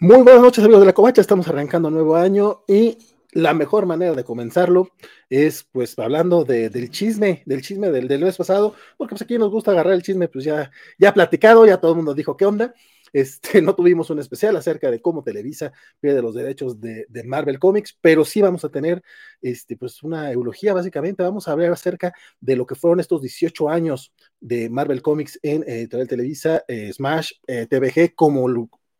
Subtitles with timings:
[0.00, 1.20] Muy buenas noches, amigos de la Covacha.
[1.20, 2.98] Estamos arrancando un nuevo año y
[3.32, 4.90] la mejor manera de comenzarlo
[5.28, 9.50] es, pues, hablando del chisme, del chisme del, del, mes pasado, porque pues aquí nos
[9.50, 12.72] gusta agarrar el chisme, pues ya, ya platicado, ya todo el mundo dijo qué onda.
[13.12, 17.58] Este, no tuvimos un especial acerca de cómo Televisa pierde los derechos de, de, Marvel
[17.58, 19.02] Comics, pero sí vamos a tener
[19.42, 21.24] este, pues una eulogía, básicamente.
[21.24, 25.64] Vamos a hablar acerca de lo que fueron estos 18 años de Marvel Comics en
[25.66, 28.46] eh, Televisa, eh, Smash, eh, TVG, como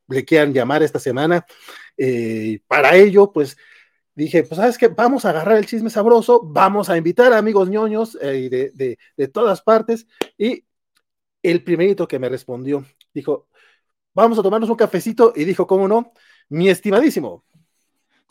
[0.08, 1.46] le quieran llamar esta semana.
[1.96, 3.56] Eh, para ello, pues
[4.14, 7.68] dije, pues sabes que vamos a agarrar el chisme sabroso, vamos a invitar a amigos
[7.70, 10.06] ñoños eh, de, de, todas partes.
[10.36, 10.64] Y
[11.42, 13.48] el primerito que me respondió dijo,
[14.14, 16.12] vamos a tomarnos un cafecito y dijo, ¿cómo no?
[16.48, 17.44] Mi estimadísimo.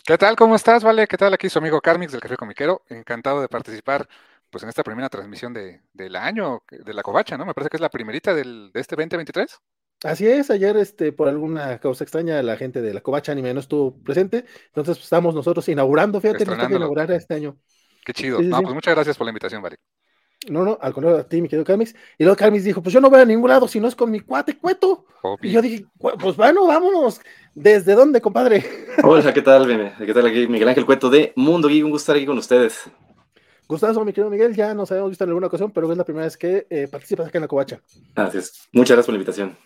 [0.06, 0.36] ¿Qué tal?
[0.36, 0.84] ¿Cómo estás?
[0.84, 1.34] Vale, ¿qué tal?
[1.34, 2.82] Aquí su amigo Carmix del Café Comiquero.
[2.88, 4.08] Encantado de participar
[4.50, 7.46] pues en esta primera transmisión de, del año de la Covacha, ¿no?
[7.46, 9.60] Me parece que es la primerita del, de este 2023.
[10.04, 13.60] Así es, ayer este, por alguna causa extraña la gente de la Covacha Anime no
[13.60, 17.58] estuvo presente, entonces pues, estamos nosotros inaugurando, fíjate, nos toca inaugurar este año.
[18.06, 18.38] Qué chido.
[18.38, 18.64] Sí, sí, no, sí.
[18.64, 19.78] pues muchas gracias por la invitación, Vale.
[20.50, 21.96] No, no, al contrario a ti, mi querido Carmix.
[22.18, 24.12] Y luego Carmix dijo, pues yo no voy a ningún lado si no es con
[24.12, 25.06] mi cuate Cueto.
[25.24, 25.50] Obvio.
[25.50, 27.20] Y yo dije, pues bueno, vámonos.
[27.56, 28.64] ¿Desde dónde, compadre?
[29.04, 29.96] Hola, ¿qué tal?
[29.98, 30.48] ¿Qué tal aquí?
[30.48, 32.90] Miguel Ángel Cueto de Mundo Geek, un gusto estar aquí con ustedes.
[33.68, 36.26] Gustazo, mi querido Miguel, ya nos habíamos visto en alguna ocasión, pero es la primera
[36.26, 37.82] vez que eh, participas acá en la Covacha.
[38.16, 38.70] Así es.
[38.72, 39.58] Muchas gracias por la invitación.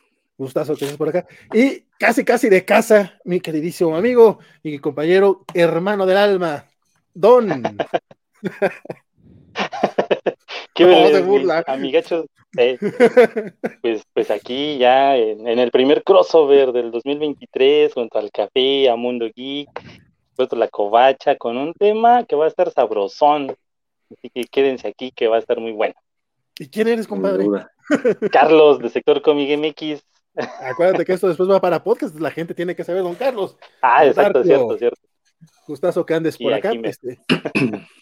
[0.42, 1.28] Gustazo que estés por acá.
[1.54, 6.66] Y casi, casi de casa, mi queridísimo amigo, mi compañero, hermano del alma,
[7.14, 7.48] Don.
[10.74, 11.64] Qué no, de burla.
[11.68, 12.26] Amigachos,
[12.58, 12.80] eh,
[13.84, 18.96] pues, pues aquí ya en, en, el primer crossover del 2023, junto al café, a
[18.96, 19.70] Mundo Geek,
[20.36, 23.56] puesto la covacha, con un tema que va a estar sabrosón.
[24.10, 25.94] Así que quédense aquí, que va a estar muy bueno.
[26.58, 27.46] ¿Y quién eres, compadre?
[28.32, 30.02] Carlos, de Sector Comic MX.
[30.36, 33.58] Acuérdate que esto después va para podcast, la gente tiene que saber, don Carlos.
[33.82, 35.02] Ah, exacto, cierto, cierto.
[35.68, 36.74] Gustazo que andes por acá.
[36.74, 36.90] Me...
[36.90, 37.20] Este,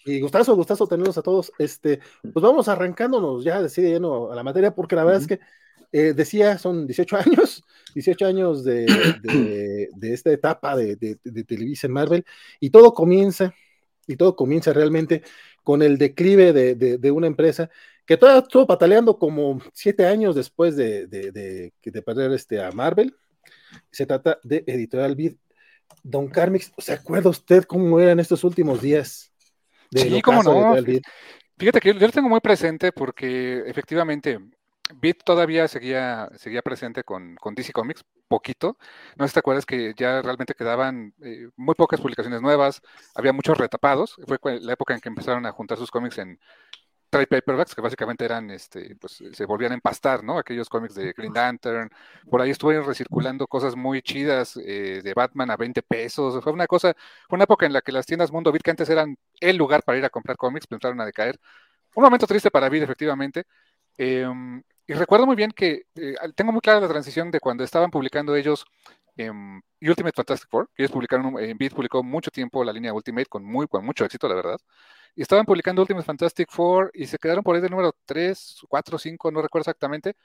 [0.06, 1.52] y gustazo, gustazo tenerlos a todos.
[1.58, 5.34] Este, pues vamos arrancándonos ya de lleno a la materia, porque la verdad uh -huh.
[5.34, 5.46] es que
[5.92, 7.64] eh, decía, son 18 años,
[7.96, 8.86] 18 años de,
[9.22, 12.26] de, de esta etapa de, de, Televisa Marvel,
[12.60, 13.54] y todo comienza,
[14.08, 15.24] y todo comienza realmente
[15.64, 17.70] con el declive de, una empresa
[18.10, 23.16] que todavía estuvo pataleando como siete años después de, de, perder este, a Marvel.
[23.92, 25.36] Se trata de Editorial Vid.
[26.02, 29.32] Don Carmix, ¿se acuerda usted cómo eran estos últimos días?
[29.92, 30.76] sí, cómo no.
[31.60, 34.40] Fíjate que yo lo tengo muy presente porque efectivamente
[34.96, 38.78] Beat todavía seguía, seguía presente con, con, DC Comics, poquito.
[39.18, 42.82] No sé si te acuerdas que ya realmente quedaban eh, muy pocas publicaciones nuevas,
[43.14, 44.16] había muchos retapados.
[44.26, 46.40] Fue la época en que empezaron a juntar sus cómics en
[47.10, 50.38] trade paperbacks, que básicamente eran, este, pues se volvían a empastar, ¿no?
[50.38, 51.90] Aquellos cómics de Green Lantern.
[52.30, 56.44] Por ahí estuvieron recirculando cosas muy chidas eh, de Batman a 20 pesos.
[56.44, 56.94] Fue una cosa,
[57.28, 59.84] fue una época en la que las tiendas Mundo Beat, que antes eran el lugar
[59.84, 61.40] para ir a comprar cómics, empezaron a decaer.
[61.96, 63.46] Un momento triste para Beat, efectivamente.
[63.98, 64.26] Eh,
[64.90, 68.36] y recuerdo muy bien que eh, tengo muy clara la transición de cuando estaban publicando
[68.36, 68.66] ellos
[69.82, 73.28] Ultimate Fantastic Four, que ellos publicaron, en eh, Beat publicó mucho tiempo la línea Ultimate
[73.28, 74.58] con, muy, con mucho éxito, la verdad.
[75.16, 78.98] Y estaban publicando Ultimate Fantastic Four y se quedaron por ahí del número 3, 4,
[78.98, 80.16] 5, no recuerdo exactamente.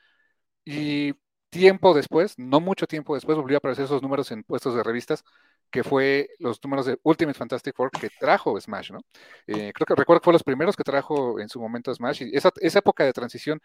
[0.64, 1.12] Y
[1.50, 5.24] tiempo después, no mucho tiempo después, volvió a aparecer esos números en puestos de revistas,
[5.70, 9.00] que fue los números de Ultimate Fantastic Four que trajo Smash, ¿no?
[9.46, 12.32] Eh, creo que recuerdo que fue los primeros que trajo en su momento Smash y
[12.34, 13.60] esa época de transición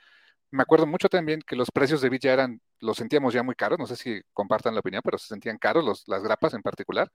[0.51, 3.79] me acuerdo mucho también que los precios de ya eran, los sentíamos ya muy caros,
[3.79, 7.11] no sé si compartan la opinión, pero se sentían caros los, las grapas en particular.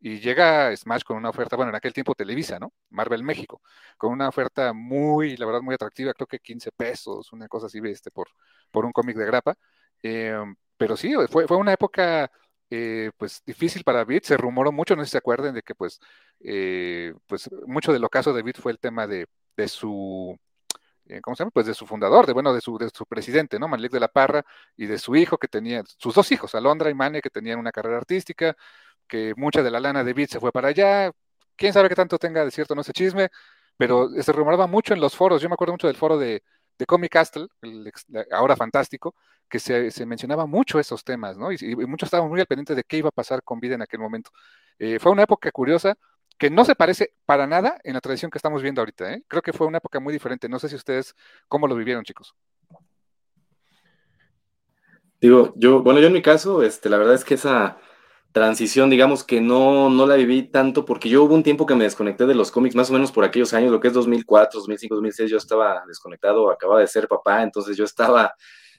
[0.00, 2.72] Y llega Smash con una oferta, bueno, en aquel tiempo Televisa, ¿no?
[2.90, 3.62] Marvel México,
[3.96, 7.78] con una oferta muy, la verdad, muy atractiva, creo que 15 pesos, una cosa así,
[7.84, 8.28] este, por,
[8.72, 9.54] por un cómic de grapa.
[10.02, 10.36] Eh,
[10.76, 12.30] pero sí, fue, fue una época
[12.70, 15.74] eh, pues difícil para Beat, se rumoró mucho, no sé si se acuerden de que
[15.74, 16.00] pues,
[16.40, 19.26] eh, pues mucho del ocaso de Beat fue el tema de,
[19.56, 20.38] de su
[21.22, 21.50] ¿cómo se llama?
[21.52, 23.68] Pues de su fundador, de bueno, de su, de su presidente, ¿no?
[23.68, 24.44] Malik de la Parra,
[24.76, 27.72] y de su hijo que tenía, sus dos hijos, Alondra y Mane, que tenían una
[27.72, 28.54] carrera artística,
[29.06, 31.12] que mucha de la lana de Beat se fue para allá,
[31.56, 33.28] quién sabe qué tanto tenga de cierto no ese chisme,
[33.76, 36.42] pero se rumoraba mucho en los foros, yo me acuerdo mucho del foro de,
[36.78, 37.92] de Comic Castle, el,
[38.32, 39.14] ahora fantástico,
[39.48, 41.52] que se, se, mencionaba mucho esos temas, ¿no?
[41.52, 43.82] Y, y, muchos estaban muy al pendiente de qué iba a pasar con vida en
[43.82, 44.30] aquel momento.
[44.78, 45.96] Eh, fue una época curiosa,
[46.42, 49.12] que no se parece para nada en la tradición que estamos viendo ahorita.
[49.12, 49.22] ¿eh?
[49.28, 50.48] Creo que fue una época muy diferente.
[50.48, 51.14] No sé si ustedes
[51.46, 52.34] cómo lo vivieron, chicos.
[55.20, 57.78] Digo, yo, bueno, yo en mi caso, este, la verdad es que esa
[58.32, 61.84] transición, digamos que no, no la viví tanto porque yo hubo un tiempo que me
[61.84, 64.96] desconecté de los cómics, más o menos por aquellos años, lo que es 2004, 2005,
[64.96, 68.34] 2006, yo estaba desconectado, acababa de ser papá, entonces yo estaba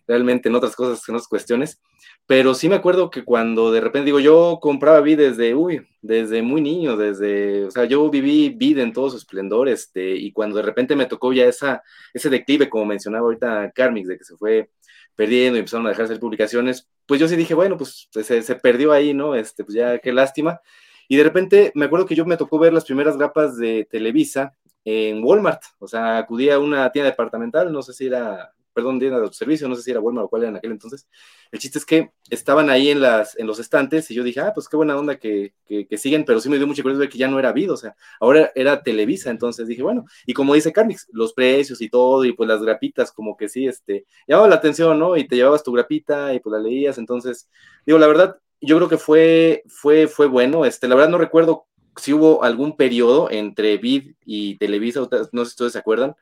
[0.07, 1.81] realmente en otras cosas, en otras cuestiones.
[2.25, 6.41] Pero sí me acuerdo que cuando de repente digo, yo compraba vid desde, uy, desde
[6.41, 10.57] muy niño, desde, o sea, yo viví vid en todo su esplendor, este, y cuando
[10.57, 11.83] de repente me tocó ya esa,
[12.13, 14.69] ese declive, como mencionaba ahorita Carmix, de que se fue
[15.15, 18.41] perdiendo y empezaron a dejar de hacer publicaciones, pues yo sí dije, bueno, pues se,
[18.41, 19.35] se, perdió ahí, ¿no?
[19.35, 20.61] Este, pues ya qué lástima.
[21.07, 24.55] Y de repente me acuerdo que yo me tocó ver las primeras grapas de Televisa
[24.85, 29.17] en Walmart, o sea, acudí a una tienda departamental, no sé si era perdón, tienda
[29.17, 31.07] de autoservicio, no sé si era Walmart o cuál era en aquel entonces.
[31.51, 34.51] El chiste es que estaban ahí en, las, en los estantes y yo dije, ah,
[34.53, 37.27] pues qué buena onda que, que, siguen, pero sí me dio mucha curiosidad que ya
[37.27, 41.07] no era Vido, o sea, ahora era Televisa, entonces dije, bueno, y como dice Carmix,
[41.11, 44.99] los precios y todo, y pues las grapitas, como que sí, este, llamaba la atención,
[44.99, 45.15] ¿no?
[45.17, 47.49] Y te llevabas tu grapita y pues la leías, entonces,
[47.85, 51.67] digo, la verdad, yo creo que fue, fue, fue bueno, este, la verdad no recuerdo
[51.97, 56.15] si hubo algún periodo entre Vid y Televisa, no sé si ustedes se acuerdan,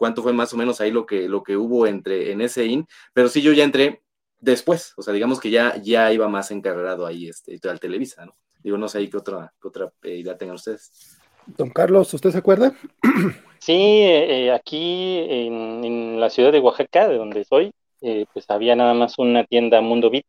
[0.00, 2.86] cuánto fue más o menos ahí lo que, lo que hubo entre, en ese IN,
[3.12, 4.00] pero sí yo ya entré
[4.38, 8.34] después, o sea, digamos que ya, ya iba más encargado ahí este, al Televisa, ¿no?
[8.62, 11.18] Digo, no sé ahí qué otra, otra eh, idea tengan ustedes.
[11.44, 12.74] Don Carlos, ¿usted se acuerda?
[13.58, 18.94] Sí, eh, aquí en, la ciudad de Oaxaca, de donde soy, eh, pues había nada
[18.94, 20.24] más una tienda Mundo Beat.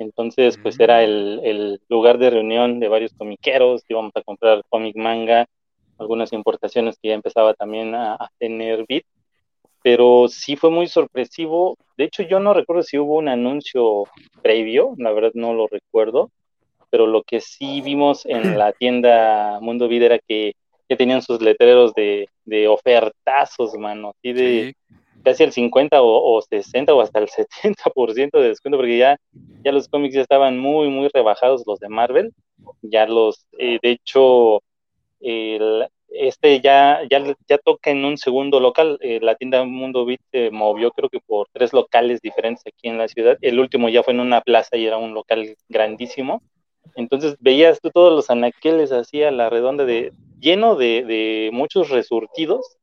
[0.00, 1.04] Entonces, pues era mm.
[1.04, 5.46] el, el, lugar de reunión de varios comiqueros, íbamos a comprar cómic manga,
[5.98, 9.04] algunas importaciones que ya empezaba también a, tener Bit,
[9.82, 11.76] pero sí fue muy sorpresivo.
[11.96, 14.04] De hecho, yo no recuerdo si hubo un anuncio
[14.42, 16.30] previo, la verdad no lo recuerdo,
[16.90, 20.54] pero lo que sí vimos en la tienda Mundo Vid era que
[20.88, 24.74] ya tenían sus letreros de, de ofertazos, mano, así de
[25.22, 29.18] casi el 50 o, 60 o hasta el 70% de descuento, porque ya,
[29.64, 32.32] ya los cómics ya estaban muy, muy rebajados los de Marvel.
[32.82, 34.60] Ya los, eh, de hecho,
[35.20, 38.98] este ya, ya, ya toca en un segundo local.
[39.00, 42.98] Eh, la tienda Mundo Beat se movió creo que por tres locales diferentes aquí en
[42.98, 43.36] la ciudad.
[43.40, 46.42] El último ya fue en una plaza y era un local grandísimo.
[46.94, 52.76] Entonces veías tú todos los anaqueles así a la redonda de lleno de, muchos resurtidos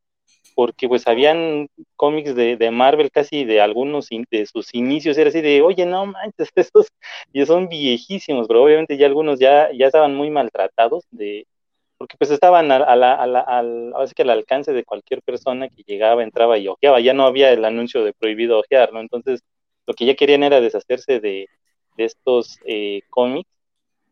[0.55, 1.67] porque pues habían
[1.97, 6.49] cómics de, Marvel casi de algunos de sus inicios, era así de, oye, no manches,
[6.55, 6.87] estos
[7.33, 11.45] ya son viejísimos, pero obviamente ya algunos ya, ya estaban muy maltratados de,
[11.97, 15.69] porque pues estaban a, a la, a la, al, que al alcance de cualquier persona
[15.69, 18.99] que llegaba, entraba y ojeaba, ya no había el anuncio de prohibido ojear, ¿no?
[18.99, 19.41] Entonces,
[19.87, 21.47] lo que ya querían era deshacerse de,
[21.97, 23.49] de estos eh, cómics,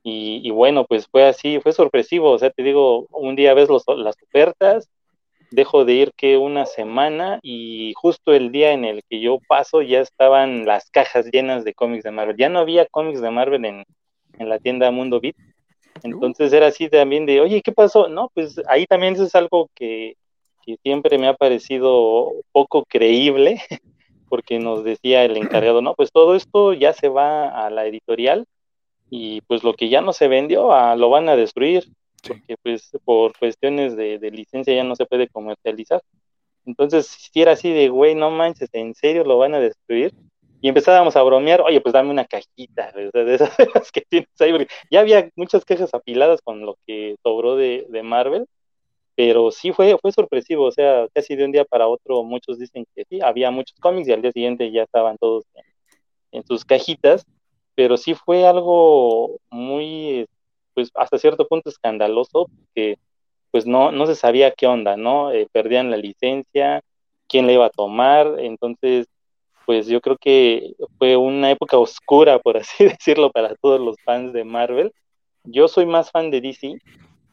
[0.03, 3.69] y, y, bueno, pues fue así, fue sorpresivo, o sea, te digo, un día ves
[3.69, 4.89] los, las ofertas,
[5.53, 9.81] dejo de ir que una semana y justo el día en el que yo paso
[9.83, 13.63] ya estaban las cajas llenas de cómics de Marvel, ya no había cómics de Marvel
[13.65, 13.83] en,
[14.39, 15.35] en la tienda Mundo Beat,
[16.01, 18.07] entonces era así también de, oye, ¿qué pasó?
[18.07, 20.15] No, pues ahí también eso es algo que,
[20.81, 23.61] siempre me ha parecido poco creíble,
[24.29, 28.45] porque nos decía el encargado, no, pues todo esto ya se va a la editorial
[29.09, 31.85] y pues lo que ya no se vendió a, lo van a destruir,
[32.25, 36.01] porque pues por cuestiones de, de licencia ya no se puede comercializar.
[36.65, 40.13] Entonces, si era así de, güey, no manches, ¿en serio lo van a destruir?
[40.63, 44.67] Y empezábamos a bromear, oye, pues dame una cajita de, esas que tienes ahí, porque
[44.89, 48.47] ya había muchas cajas apiladas con lo que sobró de, Marvel,
[49.13, 52.85] pero sí fue, fue sorpresivo, o sea, casi de un día para otro muchos dicen
[52.95, 55.43] que sí, había muchos cómics y al día siguiente ya estaban todos
[56.31, 57.25] en, sus cajitas,
[57.75, 60.27] pero sí fue algo muy,
[60.73, 62.97] pues hasta cierto punto escandaloso, que
[63.51, 65.33] pues no, no se sabía qué onda, ¿no?
[65.33, 66.81] Eh, perdían la licencia,
[67.27, 69.07] quién la iba a tomar, entonces
[69.65, 74.33] pues yo creo que fue una época oscura, por así decirlo, para todos los fans
[74.33, 74.93] de Marvel.
[75.43, 76.77] Yo soy más fan de DC.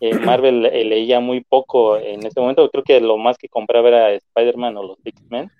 [0.01, 2.69] Eh, Marvel eh, leía muy poco en ese momento.
[2.71, 5.51] Creo que lo más que compraba era Spider-Man o los X-Men.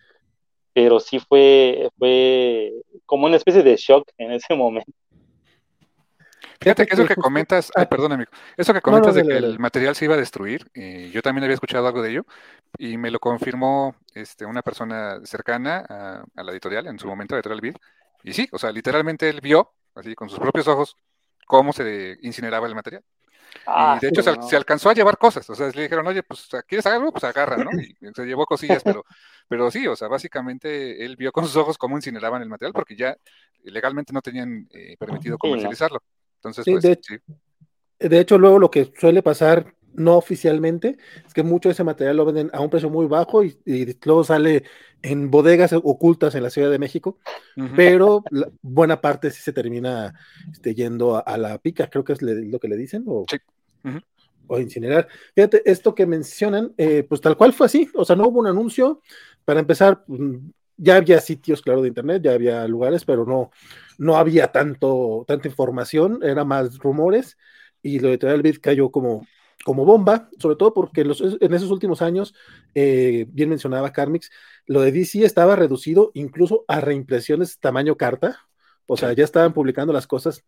[0.73, 2.73] Pero sí fue, fue
[3.07, 4.93] como una especie de shock en ese momento.
[6.61, 9.97] Fíjate que eso que comentas, ay, perdón amigo, eso que comentas de que el material
[9.97, 12.27] se iba a destruir, eh, yo también había escuchado algo de ello
[12.77, 17.63] y me lo confirmó este, una persona cercana a, la editorial en su momento, Editorial
[17.63, 17.77] Vid,
[18.25, 20.97] y sí, o sea, literalmente él vio, así con sus propios ojos,
[21.47, 23.03] cómo se incineraba el material.
[23.03, 26.47] y ah, de hecho se, alcanzó a llevar cosas, o sea, le dijeron, oye, pues,
[26.69, 27.11] ¿quieres algo?
[27.11, 27.71] Pues agarra, ¿no?
[27.81, 29.07] Y se llevó cosillas, pero,
[29.49, 32.97] pero sí, o sea, básicamente él vio con sus ojos cómo incineraban el material porque
[32.97, 33.17] ya
[33.63, 36.03] legalmente no tenían eh, permitido comercializarlo.
[36.43, 36.83] Entonces, pues,
[37.99, 42.17] de, hecho, luego lo que suele pasar no oficialmente es que mucho de ese material
[42.17, 43.59] lo venden a un precio muy bajo y,
[44.05, 44.65] luego sale
[45.03, 47.19] en bodegas ocultas en la Ciudad de México,
[47.77, 48.23] pero
[48.63, 50.15] buena parte sí se termina
[50.51, 53.27] este, yendo a, la pica, creo que es lo que le dicen, o,
[54.47, 55.09] o incinerar.
[55.35, 58.47] Fíjate, esto que mencionan, eh, pues tal cual fue así, o sea, no hubo un
[58.47, 59.03] anuncio,
[59.45, 60.37] para empezar, mm,
[60.81, 63.51] ya había sitios, claro, de internet, ya había lugares, pero no,
[63.99, 67.37] no había tanto, tanta información, era más rumores,
[67.83, 69.27] y lo de Editorial Bit cayó como,
[69.65, 72.35] como bomba, sobre todo porque en, en esos últimos años,
[72.75, 74.31] eh, bien mencionaba Carmix,
[74.67, 78.47] lo de DC estaba reducido incluso a reimpresiones tamaño carta,
[78.87, 80.45] o sea, ya estaban publicando las cosas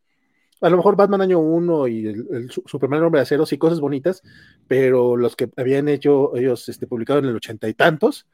[0.63, 4.23] a lo mejor Batman año 1 y el, Superman Hombre de Acero, sí, cosas bonitas,
[4.69, 8.29] pero los que habían hecho ellos este, publicado en el ochenta y tantos,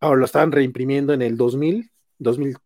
[0.00, 2.56] ahora lo estaban reimprimiendo en el 2000, 2000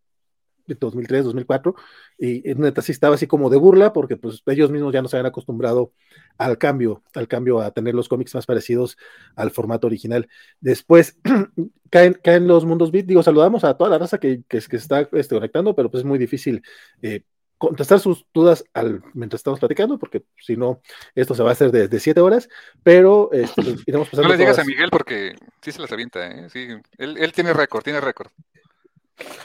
[0.66, 1.74] 2003, 2004,
[2.18, 5.16] y neta sí estaba así como de burla, porque pues ellos mismos ya no se
[5.16, 5.92] habían acostumbrado
[6.38, 8.96] al cambio, al cambio a tener los cómics más parecidos
[9.36, 10.28] al formato original.
[10.60, 11.18] Después
[11.90, 15.08] caen, caen los mundos bit, digo, saludamos a toda la raza que, que, que está
[15.12, 16.62] este, conectando, pero pues es muy difícil
[17.02, 17.24] eh,
[17.68, 20.80] contestar sus dudas al, mientras estamos platicando, porque si no,
[21.14, 22.48] esto se va a hacer desde siete horas,
[22.82, 24.28] pero este, pues, iremos pasando.
[24.28, 26.50] No le digas a Miguel porque sí se las avienta, ¿eh?
[26.50, 26.66] Sí,
[26.98, 28.32] él, él tiene récord, tiene récord.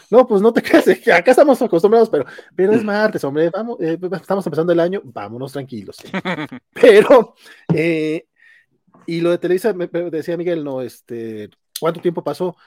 [0.09, 3.99] No, pues no te creas, acá estamos acostumbrados, pero, pero es martes, hombre, vamos, eh,
[4.19, 5.97] estamos empezando el año, vámonos tranquilos.
[6.73, 7.35] pero,
[7.71, 8.25] eh,
[9.05, 12.57] y lo de Televisa, me, decía Miguel, no, este, ¿cuánto tiempo pasó?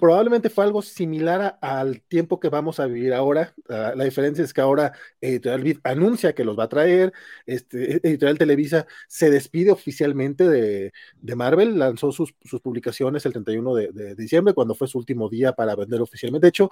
[0.00, 3.54] Probablemente fue algo similar al tiempo que vamos a vivir ahora.
[3.68, 7.12] Ah, la diferencia es que ahora Editorial Vid anuncia que los va a traer.
[7.44, 10.92] Este, Editorial Televisa se despide oficialmente de,
[11.36, 16.00] Marvel, lanzó sus, publicaciones el 31 de, diciembre, cuando fue su último día para vender
[16.00, 16.46] oficialmente.
[16.46, 16.70] De hecho,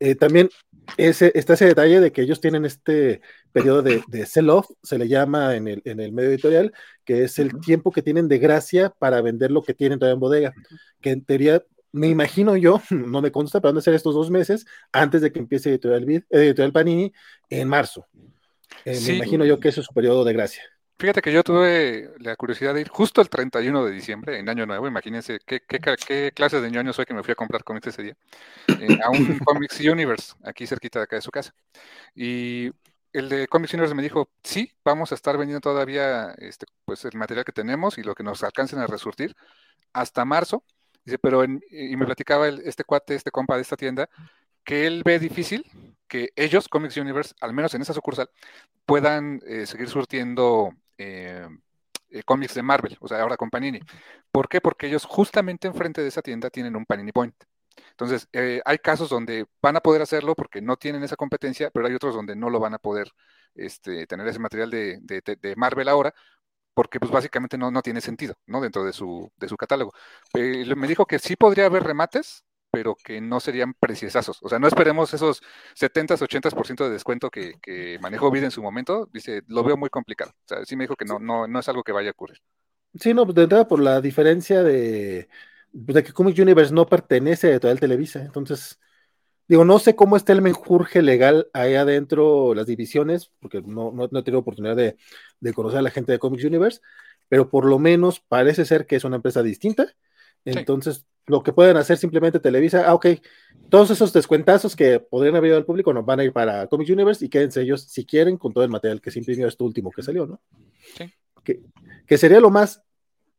[0.00, 0.50] eh, también
[0.96, 3.20] ese, está ese detalle de que ellos tienen este
[3.52, 6.72] periodo de, sell-off, se le llama en el, en el, medio editorial,
[7.04, 10.20] que es el tiempo que tienen de gracia para vender lo que tienen todavía en
[10.20, 10.54] bodega,
[11.00, 11.62] que en teoría
[11.96, 15.32] me imagino yo, no me consta, pero van a ser estos dos meses antes de
[15.32, 17.12] que empiece Editorial, editorial Panini
[17.50, 18.06] en marzo.
[18.84, 20.62] Eh, me imagino yo que ese es su periodo de gracia.
[20.98, 24.64] Fíjate que yo tuve la curiosidad de ir justo el 31 de diciembre, en Año
[24.64, 27.88] Nuevo, imagínense qué, qué, qué clase de ñoño soy que me fui a comprar cómics
[27.88, 28.16] ese día,
[28.68, 31.54] eh, a un Comics Universe, aquí cerquita de acá de su casa.
[32.14, 32.70] Y
[33.12, 37.16] el de Comics Universe me dijo, sí, vamos a estar vendiendo todavía este, pues, el
[37.18, 39.34] material que tenemos y lo que nos alcancen a resurtir
[39.92, 40.64] hasta marzo,
[41.06, 44.08] Dice, pero y me platicaba este cuate, este compa de esta tienda,
[44.64, 45.64] que él ve difícil
[46.08, 48.28] que ellos, Comics Universe, al menos en esa sucursal,
[48.84, 51.48] puedan eh, seguir surtiendo eh,
[52.10, 53.80] eh, cómics de Marvel, o sea, ahora con Panini.
[54.32, 54.60] ¿Por qué?
[54.60, 57.34] Porque ellos justamente enfrente de esa tienda tienen un Panini Point.
[57.90, 58.28] Entonces,
[58.64, 62.14] hay casos donde van a poder hacerlo porque no tienen esa competencia, pero hay otros
[62.14, 63.10] donde no lo van a poder
[63.54, 66.14] este, tener ese material de, de Marvel ahora,
[66.76, 68.60] porque pues básicamente no, no tiene sentido, ¿no?
[68.60, 69.94] Dentro de su, de su catálogo.
[70.34, 74.40] me dijo que sí podría haber remates, pero que no serían preciosazos.
[74.42, 75.40] O sea, no esperemos esos
[75.74, 79.08] 70, 80% de descuento que, que manejó Vida en su momento.
[79.10, 80.32] Dice, lo veo muy complicado.
[80.44, 82.38] O sea, sí me dijo que no, no, no es algo que vaya a ocurrir.
[83.00, 85.30] Sí, no, de entrada por la diferencia de,
[85.72, 88.20] de que Comic Universe no pertenece a el Televisa.
[88.20, 88.78] Entonces,
[89.48, 94.04] Digo, no sé cómo está el menjurje legal ahí adentro, las divisiones, porque no, no,
[94.04, 94.96] he tenido oportunidad de,
[95.54, 96.80] conocer a la gente de Comics Universe,
[97.28, 99.94] pero por lo menos parece ser que es una empresa distinta.
[100.44, 103.06] Entonces, lo que pueden hacer simplemente Televisa, ah, ok,
[103.68, 106.90] todos esos descuentazos que podrían haber ido al público nos van a ir para Comics
[106.90, 109.90] Universe y quédense ellos, si quieren, con todo el material que se imprimió este último
[109.90, 110.40] que salió, ¿no?
[110.96, 111.12] Sí.
[111.42, 111.62] Que,
[112.06, 112.82] que sería lo más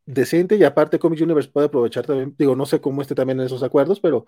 [0.05, 3.45] decente y aparte Comics Universe puede aprovechar también, digo, no sé cómo esté también en
[3.45, 4.25] esos acuerdos, pero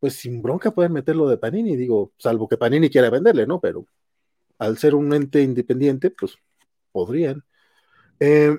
[0.00, 3.60] pues sin bronca pueden meterlo de Panini, digo, salvo que Panini quiera venderle, ¿no?
[3.60, 3.86] Pero
[4.58, 6.36] al ser un ente independiente, pues
[6.90, 7.44] podrían.
[8.18, 8.58] Eh,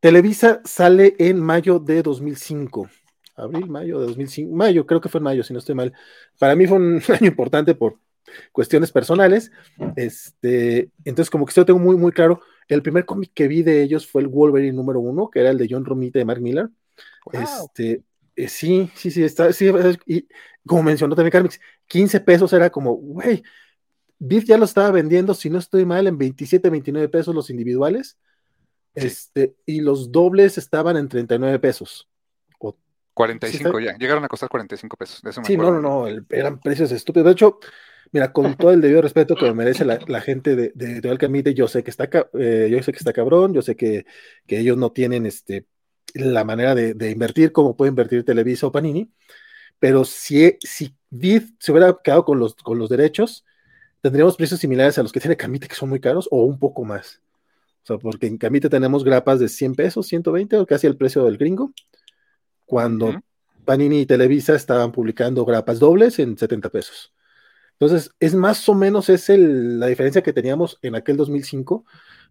[0.00, 2.88] Televisa sale en mayo de 2005.
[3.36, 4.54] Abril, mayo de 2005.
[4.54, 5.92] Mayo, creo que fue en mayo, si no estoy mal.
[6.38, 7.98] Para mí fue un año importante por
[8.52, 9.50] cuestiones personales.
[9.96, 12.40] Este, entonces, como que yo tengo muy, muy claro.
[12.68, 15.58] El primer cómic que vi de ellos fue el Wolverine número uno, que era el
[15.58, 16.68] de John Romita de Mark Miller.
[17.32, 18.02] Este,
[18.44, 19.70] eh, sí, sí, sí, está, sí,
[20.06, 20.26] y
[20.66, 23.42] como mencionó también Carmix, 15 pesos era como, güey,
[24.18, 28.18] Biff ya lo estaba vendiendo, si no estoy mal, en 27, 29 pesos los individuales,
[28.94, 32.08] este, y los dobles estaban en 39 pesos.
[33.12, 35.20] 45 ya, llegaron a costar 45 pesos.
[35.44, 37.26] sí, no, no, no, eran precios estúpidos.
[37.26, 37.58] De hecho,
[38.12, 41.68] mira, con todo el debido respeto que me merece la, gente de, de, de yo
[41.68, 44.06] sé que está, eh, yo sé que está cabrón, yo sé que,
[44.46, 45.66] que ellos no tienen este
[46.14, 49.10] la manera de, invertir, como puede invertir Televisa o Panini,
[49.78, 53.44] pero si, si Vid se hubiera quedado con los, con los derechos,
[54.00, 56.84] tendríamos precios similares a los que tiene Camite, que son muy caros, o un poco
[56.84, 57.20] más.
[57.82, 61.24] O sea, porque en Camite tenemos grapas de 100 pesos, 120, o casi el precio
[61.24, 61.72] del gringo,
[62.66, 63.22] cuando
[63.64, 67.12] Panini y Televisa estaban publicando grapas dobles en 70 pesos.
[67.80, 71.84] Entonces, es más o menos es la diferencia que teníamos en aquel 2005.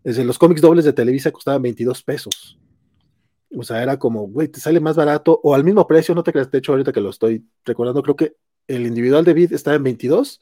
[0.04, 2.60] Desde los cómics dobles de Televisa costaban 22 pesos.
[3.58, 6.32] O sea, era como, güey, te sale más barato o al mismo precio, no te
[6.32, 8.36] creas, de hecho ahorita que lo estoy recordando, creo que
[8.68, 10.40] el individual de Bid estaba en 22,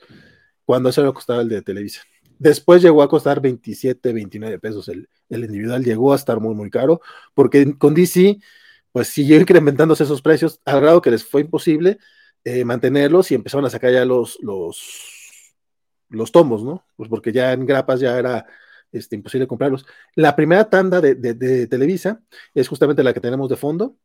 [0.65, 2.01] cuando eso lo costaba el de Televisa.
[2.39, 6.69] Después llegó a costar 27, 29 pesos el, el individual, llegó a estar muy, muy
[6.69, 7.01] caro,
[7.33, 8.39] porque con DC,
[8.91, 11.97] pues siguió incrementándose esos precios, al grado que les fue imposible
[12.43, 15.53] eh, mantenerlos y empezaron a sacar ya los, los,
[16.09, 16.85] los tomos, ¿no?
[16.95, 18.45] Pues porque ya en grapas ya era
[18.97, 19.85] este, imposible comprarlos.
[20.15, 22.21] La primera tanda de, de, Televisa
[22.53, 23.95] es justamente la que tenemos de fondo.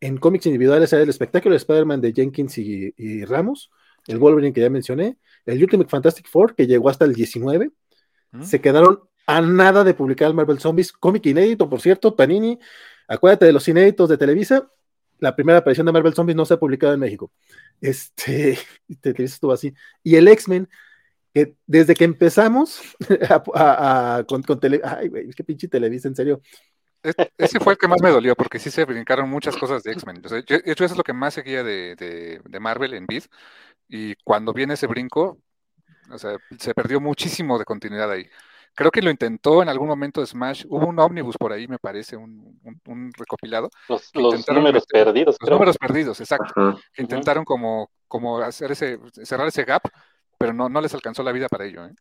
[0.00, 3.70] En cómics individuales era el espectáculo de Spider-Man de Jenkins y, Ramos,
[4.06, 7.70] el Wolverine que ya mencioné, el Ultimate Fantastic Four que llegó hasta el 19.
[8.32, 8.42] Mm.
[8.42, 12.58] Se quedaron a nada de publicar el Marvel Zombies, cómic inédito, por cierto, Panini.
[13.06, 14.70] Acuérdate de los inéditos de Televisa.
[15.18, 17.30] La primera aparición de Marvel Zombies no se ha publicado en México.
[17.80, 18.58] Este,
[19.00, 19.74] Televisa estuvo así.
[20.02, 20.68] Y el X-Men,
[21.32, 22.80] que desde que empezamos
[23.54, 26.42] a, con, con tele, ay, güey, es que pinche Televisa, en serio.
[27.38, 30.22] ese fue el que más me dolió, porque sí se brincaron muchas cosas de X-Men.
[30.22, 33.24] de hecho, eso es lo que más seguía de, de, Marvel en Vid.
[33.88, 35.38] Y cuando viene ese brinco,
[36.10, 38.26] o sea, se perdió muchísimo de continuidad ahí.
[38.74, 40.64] Creo que lo intentó en algún momento Smash.
[40.68, 43.68] Hubo un ómnibus por ahí, me parece, un, un, recopilado.
[43.88, 44.12] Los,
[44.48, 45.36] números perdidos.
[45.40, 46.78] Los números perdidos, exacto.
[46.96, 49.82] intentaron como, como hacer ese, cerrar ese gap,
[50.40, 51.84] pero no, no les alcanzó la vida para ello.
[51.84, 51.92] ¿eh?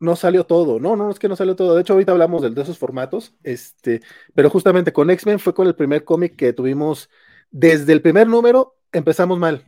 [0.00, 1.74] No salió todo, no, no, es que no salió todo.
[1.74, 4.00] De hecho, ahorita hablamos de, de esos formatos, este,
[4.34, 7.10] pero justamente con X-Men fue con el primer cómic que tuvimos,
[7.50, 9.66] desde el primer número empezamos mal,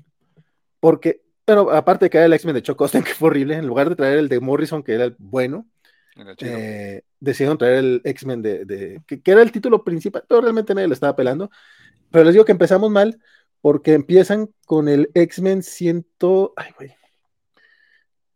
[0.80, 3.90] porque, pero aparte de que era el X-Men de Chuck que fue horrible, en lugar
[3.90, 5.68] de traer el de Morrison, que era el bueno,
[6.38, 10.88] eh, decidieron traer el X-Men de, que, que, era el título principal, pero realmente nadie
[10.88, 11.50] lo estaba pelando.
[12.10, 13.20] Pero les digo que empezamos mal
[13.60, 16.06] porque empiezan con el X-Men 100,
[16.56, 16.94] ay, güey,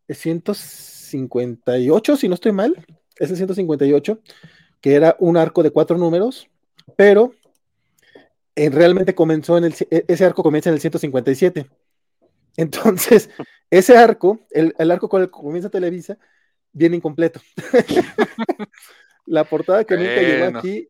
[0.08, 2.74] 158, si no estoy mal,
[3.18, 4.20] es el 158,
[4.80, 6.48] que era un arco de cuatro números,
[6.96, 7.34] pero
[8.54, 11.66] en, realmente comenzó en el, e, ese arco comienza en el 157.
[12.56, 13.30] Entonces,
[13.70, 16.18] ese arco, el, arco con el que comienza Televisa,
[16.72, 17.40] viene incompleto.
[19.26, 20.88] la portada que nunca llegó aquí.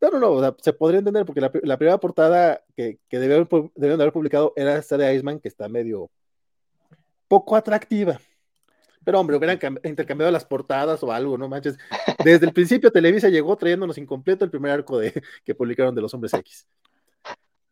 [0.00, 4.12] No, no, no, se podría entender porque la, primera portada que, que debieron, debieron, haber
[4.12, 6.10] publicado era esta de Iceman, que está medio
[7.28, 8.20] poco atractiva.
[9.04, 11.76] Pero hombre, hubieran intercambiado las portadas o algo, ¿no manches?
[12.24, 16.12] Desde el principio Televisa llegó trayéndonos incompleto el primer arco de, que publicaron de los
[16.14, 16.66] Hombres X.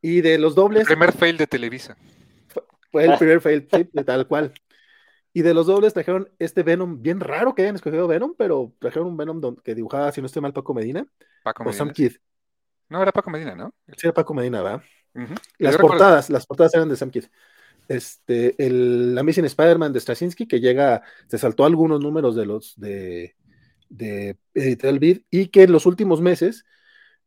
[0.01, 0.83] Y de los dobles.
[0.83, 1.97] El primer fail de Televisa.
[2.91, 4.53] Fue, el primer fail, de tal cual.
[5.33, 9.09] Y de los dobles trajeron este Venom, bien raro que hayan escogido Venom, pero trajeron
[9.09, 11.07] un Venom que dibujaba, si no estoy mal, Paco Medina.
[11.43, 11.75] Paco Medina.
[11.75, 12.13] O Sam Kid.
[12.91, 13.73] No, era Paco Medina, ¿no?
[13.97, 14.83] Sí, era Paco Medina, ¿verdad?
[15.59, 17.25] Las portadas, las portadas eran de Sam Kid
[17.89, 23.37] este, el Amazing Spider-Man de Straczynski, que llega, se saltó algunos números de los de,
[23.89, 26.65] de Editorial Vid, y que en los últimos meses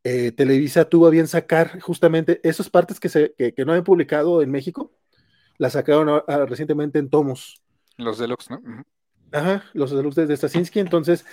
[0.03, 4.41] eh, Televisa tuvo a bien sacar justamente esas partes que, se, que, no habían publicado
[4.41, 4.91] en México,
[5.57, 7.61] las sacaron recientemente en tomos.
[7.97, 8.61] Los deluxe, ¿no?
[9.31, 11.25] Ajá, los deluxe de Straczynski, entonces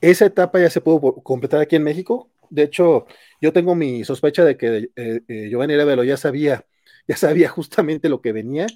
[0.00, 2.30] esa etapa ya se pudo completar aquí en México.
[2.48, 3.06] De hecho,
[3.40, 6.64] yo tengo mi sospecha de que eh, eh, Giovanni Arevalo ya sabía
[7.10, 8.68] ya sabía justamente lo que venía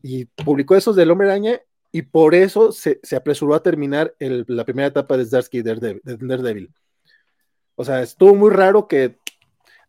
[0.00, 1.60] y publicó esos del Hombre Araña
[1.92, 6.72] y por eso se, apresuró a terminar la primera etapa de Zdarsky de Daredevil.
[7.74, 9.18] O sea, estuvo muy raro que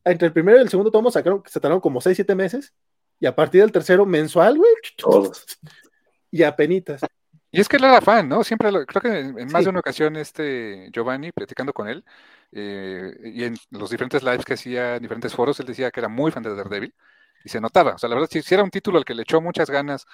[0.03, 2.73] entre el primero y el segundo tomo sacaron, se tardaron como 6, 7 meses
[3.17, 4.73] y a partir del tercero mensual, güey,
[6.31, 6.99] y apenitas.
[7.49, 8.43] Y es que él era fan, ¿no?
[8.43, 12.03] Siempre, creo que en, más de una ocasión, este Giovanni, platicando con él,
[12.51, 16.09] eh, y en los diferentes lives que hacía, en diferentes foros, él decía que era
[16.09, 16.93] muy fan de Daredevil
[17.43, 17.95] y se notaba.
[17.95, 20.05] O sea, la verdad, si, era un título al que le echó muchas ganas,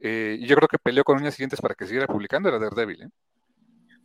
[0.00, 3.02] eh, y yo creo que peleó con uñas siguientes para que siguiera publicando, era Daredevil.
[3.02, 3.08] ¿eh?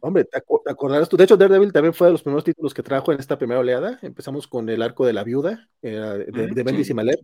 [0.02, 1.18] Hombre, te, acordarás tú.
[1.18, 4.00] De hecho, Daredevil también fue de los primeros títulos que trajo en esta primera oleada.
[4.02, 7.20] Empezamos con el arco de la viuda, de, Bendis y Malek.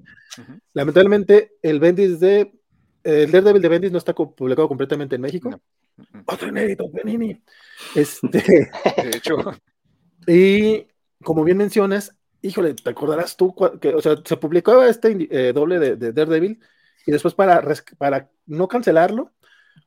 [0.73, 2.53] Lamentablemente, el Bendis de.
[3.03, 5.59] El Daredevil de Bendis no está publicado completamente en México.
[6.25, 7.41] Otro inédito, Benini.
[7.95, 8.39] Este.
[8.39, 9.37] de hecho.
[10.27, 10.85] Y
[11.23, 13.55] como bien mencionas, híjole, ¿te acordarás tú?
[13.79, 16.59] Que, o sea, se publicaba este eh, doble de, Daredevil
[17.05, 17.63] y después para,
[17.97, 19.31] para no cancelarlo,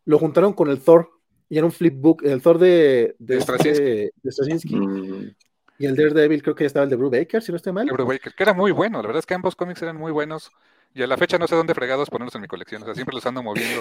[0.05, 1.11] lo juntaron con el Thor
[1.49, 4.77] y era un flipbook, el Thor de, de, Straczynski.
[4.77, 5.35] Mm.
[5.79, 7.89] Y el Daredevil creo que ya estaba el de Brew Baker, si no estoy mal.
[7.89, 10.51] El Baker, que era muy bueno, la verdad es que ambos cómics eran muy buenos.
[10.97, 13.15] Y a la fecha no sé dónde fregados ponerlos en mi colección, o sea, siempre
[13.15, 13.81] los ando moviendo.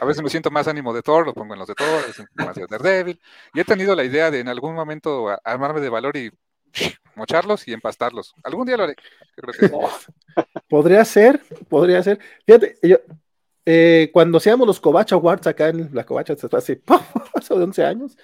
[0.00, 2.02] A veces me siento más ánimo de Thor, lo pongo en los de Thor,
[2.34, 3.20] más de Daredevil.
[3.54, 6.32] Y he tenido la idea de en algún momento armarme de valor y
[7.14, 8.34] mocharlos y empastarlos.
[8.42, 8.96] Algún día lo haré.
[10.68, 12.18] podría ser, podría ser.
[12.46, 12.98] Fíjate, yo,
[13.66, 16.80] eh, cuando hacíamos los Kovacha Awards acá en la Kovacha, hace,
[17.34, 18.16] hace 11 años,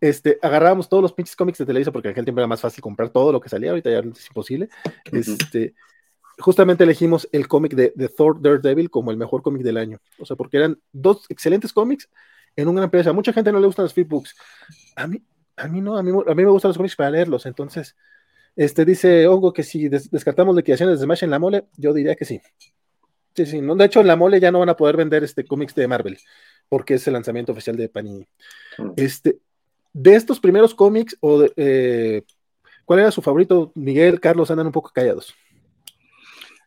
[0.00, 2.82] este, agarrábamos todos los pinches cómics de Televisa porque en aquel tiempo era más fácil
[2.82, 4.68] comprar todo lo que salía, ahorita ya es imposible.
[5.10, 5.74] Este,
[6.38, 9.98] justamente elegimos el cómic de, de, Thor Daredevil como el mejor cómic del año.
[10.18, 12.08] O sea, porque eran dos excelentes cómics
[12.56, 13.12] en una empresa.
[13.12, 14.34] Mucha gente no le gustan los flipbooks.
[14.96, 15.22] A mí,
[15.56, 17.46] a mí no, a mí, a mí me gustan los cómics para leerlos.
[17.46, 17.96] Entonces,
[18.56, 22.24] este dice Hongo que si descartamos liquidaciones de Smash en la mole, yo diría que
[22.24, 22.40] sí.
[23.34, 23.60] Sí, sí.
[23.60, 25.88] No, de hecho, en la mole ya no van a poder vender este cómics de
[25.88, 26.18] Marvel,
[26.68, 28.26] porque es el lanzamiento oficial de Panini.
[28.78, 28.92] Mm.
[28.96, 29.38] Este,
[29.92, 32.22] de estos primeros cómics, o eh,
[32.84, 33.72] ¿cuál era su favorito?
[33.74, 35.34] Miguel, Carlos, andan un poco callados.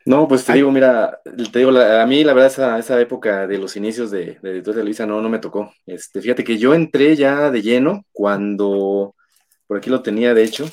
[0.04, 1.20] No, pues te digo, mira,
[1.52, 4.86] te digo, a mí la verdad esa, esa época de los inicios de, de Editorial
[4.86, 5.70] Luisa no, no me tocó.
[5.84, 9.14] Este, fíjate que yo entré ya de lleno cuando,
[9.66, 10.64] por aquí lo tenía de hecho,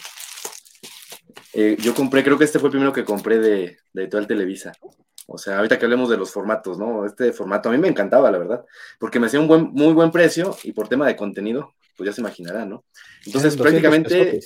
[1.55, 4.73] eh, yo compré, creo que este fue el primero que compré de, de Editorial Televisa.
[5.27, 7.05] O sea, ahorita que hablemos de los formatos, ¿no?
[7.05, 8.65] Este formato a mí me encantaba, la verdad,
[8.99, 12.13] porque me hacía un buen, muy buen precio y por tema de contenido, pues ya
[12.13, 12.85] se imaginarán, ¿no?
[13.25, 14.39] Entonces, prácticamente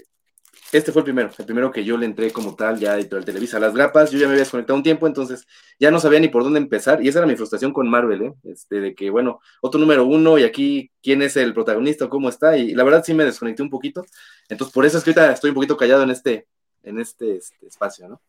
[0.72, 3.26] este fue el primero, el primero que yo le entré como tal ya a Editorial
[3.26, 3.60] Televisa.
[3.60, 5.48] Las grapas, yo ya me había desconectado un tiempo, entonces
[5.80, 7.04] ya no sabía ni por dónde empezar.
[7.04, 8.34] Y esa era mi frustración con Marvel, ¿eh?
[8.44, 12.56] Este, de que, bueno, otro número uno y aquí quién es el protagonista, cómo está.
[12.56, 14.06] Y, la verdad sí me desconecté un poquito.
[14.48, 16.46] Entonces, por eso es que ahorita estoy un poquito callado en este,
[16.90, 18.22] en este, este espacio, ¿no?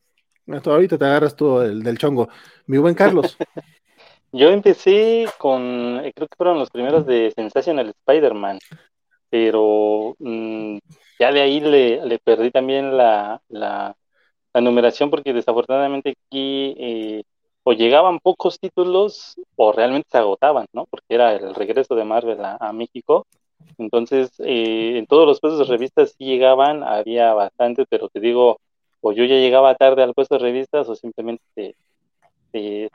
[0.55, 2.29] Hasta ahorita te agarras tú el del chongo.
[2.66, 3.37] Mi buen Carlos.
[4.33, 8.59] yo empecé con, eh, creo que fueron los primeros de Sensational Spider-Man
[9.31, 10.79] pero mm,
[11.18, 13.96] ya de ahí le, le perdí también la, la,
[14.55, 17.23] numeración porque desafortunadamente aquí eh,
[17.62, 20.87] o llegaban pocos títulos o realmente se agotaban, ¿no?
[20.87, 23.27] Porque era el regreso de Marvel a, México.
[23.79, 28.61] Entonces, eh, en todos los puestos de revistas sí llegaban, había bastante, pero te digo,
[29.01, 31.75] o yo ya llegaba tarde al puesto de revistas o simplemente
[32.53, 32.90] se,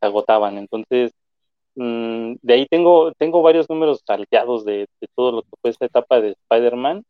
[0.00, 0.58] agotaban.
[0.58, 1.12] Entonces,
[1.74, 6.20] Mm, de ahí tengo, tengo varios números salteados de, todo lo que fue esta etapa
[6.20, 7.04] de Spider-Man.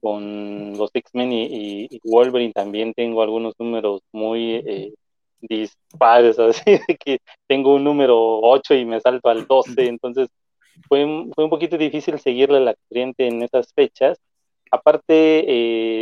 [0.00, 4.94] Con los X-Men y, Wolverine también tengo algunos números muy eh,
[5.40, 10.28] dispares, así que tengo un número 8 y me salto al 12, entonces
[10.88, 14.18] fue, fue un poquito difícil seguirle la corriente en esas fechas,
[14.70, 15.44] Aparte,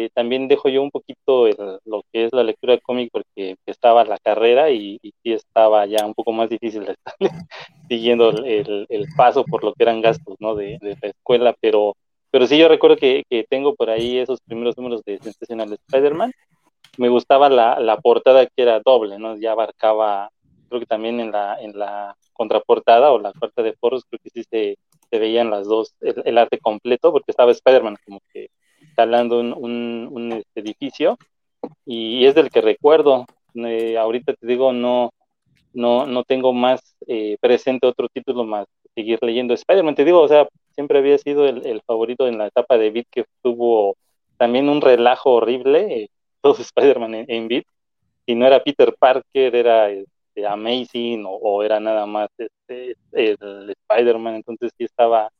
[0.04, 1.46] eh, también dejo yo un poquito
[1.84, 6.06] lo que es la lectura de cómic porque estaba la carrera y, sí estaba ya
[6.06, 7.14] un poco más difícil de estar
[7.88, 10.54] siguiendo el, paso por lo que eran gastos ¿no?
[10.54, 11.94] de, la escuela, pero,
[12.30, 16.32] pero sí yo recuerdo que, tengo por ahí esos primeros números de Sensational Spider-Man.
[16.96, 19.36] Me gustaba la, la, portada que era doble, ¿no?
[19.36, 20.30] Ya abarcaba,
[20.68, 24.30] creo que también en la, en la contraportada o la carta de foros, creo que
[24.30, 24.76] sí se,
[25.10, 28.48] se veían las dos, el, arte completo, porque estaba Spider-Man como que
[28.94, 29.52] talando un,
[30.10, 31.18] un, edificio,
[31.86, 33.26] y es del que recuerdo.
[33.54, 35.10] Eh, ahorita te digo, no,
[35.72, 39.94] no, no tengo más eh, presente otro título más seguir leyendo Spider-Man.
[39.94, 43.24] Te digo, o sea, siempre había sido el, favorito en la etapa de Beat, que
[43.42, 43.96] tuvo
[44.36, 46.08] también un relajo horrible, eh,
[46.42, 47.64] todos Spider-Man en, en Beat.
[48.26, 49.90] Y no era Peter Parker, era
[50.34, 55.30] este, Amazing o, era nada más este, el Spider-Man, entonces sí estaba,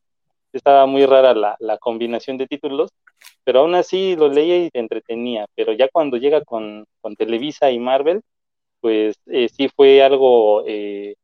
[0.53, 2.91] estaba muy rara la, la, combinación de títulos,
[3.45, 7.71] pero aún así lo leía y te entretenía, pero ya cuando llega con, con Televisa
[7.71, 8.23] y Marvel,
[8.81, 11.15] pues eh, sí fue algo eh,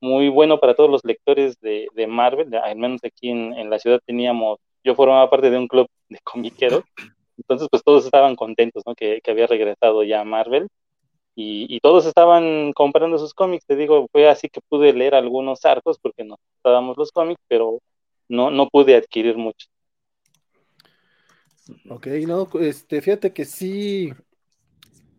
[0.00, 3.78] muy bueno para todos los lectores de, de Marvel, al menos aquí en, en, la
[3.78, 6.84] ciudad teníamos, yo formaba parte de un club de comiqueros,
[7.38, 8.94] entonces pues todos estaban contentos, ¿no?
[8.94, 10.68] Que, que había regresado ya Marvel
[11.38, 13.66] y, todos estaban comprando sus cómics.
[13.66, 17.80] Te digo, fue así que pude leer algunos arcos porque nos estábamos los cómics, pero
[18.28, 19.68] no, no pude adquirir mucho.
[21.90, 24.12] Ok, no, este, fíjate que sí,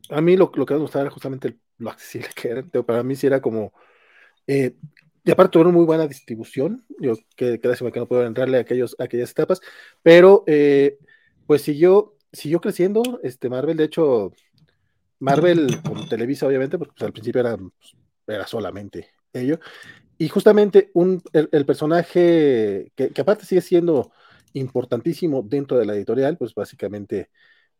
[0.10, 3.15] a mí lo, lo que me gustaba era justamente lo accesible que era, para mí
[3.15, 3.73] sí era como,
[4.47, 4.75] eh,
[5.23, 8.95] y aparte tuvieron muy buena distribución, yo que, que que no puedo entrarle a, aquellos,
[8.97, 9.60] aquellas etapas,
[10.01, 10.97] pero eh,
[11.45, 14.32] pues siguió, siguió creciendo, este Marvel, de hecho,
[15.19, 17.95] Marvel, como Televisa, obviamente, porque pues, al principio era, pues,
[18.27, 19.60] era solamente ello.
[20.17, 24.12] Y justamente un, el, personaje que, aparte sigue siendo
[24.53, 27.30] importantísimo dentro de la editorial, pues básicamente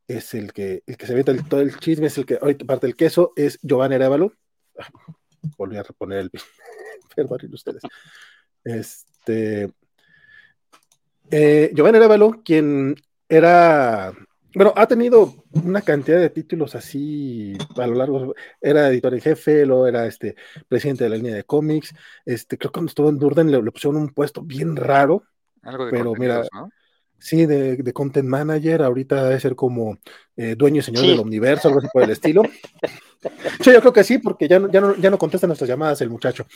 [0.08, 2.88] es el que, el que se ve todo el chisme, es el que ahorita parte
[2.88, 4.34] del queso, es Giovanni Arevalo.
[5.58, 6.32] Volví a reponer el
[7.16, 7.82] perdón ustedes.
[8.64, 9.72] Este
[11.32, 12.00] eh, Giovanni
[12.44, 12.96] quien
[13.28, 14.14] era
[14.58, 18.34] bueno, ha tenido una cantidad de títulos así a lo largo.
[18.60, 20.36] Era editor en jefe, luego era este
[20.68, 21.94] presidente de la línea de cómics.
[22.26, 25.24] Este, creo que cuando estuvo en Durden le, pusieron un puesto bien raro.
[25.62, 26.42] Algo de pero mira,
[27.20, 28.82] sí, de, content manager.
[28.82, 30.00] Ahorita debe ser como
[30.36, 32.42] eh, dueño y señor del universo, algo así por el estilo.
[33.62, 36.02] sí, yo creo que sí, porque ya no, ya no, ya no contesta nuestras llamadas
[36.02, 36.48] el muchacho.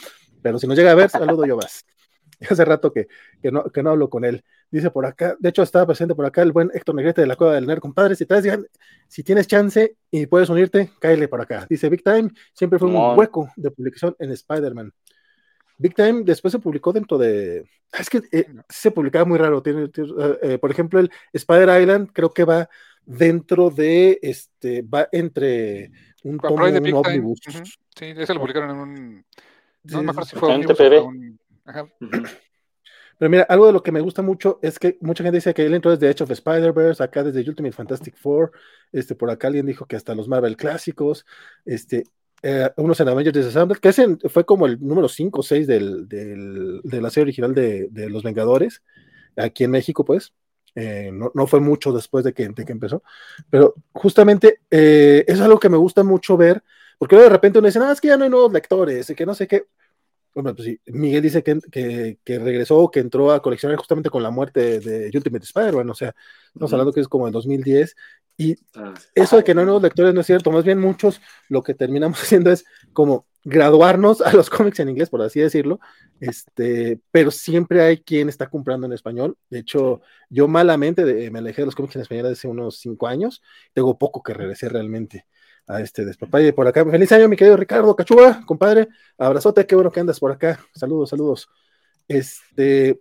[0.42, 1.86] Pero si nos llega a ver, saludo yo más.
[2.50, 3.08] Hace rato que,
[3.44, 4.44] que, no, que no hablo con él.
[4.72, 7.36] Dice por acá, de hecho estaba presente por acá el buen Héctor Negrete de la
[7.36, 8.16] Cueva del Nerd, compadre.
[8.16, 8.26] Si,
[9.10, 11.68] si tienes chance y puedes unirte, cáele por acá.
[11.70, 14.94] Dice Big Time, siempre fue un hueco de publicación en Spider-Man.
[15.78, 17.66] Big Time después se publicó dentro de.
[17.92, 19.62] Es que eh, se publicaba muy raro.
[19.62, 22.70] Tiene, eh, eh, por ejemplo, el Spider Island creo que va
[23.06, 25.92] dentro de este, va entre
[26.24, 27.40] un tomo de un ómnibus.
[27.96, 29.26] Sí, ese lo publicaron en un.
[29.84, 31.40] No me acuerdo si fue un.
[31.66, 31.88] Ajá.
[33.22, 35.64] Pero mira, algo de lo que me gusta mucho es que mucha gente dice que
[35.64, 38.52] él entró desde Edge of Spider-Verse, acá desde Ultimate Fantastic Four,
[38.92, 41.24] este, por acá alguien dijo que hasta los Marvel clásicos,
[41.64, 42.06] este,
[42.42, 47.00] eh, unos en Avengers Disassembled, que fue como el número 5 o 6 del, de
[47.00, 48.82] la serie original de, Los Vengadores,
[49.38, 50.34] aquí en México, pues.
[50.74, 53.04] Eh, no, fue mucho después de que, empezó,
[53.52, 56.64] pero justamente eh, es algo que me gusta mucho ver,
[56.98, 59.36] porque de repente uno dice, ah, es que ya no hay nuevos lectores, que no
[59.36, 59.66] sé qué,
[60.34, 64.24] bueno, pues sí, Miguel dice que, que, que, regresó, que entró a coleccionar justamente con
[64.24, 66.16] la muerte de, Ultimate Spider-Man, o sea,
[66.48, 67.96] estamos hablando que es como en 2010,
[68.38, 71.22] y ah, eso de que no hay nuevos lectores no es cierto, más bien muchos
[71.50, 72.64] lo que terminamos haciendo es
[72.94, 75.80] como graduarnos a los cómics en inglés, por así decirlo,
[76.20, 81.64] este, pero siempre hay quien está comprando en español, de hecho, yo malamente me alejé
[81.64, 83.42] de los cómics en español hace unos cinco años,
[83.74, 85.26] tengo poco que regresé realmente,
[85.68, 86.86] a este despapalle por acá.
[86.86, 88.90] Feliz año, mi querido Ricardo Cachúa, compadre.
[89.18, 90.60] Abrazote, qué bueno que andas por acá.
[90.74, 91.50] Saludos, saludos.
[92.08, 93.00] Este,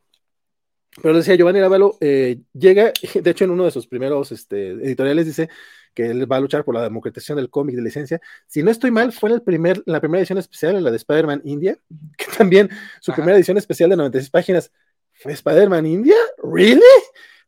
[1.03, 5.27] pero decía Giovanni Lavalo, eh, llega, de hecho, en uno de sus primeros este, editoriales
[5.27, 5.49] dice
[5.95, 8.21] que él va a luchar por la democratización del cómic de licencia.
[8.47, 10.97] Si no estoy mal, fue en el primer, la primera edición especial, en la de
[10.97, 11.79] Spider-Man India,
[12.17, 12.71] que también
[13.01, 14.73] su primera edición especial de 96 páginas
[15.13, 16.17] fue Spider-Man India.
[16.43, 16.81] ¿Really?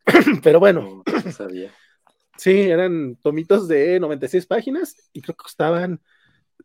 [0.43, 1.03] Pero bueno.
[1.25, 1.73] No sabía.
[2.37, 6.01] Sí, eran tomitos de 96 páginas y creo que costaban,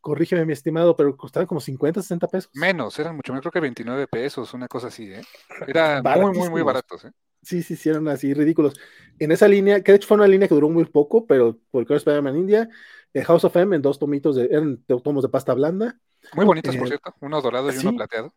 [0.01, 2.51] corrígeme mi estimado, pero costaban como 50, 60 pesos.
[2.53, 5.21] Menos, eran mucho menos, creo que 29 pesos, una cosa así, ¿eh?
[5.67, 7.11] Eran muy, muy, muy baratos, ¿eh?
[7.41, 8.73] Sí, sí, sí, eran así ridículos.
[9.19, 11.89] En esa línea, que de hecho fue una línea que duró muy poco, pero por
[11.89, 12.69] el Spider-Man India,
[13.13, 15.99] el House of M en dos tomitos de, eran tomos de pasta blanda.
[16.33, 18.33] Muy bonitos, por eh, cierto, uno dorado y uno plateado.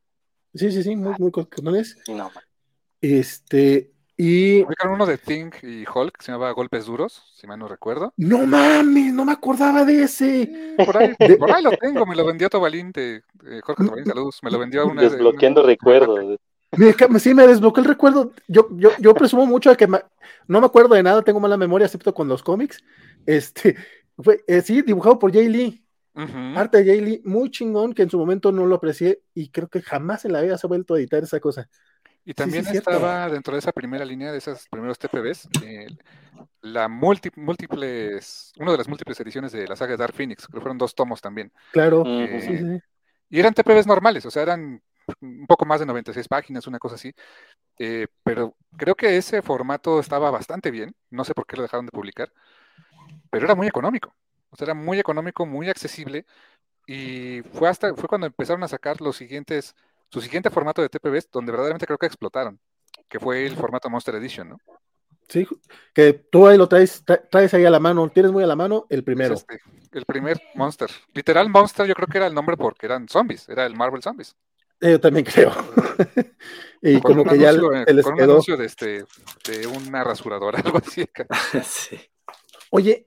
[0.54, 1.96] Sí, sí, sí, muy, muy coquetones.
[2.08, 2.30] No.
[3.00, 4.66] Este, y.
[4.84, 8.12] uno de Thing y Hulk que se llamaba Golpes Duros, si mal no recuerdo.
[8.18, 10.76] No mames, no me acordaba de ese.
[10.84, 13.22] por, ahí, lo tengo, me lo vendió Tobalín de
[13.62, 14.40] Jorge Tobalín, saludos.
[14.42, 15.00] Me lo vendió una.
[15.00, 16.38] Desbloqueando recuerdos.
[17.18, 18.32] sí, me desbloqueó el recuerdo.
[18.46, 21.86] Yo, yo, yo presumo mucho de que no me acuerdo de nada, tengo mala memoria,
[21.86, 22.84] excepto con los cómics.
[23.24, 23.74] Este,
[24.18, 25.82] fue, eh, sí, dibujado por Jay Lee.
[26.14, 29.68] Arte de Jay Lee, muy chingón, que en su momento no lo aprecié y creo
[29.68, 31.70] que jamás en la vida se ha vuelto a editar esa cosa.
[32.30, 35.48] Y también estaba dentro de esa primera línea de esos primeros TPBs,
[36.60, 40.78] la múltiples, una de las múltiples ediciones de la saga de Dark Phoenix, que fueron
[40.78, 41.52] dos tomos también.
[41.72, 42.04] Claro.
[42.06, 42.80] Eh,
[43.28, 44.80] y eran TPBs normales, o sea, eran
[45.20, 47.12] un poco más de 96 páginas, una cosa así.
[47.80, 51.86] Eh, pero creo que ese formato estaba bastante bien, no sé por qué lo dejaron
[51.86, 52.32] de publicar,
[53.28, 54.14] pero era muy económico.
[54.50, 56.26] O sea, era muy económico, muy accesible.
[56.86, 59.74] Y fue hasta, fue cuando empezaron a sacar los siguientes
[60.10, 62.58] su siguiente formato de TPBs, donde verdaderamente creo que explotaron,
[63.08, 64.58] que fue el formato Monster Edition, ¿no?
[65.28, 65.46] Sí,
[65.94, 68.86] que tú ahí lo traes, traes ahí a la mano, tienes muy a la mano
[68.90, 69.34] el primero.
[69.34, 69.60] Este,
[69.92, 70.90] el primer Monster.
[71.14, 74.34] Literal Monster yo creo que era el nombre porque eran zombies, era el Marvel Zombies.
[74.80, 75.52] Yo también creo.
[76.82, 77.60] y como que ya el
[77.94, 79.04] les un anuncio de, este,
[79.46, 81.04] de una rasuradora, algo así.
[81.64, 82.00] sí.
[82.70, 83.06] Oye,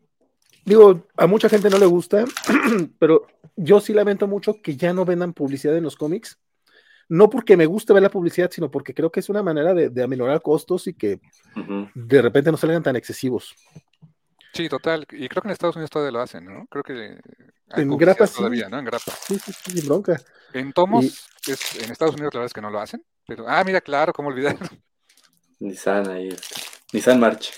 [0.63, 2.23] digo, a mucha gente no le gusta,
[2.99, 6.37] pero yo sí lamento mucho que ya no vendan publicidad en los cómics
[7.09, 9.89] no porque me guste ver la publicidad, sino porque creo que es una manera de,
[9.89, 11.19] de aminorar costos y que
[11.93, 13.55] de repente no salgan tan excesivos.
[14.53, 15.05] Sí, total.
[15.11, 16.67] Y creo que en Estados Unidos todavía lo hacen, ¿no?
[16.69, 17.17] Creo que
[17.75, 18.77] en grapa todavía, ¿no?
[18.77, 19.11] En grapa.
[19.25, 20.21] Sí, sí, sí, sin bronca.
[20.53, 23.03] En tomos, en Estados Unidos la verdad es que no lo hacen.
[23.25, 24.55] Pero, ah, mira, claro, cómo olvidar.
[25.59, 26.29] Nissan ahí.
[26.91, 27.51] Nissan March.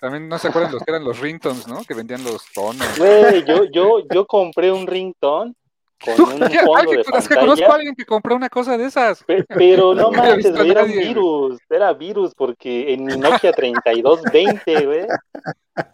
[0.00, 1.82] También no se acuerdan los que eran los ringtones, ¿no?
[1.84, 2.98] Que vendían los tonos.
[2.98, 5.54] Güey, yo, yo, yo compré un ringtone
[6.04, 7.40] con un fondo de pantalla.
[7.40, 9.24] conozco a alguien que compró una cosa de esas.
[9.48, 15.06] Pero, no manches, era un virus, era virus, porque en mi Nokia 3220, güey,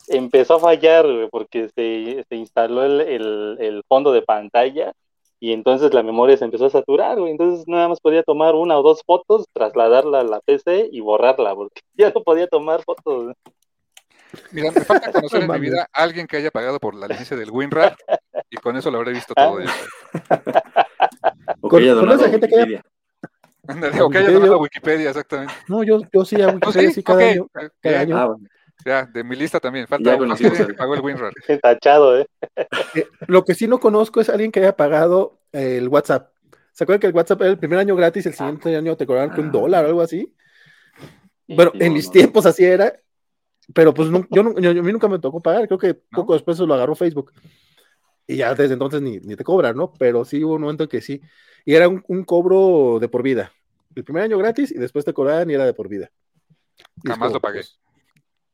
[0.09, 4.93] empezó a fallar, güey, porque se, se instaló el, el, el, fondo de pantalla
[5.39, 8.79] y entonces la memoria se empezó a saturar, güey, entonces nada más podía tomar una
[8.79, 13.35] o dos fotos, trasladarla a la PC y borrarla, porque ya no podía tomar fotos.
[14.53, 17.37] Mira, me falta conocer en mi vida a alguien que haya pagado por la licencia
[17.37, 17.97] del WinRAR
[18.51, 19.61] y con eso lo habré visto todo.
[19.61, 19.73] eso.
[21.61, 22.83] o que haya donado a gente Wikipedia.
[23.93, 25.55] Que o que haya donado a Wikipedia, exactamente.
[25.69, 27.49] No, yo, yo sí a Wikipedia, sí, cada año.
[27.81, 28.17] Cada año.
[28.17, 28.37] Ah,
[28.85, 29.87] ya, de mi lista también.
[29.89, 31.33] Falta alguien que pagó el WinRAR.
[31.63, 32.27] Tachado, ¿eh?
[32.95, 33.07] ¿eh?
[33.27, 36.31] Lo que sí no conozco es alguien que haya pagado el WhatsApp.
[36.73, 39.39] ¿Se acuerdan que el WhatsApp era el primer año gratis, el siguiente año te cobraron
[39.41, 40.35] un dólar o algo así?
[41.49, 42.93] Bueno, en mis tiempos así era,
[43.75, 46.75] pero pues yo, yo, a mí nunca me tocó pagar, creo que poco después lo
[46.75, 47.33] agarró Facebook.
[48.27, 49.93] Y ya desde entonces ni, te cobran, ¿no?
[49.95, 51.21] Pero sí hubo un momento en que sí.
[51.65, 53.53] Y era un, cobro de por vida.
[53.95, 56.11] El primer año gratis y después te cobraban y era de por vida.
[57.05, 57.61] Jamás lo pagué.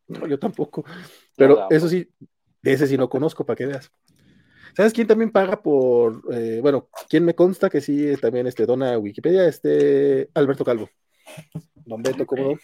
[0.07, 0.85] Pues, no, yo tampoco.
[1.37, 2.09] Pero eso sí,
[2.63, 3.91] de ese sí no conozco, para que veas.
[4.77, 8.97] ¿Sabes quién también paga por, eh, bueno, quién me consta que sí también este, dona
[8.99, 9.47] Wikipedia?
[9.47, 10.89] Este Alberto Calvo.
[11.85, 12.57] Don Beto, ¿cómo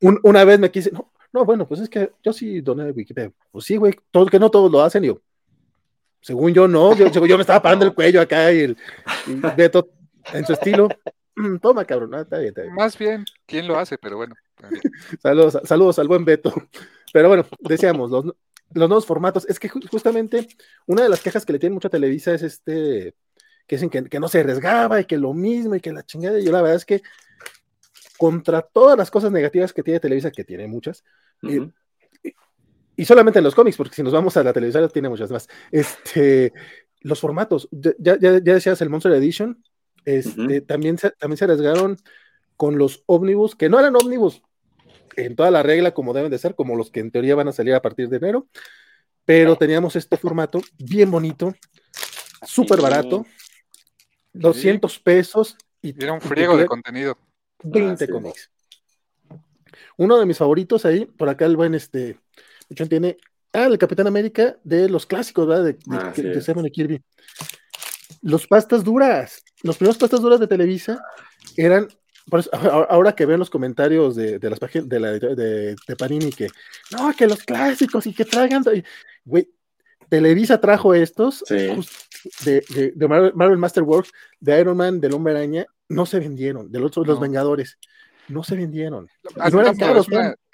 [0.00, 3.32] una vez me quise, no, no, bueno, pues es que yo sí doné Wikipedia.
[3.50, 5.20] Pues sí, güey, todo, que no todos lo hacen, yo.
[6.20, 8.76] Según yo, no, yo, yo me estaba parando el cuello acá y, el,
[9.56, 9.88] Beto
[10.32, 10.88] en su estilo.
[11.60, 12.74] Toma, cabrón, está bien, está bien.
[12.74, 13.98] Más bien, ¿quién lo hace?
[13.98, 14.34] Pero bueno.
[15.22, 16.52] saludos, saludos al buen Beto.
[17.12, 19.46] Pero bueno, decíamos, los, los nuevos formatos.
[19.48, 20.48] Es que justamente
[20.86, 23.14] una de las quejas que le tiene mucho a Televisa es este,
[23.66, 26.38] que dicen que, no se arriesgaba y que lo mismo y que la chingada.
[26.38, 27.02] Y yo la verdad es que
[28.16, 31.04] contra todas las cosas negativas que tiene Televisa, que tiene muchas,
[31.42, 35.48] y, solamente en los cómics, porque si nos vamos a la televisión tiene muchas más,
[35.70, 36.52] este,
[37.00, 39.62] los formatos, ya, ya, decías el Monster Edition,
[40.04, 41.96] este, también, se, también se arriesgaron
[42.56, 44.42] con los ómnibus, que no eran ómnibus
[45.16, 47.52] en toda la regla como deben de ser, como los que en teoría van a
[47.52, 48.46] salir a partir de enero,
[49.24, 51.54] pero teníamos este formato bien bonito,
[52.46, 53.26] súper barato,
[54.32, 55.56] 200 pesos.
[55.82, 57.18] Y era un friego de contenido.
[57.62, 58.50] 20 ah, cómics.
[59.96, 62.18] Uno de mis favoritos ahí, por acá el buen este,
[62.88, 63.16] tiene,
[63.52, 65.64] ah, el Capitán América de los clásicos, ¿verdad?
[65.64, 67.02] De, de, ah, Kirby.
[68.22, 71.00] Los pastas duras, los primeros pastas duras de Televisa
[71.56, 71.88] eran
[72.88, 76.48] ahora que veo los comentarios de, las páginas de, la, de, Panini que
[76.90, 78.64] no, que los clásicos y que traigan.
[79.24, 79.48] Güey,
[80.08, 81.82] Televisa trajo estos de,
[83.08, 87.78] Marvel, Masterworks, de Iron Man, del Hombre Araña, no se vendieron, de los, los Vengadores
[88.28, 89.08] no se vendieron.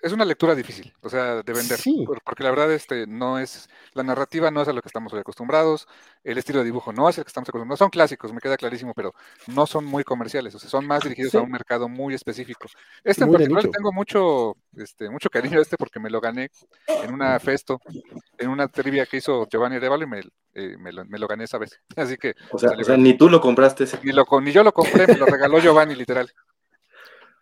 [0.02, 1.78] es, una, lectura difícil, o sea, de vender.
[2.24, 5.86] Porque la verdad, este, no es, la narrativa no es a lo que estamos acostumbrados,
[6.22, 7.78] el estilo de dibujo no es el que estamos acostumbrados.
[7.78, 9.14] Son clásicos, me queda clarísimo, pero
[9.46, 12.68] no son muy comerciales, o sea, son más dirigidos a un mercado muy específico.
[13.02, 16.50] Este en particular tengo mucho, este, mucho cariño a este porque me lo gané
[17.02, 17.80] en una festo,
[18.38, 20.20] en una trivia que hizo Giovanni Arevalo y me,
[20.54, 21.80] eh, me, lo, gané esa vez.
[21.96, 22.34] Así que.
[22.50, 23.98] O sea, ni tú lo compraste ese.
[24.02, 26.30] Ni, lo, ni yo lo compré, me lo regaló Giovanni, literal.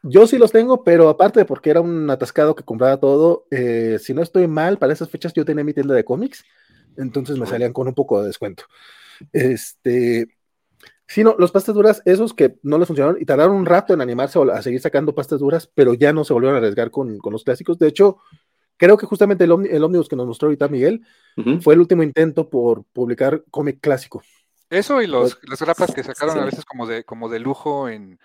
[0.02, 3.98] Yo sí los tengo, pero aparte de porque era un atascado que compraba todo, eh,
[4.00, 6.42] si no estoy mal, para esas fechas yo tenía mi tienda de cómics,
[6.96, 8.64] entonces me salían con un poco de descuento.
[9.32, 10.28] Este,
[11.06, 14.00] sí, no, los pastas duras, esos que no les funcionaron y tardaron un rato en
[14.00, 17.44] animarse a seguir sacando pastas duras, pero ya no se volvieron a arriesgar con, los
[17.44, 17.78] clásicos.
[17.78, 18.18] De hecho,
[18.80, 21.04] creo que justamente el, el ómnibus que nos mostró ahorita Miguel
[21.60, 24.22] fue el último intento por publicar cómic clásico.
[24.70, 28.18] Eso y los, las grapas que sacaron a veces como de, como de lujo en,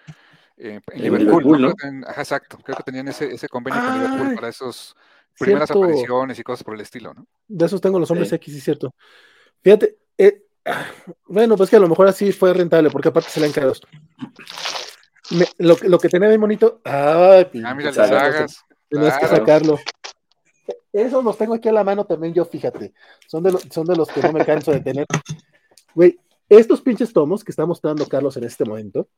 [0.58, 1.74] en, Liverpool, ¿no?
[2.18, 4.96] exacto, creo que tenían ese, ese convenio con Liverpool para esos
[5.38, 7.28] primeras apariciones y cosas por el estilo, ¿no?
[7.48, 8.96] De esos tengo los hombres X, sí, cierto.
[9.62, 10.44] Fíjate, eh,
[11.26, 13.74] bueno, pues que a lo mejor así fue rentable, porque aparte se le han quedado
[13.74, 13.90] esto.
[15.58, 16.80] lo, lo, que tenía bien bonito.
[16.86, 18.66] ah, mira, las sagas.
[18.88, 19.80] Tenías que sacarlo.
[20.96, 22.94] Esos los tengo aquí a la mano también yo, fíjate.
[23.28, 25.06] Son de, son de los que no me canso de tener.
[25.94, 29.10] Güey, estos pinches tomos que está mostrando Carlos en este momento,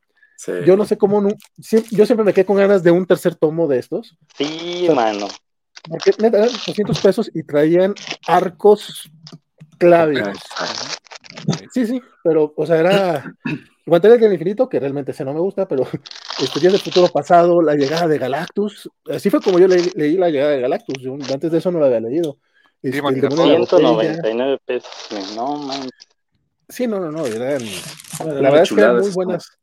[0.66, 3.68] yo no sé cómo, no, yo siempre me quedé con ganas de un tercer tomo
[3.68, 4.16] de estos.
[4.36, 5.28] Sí, mano.
[5.88, 7.94] Porque neta, 200 pesos y traían
[8.26, 9.08] arcos
[9.78, 10.22] clave.
[11.72, 13.34] Sí, sí, pero, o sea, era
[13.86, 15.86] Guantelete del Infinito, que realmente ese no me gusta, pero
[16.42, 20.30] este Días del Futuro Pasado, la llegada de Galactus, así fue como yo leí, la
[20.30, 22.38] llegada de Galactus, yo antes de eso no lo había leído.
[22.82, 24.90] Este, 199 pesos,
[25.34, 25.88] no man.
[26.68, 27.62] Sí, no, no, no, eran,
[28.24, 29.58] la verdad es que eran muy buenas,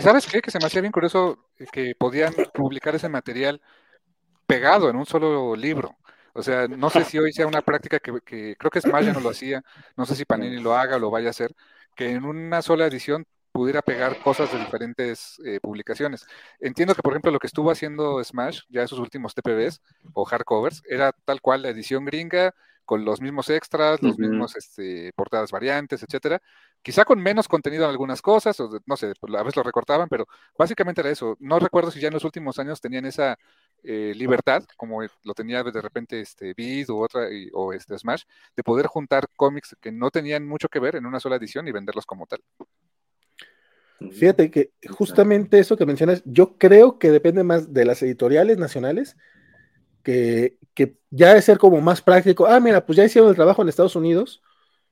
[0.00, 0.40] ¿Sabes qué?
[0.40, 1.38] Que se me hacía bien curioso
[1.72, 3.60] que podían publicar ese material
[4.46, 5.96] pegado en un solo libro.
[6.38, 8.12] O sea, no sé si hoy sea una práctica que,
[8.56, 9.60] creo que Smash ya no lo hacía,
[9.96, 11.52] no sé si Panini lo haga o lo vaya a hacer,
[11.96, 16.24] que en una sola edición pudiera pegar cosas de diferentes eh, publicaciones.
[16.60, 20.82] Entiendo que, por ejemplo, lo que estuvo haciendo Smash, ya esos últimos TPBs o hardcovers,
[20.88, 22.54] era tal cual la edición gringa,
[22.88, 26.40] con los mismos extras, los mismos este, portadas variantes, etcétera.
[26.80, 30.08] Quizá con menos contenido en algunas cosas, o no sé, pues, a veces lo recortaban,
[30.08, 30.26] pero
[30.56, 31.36] básicamente era eso.
[31.38, 33.38] No recuerdo si ya en los últimos años tenían esa
[33.82, 38.22] eh, libertad, como lo tenía de repente este Vid o otra o este Smash,
[38.56, 41.72] de poder juntar cómics que no tenían mucho que ver en una sola edición y
[41.72, 42.40] venderlos como tal.
[44.12, 49.16] Fíjate que justamente eso que mencionas, yo creo que depende más de las editoriales nacionales
[50.02, 50.56] que,
[51.10, 52.46] ya es ser como más práctico.
[52.46, 54.42] Ah, mira, pues ya hicieron el trabajo en Estados Unidos,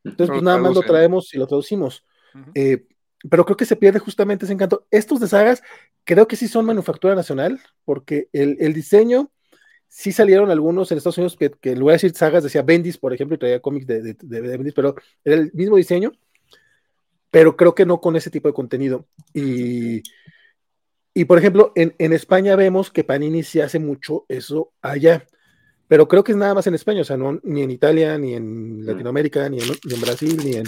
[0.05, 2.05] entonces pues nada más lo traemos y lo traducimos.
[2.55, 2.87] Eh,
[3.31, 4.87] pero creo que se pierde justamente ese encanto.
[4.91, 5.63] Estos de sagas
[6.05, 9.31] creo que sí son manufactura nacional, porque el, diseño,
[9.89, 12.99] sí salieron algunos en Estados Unidos que, que en lugar de decir sagas decía Bendis,
[12.99, 16.13] por ejemplo, y traía cómics de, de, Bendis, pero era el mismo diseño,
[17.31, 19.07] pero creo que no con ese tipo de contenido.
[19.35, 20.03] Y,
[21.15, 25.27] y por ejemplo, en, en España vemos que Panini sí hace mucho eso allá
[25.89, 28.35] pero creo que es nada más en España, o sea, no, ni en Italia, ni
[28.35, 28.87] en mm.
[28.87, 30.67] Latinoamérica, ni en, Brasil, ni en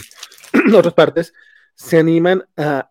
[0.75, 1.33] otras partes,
[1.79, 2.91] se animan a,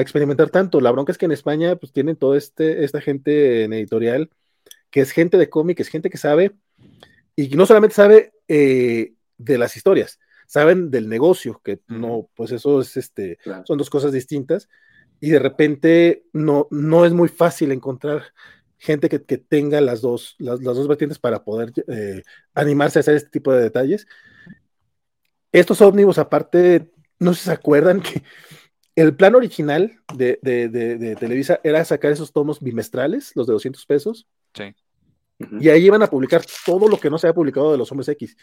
[0.00, 0.80] experimentar tanto.
[0.80, 4.30] La bronca es que en España, pues tienen toda este, esta gente en editorial,
[4.90, 6.52] que es gente de cómic, es gente que sabe,
[7.34, 12.82] y no solamente sabe eh, de las historias, saben del negocio, que no, pues eso
[12.82, 14.68] es, este, son dos cosas distintas,
[15.18, 18.34] y de repente no, no es muy fácil encontrar
[18.76, 22.22] gente que, tenga las dos, las, dos vertientes para poder eh,
[22.54, 24.06] animarse a hacer este tipo de detalles.
[25.50, 26.91] Estos ómnibus, aparte,
[27.22, 28.22] no sé si se acuerdan que
[28.94, 34.26] el plan original de, Televisa era sacar esos tomos bimestrales, los de 200 pesos.
[34.54, 34.74] Sí.
[35.60, 38.08] Y ahí iban a publicar todo lo que no se había publicado de los hombres
[38.08, 38.36] X.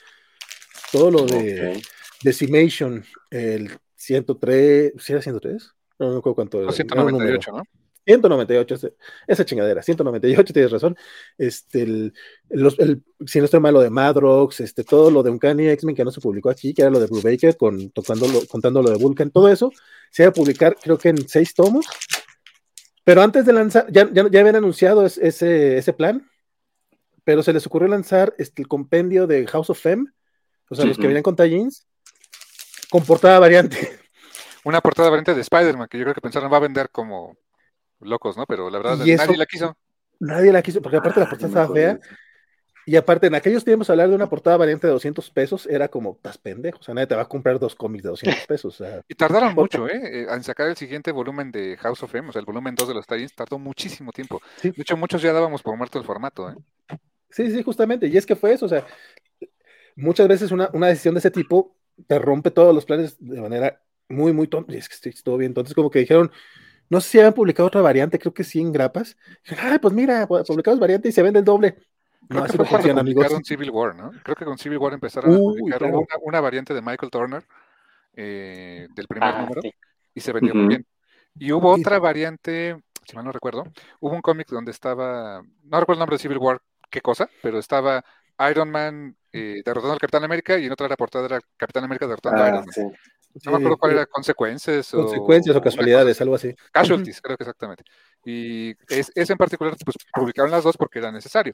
[0.92, 1.82] Todo lo de
[2.24, 5.72] Decimation, el 103, ¿sí era 103?
[6.00, 6.72] No, no recuerdo cuánto.
[6.72, 7.64] 198, ¿no?
[8.10, 8.76] 198,
[9.28, 10.98] esa chingadera, 198, tienes razón.
[11.38, 12.14] Este, el,
[13.28, 16.22] si no estoy malo de Madrox, este, todo lo de Uncanny X-Men que no se
[16.22, 19.72] publicó aquí, que era lo de Blue Baker, con, contando lo de Vulcan, todo eso
[20.10, 21.86] se iba a publicar, creo que en seis tomos.
[23.04, 26.28] Pero antes de lanzar, ya, ya, habían anunciado ese, ese plan,
[27.24, 30.10] pero se les ocurrió lanzar este, el compendio de House of Femme,
[30.70, 31.88] o sea, los que venían con Tallins,
[32.90, 34.00] con portada variante.
[34.64, 37.38] Una portada variante de Spider-Man, que yo creo que pensaron va a vender como
[38.00, 38.46] locos, ¿no?
[38.46, 39.76] Pero la verdad, nadie la quiso.
[40.20, 42.00] Nadie la quiso, porque aparte la portada estaba fea.
[42.86, 46.14] Y aparte, en aquellos tiempos hablar de una portada variante de 200 pesos era como,
[46.14, 48.84] estás pendejo, o sea, nadie te va a comprar dos cómics de 200 pesos.
[49.08, 50.26] y tardaron mucho, ¿eh?
[50.28, 52.94] En sacar el siguiente volumen de House of M, o sea, el volumen 2 de
[52.96, 54.42] los Titans, tardó muchísimo tiempo.
[54.64, 56.56] De hecho, muchos ya dábamos por muerto el formato, ¿eh?
[57.30, 58.08] Sí, sí, justamente.
[58.08, 58.84] Y es que fue eso, o sea,
[59.96, 61.76] muchas veces una, una decisión de ese tipo
[62.08, 64.74] te rompe todos los planes de manera muy, muy tonta.
[64.74, 65.52] Y es que estoy todo bien.
[65.52, 66.32] Entonces, como que dijeron,
[66.90, 69.16] no sé si habían publicado otra variante, creo que sí en grapas.
[69.58, 71.78] Ay, pues mira, publicamos variante y se vende el doble.
[72.30, 73.28] no, así no funciona, amigos.
[73.44, 74.12] Civil War, ¿no?
[74.24, 77.44] Creo que con Civil War empezaron a publicar una, variante de Michael Turner
[78.16, 79.62] eh, del primer ah, número
[80.14, 80.86] y se vendió muy bien.
[81.38, 82.76] Y hubo otra variante,
[83.06, 83.64] si mal no recuerdo,
[84.00, 86.60] hubo un cómic donde estaba, no recuerdo el nombre de Civil War,
[86.90, 88.04] qué cosa, pero estaba
[88.50, 92.08] Iron Man eh, derrotando al Capitán América y en otra la portada era Capitán América
[92.08, 92.94] derrotando a ah, Iron Man.
[93.46, 94.90] No me acuerdo cuál era, consecuencias.
[94.92, 96.54] Consecuencias o, casualidades, algo así.
[96.72, 97.84] Casualties, creo que exactamente.
[98.26, 101.54] Y es, ese en particular, pues publicaron las dos porque era necesario.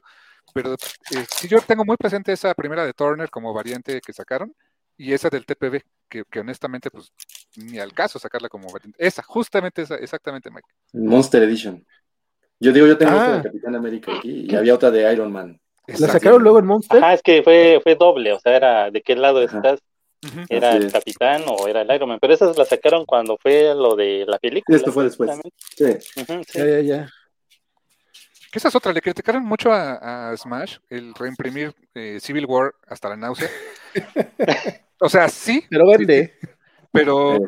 [0.54, 4.54] Pero eh, si yo tengo muy presente esa primera de Turner como variante que sacaron
[4.96, 7.12] y esa del TPB, que, honestamente, pues
[7.56, 8.96] ni al caso sacarla como variante.
[9.04, 10.68] Esa, justamente esa, exactamente, Mike.
[10.94, 11.84] Monster Edition.
[12.58, 13.42] Yo digo, yo tengo otra de ah.
[13.42, 15.60] Capitán América aquí y había otra de Iron Man.
[15.86, 17.04] ¿La sacaron luego en Monster?
[17.04, 19.80] Ah, es que fue, fue doble, o sea, era de qué lado estás
[20.48, 23.96] era el capitán o era el Iron Man, pero esas las sacaron cuando fue lo
[23.96, 24.76] de la película.
[24.76, 25.30] Esto fue después.
[25.76, 25.84] Sí.
[26.54, 27.08] Ya, ya,
[28.50, 33.08] Que esa es otra, le criticaron mucho a, Smash el reimprimir eh, Civil War hasta
[33.08, 33.48] la náusea.
[35.00, 35.64] o sea, sí.
[35.68, 36.34] Pero vende.
[36.92, 37.38] pero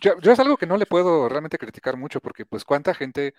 [0.00, 3.34] yo, es algo que no le puedo realmente criticar mucho porque pues cuánta gente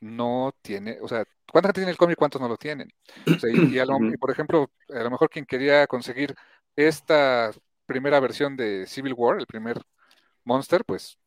[0.00, 2.90] no tiene, o sea, cuánta gente tiene el cómic y cuántos no lo tienen.
[3.26, 6.34] y, por ejemplo, a lo mejor quien quería conseguir
[6.74, 7.50] esta
[7.90, 9.82] primera versión de Civil War, el primer
[10.44, 11.18] Monster, pues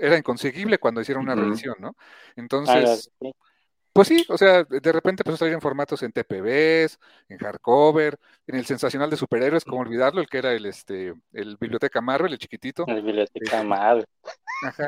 [0.00, 1.96] era inconseguible cuando hicieron una revisión, ¿no?
[2.36, 3.10] Entonces,
[3.92, 6.98] pues sí, o sea, de repente pues en formatos en TPBs,
[7.28, 11.56] en hardcover, en el sensacional de superhéroes, como olvidarlo, el que era el este, el
[11.56, 12.84] Biblioteca Marvel, el chiquitito.
[12.86, 14.06] El Biblioteca Marvel.
[14.62, 14.86] Ajá.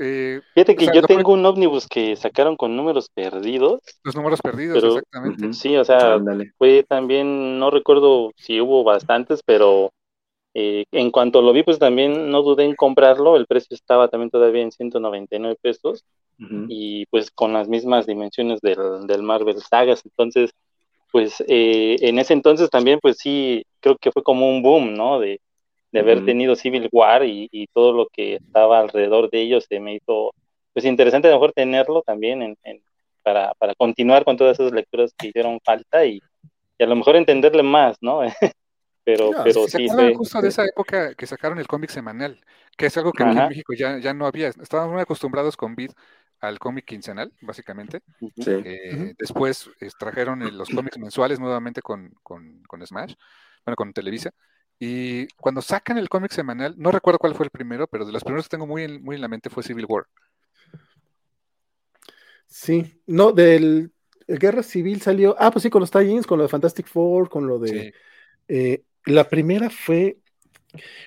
[0.00, 3.80] Eh, Fíjate que yo tengo un ómnibus que sacaron con números perdidos.
[4.04, 5.52] Los números perdidos, exactamente.
[5.54, 6.20] Sí, o sea,
[6.56, 9.90] fue también, no recuerdo si hubo bastantes, pero
[10.60, 14.28] eh, en cuanto lo vi, pues también no dudé en comprarlo, el precio estaba también
[14.28, 16.04] todavía en 199 pesos
[16.68, 20.50] y pues con las mismas dimensiones del, Marvel Sagas, entonces,
[21.12, 25.20] pues eh, en ese entonces también, pues sí, creo que fue como un boom, ¿no?
[25.20, 25.40] De,
[25.94, 30.32] haber tenido Civil War y, todo lo que estaba alrededor de ellos, se me hizo,
[30.72, 32.82] pues interesante a lo mejor tenerlo también en,
[33.22, 36.20] para, para continuar con todas esas lecturas que hicieron falta y,
[36.78, 38.22] y a lo mejor entenderle más, ¿no?
[39.08, 39.88] pero, pero sí.
[39.88, 42.38] Se justo de esa época que sacaron el cómic semanal,
[42.76, 44.48] que es algo que en México ya, ya no había.
[44.48, 45.92] Estábamos muy acostumbrados con Bid
[46.40, 48.02] al cómic quincenal, básicamente.
[48.36, 53.14] Eh, después trajeron los cómics mensuales nuevamente con, con, con, Smash,
[53.64, 54.30] bueno, con Televisa.
[54.78, 58.22] Y cuando sacan el cómic semanal, no recuerdo cuál fue el primero, pero de los
[58.22, 60.04] primeros que tengo muy en, muy en la mente fue Civil War.
[62.46, 63.90] Sí, no, del
[64.26, 65.34] Guerra Civil salió.
[65.38, 67.94] Ah, pues sí, con los tie con lo de Fantastic Four, con lo de.
[68.48, 70.18] Eh, la primera fue.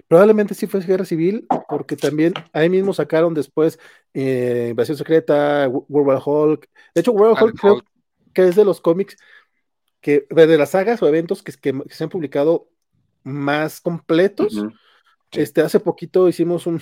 [0.07, 3.79] Probablemente sí fue Guerra Civil, porque también ahí mismo sacaron después
[4.13, 6.69] eh, Invasión Secreta, World War Hulk.
[6.95, 7.81] De hecho, World War Hulk creo
[8.33, 9.17] que es de los cómics
[10.01, 11.51] que, de las sagas o eventos que,
[11.89, 12.69] se han publicado
[13.23, 14.65] más completos.
[15.31, 16.81] Este, hace poquito hicimos un,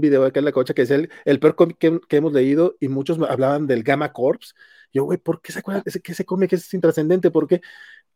[0.00, 2.88] video acá en la cocha que es el, el peor cómic que, hemos leído y
[2.88, 4.54] muchos hablaban del Gamma Corps.
[4.92, 7.30] Yo, güey, ¿por qué se acuerdan ese, que ese cómic es intrascendente?
[7.30, 7.60] Porque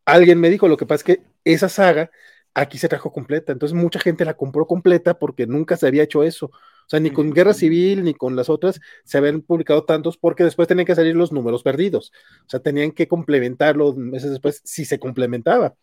[0.04, 2.10] alguien me dijo, lo que pasa es que esa saga
[2.54, 6.22] aquí se trajo completa, entonces mucha gente la compró completa porque nunca se había hecho
[6.22, 6.46] eso.
[6.46, 10.44] O sea, ni con Guerra Civil ni con las otras se habían publicado tantos porque
[10.44, 12.12] después tenían que salir los números perdidos.
[12.46, 15.74] O sea, tenían que complementarlo meses después si se complementaba.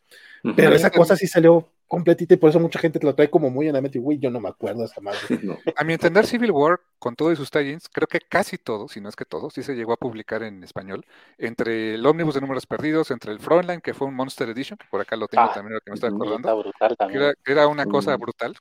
[0.55, 3.49] Pero esa cosa sí salió completita y por eso mucha gente te lo trae como
[3.49, 5.19] muy en la mente y, güey, yo no me acuerdo esa madre.
[5.75, 9.09] A mi entender, Civil War, con todos sus tie creo que casi todos, si no
[9.09, 11.05] es que todos, sí se llegó a publicar en español,
[11.37, 14.87] entre el ómnibus de números perdidos, entre el Frontline, que fue un Monster Edition, que
[14.89, 16.57] por acá lo tengo ah, también, lo que me estoy acordando.
[16.63, 17.33] Brutal también.
[17.43, 18.55] Que era, una cosa brutal.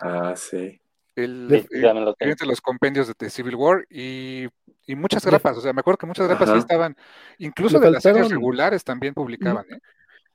[0.00, 0.80] Ah, sí.
[1.14, 1.64] El,
[2.18, 4.48] entre los compendios de, Civil War y,
[4.86, 6.96] y, muchas grapas, o sea, me acuerdo que muchas grapas sí estaban,
[7.38, 9.78] incluso de las series regulares también publicaban, ¿eh?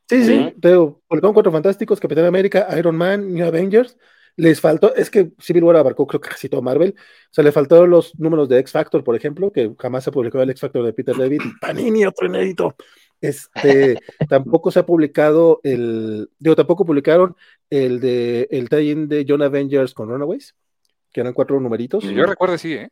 [0.10, 3.97] Sí, sí, pero publicaron Cuatro Fantásticos, Capitán América, Iron Man, New Avengers.
[4.38, 6.93] Les faltó, es que Civil War abarcó creo que casi todo Marvel.
[6.97, 10.39] O sea, le faltaron los números de X Factor, por ejemplo, que jamás se publicó
[10.39, 11.41] el X Factor de Peter David.
[11.60, 12.76] Panini, otro inédito.
[13.20, 13.97] Este,
[14.30, 17.36] tampoco se ha publicado el, digo, tampoco publicaron
[17.70, 20.55] el de el tie de John Avengers con Runaways,
[21.12, 22.03] que eran cuatro numeritos.
[22.03, 22.89] Yo recuerdo sí, ¿eh?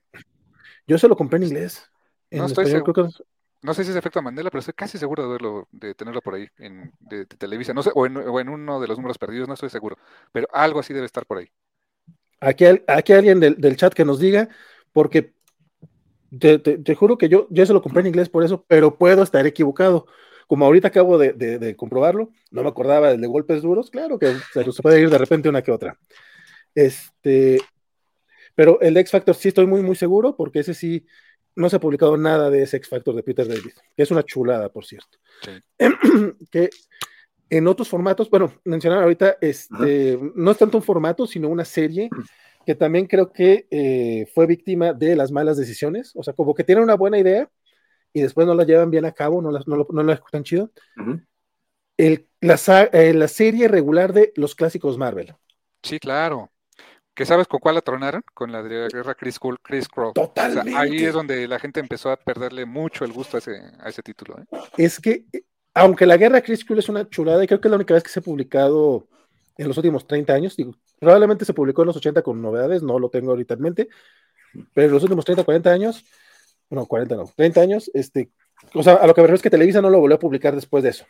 [0.88, 1.90] Yo se lo compré en inglés.
[2.32, 3.08] En no estoy creo que
[3.66, 6.92] no sé si es efecto Mandela, pero estoy casi seguro de tenerlo por ahí en,
[7.38, 9.98] Televisa, no sé, o en, uno de los números perdidos, no estoy seguro,
[10.32, 11.50] pero algo así debe estar por ahí.
[12.40, 14.50] Aquí, aquí alguien del, chat que nos diga,
[14.94, 15.34] porque
[16.40, 19.46] te, juro que yo, yo se lo compré en inglés por eso, pero puedo estar
[19.46, 20.06] equivocado.
[20.48, 24.82] Como ahorita acabo de, comprobarlo, no me acordaba del de golpes duros, claro que se,
[24.82, 25.98] puede ir de repente una que otra.
[26.76, 27.60] Este,
[28.54, 31.06] pero el X Factor sí estoy muy, muy seguro, porque ese sí,
[31.56, 34.24] no se ha publicado nada de ese X Factor de Peter David, que es una
[34.24, 35.18] chulada, por cierto.
[36.52, 36.70] que
[37.50, 42.10] en otros formatos, bueno, mencionar ahorita, este, no es tanto un formato, sino una serie
[42.66, 46.64] que también creo que eh, fue víctima de las malas decisiones, o sea, como que
[46.64, 47.50] tienen una buena idea
[48.12, 50.72] y después no la llevan bien a cabo, no la, no, no la ejecutan chido.
[51.98, 52.60] El, la,
[52.92, 55.36] eh, la serie regular de los clásicos Marvel.
[55.84, 56.52] Sí, claro.
[57.16, 58.22] ¿Qué sabes con cuál la tronaron?
[58.34, 60.12] Con la de la guerra Chris, Chris Crow.
[60.12, 60.76] Totalmente.
[60.76, 64.04] ahí es donde la gente empezó a perderle mucho el gusto a ese, a ese
[64.04, 64.38] título.
[64.38, 64.58] ¿eh?
[64.78, 65.44] Es que, eh,
[65.74, 68.04] aunque la guerra Chris Crow es una chulada, y creo que es la única vez
[68.04, 69.08] que se ha publicado
[69.58, 73.00] en los últimos 30 años, digo, probablemente se publicó en los 80 con novedades, no
[73.00, 73.88] lo tengo ahorita en mente,
[74.74, 76.04] pero en los últimos 30, 40 años,
[76.70, 78.30] no, 40 no, 30 años, este,
[78.74, 80.54] o sea, a lo que me refiero es que Televisa no lo volvió a publicar
[80.54, 81.06] después de eso.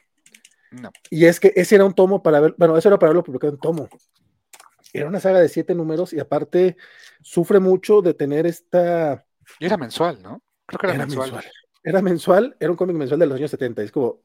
[0.69, 0.91] No.
[1.09, 3.53] Y es que ese era un tomo para ver, bueno, eso era para verlo publicado
[3.53, 3.89] en tomo
[4.97, 6.77] era una saga de siete números y aparte
[7.21, 9.25] sufre mucho de tener esta...
[9.59, 10.41] Y era mensual, ¿no?
[10.65, 11.45] Creo que era, mensual.
[11.83, 14.21] Era mensual, era un cómic mensual de los años 70, es como...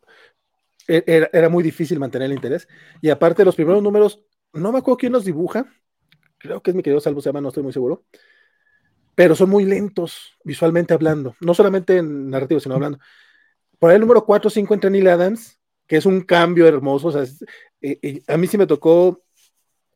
[0.89, 2.69] E, era, muy difícil mantener el interés.
[3.01, 5.67] Y aparte los primeros números, no me acuerdo quién los dibuja,
[6.39, 8.05] creo que es mi querido Salvo se llama, no estoy muy seguro,
[9.15, 12.99] pero son muy lentos visualmente hablando, no solamente en narrativo, sino hablando.
[13.79, 17.09] Por ahí el número 4 o 5 entra Neil Adams, que es un cambio hermoso,
[17.09, 17.23] o sea,
[17.81, 19.23] eh, eh, a mí sí me tocó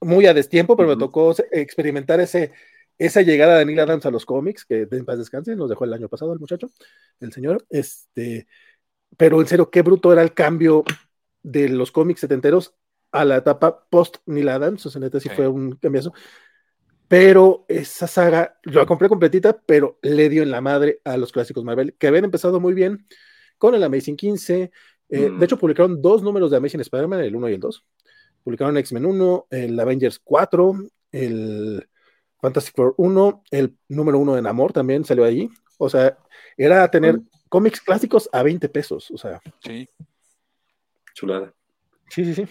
[0.04, 2.52] muy a destiempo, pero me tocó experimentar ese,
[2.98, 5.92] esa llegada de Neil Adams a los cómics, que en paz descanse, nos dejó el
[5.92, 6.70] año pasado el muchacho,
[7.20, 8.46] el señor, este,
[9.16, 10.84] pero en serio, qué bruto era el cambio
[11.42, 12.74] de los cómics setenteros
[13.12, 16.12] a la etapa post Neil Adams, o sea, neta sí, fue un cambiazo,
[17.08, 21.32] pero esa saga, yo la compré completita, pero le dio en la madre a los
[21.32, 23.06] clásicos Marvel, que habían empezado muy bien
[23.58, 24.72] con el Amazing 15,
[25.10, 27.86] eh, de hecho publicaron dos números de Amazing Spider-Man, el 1 y el 2,
[28.44, 30.74] publicaron X-Men 1, el Avengers 4,
[31.12, 31.88] el
[32.40, 35.48] Fantastic Four 1, el número 1 de Namor también salió ahí.
[35.78, 36.16] O sea,
[36.56, 39.10] era tener cómics clásicos a 20 pesos.
[39.10, 39.40] O sea.
[39.64, 39.88] Sí.
[41.14, 41.52] Chulada.
[42.10, 42.46] Sí, sí, sí.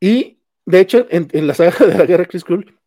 [0.00, 2.78] Y de hecho, en, la saga de la guerra Chris Krull,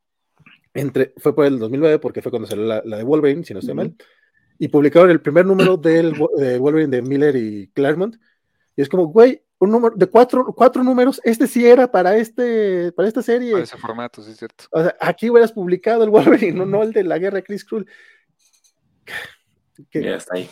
[0.74, 3.76] entre, fue por el 2009, porque fue cuando salió la, de Wolverine, si no estoy
[3.76, 3.96] mal,
[4.60, 8.16] y publicaron el primer número del de Wolverine de Miller y Claremont.
[8.76, 12.92] Y es como, güey, un número de cuatro, cuatro números, este sí era para este,
[12.92, 13.52] para esta serie.
[13.52, 14.66] Para ese formato, sí es cierto.
[14.72, 17.88] O sea, aquí hubieras publicado el Wolverine, no, el de la guerra de Chris Krull.
[19.90, 20.50] Que, está ahí.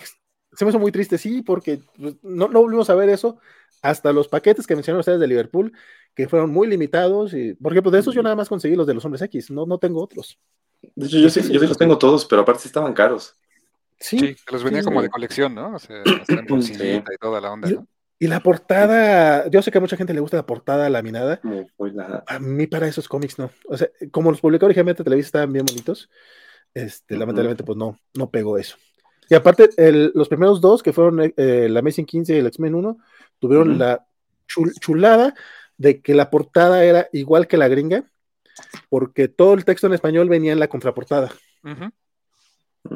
[0.54, 3.38] Se me hizo muy triste, sí, porque pues, no, no volvimos a ver eso
[3.82, 5.72] hasta los paquetes que mencionaron ustedes de Liverpool,
[6.16, 8.96] que fueron muy limitados, y, porque pues de esos yo nada más conseguí los de
[8.96, 10.40] los hombres X, no, no tengo otros.
[10.96, 13.36] De hecho, yo sí, yo sí los tengo todos, pero aparte estaban caros.
[14.00, 15.76] Sí, los venía como de colección, ¿no?
[15.76, 17.88] O sea, en bolsillita y toda la onda, ¿no?
[18.18, 21.42] Y la portada, yo sé que a mucha gente le gusta la portada laminada.
[22.28, 23.52] A mí para esos cómics no.
[23.68, 26.10] O sea, como los publicó originalmente Televisa estaban bien bonitos,
[26.74, 28.78] este, lamentablemente pues no, no pegó eso.
[29.30, 29.70] Y aparte,
[30.14, 32.98] los primeros dos, que fueron eh, el Amazing 15 y el X-Men 1,
[33.40, 34.06] tuvieron la
[34.48, 35.34] chulada
[35.78, 38.04] de que la portada era igual que la gringa,
[38.88, 41.32] porque todo el texto en español venía en la contraportada.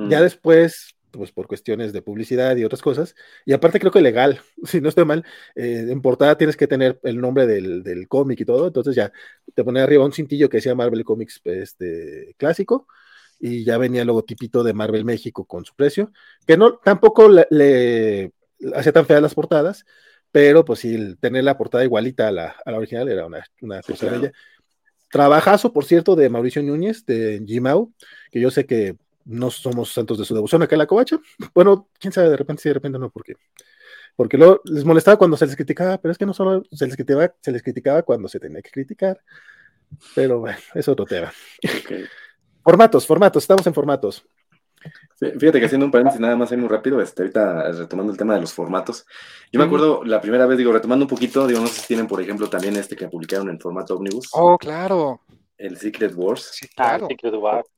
[0.07, 3.15] Ya después pues por cuestiones de publicidad y otras cosas.
[3.45, 6.99] Y aparte creo que legal, si no estoy mal, eh, en portada tienes que tener
[7.03, 9.11] el nombre del, cómic y todo, entonces ya
[9.53, 12.87] te ponía arriba un cintillo que decía Marvel Comics este, clásico
[13.39, 16.11] y ya venía el logotipito de Marvel México con su precio,
[16.45, 18.31] que no tampoco le,
[18.73, 19.85] hacía tan feas las portadas,
[20.31, 24.31] pero pues sí, tener la portada igualita a la, original era una, una cosa bella.
[25.11, 27.91] Trabajazo, por cierto, de Mauricio Núñez, de Gmao,
[28.31, 28.95] que yo sé que
[29.25, 31.19] no somos santos de su devoción acá en la covacha.
[31.53, 33.35] Bueno, quién sabe, de repente sí, de repente no, porque
[34.19, 36.95] porque luego les molestaba cuando se les criticaba, pero es que no solo se les
[36.95, 39.21] criticaba, se les criticaba cuando se tenía que criticar.
[40.13, 41.31] Pero bueno, es otro tema.
[42.61, 44.27] formatos, formatos, estamos en formatos.
[45.19, 48.35] fíjate que haciendo un paréntesis nada más ahí muy rápido, este, ahorita retomando el tema
[48.35, 49.05] de los formatos.
[49.53, 52.07] Yo me acuerdo la primera vez, digo, retomando un poquito, digo, no sé si tienen,
[52.07, 54.31] por ejemplo, también este que publicaron en formato Omnibus.
[54.33, 55.21] Oh, claro.
[55.57, 56.51] El Secret Wars.
[56.53, 57.07] Sí, claro.
[57.07, 57.69] Secret Wars.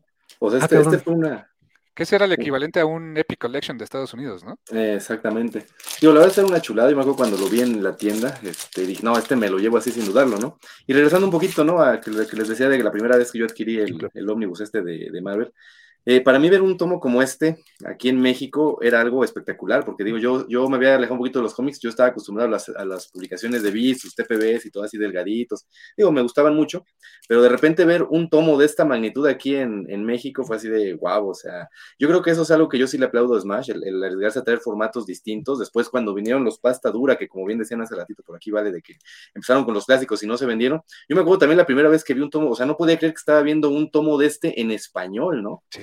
[0.43, 1.47] O sea, ah, este, este, fue una.
[1.93, 4.57] Que ese era el equivalente a un Epic Collection de Estados Unidos, ¿no?
[4.71, 5.65] exactamente.
[5.99, 6.89] Digo, la verdad era una chulada.
[6.89, 9.59] Yo me acuerdo cuando lo vi en la tienda, este, dije, no, este me lo
[9.59, 10.57] llevo así sin dudarlo, ¿no?
[10.87, 11.81] Y regresando un poquito, ¿no?
[11.81, 14.61] A que, les decía de que la primera vez que yo adquirí el, el ómnibus
[14.61, 15.53] este de, de Marvel,
[16.05, 20.03] eh, para mí ver un tomo como este aquí en México era algo espectacular, porque
[20.03, 22.51] digo, yo, yo me había alejado un poquito de los cómics, yo estaba acostumbrado a
[22.51, 26.55] las, a las publicaciones de Beats, sus TPBs y todo así delgaditos, digo, me gustaban
[26.55, 26.85] mucho,
[27.27, 30.69] pero de repente ver un tomo de esta magnitud aquí en, en México fue así
[30.69, 33.35] de guau, o sea, yo creo que eso es algo que yo sí le aplaudo
[33.35, 37.15] a Smash, el, el, arriesgarse a traer formatos distintos, después cuando vinieron los pasta dura,
[37.15, 38.95] que como bien decían hace ratito por aquí, vale, de que
[39.35, 42.03] empezaron con los clásicos y no se vendieron, yo me acuerdo también la primera vez
[42.03, 44.25] que vi un tomo, o sea, no podía creer que estaba viendo un tomo de
[44.25, 45.63] este en español, ¿no?
[45.69, 45.81] Sí.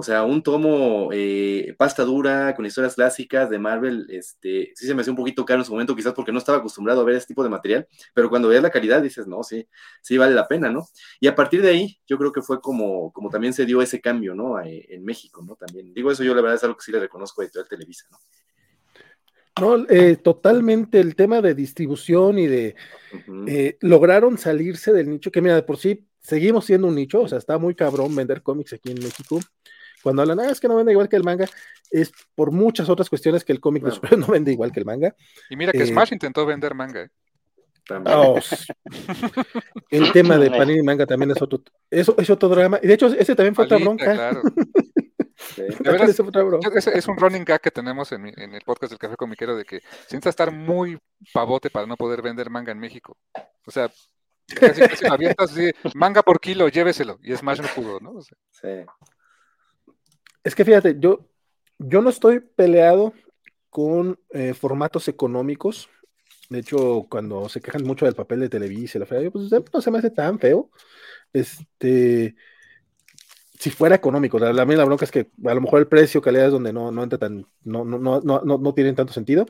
[0.00, 4.94] O sea, un tomo eh, pasta dura con historias clásicas de Marvel, este, sí se
[4.94, 7.16] me hacía un poquito caro en su momento, quizás porque no estaba acostumbrado a ver
[7.16, 9.68] este tipo de material, pero cuando veas la calidad dices, no, sí,
[10.00, 10.86] sí vale la pena, ¿no?
[11.20, 14.00] Y a partir de ahí, yo creo que fue como, como también se dio ese
[14.00, 14.58] cambio, ¿no?
[14.62, 15.54] Eh, en México, ¿no?
[15.54, 18.06] También, digo eso yo la verdad es algo que sí le reconozco a Editorial Televisa,
[18.10, 18.18] ¿no?
[19.60, 22.74] No, eh, totalmente el tema de distribución y de
[23.82, 27.36] lograron salirse del nicho que mira de por sí seguimos siendo un nicho, o sea,
[27.36, 29.40] está muy cabrón vender cómics aquí en México
[30.02, 31.46] cuando hablan, ah, es que no vende igual que el manga,
[31.90, 33.82] es por muchas otras cuestiones que el cómic
[34.16, 35.14] no vende igual que el manga.
[35.48, 37.02] Y mira que eh, Smash intentó vender manga.
[37.02, 37.10] ¿eh?
[38.06, 38.38] Oh,
[39.90, 42.78] el tema de Panini Manga también es otro, eso es otro drama.
[42.82, 44.14] Y de hecho, ese también fue otra bronca.
[44.14, 44.42] Claro.
[45.56, 50.28] es, un running gag que tenemos en, el podcast del Café Comiquero de que sienta
[50.28, 50.98] estar muy
[51.32, 53.16] pavote para no poder vender manga en México.
[53.66, 53.90] O sea,
[54.54, 57.18] casi, casi así, manga por kilo, lléveselo.
[57.22, 58.20] Y Smash no pudo, ¿no?
[58.20, 58.84] sí.
[60.42, 61.28] Es que fíjate, yo,
[61.78, 63.12] yo no estoy peleado
[63.68, 65.88] con eh, formatos económicos.
[66.48, 69.80] De hecho, cuando se quejan mucho del papel de Televisa y la fea, pues no
[69.80, 70.70] se me hace tan feo.
[71.32, 72.34] Este,
[73.58, 76.46] si fuera económico, la, la, la bronca es que a lo mejor el precio, calidad
[76.46, 79.46] es donde no, no entra tan, no, no, no, no, no tienen tanto sentido.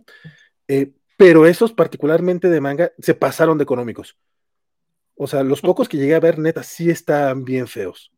[0.69, 4.17] Eh, pero esos particularmente de manga se pasaron de económicos.
[5.15, 8.11] O sea, los pocos que llegué a ver, neta, sí están bien feos.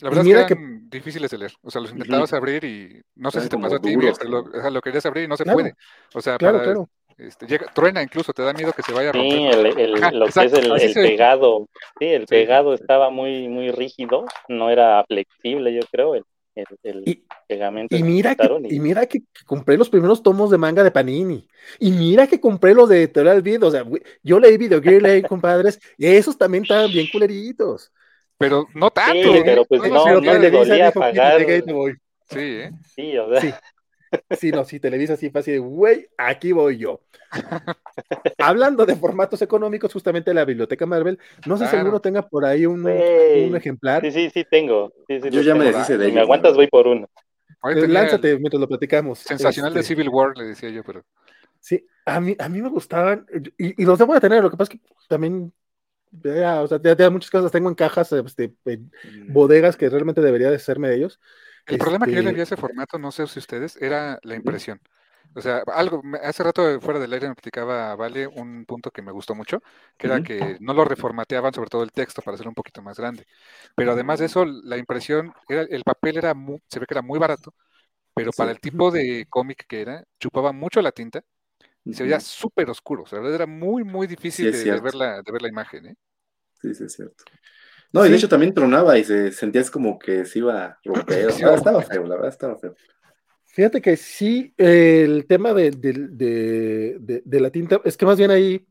[0.00, 1.52] La verdad es que eran difíciles de leer.
[1.62, 4.40] O sea, los intentabas abrir y no sé si te pasó a ti, pero lo,
[4.40, 5.74] o sea, lo, querías abrir y no se puede.
[6.14, 6.88] O sea, claro, claro.
[7.18, 9.30] Este, llega, truena incluso, te da miedo que se vaya a romper.
[9.30, 11.68] Sí, el, el, lo que es el, pegado.
[11.98, 16.24] Sí, el pegado estaba muy, muy rígido, no era flexible, yo creo, el,
[17.04, 17.94] y, pegamento.
[17.94, 18.80] Y mira, que, y...
[18.80, 21.46] mira que, compré los primeros tomos de manga de Panini.
[21.78, 23.64] Y mira que compré los de Editorial Vid.
[23.64, 23.84] O sea,
[24.22, 27.92] yo leí Video Gear, compadres, y esos también estaban bien culeritos
[28.40, 29.34] pero no tanto.
[29.34, 31.42] Sí, pero pues no, no, le dolía pagar.
[31.42, 32.70] Sí, ¿eh?
[32.94, 33.40] Sí, o sea.
[33.42, 33.52] Sí.
[34.30, 37.02] Sí, no, sí, Televisa sí así de, güey, aquí voy yo.
[38.38, 42.64] Hablando de formatos económicos, justamente la Biblioteca Marvel, no sé si alguno tenga por ahí
[42.66, 44.02] un, un, ejemplar.
[44.02, 44.92] Sí, sí, sí, tengo.
[45.06, 47.08] Sí, yo ya me deshice de Si me aguantas, voy por uno.
[47.60, 49.18] Pues lánzate mientras lo platicamos.
[49.18, 51.04] Sensacional de este Civil War, le decía yo, pero.
[51.60, 53.26] Sí, a mí, a mí me gustaban,
[53.58, 55.52] y, y los debo de tener, lo que pasa es que también
[56.10, 59.32] ya, o sea, ya, muchas cosas tengo en cajas, este, en mm.
[59.32, 61.20] bodegas que realmente debería de serme de ellos.
[61.66, 64.18] El problema que yo le este vi a ese formato, no sé si ustedes, era
[64.22, 64.80] la impresión.
[65.34, 69.12] O sea, algo, hace rato fuera del aire me platicaba Vale un punto que me
[69.12, 69.62] gustó mucho,
[69.96, 72.98] que era que no lo reformateaban, sobre todo el texto, para hacerlo un poquito más
[72.98, 73.26] grande.
[73.76, 77.02] Pero además de eso, la impresión, era, el papel era muy, se ve que era
[77.02, 77.54] muy barato,
[78.12, 81.22] pero para el tipo de cómic que era, chupaba mucho la tinta
[81.84, 83.04] y se veía súper oscuro.
[83.04, 85.86] O sea, era muy, muy difícil de, ver la, de ver la imagen.
[85.86, 85.96] ¿eh?
[86.60, 87.24] Sí, sí, es cierto.
[87.92, 91.30] No, y de hecho también tronaba y se sentías como que se iba a romper.
[91.30, 92.74] estaba feo, la verdad estaba feo.
[93.46, 95.72] Fíjate que sí, el tema de,
[97.24, 98.64] la tinta, es que más bien ahí,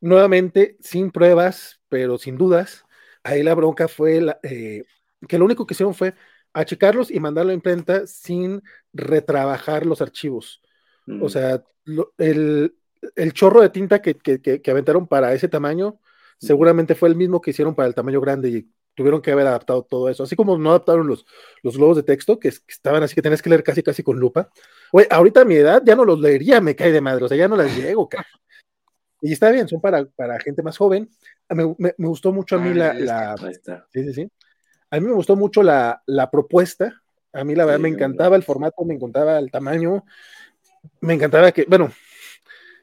[0.00, 2.84] nuevamente, sin pruebas, pero sin dudas,
[3.22, 4.84] ahí la bronca fue eh,
[5.28, 6.14] que lo único que hicieron fue
[6.54, 8.62] achicarlos y mandarlo a imprenta sin
[8.94, 10.62] retrabajar los archivos.
[11.06, 11.28] O mm.
[11.28, 11.62] sea,
[12.18, 12.72] el,
[13.32, 16.00] chorro de tinta que, que, aventaron para ese tamaño,
[16.38, 19.82] seguramente fue el mismo que hicieron para el tamaño grande y tuvieron que haber adaptado
[19.82, 20.22] todo eso.
[20.22, 21.26] Así como no adaptaron los,
[21.62, 24.48] los globos de texto, que, estaban así que tenías que leer casi casi con lupa.
[24.92, 27.36] Oye, ahorita a mi edad ya no los leería, me cae de madre, o sea,
[27.36, 28.08] ya no las llego,
[29.20, 31.10] Y está bien, son para, para gente más joven.
[31.50, 33.36] Me, me, gustó mucho a mí la, la...
[33.92, 34.30] Sí, sí, sí.
[34.90, 37.02] A mí me gustó mucho la, la propuesta.
[37.32, 40.04] A mí la verdad me encantaba el formato, me encantaba el tamaño.
[41.00, 41.92] Me encantaba que, bueno,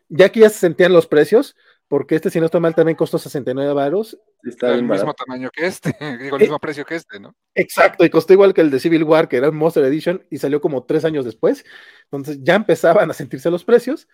[0.10, 1.56] ya que ya se sentían los precios,
[1.88, 4.18] porque este, si no está mal, también costó 69 varos.
[4.43, 7.36] Está el mismo tamaño que este, digo, el mismo precio que este, ¿no?
[7.54, 10.38] Exacto, y costó igual que el de Civil War, que era un Monster Edition, y
[10.38, 11.66] salió como tres años después.
[12.06, 14.08] Entonces ya empezaban a sentirse los precios,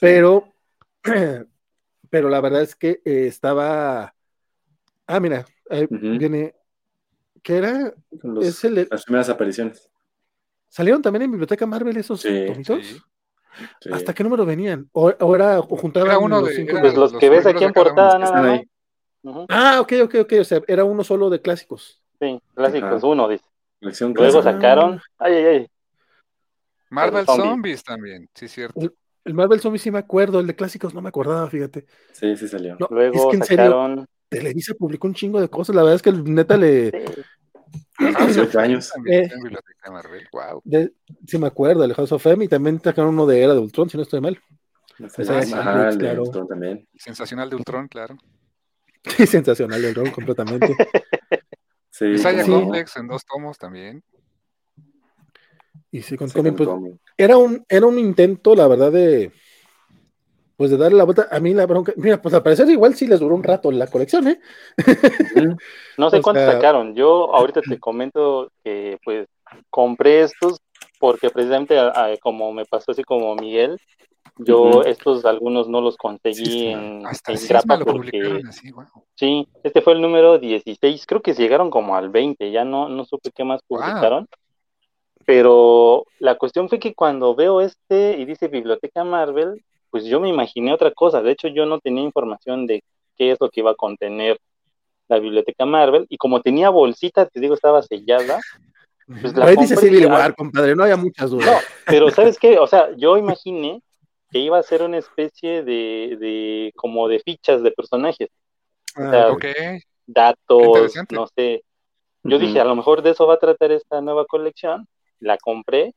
[0.00, 0.52] pero,
[2.10, 4.14] pero la verdad es que eh, estaba.
[5.06, 5.44] Ah, mira,
[5.90, 6.54] viene.
[7.42, 7.92] ¿Qué era?
[8.40, 8.88] es el...
[8.90, 9.90] Las primeras apariciones.
[10.68, 13.04] ¿Salieron también en Biblioteca Marvel esos tomitos?
[13.92, 14.88] ¿Hasta qué número venían?
[14.92, 18.60] ¿O, era juntaban uno los, de, pues los, que ves aquí en portada nada
[19.48, 20.32] Ah, ok, ok, ok.
[20.40, 22.02] O sea, era uno solo de clásicos.
[22.20, 23.44] Sí, clásicos, uno, dice.
[24.14, 25.00] Luego sacaron.
[25.18, 25.66] Ay, ay, ay.
[26.90, 27.82] Marvel Zombies.
[27.82, 28.80] también, sí, cierto.
[29.24, 31.86] El, Marvel Zombies sí me acuerdo, el de clásicos no me acordaba, fíjate.
[32.12, 32.76] Sí, sí salió.
[32.90, 36.10] Luego es que en serio, Televisa publicó un chingo de cosas, la verdad es que
[36.10, 36.92] el neta le,
[37.98, 38.92] Hace años.
[39.06, 39.30] Eh,
[41.26, 43.88] sí, me acuerdo, el House of M y también sacaron uno de Era de Ultron,
[43.88, 44.40] si no estoy mal.
[45.08, 46.88] Sensacional de Ultron también.
[46.94, 48.16] Sensacional de Ultron, claro.
[49.06, 50.74] Sí, sensacional de Ultron, completamente.
[51.90, 54.02] sí, Saya Complex en dos tomos también.
[55.90, 56.68] Y sí, con, pues,
[57.18, 59.30] era un, era un intento, la verdad, de
[60.64, 63.06] pues de darle la vuelta, a mí la bronca, mira, pues al parecer igual sí
[63.06, 64.40] les duró un rato la colección, ¿eh?
[65.98, 69.28] no sé cuántos sacaron, yo ahorita te comento que pues
[69.68, 70.62] compré estos
[70.98, 71.76] porque precisamente
[72.22, 73.78] como me pasó así como Miguel,
[74.38, 78.40] yo estos algunos no los conseguí en, en grapa porque
[79.14, 83.04] sí, este fue el número 16, creo que llegaron como al 20, ya no, no
[83.04, 84.26] supe qué más publicaron.
[85.26, 89.62] Pero la cuestión fue que cuando veo este y dice Biblioteca Marvel,
[89.94, 91.22] pues yo me imaginé otra cosa.
[91.22, 92.82] De hecho, yo no tenía información de
[93.16, 94.40] qué es lo que iba a contener
[95.06, 96.04] la biblioteca Marvel.
[96.08, 98.40] Y como tenía bolsita, te digo, estaba sellada.
[99.06, 101.46] Pues la Ahí dice Civil War, compadre, no había muchas dudas.
[101.46, 102.58] No, pero ¿sabes qué?
[102.58, 103.84] O sea, yo imaginé
[104.32, 108.30] que iba a ser una especie de, de como de fichas de personajes.
[108.96, 109.28] O sea,
[110.08, 111.62] datos, no sé.
[112.24, 114.88] Yo dije, a lo mejor de eso va a tratar esta nueva colección.
[115.20, 115.94] La compré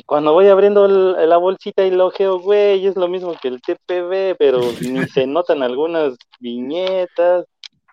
[0.00, 3.60] y cuando voy abriendo la bolsita y lo ojeo, güey, es lo mismo que el
[3.60, 7.44] TPB, pero ni se notan algunas viñetas,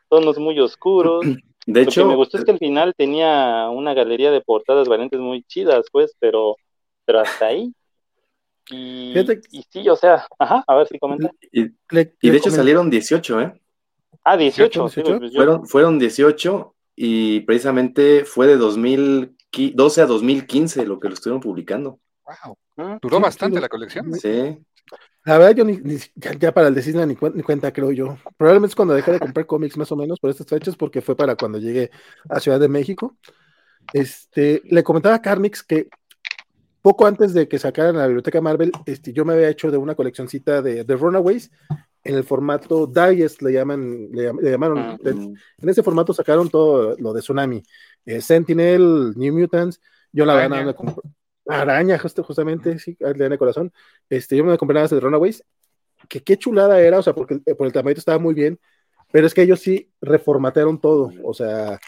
[0.07, 1.25] tonos muy oscuros.
[1.65, 4.87] De hecho, lo que me gustó es que al final tenía una galería de portadas
[4.87, 6.55] variantes muy chidas, pues, pero,
[7.03, 7.73] pero hasta ahí.
[8.69, 9.13] Y,
[9.51, 11.29] y sí, o sea, ajá, a ver si comenta.
[11.51, 13.61] Y, de hecho salieron 18, ¿eh?
[14.23, 14.81] Ah, 18.
[14.81, 19.37] Pues fueron, fueron 18 y precisamente fue de 2000
[19.73, 21.99] 12 a 2015 lo que lo estuvieron publicando.
[22.25, 22.57] Wow.
[22.77, 24.13] Ah, Duró bastante la colección.
[24.13, 24.57] Sí.
[25.23, 25.79] La verdad, yo ni,
[26.39, 28.17] ya, para el de Cisne ni, cuenta, creo yo.
[28.37, 31.15] Probablemente es cuando dejé de comprar cómics más o menos por estas fechas, porque fue
[31.17, 31.91] para cuando llegué
[32.29, 33.17] a Ciudad de México.
[33.93, 35.89] Este, le comentaba a Carmix que
[36.81, 39.95] poco antes de que sacaran la biblioteca Marvel, este, yo me había hecho de una
[39.95, 41.51] coleccioncita de, de Runaways
[42.07, 44.77] en el formato Digest, le llaman, le, llamaron.
[44.77, 47.61] Ah, en ese formato sacaron todo lo de Tsunami.
[48.05, 49.81] Eh, Sentinel, New Mutants,
[50.13, 51.03] yo la verdad me compré.
[51.49, 53.71] Araña, justamente, sí, de corazón.
[54.09, 55.43] Este, yo me compré nada de Runaways,
[56.07, 58.59] que qué chulada era, o sea, porque eh, por el tamaño estaba muy bien,
[59.11, 61.79] pero es que ellos sí reformatearon todo, o sea,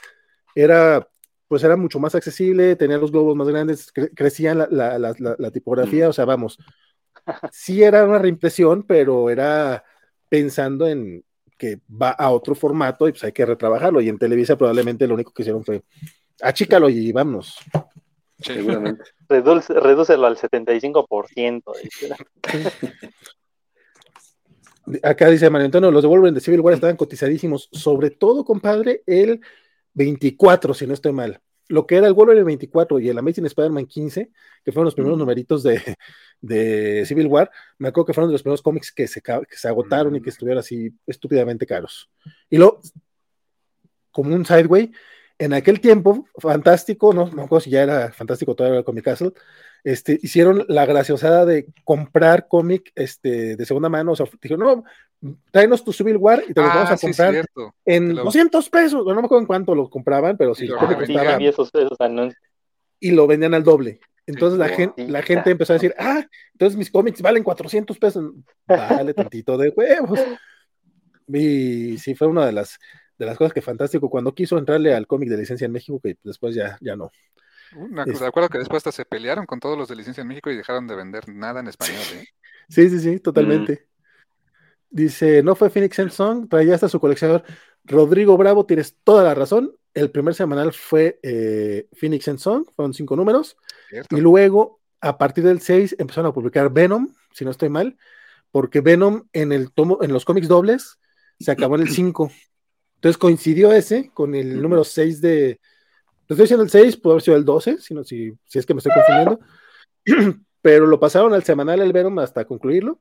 [0.56, 1.08] era,
[1.48, 6.24] pues era mucho más accesible, tenía los globos más grandes, crecían la, tipografía, o sea,
[6.26, 6.58] vamos,
[7.52, 9.84] sí era una reimpresión, pero era
[10.30, 11.24] pensando en,
[11.58, 14.02] que va a otro formato y pues hay que retrabajarlo.
[14.02, 15.84] Y en Televisa probablemente lo único que hicieron fue
[16.42, 17.58] achícalo y vámonos.
[18.40, 19.04] Seguramente.
[19.30, 21.64] redúcelo al 75%.
[25.04, 29.04] Acá dice Mario Antonio, los de Wolverine de Civil War estaban cotizadísimos, sobre todo, compadre,
[29.06, 29.42] el
[29.94, 31.42] 24, si no estoy mal.
[31.70, 34.32] Lo que era el Wolverine 24 y el Amazing Spider-Man 15,
[34.66, 35.82] que fueron los primeros numeritos de,
[36.42, 39.68] de, Civil War, me acuerdo que fueron de los primeros cómics que se, que se
[39.68, 42.10] agotaron y que estuvieron así estúpidamente caros.
[42.50, 42.82] Y luego,
[44.12, 44.92] como un sideway,
[45.38, 49.32] en aquel tiempo, fantástico, no, no acuerdo si ya era fantástico todavía el Comic Castle,
[49.84, 54.84] este, hicieron la graciosada de comprar cómic este, de segunda mano, o sea, dijeron,
[55.22, 57.46] no, tráenos tu Civil War y te lo ah, vamos a comprar
[57.86, 60.68] en 200 pesos, no me acuerdo en cuánto lo compraban, pero sí,
[63.00, 64.00] y lo vendían al doble.
[64.26, 68.32] Entonces la, gente, la gente empezó a decir, ah, entonces mis cómics valen 400 pesos.
[68.68, 70.20] Vale tantito de huevos.
[71.28, 72.78] Y sí, fue una de las,
[73.18, 76.16] de las cosas que fantástico cuando quiso entrarle al cómic de licencia en México, que
[76.24, 77.12] después ya, ya no.
[77.76, 80.28] Una cosa, de acuerdo que después hasta se pelearon con todos los de licencia en
[80.28, 82.02] México y dejaron de vender nada en español.
[82.14, 82.26] ¿eh?
[82.70, 83.88] Sí, sí, sí, totalmente.
[84.92, 87.44] Dice, no fue Phoenix and Song, pero ya está su coleccionador.
[87.84, 89.76] Rodrigo Bravo, tienes toda la razón.
[89.96, 93.58] El primer semanal fue eh, Phoenix and Song, fueron cinco números.
[94.12, 97.98] Y luego, a partir del 6, empezaron a publicar Venom, si no estoy mal,
[98.52, 101.00] porque Venom en, el tomo, en los cómics dobles
[101.40, 102.32] se acabó en el 5.
[102.96, 105.60] Entonces coincidió ese con el número 6 de,
[106.30, 108.80] estoy diciendo el 6, puede haber sido el 12, si, si, si es que me
[108.80, 109.40] estoy confundiendo.
[110.62, 113.00] Pero lo pasaron al semanal el Venom hasta concluirlo.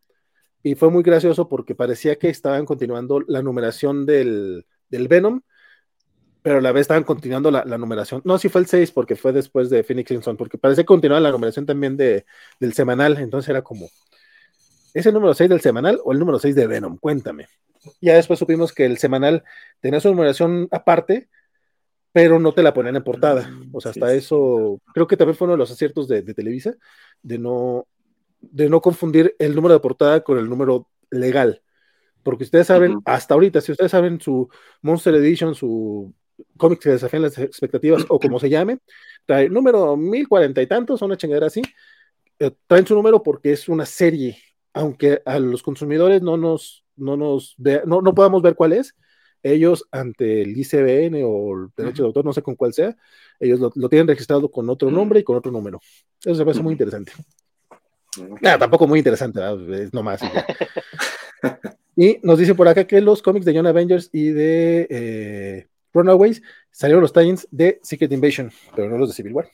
[0.62, 5.42] Y fue muy gracioso porque parecía que estaban continuando la numeración del, del Venom,
[6.42, 8.22] pero a la vez estaban continuando la, numeración.
[8.24, 11.20] No, sí fue el 6 porque fue después de Phoenix Son, porque parece que continuaba
[11.20, 12.24] la numeración también de,
[12.58, 13.18] del semanal.
[13.18, 13.88] Entonces era como,
[14.94, 16.96] ¿es el número 6 del semanal o el número 6 de Venom?
[16.98, 17.48] Cuéntame.
[18.00, 19.44] Ya después supimos que el semanal
[19.80, 21.28] tenía su numeración aparte,
[22.12, 23.48] pero no te la ponen en portada.
[23.48, 26.74] Mm, o sea, hasta eso, creo que también fue uno de los aciertos de, Televisa,
[27.22, 27.86] de no,
[28.40, 31.62] de no confundir el número de portada con el número legal.
[32.22, 34.48] Porque ustedes saben, hasta ahorita, si ustedes saben su
[34.82, 36.12] Monster Edition, su
[36.56, 38.78] cómic que desafían las expectativas, o como se llame,
[39.24, 41.62] trae número mil cuarenta y tantos, una chingadera así,
[42.38, 44.38] eh, traen su número porque es una serie,
[44.72, 48.94] aunque a los consumidores no nos, no nos, no, no podamos ver cuál es,
[49.42, 52.96] ellos ante el ICBN o el derecho de autor, no sé con cuál sea,
[53.40, 55.80] ellos lo, tienen registrado con otro nombre y con otro número.
[56.24, 57.12] Eso se me hace muy interesante.
[58.40, 59.40] Nada, tampoco muy interesante,
[59.82, 60.20] es nomás.
[61.96, 66.42] y nos dice por acá que los cómics de Young Avengers y de eh, Runaways
[66.70, 69.48] salieron los tie de Secret Invasion, pero no los de Civil War.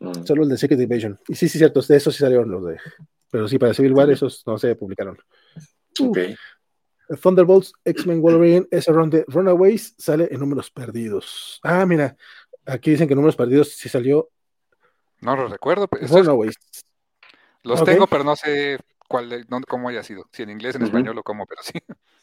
[0.00, 0.24] Mm.
[0.24, 1.18] Solo los de Secret Invasion.
[1.28, 2.76] Y sí, sí, cierto, de esos sí salieron los de.
[3.30, 5.18] Pero sí, para Civil War esos no se publicaron.
[6.00, 6.18] Ok.
[7.22, 11.60] Thunderbolts, X-Men Wolverine, ese run de Runaways sale en números perdidos.
[11.62, 12.16] Ah, mira,
[12.64, 14.30] aquí dicen que números perdidos sí salió.
[15.20, 15.88] No lo recuerdo.
[15.90, 16.56] Runaways.
[17.62, 18.78] Los tengo, pero no sé
[19.08, 20.28] cuál, cómo haya sido.
[20.32, 21.72] Si en inglés, en español o cómo, pero sí.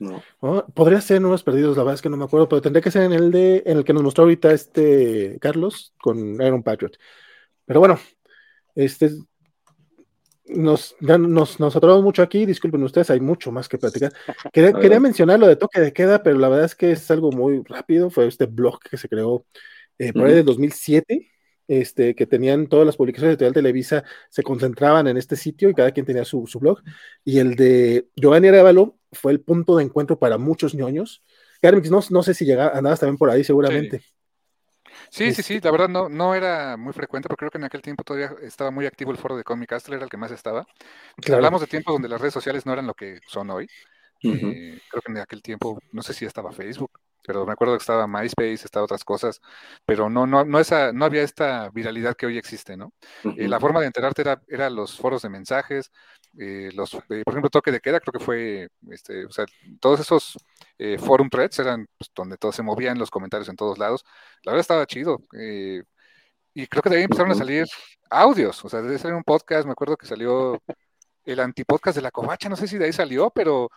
[0.00, 0.22] No.
[0.38, 2.92] Oh, podría ser números perdidos, la verdad es que no me acuerdo, pero tendría que
[2.92, 6.96] ser en el de en el que nos mostró ahorita este Carlos con Iron Patriot.
[7.64, 7.98] Pero bueno,
[8.76, 9.10] este
[10.48, 14.12] nos, nos, nos atrapamos mucho aquí, disculpen ustedes, hay mucho más que platicar.
[14.52, 17.62] Quería, mencionar lo de toque de queda, pero la verdad es que es algo muy
[17.64, 18.10] rápido.
[18.10, 19.44] Fue este blog que se creó
[19.98, 21.30] eh, por ahí del 2007,
[21.68, 25.92] este, que tenían todas las publicaciones de Televisa, se concentraban en este sitio y cada
[25.92, 26.82] quien tenía su, blog.
[27.24, 31.22] Y el de Giovanni Arevalo fue el punto de encuentro para muchos ñoños.
[31.60, 33.98] Carmix, no, no sé si llegaba, andabas también por ahí seguramente.
[33.98, 34.06] Sí,
[35.10, 38.04] sí, sí, la verdad no, no era muy frecuente, porque creo que en aquel tiempo
[38.04, 40.66] todavía estaba muy activo el foro de Comic Castle, era el que más estaba.
[41.32, 43.68] Hablamos de tiempos donde las redes sociales no eran lo que son hoy.
[44.22, 47.82] Eh, creo que en aquel tiempo, no sé si estaba Facebook, pero me acuerdo que
[47.82, 49.40] estaba MySpace, estaba otras cosas,
[49.84, 52.92] pero no, no, no, esa, no había esta viralidad que hoy existe, ¿no?
[53.36, 55.92] Eh, la forma de enterarte era, era, los foros de mensajes,
[56.40, 59.44] eh, los, por ejemplo, Toque de Queda, creo que fue, este, o sea,
[59.80, 60.38] todos esos
[60.78, 64.04] eh, forum threads eran pues, donde todos se movían los comentarios en todos lados.
[64.44, 65.18] La verdad estaba chido.
[65.36, 65.82] Eh,
[66.54, 67.66] y creo que de ahí empezaron a salir
[68.08, 68.64] audios.
[68.64, 70.62] O sea, desde salir un podcast, me acuerdo que salió
[71.24, 73.68] el antipodcast de la covacha, no sé si de ahí salió, pero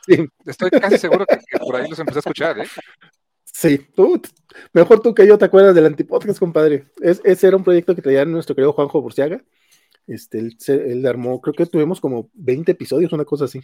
[0.46, 2.68] estoy casi seguro que, por ahí los empecé a escuchar, ¿eh?
[3.44, 4.22] Sí, tú,
[4.72, 6.86] mejor tú que yo te acuerdas del antipodcast, compadre.
[7.02, 9.42] ese era un proyecto que traía nuestro querido Juanjo Burciaga.
[10.08, 13.62] Este, él, él, armó, creo que tuvimos como 20 episodios, una cosa así.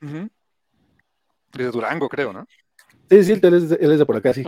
[0.00, 2.46] De Durango, creo, ¿no?
[3.08, 4.44] Sí, sí, él es, de, por acá, sí.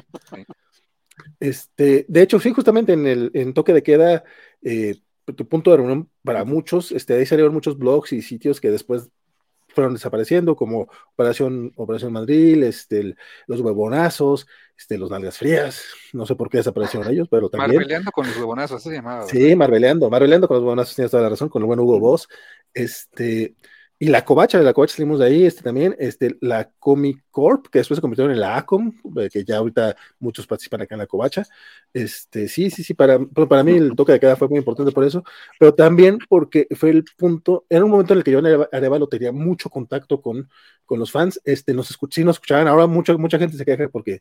[1.40, 4.24] Este, de hecho, sí, justamente en el en toque de queda,
[4.62, 8.70] eh, tu punto de reunión para muchos, este, ahí salieron muchos blogs y sitios que
[8.70, 9.10] después
[9.68, 13.14] fueron desapareciendo, como Operación, Operación Madrid, este,
[13.46, 14.46] los huevonazos,
[14.76, 17.76] este, los nalgas frías, no sé por qué desaparecieron ellos, pero también.
[17.76, 19.26] Marveleando con los huevonazos, se llamaba.
[19.26, 22.28] Sí, marveleando, marveleando con los huevonazos, tienes toda la razón, con el buen Hugo Boss.
[22.74, 23.54] Este,
[24.00, 27.66] y la covacha, de la covacha salimos de ahí, este también, este, la Comic Corp,
[27.66, 28.92] que después se convirtió en la ACOM,
[29.32, 31.44] que ya ahorita muchos participan acá en la covacha.
[31.92, 35.02] Este, sí, sí, sí, para, para mí el toque de queda fue muy importante por
[35.02, 35.24] eso,
[35.58, 39.08] pero también porque fue el punto, en un momento en el que yo en Arevalo
[39.08, 40.48] tenía mucho contacto con,
[40.86, 44.20] con los fans, este, nos sí nos escuchaban, ahora mucha, mucha gente se queja porque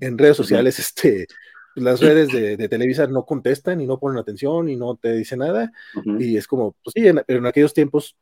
[0.00, 1.26] en redes sociales, este,
[1.74, 5.40] las redes de, de, Televisa no contestan y no ponen atención y no te dicen
[5.40, 5.70] nada,
[6.18, 8.16] y es como, pues sí, en, en aquellos tiempos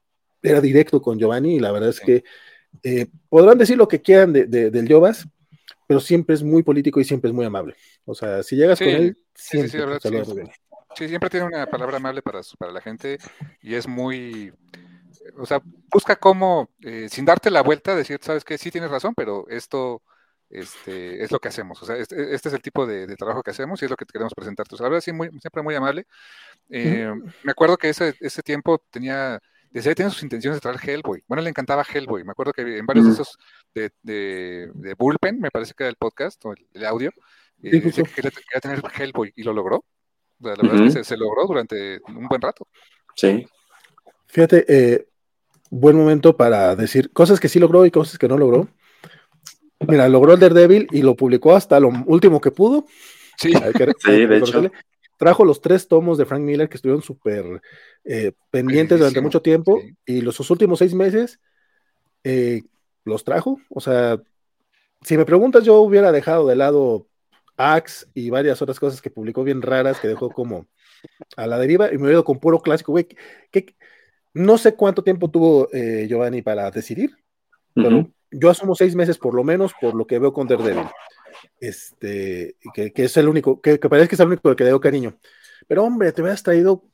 [0.51, 2.25] era directo con Giovanni y la verdad es que
[2.83, 5.27] eh, podrán decir lo que quieran de, del Jovas,
[5.87, 7.75] pero siempre es muy político y siempre es muy amable.
[8.05, 10.09] O sea, si llegas con él, siempre, sí,
[10.97, 13.19] sí, siempre tiene una palabra amable para, para la gente
[13.63, 14.53] y es muy,
[15.39, 15.61] o sea,
[15.93, 20.03] busca cómo, eh, sin darte la vuelta, decir, sabes que sí tienes razón, pero esto
[20.51, 21.83] este, es lo que hacemos.
[21.83, 24.07] O sea, este, este es el tipo de, trabajo que hacemos y es lo que
[24.07, 24.67] queremos presentar.
[24.71, 26.07] la verdad, sí, muy, siempre muy amable.
[26.71, 29.41] Eh, me acuerdo que ese, ese tiempo tenía
[29.71, 31.23] decía que tiene sus intenciones de traer Hellboy.
[31.27, 32.25] Bueno, le encantaba Hellboy.
[32.25, 33.39] Me acuerdo que en varios de esos
[33.75, 37.11] de, de, Bullpen, me parece que era el podcast o el, audio,
[37.63, 39.85] eh, que quería, tener Hellboy y lo logró.
[40.41, 42.67] la verdad es que se, logró durante un buen rato.
[43.15, 43.47] Sí.
[44.27, 45.09] Fíjate, eh,
[45.71, 48.69] buen momento para decir cosas que sí logró y cosas que no logró.
[49.81, 52.87] Mira, logró el Daredevil y lo publicó hasta lo último que pudo.
[53.37, 53.53] Sí,
[53.99, 54.71] sí de hecho
[55.17, 57.61] trajo los tres tomos de Frank Miller que estuvieron súper
[58.07, 61.41] eh, pendientes durante mucho tiempo y los últimos seis meses
[62.25, 62.63] eh,
[63.05, 63.59] los trajo.
[63.69, 64.21] O sea,
[65.03, 67.07] si me preguntas, yo hubiera dejado de lado
[67.57, 70.67] Axe y varias otras cosas que publicó bien raras que dejó como
[71.37, 73.07] a la deriva y me hubiera ido con puro clásico, güey.
[73.51, 73.75] Que,
[74.35, 77.17] no sé cuánto tiempo tuvo eh, Giovanni para decidir,
[77.75, 80.89] pero yo asumo seis meses por lo menos por lo que veo con Daredevil
[81.61, 85.19] este, que, es el único, que, parece que es el único que le dio cariño.
[85.67, 86.85] Pero hombre, te hubieras traído,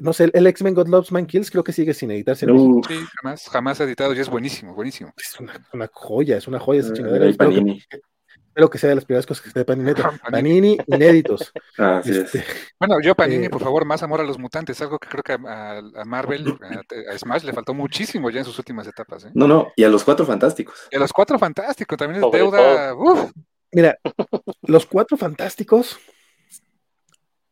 [0.00, 2.46] no sé, el, X-Men God Loves Man Kills, creo que sigue sin editarse.
[2.46, 5.12] sí, jamás, jamás ha editado y es buenísimo, buenísimo.
[5.16, 5.38] Es
[5.72, 7.26] una, joya, es una joya esa chingadera.
[7.26, 9.94] espero, que, sea de las primeras cosas que esté de Panini.
[10.30, 11.52] Panini inéditos.
[11.78, 12.44] Ah, este,
[12.78, 15.32] bueno, yo Panini, eh, por favor, más amor a los mutantes, algo que creo que
[15.32, 16.58] a, Marvel,
[17.10, 19.24] a, Smash le faltó muchísimo ya en sus últimas etapas.
[19.24, 19.30] ¿eh?
[19.32, 20.88] No, no, y a los cuatro fantásticos.
[20.90, 22.94] Y a los cuatro fantásticos, también es deuda.
[23.72, 23.98] Mira,
[24.62, 25.98] los cuatro fantásticos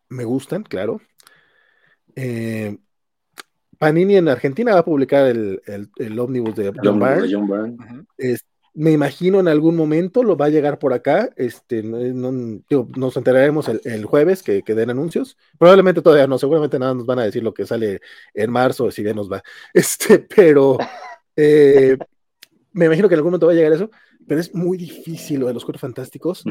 [0.09, 1.01] me gustan, claro.
[2.21, 2.77] Eh,
[3.79, 7.77] Panini en Argentina va a publicar el, el, el ómnibus de John, Byrne.
[8.75, 11.31] me imagino en algún momento lo va a llegar por acá.
[11.37, 15.37] Este, nos enteraremos el, jueves que, que, den anuncios.
[15.59, 18.01] Probablemente todavía no, seguramente nada nos van a decir lo que sale
[18.35, 19.43] en marzo, si bien nos va.
[19.73, 20.77] Este, pero
[21.37, 21.97] eh,
[22.73, 23.91] me imagino que en algún momento va a llegar eso
[24.27, 26.45] pero es muy difícil lo de los cuatro fantásticos.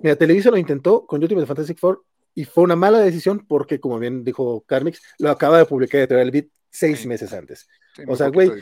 [0.00, 2.04] Mira, Televisa lo intentó con Ultimate Fantastic Four
[2.36, 6.30] y fue una mala decisión porque, como bien dijo Carmix, lo acaba de publicar Editorial
[6.30, 7.66] Beat seis meses antes.
[8.06, 8.52] o sea, güey,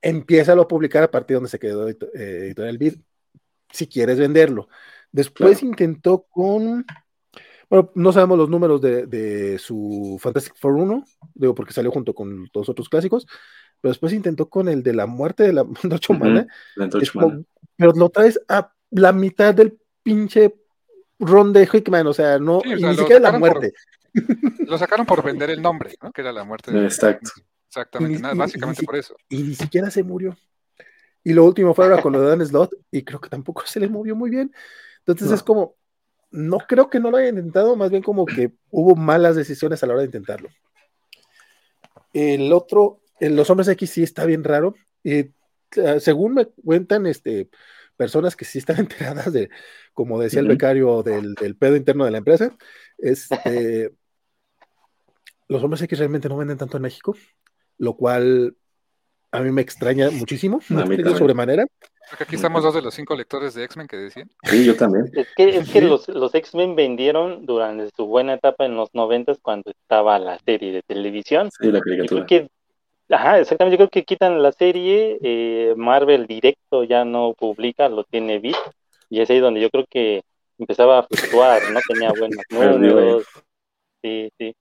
[0.00, 2.94] empieza a publicar a partir de donde se quedó eh, Editorial Beat
[3.70, 4.68] si quieres venderlo.
[5.12, 6.86] Después intentó con.
[7.68, 12.14] Bueno, no sabemos los números de, de, su Fantastic Four 1, digo porque salió junto
[12.14, 13.26] con los otros clásicos,
[13.80, 16.46] pero después intentó con el de la muerte de la Antorcha Humana.
[17.76, 20.54] pero lo traes a la mitad del pinche
[21.18, 23.72] ron de Hickman, o sea, no, ni siquiera la muerte.
[24.66, 26.12] lo sacaron por vender el nombre, ¿no?
[26.12, 26.70] Que era la muerte.
[26.72, 27.30] De, Exacto.
[27.68, 29.16] Exactamente, nada, básicamente por eso.
[29.28, 30.36] Y ni siquiera se murió.
[31.22, 33.80] Y lo último fue ahora con lo de Dan Slot, y creo que tampoco se
[33.80, 34.52] le movió muy bien.
[34.98, 35.76] Entonces es como,
[36.30, 39.86] no creo que no lo haya intentado, más bien como que hubo malas decisiones a
[39.86, 40.48] la hora de intentarlo.
[42.12, 44.74] El otro en los hombres X sí está bien raro.
[45.02, 45.30] Y
[45.84, 47.48] ah, según me cuentan, este,
[47.96, 49.50] personas que sí están enteradas de,
[49.96, 52.54] como decía el becario, del, pedo interno de la empresa,
[52.98, 53.94] este,
[55.48, 57.16] los hombres X realmente no venden tanto en México,
[57.78, 58.54] lo cual
[59.32, 61.66] a mí me extraña muchísimo, de sobremanera.
[62.10, 64.30] Porque aquí estamos dos de los cinco lectores de X-Men que decían.
[64.44, 65.06] Sí, yo también.
[65.14, 69.38] Es que, es que los, los X-Men vendieron durante su buena etapa en los noventas
[69.40, 71.48] cuando estaba la serie de televisión.
[71.58, 72.26] Sí, la caricatura.
[73.08, 73.76] Ajá, exactamente.
[73.76, 78.56] Yo creo que quitan la serie, eh, Marvel directo ya no publica, lo tiene Beat,
[79.08, 80.22] y es ahí donde yo creo que
[80.58, 83.24] empezaba a fluctuar, no tenía buenos números.
[84.02, 84.54] Sí, sí.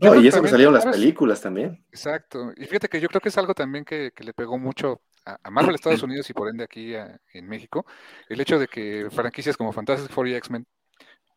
[0.00, 1.84] No, y eso que salieron las películas también.
[1.90, 2.52] Exacto.
[2.56, 5.74] Y fíjate que yo creo que es algo también que, le pegó mucho a, Marvel
[5.74, 7.86] Estados Unidos y por ende aquí en México,
[8.28, 10.66] el hecho de que franquicias como Fantastic Four y X-Men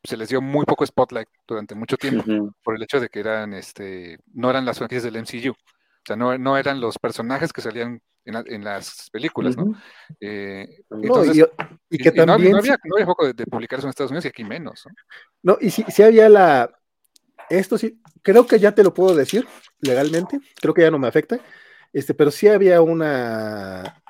[0.04, 2.24] se les dio muy poco spotlight durante mucho tiempo
[2.64, 5.54] por el hecho de que eran, este, no eran las franquicias del MCU.
[6.08, 9.74] Sea, no, no eran los personajes que salían en, las películas, ¿no?
[10.20, 10.84] Eh,
[11.90, 12.52] y, que también...
[12.52, 14.94] No, había, no había foco de, de, publicarse en Estados Unidos y aquí menos, ¿no?
[15.44, 16.72] No, y sí, había la...
[17.50, 19.48] Esto sí, creo que ya te lo puedo decir
[19.80, 21.40] legalmente, creo que ya no me afecta,
[21.94, 24.02] este, pero sí había una,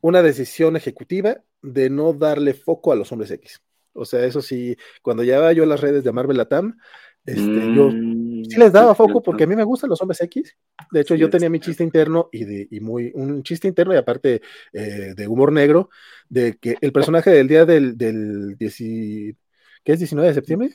[0.00, 3.62] una decisión ejecutiva de no darle foco a los hombres X.
[3.92, 6.78] O sea, eso sí, cuando llevaba yo las redes de Marvel Latam,
[7.24, 10.56] este, yo mm, sí les daba foco porque a mí me gustan los hombres X.
[10.90, 13.96] De hecho, yo tenía mi chiste interno y, de, y muy, un chiste interno y
[13.96, 14.40] aparte
[14.72, 15.90] eh, de humor negro,
[16.28, 20.70] de que el personaje del día del, del ¿qué es 19 de septiembre?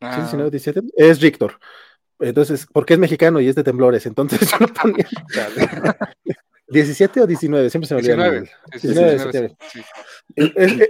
[0.00, 0.16] Ah.
[0.16, 0.82] 19, 17?
[0.96, 1.58] Es Víctor.
[2.18, 5.06] Entonces, porque es mexicano y es de temblores, entonces yo lo ponía.
[6.68, 8.44] 17 o 19, siempre se me olvida.
[8.72, 9.56] 19,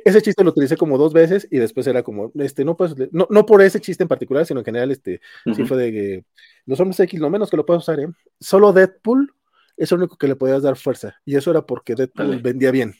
[0.05, 3.27] ese chiste lo utilicé como dos veces y después era como, este, no pues, no,
[3.31, 5.21] no por ese chiste en particular, sino en general, este,
[5.55, 6.25] sí fue de que
[6.65, 8.09] los hombres X, lo menos que lo puedes usar, ¿eh?
[8.41, 9.35] Solo Deadpool
[9.77, 12.95] es lo único que le podías dar fuerza, y eso era porque Deadpool vendía bien,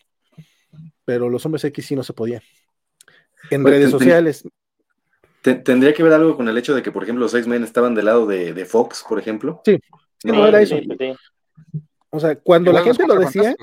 [1.05, 2.43] pero los hombres X sí no se podía.
[3.51, 4.45] En redes sociales.
[5.41, 8.07] ¿Tendría que ver algo con el hecho de que, por ejemplo, los X-Men estaban del
[8.07, 9.63] lado de, Fox, por ejemplo?
[9.65, 9.79] Sí,
[10.25, 10.77] no, era eso.
[12.17, 13.55] O sea, cuando la gente lo decía.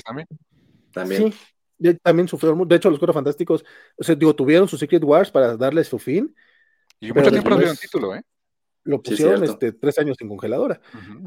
[0.92, 1.34] También.
[1.80, 2.68] Sí, también sufrieron.
[2.68, 3.66] De hecho, los Cuatro Fantásticos,
[3.98, 6.34] o sea, digo, tuvieron su Secret Wars para darles su fin.
[7.00, 8.22] Y mucho tiempo no dieron título, ¿eh?
[8.84, 10.80] Lo pusieron este, tres años en congeladora.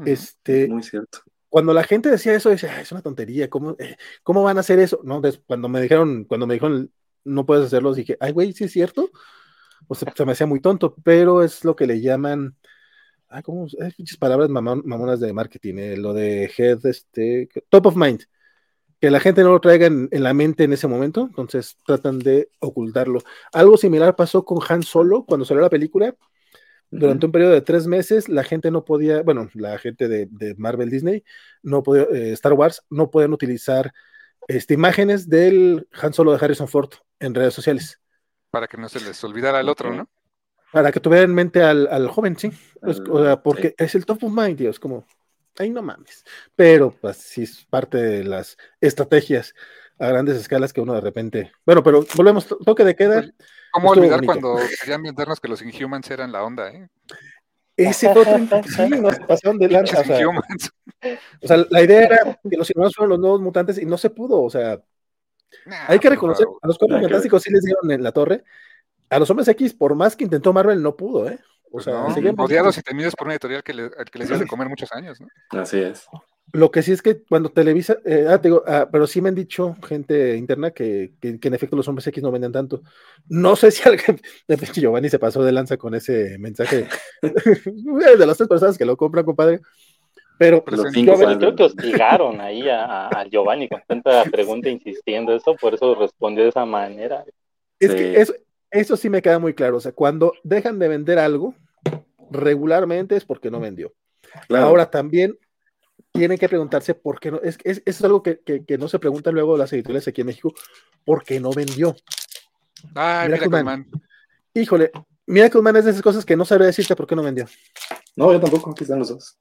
[0.05, 1.19] Este, Muy cierto.
[1.49, 4.79] Cuando la gente decía eso, decía, es una tontería, ¿cómo, eh, ¿cómo van a hacer
[4.79, 4.99] eso?
[5.03, 6.91] No, cuando me dijeron, cuando me dijeron,
[7.23, 9.11] no puedes hacerlo, dije, ay, güey, sí es cierto.
[9.87, 12.55] O sea, se me hacía muy tonto, pero es lo que le llaman
[13.29, 13.67] ah, ¿cómo?
[13.97, 18.23] muchas palabras mamonas de marketing, eh, lo de head, este, top of mind,
[18.99, 22.49] que la gente no lo traiga en, la mente en ese momento, entonces tratan de
[22.59, 23.19] ocultarlo.
[23.53, 26.15] Algo similar pasó con Han Solo cuando salió la película.
[26.89, 30.89] Durante un periodo de tres meses, la gente no podía, bueno, la gente de, Marvel
[30.89, 31.23] Disney,
[31.61, 33.91] no podía, eh, Star Wars, no podían utilizar
[34.47, 37.99] este, imágenes del Han Solo de Harrison Ford en redes sociales.
[38.49, 40.09] Para que no se les olvidara el otro, ¿no?
[40.71, 42.51] Para que tuviera en mente al, joven, sí.
[42.81, 45.05] Pues, o sea, porque es el top of mind, Dios, como,
[45.57, 46.23] ay, no mames.
[46.55, 49.53] Pero, pues, sí es parte de las estrategias
[49.99, 51.51] a grandes escalas que uno de repente.
[51.65, 53.21] Bueno, pero volvemos, toque de queda.
[53.21, 53.33] Pues,
[53.71, 56.87] ¿Cómo olvidar cuando querían vendernos que los Inhumans eran la onda, eh?
[57.75, 60.01] Ese fue otro sí, nos pasaron de lanza.
[60.01, 64.09] O sea, la idea era que los Inhumans fueron los nuevos mutantes y no se
[64.09, 64.81] pudo, o sea.
[65.87, 68.43] hay que reconocer, a los cuatro fantásticos sí les dieron en la torre,
[69.09, 71.39] a los hombres X, por más que intentó Marvel, no pudo, ¿eh?
[71.67, 72.05] O pues sea,
[72.37, 75.19] odiados y temidos por una editorial que, le, que les dio de comer muchos años,
[75.19, 75.27] ¿no?
[75.49, 76.07] Así es.
[76.53, 79.29] Lo que sí es que cuando Televisa, eh, ah, te digo, ah, pero sí me
[79.29, 82.83] han dicho gente interna que, que, en efecto los hombres X no venden tanto.
[83.27, 86.87] No sé si alguien, de Giovanni se pasó de lanza con ese mensaje
[87.21, 89.59] de las tres personas que lo compran, compadre.
[90.39, 95.55] Pero, pero yo creo que hostigaron ahí a, a, Giovanni con tanta pregunta insistiendo eso,
[95.55, 97.25] por eso respondió de esa manera.
[97.79, 98.33] Es que eso,
[98.71, 99.77] eso sí me queda muy claro.
[99.77, 101.55] O sea, cuando dejan de vender algo,
[102.29, 103.93] regularmente es porque no vendió.
[104.49, 105.37] Ahora también
[106.11, 107.39] tienen que preguntarse por qué no.
[107.41, 110.53] Es, es, es algo que, que, no se preguntan luego las editoriales aquí en México,
[111.05, 111.95] ¿por qué no vendió?
[112.95, 113.87] Ah, Miracle Man.
[114.53, 114.91] Híjole,
[115.25, 117.45] Miracle Man es de esas cosas que no sabría decirte por qué no vendió.
[118.15, 119.37] No, yo tampoco, aquí están los dos.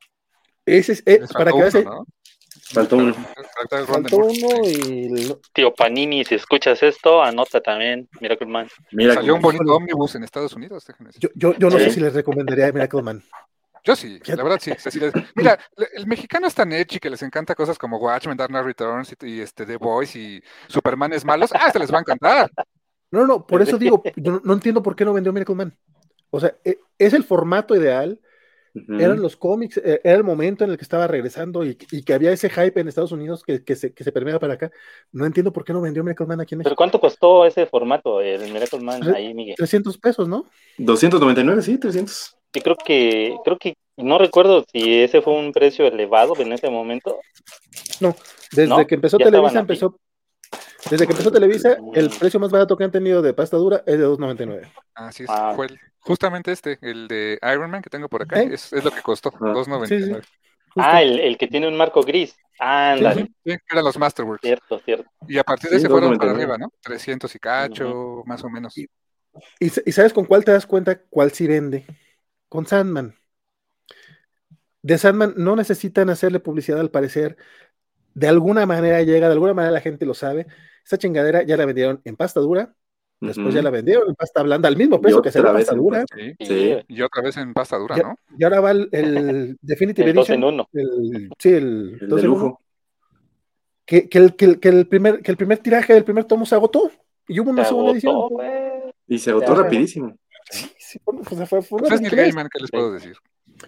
[0.64, 1.74] Ese es, eh, para que veas.
[2.72, 3.14] Faltó uno.
[3.86, 5.32] Faltó uno y.
[5.52, 8.68] Tío Panini, si escuchas esto, anota también Miracle Man.
[9.14, 10.86] Salió un bonito ómnibus en Estados Unidos.
[11.18, 13.22] Yo, yo, yo no sé si les recomendaría Miracle Man.
[13.84, 14.72] Yo sí, la verdad sí.
[15.36, 15.58] Mira,
[15.94, 19.40] el mexicano es tan edgy que les encanta cosas como Watchmen, Dark Knight Returns y,
[19.40, 21.52] este, The Boys y Superman es malos.
[21.54, 22.50] ¡Ah, se les va a encantar!
[23.12, 25.78] No, no, por eso digo, yo no entiendo por qué no vendió Miracle Man.
[26.30, 28.20] O sea, e, es el formato ideal
[28.98, 32.32] eran los cómics, eh, era el momento en el que estaba regresando y, que había
[32.32, 34.70] ese hype en Estados Unidos que, que se, que se permea para acá.
[35.12, 36.70] No entiendo por qué no vendió Miracle Man aquí en México.
[36.70, 39.56] ¿Pero cuánto costó ese formato, el Miracle Man ahí, Miguel?
[39.56, 40.46] 300 pesos, ¿no?
[40.78, 42.36] 299, sí, 300.
[42.54, 46.70] Y creo que, creo que, no recuerdo si ese fue un precio elevado en ese
[46.70, 47.18] momento.
[48.00, 48.14] No,
[48.52, 49.98] desde que empezó Televisa empezó,
[50.90, 53.98] desde que empezó Televisa, el precio más barato que han tenido de pasta dura es
[53.98, 54.70] de 2.99.
[54.94, 55.52] Así es, ah.
[55.54, 55.68] fue
[56.00, 58.50] justamente este, el de Iron Man que tengo por acá, ¿Eh?
[58.52, 60.24] es, lo que costó, 2.99.
[60.76, 62.36] Ah, el, el, que tiene un marco gris.
[62.58, 63.30] Ándale.
[63.44, 64.42] Sí, eran los Masterworks.
[64.42, 65.10] Cierto, cierto.
[65.26, 66.72] Y a partir de ese fueron para arriba, ¿no?
[66.82, 68.76] 300 y cacho, más o menos.
[68.76, 68.88] Y,
[69.60, 71.86] y, sabes con cuál te das cuenta cuál sí vende?
[72.48, 73.14] Con Sandman.
[74.82, 77.36] De Sandman no necesitan hacerle publicidad al parecer.
[78.14, 80.46] De alguna manera llega, de alguna manera la gente lo sabe.
[80.86, 82.72] Esta chingadera ya la vendieron en pasta dura,
[83.18, 86.04] Después ya la vendieron en pasta blanda al mismo precio que se la pasta dura.
[86.38, 88.14] Sí, Y otra vez en pasta dura, ¿no?
[88.38, 90.38] Y ahora va el, el Definitive Edition.
[90.38, 90.68] En uno.
[90.72, 92.60] El, sí, el, el de lujo.
[93.84, 96.54] Que, que, el, que, que, el primer, que el primer tiraje del primer tomo se
[96.54, 96.88] agotó.
[97.26, 98.28] Y hubo una segunda edición.
[99.08, 100.16] Y se agotó rapidísimo.
[100.48, 103.16] Sí, sí, fue, fue, fue pues es Neil Gaiman, ¿qué les puedo decir?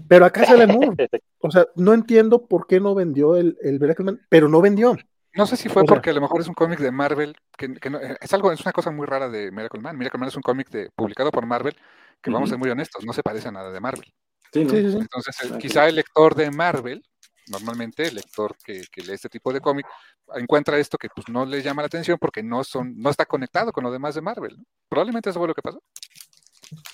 [0.06, 1.08] Pero acá sale Moore.
[1.38, 3.80] O sea, no entiendo por qué no vendió el, el
[4.28, 4.96] pero no vendió.
[5.34, 7.90] No sé si fue porque a lo mejor es un cómic de Marvel, que, que
[7.90, 9.96] no, es algo, es una cosa muy rara de Miracle Man.
[9.96, 11.76] Miracle Man es un cómic de, publicado por Marvel,
[12.22, 14.12] que vamos a ser muy honestos, no se parece a nada de Marvel.
[14.52, 17.02] Sí, sí, sí, Entonces, quizá el lector de Marvel,
[17.50, 19.86] normalmente el lector que, que lee este tipo de cómic,
[20.34, 23.72] encuentra esto que pues no le llama la atención porque no son, no está conectado
[23.72, 24.56] con lo demás de Marvel.
[24.88, 25.82] Probablemente eso fue lo que pasó.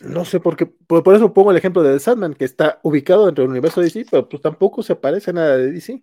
[0.01, 3.27] No sé por qué, por, eso pongo el ejemplo de The Sandman, que está ubicado
[3.27, 6.02] dentro del universo de DC, pero pues tampoco se parece a nada de DC.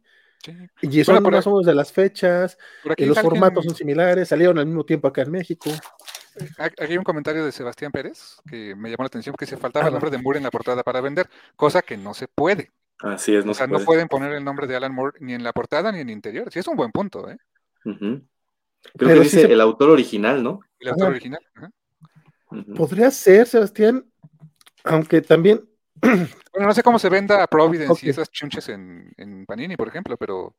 [0.81, 2.57] Y son más o menos de las fechas,
[2.97, 5.69] y los formatos son similares, salieron al mismo tiempo acá en México.
[6.57, 9.87] Aquí hay un comentario de Sebastián Pérez que me llamó la atención que se faltaba
[9.87, 12.71] el nombre de Moore en la portada para vender, cosa que no se puede.
[12.99, 15.43] Así es, no o sea, no pueden poner el nombre de Alan Moore ni en
[15.43, 16.51] la portada ni en el interior.
[16.51, 17.37] Sí, es un buen punto, ¿eh?
[17.83, 18.21] Creo
[18.97, 20.61] que dice el autor original, ¿no?
[20.79, 21.41] El autor original.
[22.75, 24.05] Podría ser, Sebastián,
[24.83, 25.67] aunque también.
[26.53, 30.17] Bueno, no sé cómo se venda Providence y esas chunches en, en, Panini, por ejemplo,
[30.17, 30.55] pero.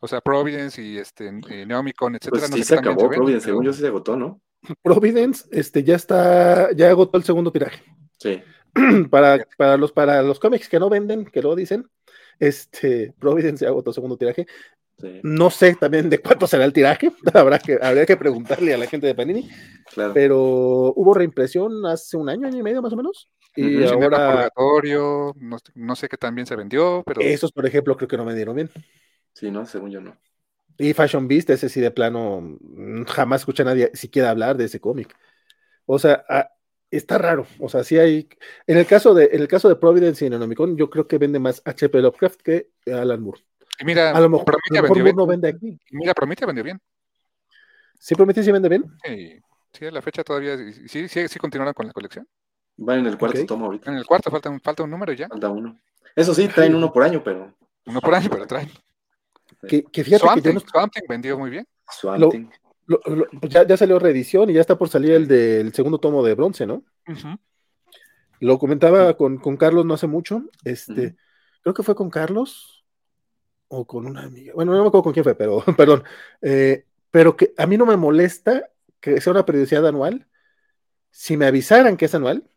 [0.00, 2.46] O sea, Providence y este, eh, Neomicon, etcétera.
[2.48, 4.40] Pues sí se acabó Providence, según yo sí se agotó, ¿no?
[4.82, 7.82] Providence, este, ya está, ya agotó el segundo tiraje.
[8.18, 8.42] Sí.
[9.10, 11.86] para, para, los, para los cómics que no venden, que lo dicen,
[12.38, 14.46] este, Providence ya agotó el segundo tiraje.
[15.22, 18.86] No sé también de cuánto será el tiraje, habrá que, habría que preguntarle a la
[18.86, 19.48] gente de Panini,
[20.12, 24.50] pero hubo reimpresión hace un año, año y medio más o menos, y ahora...
[24.56, 27.20] No, no, sé qué también se vendió, pero...
[27.20, 28.70] Esos, por ejemplo, creo que no me dieron bien.
[29.32, 30.16] Sí, no, según yo no.
[30.78, 32.58] Y Fashion Beast, ese sí de plano,
[33.06, 35.14] jamás escuché a nadie siquiera hablar de ese cómic.
[35.84, 36.24] O sea,
[36.90, 37.46] está raro.
[37.58, 38.28] O sea, sí hay.
[38.66, 41.38] En el caso de, en el caso de Providence y Nenomicon, yo creo que vende
[41.38, 43.42] más HP Lovecraft que Alan Moore
[43.84, 45.78] mira, a lo mejor, Prometheus no vende aquí.
[45.90, 46.80] Mira, Prometheus vendió bien.
[47.98, 48.84] ¿Sí Prometheus sí vende bien?
[49.04, 49.40] Sí,
[49.72, 50.56] sí, a la fecha todavía,
[50.86, 52.26] sí, sí, sí continuaron con la colección.
[52.86, 53.90] Va en el cuarto tomo ahorita.
[53.90, 55.28] En el cuarto falta un, falta un número ya.
[55.28, 55.78] Falta uno.
[56.16, 57.54] Eso sí, traen uno por año, pero.
[57.86, 58.70] Uno por año, pero traen.
[59.68, 60.60] Que, que fíjate que yo
[61.08, 61.66] vendió muy bien.
[61.86, 66.34] pues ya, ya, salió reedición y ya está por salir el del segundo tomo de
[66.34, 66.82] bronce, ¿no?
[68.40, 70.44] Lo comentaba con, con, Carlos no hace mucho.
[70.64, 71.16] Este,
[71.62, 72.80] creo que fue con Carlos
[73.72, 76.02] o con una amiga, bueno, no me acuerdo con quién fue, pero perdón,
[76.42, 80.26] eh, pero que a mí no me molesta que sea una periodicidad anual,
[81.10, 82.50] si me avisaran que es anual,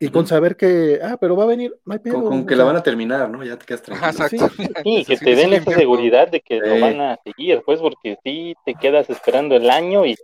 [0.00, 2.24] y con saber que, ah, pero va a venir, no hay pedo.
[2.24, 3.44] Con, que la van a terminar, ¿no?
[3.44, 4.48] Ya te quedas tranquilo.
[4.82, 8.54] Sí, que te den esa seguridad de que lo van a seguir, pues, porque si
[8.64, 10.16] te quedas esperando el año y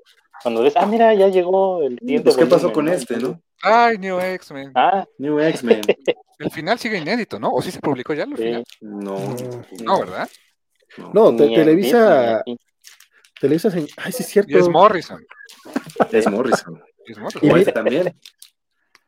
[0.42, 2.24] cuando ves, ah, mira, ya llegó el tiempo.
[2.24, 3.40] Pues, ¿qué pasó con este, no?
[3.62, 4.72] Ay, New X-Men.
[4.74, 5.82] Ah, New X-Men.
[6.38, 7.50] el final sigue inédito, ¿no?
[7.50, 8.64] ¿O sí se publicó ya el final?
[8.80, 9.18] No.
[9.84, 10.28] No, ¿verdad?
[11.12, 12.42] No, Televisa.
[13.40, 13.70] Televisa.
[13.96, 14.50] Ay, sí es cierto.
[14.50, 15.24] Y es Morrison.
[16.10, 16.82] Es Morrison.
[17.06, 17.44] Es Morrison.
[17.44, 18.14] Y mira, también.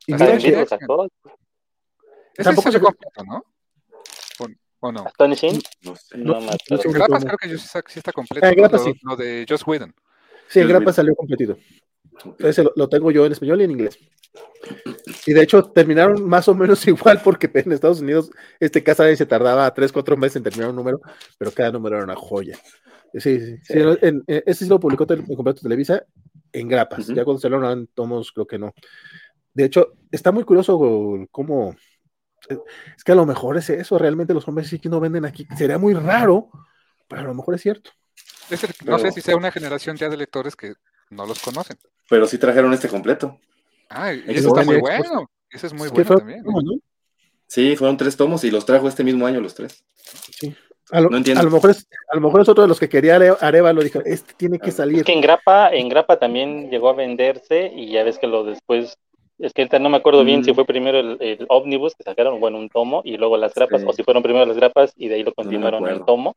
[0.07, 0.67] Y mira que.
[2.43, 3.45] Tampoco se completo, ¿no?
[4.85, 5.05] ¿O no?
[5.07, 5.63] ¿Astonishing?
[5.83, 6.19] No sé.
[6.19, 8.45] No, no, en Grapas creo que sí está completo.
[8.45, 8.93] Ah, Grapas sí.
[9.03, 9.95] Lo de Joss Whedon.
[10.49, 11.57] Sí, en Grapas salió completito.
[12.39, 13.99] Ese lo, tengo yo en español y en inglés.
[15.25, 19.27] Y de hecho terminaron más o menos igual porque en Estados Unidos este casa se
[19.27, 21.01] tardaba 3, 4 meses en terminar un número,
[21.39, 22.59] pero cada número era una joya.
[23.15, 23.75] Sí, sí, sí.
[24.27, 26.05] ese sí lo publicó en completo Televisa
[26.53, 27.07] en grapas.
[27.07, 28.75] Ya cuando se lo en tomos, creo que no.
[29.55, 30.79] De hecho, está muy curioso
[31.31, 31.75] cómo.
[32.97, 35.47] Es que a lo mejor es eso, realmente los hombres sí que no venden aquí.
[35.57, 36.51] Sería muy raro,
[37.09, 37.91] pero a lo mejor es cierto.
[38.85, 40.75] no sé si sea una generación ya de lectores que
[41.11, 41.79] no los conocen.
[42.09, 43.39] Pero sí trajeron este completo.
[43.89, 45.31] Ah, y eso está muy bueno.
[45.51, 46.43] Ese es muy bueno también.
[47.47, 49.85] Sí, fueron tres tomos y los trajo este mismo año los tres.
[50.41, 50.57] Sí.
[50.91, 51.41] A lo, no entiendo.
[51.41, 53.83] A lo, mejor es, a lo mejor es otro de los que quería Areva, lo
[53.83, 55.01] dijo, este tiene que salir.
[55.01, 58.45] Es que en Grapa, en Grapa también llegó a venderse y ya ves que lo
[58.45, 58.97] después,
[59.43, 60.55] es que no me acuerdo bien si mm.
[60.55, 63.93] fue primero el, el, ómnibus que sacaron, bueno, un tomo y luego las grapas, o
[63.93, 66.37] si fueron primero las grapas y de ahí lo continuaron en el tomo.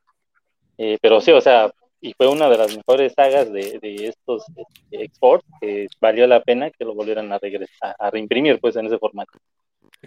[0.76, 1.70] Eh, pero sí, o sea,
[2.00, 6.42] y fue una de las mejores sagas de, de estos este, exports que valió la
[6.42, 9.38] pena que lo volvieran a regresar a reimprimir pues en ese formato.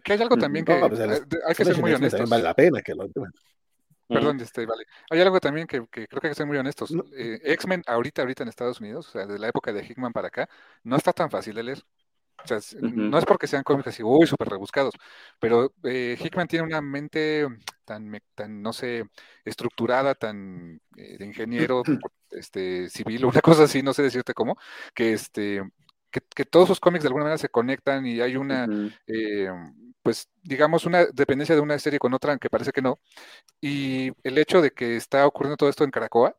[0.03, 2.29] Que hay algo también que pues, hay que ser muy honestos.
[2.29, 3.07] Vale la pena que lo
[4.07, 4.85] Perdón, este, vale.
[5.11, 6.91] Hay algo también que, que, creo que hay que ser muy honestos.
[7.15, 10.29] Eh, X-Men ahorita, ahorita en Estados Unidos, o sea, de la época de Hickman para
[10.29, 10.49] acá,
[10.83, 11.83] no está tan fácil de leer.
[12.43, 14.93] O sea, no es porque sean cómics así, uy, súper rebuscados,
[15.39, 17.47] pero eh, Hickman tiene una mente
[17.85, 19.05] tan, tan, no sé,
[19.45, 21.83] estructurada, tan eh, de ingeniero,
[22.31, 24.57] este, civil, una cosa así, no sé decirte cómo,
[24.93, 25.63] que este,
[26.11, 28.67] que, todos sus cómics de alguna manera se conectan y hay una,
[29.07, 29.49] eh,
[30.01, 32.99] pues digamos, una dependencia de una serie con otra, aunque parece que no.
[33.61, 36.35] Y el hecho de que está ocurriendo todo esto en Caracoa,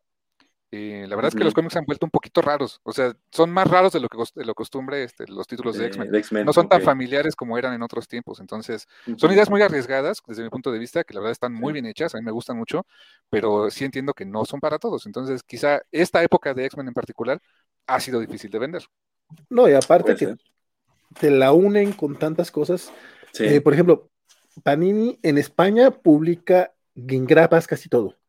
[0.72, 3.12] eh, la verdad es que los cómics se han vuelto un poquito raros, o sea,
[3.32, 6.44] son más raros de lo que de lo costumbre este, los títulos de X-Men.
[6.44, 8.86] no son tan familiares como eran en otros tiempos, entonces
[9.16, 11.86] son ideas muy arriesgadas desde mi punto de vista, que la verdad están muy bien
[11.86, 12.86] hechas, a mí me gustan mucho,
[13.28, 16.94] pero sí entiendo que no son para todos, entonces quizá esta época de X-Men en
[16.94, 17.40] particular
[17.88, 18.84] ha sido difícil de vender.
[19.48, 20.36] No, y aparte que
[21.18, 22.92] te la unen con tantas cosas,
[23.40, 24.08] eh, por ejemplo,
[24.62, 28.19] Panini en España publica grapas casi todo.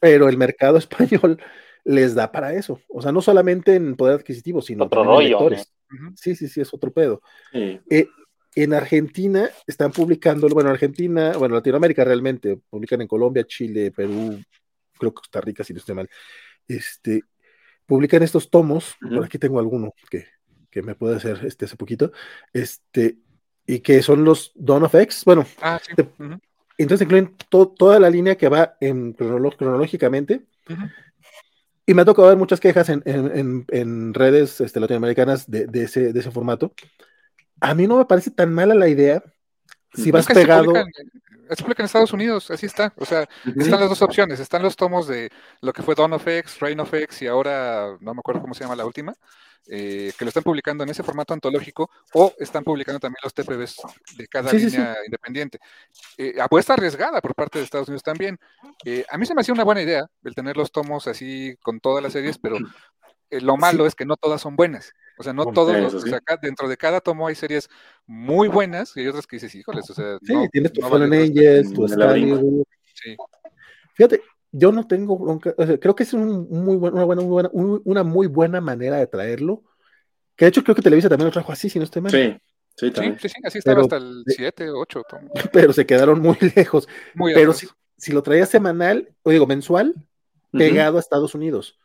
[0.00, 1.40] Pero el mercado español
[1.84, 2.80] les da para eso.
[2.88, 5.72] O sea, no solamente en poder adquisitivo, sino en lectores.
[6.16, 7.20] Sí, sí, sí, es otro pedo.
[7.52, 8.08] Eh,
[8.56, 14.40] en Argentina están publicando, bueno, Argentina, bueno, Latinoamérica realmente, publican en Colombia, Chile, Perú,
[14.96, 16.08] creo que Costa Rica, si no estoy mal.
[16.66, 17.22] Este,
[17.86, 20.26] publican estos tomos, por aquí tengo alguno que,
[20.82, 22.12] me puede hacer este hace poquito,
[22.52, 23.18] este,
[23.66, 25.92] y que son los Dawn of X, bueno, ah, sí.
[26.78, 30.42] Entonces incluyen toda la línea que va en cronológicamente.
[31.86, 36.30] Y me ha tocado ver muchas quejas en, redes este, latinoamericanas de, ese, de ese
[36.30, 36.72] formato.
[37.60, 39.22] A mí no me parece tan mala la idea
[39.92, 40.72] si vas pegado.
[41.50, 42.92] Se publica, en Estados Unidos, así está.
[42.96, 44.40] O sea, están las dos opciones.
[44.40, 45.30] Están los tomos de
[45.60, 48.54] lo que fue Dawn of X, Reign of X y ahora no me acuerdo cómo
[48.54, 49.14] se llama la última.
[49.66, 53.76] Eh, que lo están publicando en ese formato antológico o están publicando también los TPBs
[54.18, 55.58] de cada línea independiente.
[56.18, 58.38] Eh, apuesta arriesgada por parte de Estados Unidos también.
[58.84, 61.80] Eh, a mí se me hacía una buena idea el tener los tomos así con
[61.80, 62.58] todas las series, pero
[63.30, 64.92] lo malo es que no todas son buenas.
[65.18, 66.04] O sea, no todos los,
[66.42, 67.70] dentro de cada tomo hay series
[68.06, 71.72] muy buenas y hay otras que dices, híjoles, o sea, sí, tienes tu Fallen Angels,
[71.72, 73.16] tu Sí.
[73.94, 74.20] Fíjate,
[74.56, 78.60] yo no tengo bronca, creo que es un muy una, buena, buena, una muy buena
[78.60, 79.64] manera de traerlo.
[80.36, 82.12] Que de hecho creo que Televisa también lo trajo así, si no estoy mal.
[82.12, 82.36] Sí,
[82.76, 85.02] sí, sí, sí, así estaba hasta el 7, 8.
[85.52, 86.86] Pero se quedaron muy lejos.
[87.34, 87.66] pero si,
[87.96, 89.92] si, lo traía semanal, o digo mensual,
[90.52, 91.76] pegado a Estados Unidos.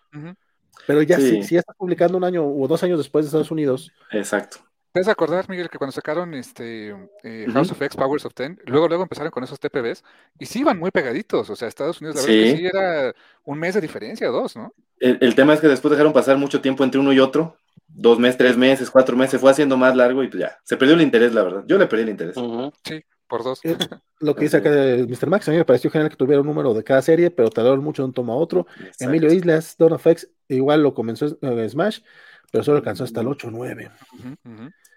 [0.86, 3.52] Pero ya si, si ya está publicando un año o dos años después de Estados
[3.52, 3.92] Unidos.
[4.12, 4.60] Exacto.
[4.92, 8.88] ¿Puedes acordar, Miguel, que cuando sacaron este eh, House of X, Powers of Ten, luego
[8.88, 10.04] luego empezaron con esos TPBs
[10.40, 11.50] y sí iban muy pegaditos?
[11.50, 14.74] O sea, Estados Unidos, la verdad que sí era un mes de diferencia, dos, ¿no?
[15.00, 17.56] El, tema es que después dejaron pasar mucho tiempo entre uno y otro,
[17.88, 20.96] dos meses, tres meses, cuatro meses, fue haciendo más largo y pues ya, se perdió
[20.96, 21.64] el interés, la verdad.
[21.68, 22.36] Yo le perdí el interés.
[22.84, 23.64] Sí, por dos.
[23.64, 23.78] Eh,
[24.20, 25.28] lo que dice acá Mr.
[25.28, 27.84] Max, a mí me pareció genial que tuviera un número de cada serie, pero tardaron
[27.84, 28.66] mucho de un tomo a otro.
[29.00, 32.00] Emilio Islas, Don of X, igual lo comenzó en eh, Smash,
[32.52, 33.92] pero solo alcanzó hasta el 8 o 9.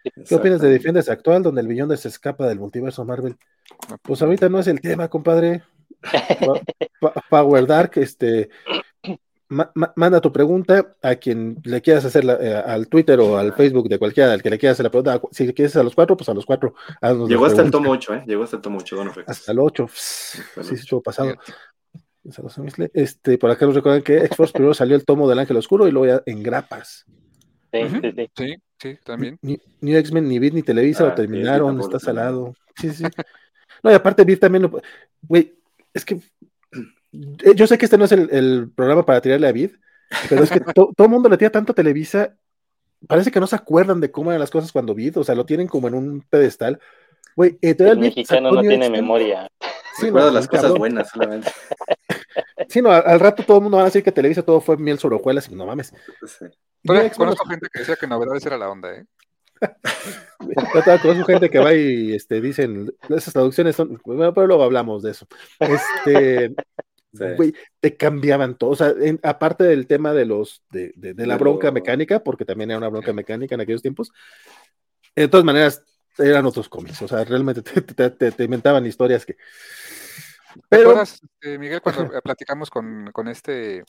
[0.03, 3.37] ¿Qué opinas de Defenders actual, donde el billón se escapa del multiverso Marvel?
[4.03, 5.63] Pues ahorita no es el tema, compadre.
[7.31, 8.49] Power Dark, este,
[9.97, 13.99] manda tu pregunta a quien le quieras hacer eh, al Twitter o al Facebook de
[13.99, 15.21] cualquiera al que le quieras hacer la pregunta.
[15.31, 16.75] Si le quieres a los cuatro, pues a los cuatro.
[17.29, 18.25] Llegó hasta el tomo 8, ¿eh?
[18.27, 18.97] Llegó hasta el tomo 8,
[19.27, 19.87] Hasta el 8.
[19.93, 21.35] Sí, sí, estuvo pasado.
[22.95, 25.91] Este, por acá nos recuerdan que X-Force primero salió el tomo del Ángel Oscuro y
[25.91, 27.05] luego ya en grapas.
[27.73, 28.57] Sí, sí, sí.
[28.83, 29.39] Sí, también.
[29.43, 32.53] Ni, X-Men, ni Beat, ni Televisa lo ah, terminaron, está salado.
[32.75, 33.05] Sí, sí.
[33.81, 34.83] No, y aparte Beat también lo...
[35.23, 35.55] Güey,
[35.95, 39.71] es que eh, yo sé que este no es el, programa para tirarle a Vid,
[40.29, 42.35] pero es que todo el mundo le tira tanto a Televisa,
[43.07, 45.47] parece que no se acuerdan de cómo eran las cosas cuando Vid, o sea, lo
[45.47, 46.81] tienen como en un pedestal.
[47.37, 49.49] Güey, eh, el mexicano no tiene memoria.
[49.97, 51.53] Sí, Recuerdo las cosas buenas solamente.
[52.69, 54.99] Sí, no, al, rato todo el mundo va a decir que Televisa todo fue miel
[54.99, 55.93] sobre hojuelas y no mames.
[56.27, 56.47] Sí.
[56.85, 59.05] Conozco gente que decía que novedades era la onda, ¿eh?
[60.41, 65.03] Yo conozco gente que va y este, dicen, esas traducciones son, bueno, pero luego hablamos
[65.03, 65.27] de eso.
[65.61, 66.55] Este,
[67.81, 68.93] te cambiaban todo, o sea,
[69.23, 73.13] aparte del tema de los, de, de, la bronca mecánica, porque también era una bronca
[73.13, 74.13] mecánica en aquellos tiempos,
[75.15, 75.85] de todas maneras,
[76.19, 79.37] eran otros cómics, o sea, realmente te inventaban historias que,
[80.69, 83.85] pero, este, Miguel, cuando platicamos con, con este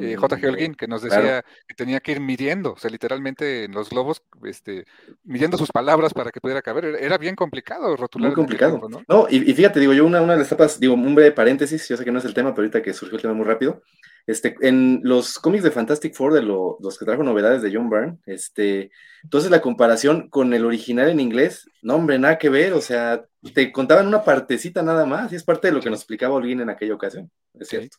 [0.00, 0.48] eh, J.G.
[0.48, 4.22] Holguín, que nos decía que tenía que ir midiendo, o sea, literalmente en los globos,
[4.44, 4.84] este,
[5.22, 6.84] midiendo sus palabras para que pudiera caber?
[7.00, 8.28] Era bien complicado rotular.
[8.28, 8.80] Muy complicado.
[9.08, 9.26] ¿no?
[9.28, 12.04] y, fíjate, digo, yo una, una de las etapas, digo, un breve paréntesis, yo sé
[12.04, 13.82] que no es el tema, pero ahorita que surgió el tema muy rápido,
[14.26, 18.18] este, en los cómics de Fantastic Four, de los que trajo novedades de John Byrne,
[18.26, 18.90] este,
[19.22, 23.24] entonces la comparación con el original en inglés, no hombre, nada que ver, o sea,
[23.54, 26.60] te contaban una partecita nada más, y es parte de lo que nos explicaba Olguín
[26.60, 27.98] en aquella ocasión, es cierto.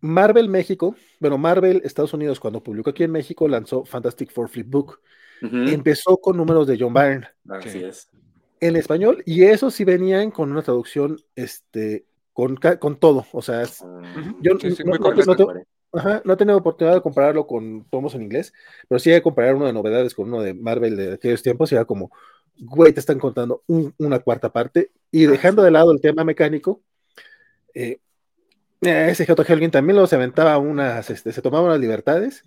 [0.00, 5.00] Marvel México, bueno, Marvel Estados Unidos, cuando publicó aquí en México, lanzó Fantastic Four Flipbook.
[5.40, 7.28] Empezó con números de John Byrne.
[7.48, 8.08] Así es.
[8.60, 13.26] En español, y eso sí venían con una traducción, este, con, con todo.
[13.32, 13.64] O sea,
[14.40, 14.98] yo no,
[15.92, 18.52] Ajá, no he tenido oportunidad de compararlo con tomos en inglés,
[18.88, 21.74] pero sí he comparar uno de novedades con uno de Marvel de aquellos tiempos, y
[21.74, 22.10] era como,
[22.58, 26.82] güey, te están contando una cuarta parte, y dejando de lado el tema mecánico,
[27.72, 28.00] eh,
[28.80, 29.42] ese J.
[29.42, 32.44] Helgin también los aventaba unas, este, se tomaba unas libertades.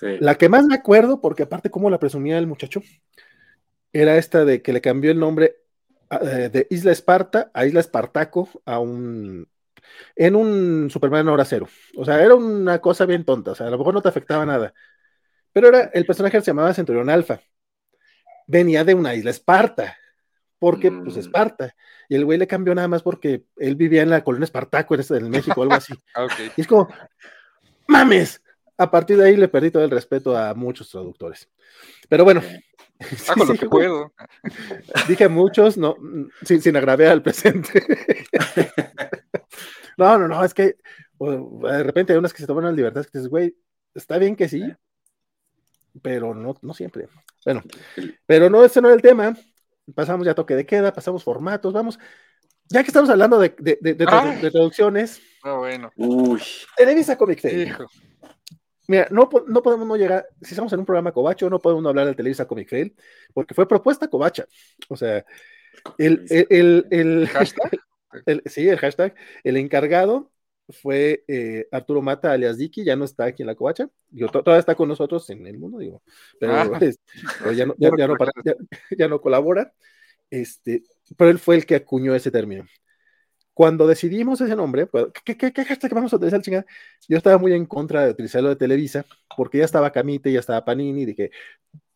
[0.00, 2.82] La que más me acuerdo, porque aparte como la presumía el muchacho,
[3.92, 5.58] era esta de que le cambió el nombre
[6.10, 9.46] eh, de Isla Esparta a Isla Espartaco a un
[10.16, 11.68] en un Superman hora cero.
[11.96, 14.44] O sea, era una cosa bien tonta, o sea, a lo mejor no te afectaba
[14.44, 14.74] nada.
[15.52, 17.40] Pero era, el personaje se llamaba Centurión Alfa.
[18.46, 19.96] Venía de una isla Esparta,
[20.62, 21.18] porque pues mm.
[21.18, 21.74] Esparta.
[22.08, 25.00] Y el güey le cambió nada más porque él vivía en la colonia Espartaco en,
[25.00, 25.92] este, en México algo así.
[26.14, 26.88] Ah, y es como,
[27.88, 28.40] mames.
[28.78, 31.48] A partir de ahí le perdí todo el respeto a muchos traductores.
[32.08, 32.42] Pero bueno.
[33.28, 34.12] Hago lo que puedo.
[35.08, 35.96] Dije muchos, no,
[36.44, 37.84] sin, sin agraviar al presente.
[39.96, 40.76] No, no, no, es que
[41.18, 43.56] de repente hay unas que se toman las libertades que dices, güey,
[43.94, 44.62] está bien que sí,
[46.02, 47.08] pero no, no siempre.
[47.44, 47.62] Bueno,
[48.26, 49.36] pero no, ese no es el tema.
[49.94, 51.98] Pasamos ya toque de queda, pasamos formatos, vamos.
[52.68, 54.34] Ya que estamos hablando de, de, de, ah.
[54.40, 55.20] traducciones.
[55.44, 55.90] No, bueno.
[55.96, 56.40] Uy.
[56.76, 57.74] Televisa Comic Fail.
[58.88, 61.88] Mira, no, no, podemos no llegar, si estamos en un programa Covacho, no podemos no
[61.90, 62.94] hablar del Televisa Comic Fail,
[63.32, 64.46] porque fue propuesta Covacha.
[64.88, 65.24] O sea,
[65.98, 67.28] el, el, el,
[68.26, 69.14] el, sí, el hashtag.
[69.44, 70.30] El encargado
[70.68, 73.88] fue eh, Arturo Mata, alias Diki, ya no está aquí en la covacha.
[74.32, 76.02] todavía está con nosotros en el mundo, digo,
[76.38, 76.80] pero, ah.
[77.54, 77.74] ya, no,
[78.98, 79.72] ya, no, colabora.
[80.30, 80.82] Este,
[81.16, 82.64] pero él fue el que acuñó ese término.
[83.54, 86.64] Cuando decidimos ese nombre, pues, ¿qué, qué, qué hashtag vamos a utilizar, chingada?
[87.06, 89.04] Yo estaba muy en contra de utilizarlo de Televisa,
[89.36, 91.30] porque ya estaba Camite, ya estaba Panini, y dije,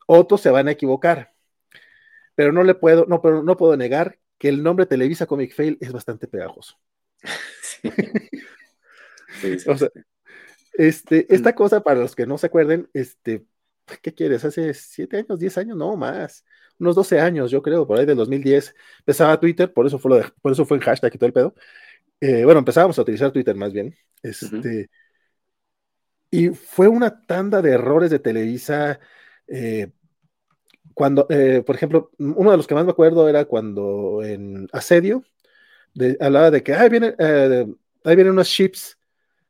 [0.07, 1.33] otros se van a equivocar.
[2.35, 5.79] Pero no le puedo, no, pero no puedo negar que el nombre Televisa Comic Fail
[5.81, 6.79] es bastante pegajoso.
[10.73, 13.47] este, esta cosa, para los que no se acuerden, este,
[14.03, 14.45] ¿qué quieres?
[14.45, 16.45] Hace siete años, diez años, no más,
[16.79, 20.53] unos 12 años, yo creo, por ahí del 2010, empezaba Twitter, por eso fue, por
[20.53, 21.55] eso fue en hashtag y todo el pedo.
[22.21, 23.95] Eh, bueno, empezábamos a utilizar Twitter más bien.
[24.23, 24.91] Este,
[26.31, 29.01] Y fue una tanda de errores de Televisa.
[29.49, 29.93] Eh,
[30.95, 35.23] cuando, eh, por ejemplo, uno de los que más me acuerdo era cuando en Asedio
[36.21, 37.67] hablaba de que ahí vienen, eh,
[38.05, 38.99] ahí vienen unos ships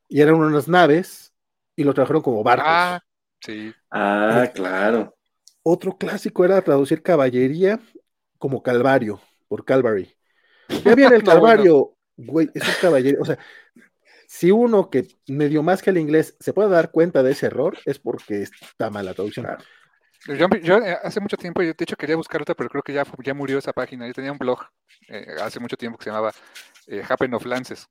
[0.08, 1.32] y eran unas naves
[1.74, 2.66] y lo trajeron como barcos.
[2.68, 3.00] Ah,
[3.40, 3.72] sí.
[3.90, 5.16] Ah, claro.
[5.62, 7.80] Otro clásico era traducir caballería
[8.38, 10.14] como Calvario, por Calvary.
[10.84, 13.22] Ya viene el Calvario, güey, es un caballero.
[13.22, 13.38] O sea,
[14.26, 17.78] si uno que medio más que el inglés se puede dar cuenta de ese error,
[17.84, 19.46] es porque está mala traducción.
[20.26, 23.04] Yo, eh, hace mucho tiempo, yo de hecho quería buscar otra, pero creo que ya,
[23.22, 24.06] ya murió esa página.
[24.06, 24.60] Yo tenía un blog
[25.08, 26.32] eh, hace mucho tiempo que se llamaba
[26.88, 27.88] eh, Happen of Lances.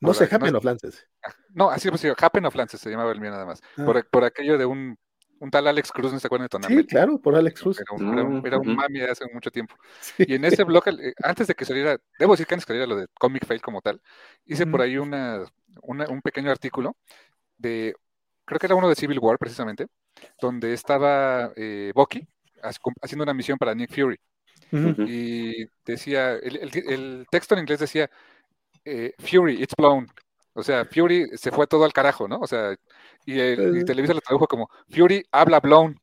[0.00, 1.06] No sé, Happen of Lances.
[1.50, 3.60] No, así pues, Happen of Lances se llamaba el mío nada más.
[3.76, 3.84] Ah.
[4.10, 4.98] Por, aquello de un,
[5.40, 6.78] un tal Alex Cruz, ¿no se acuerdan de Tonamel?
[6.78, 7.80] Sí, claro, por Alex Cruz.
[7.80, 9.74] Era un, era un, mami hace mucho tiempo.
[10.18, 10.84] Y en ese blog,
[11.22, 13.60] antes de que saliera, debo decir que antes de que saliera lo de Comic Fail
[13.60, 14.00] como tal,
[14.46, 15.44] hice por ahí una,
[15.82, 16.96] un pequeño artículo
[17.58, 17.94] de,
[18.44, 19.86] creo que era uno de Civil War precisamente,
[20.40, 22.26] donde estaba eh, Bucky
[22.62, 24.18] haciendo una misión para Nick Fury.
[24.72, 28.10] Y decía, el, texto en inglés decía,
[28.84, 30.06] eh, Fury, it's blown.
[30.52, 32.38] O sea, Fury se fue todo al carajo, ¿no?
[32.40, 32.76] O sea,
[33.24, 35.98] y, el, y Televisa lo tradujo como, Fury habla blown.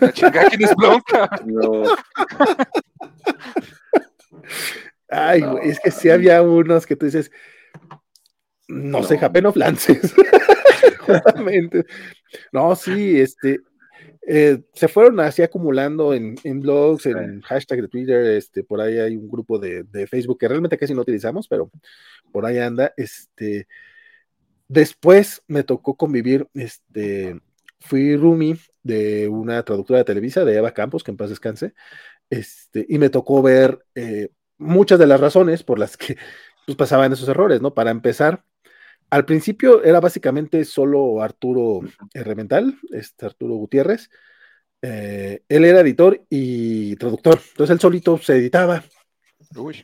[0.00, 1.02] La chingada, ¿quién es blown?
[5.08, 7.30] Ay, es que sí había unos que tú dices,
[8.68, 10.14] no, sé, Japen of Lances.
[12.52, 13.60] no, sí, este,
[14.28, 19.16] eh, se fueron así acumulando en, blogs, en hashtag de Twitter, este, por ahí hay
[19.16, 21.70] un grupo de, Facebook que realmente casi no utilizamos, pero
[22.32, 23.68] por ahí anda, este,
[24.66, 27.40] después me tocó convivir, este,
[27.78, 31.74] fui roomie de una traductora de Televisa, de Eva Campos, que en paz descanse,
[32.28, 36.16] este, y me tocó ver eh, muchas de las razones por las que
[36.66, 37.74] pues, pasaban esos errores, ¿no?
[37.74, 38.42] Para empezar,
[39.10, 41.80] al principio era básicamente solo Arturo
[42.12, 44.10] Remental, este Arturo Gutiérrez.
[44.82, 48.84] Eh, él era editor y traductor, entonces él solito se editaba.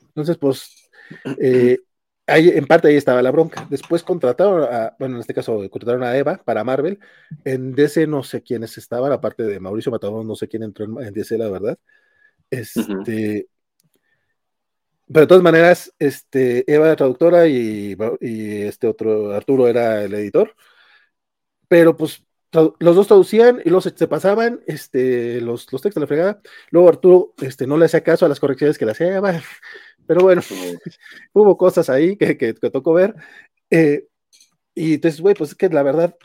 [0.06, 0.90] Entonces, pues,
[1.40, 1.78] eh,
[2.26, 3.66] ahí, en parte ahí estaba la bronca.
[3.70, 6.98] Después contrataron a, bueno, en este caso contrataron a Eva para Marvel.
[7.44, 11.12] En DC no sé quiénes estaban, aparte de Mauricio Matador, no sé quién entró en,
[11.12, 11.78] DC, la verdad.
[12.50, 13.48] Este,
[15.12, 20.54] pero de todas maneras, este, Eva era traductora y, este otro, Arturo era el editor.
[21.68, 26.06] Pero pues los dos traducían y los se pasaban este, los, los textos de la
[26.06, 26.42] fregada.
[26.70, 29.40] Luego Arturo este, no le hacía caso a las correcciones que le hacía Eva.
[30.06, 30.42] Pero bueno,
[31.32, 33.14] hubo cosas ahí que, que, tocó ver.
[33.70, 34.06] Eh,
[34.74, 36.16] Y entonces, güey, pues es que la verdad,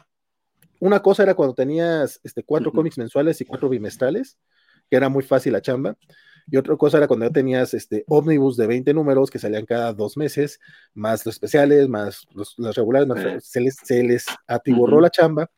[0.80, 4.38] una cosa era cuando tenías este, cuatro cómics mensuales y cuatro bimestrales,
[4.90, 5.98] que era muy fácil la chamba.
[6.50, 9.94] Y otra cosa era cuando ya tenías este ómnibus de 20 números que salían cada
[9.94, 10.60] dos meses,
[10.94, 13.08] más los especiales, más los, regulares,
[13.44, 15.50] se, les, se les atiborró la chamba.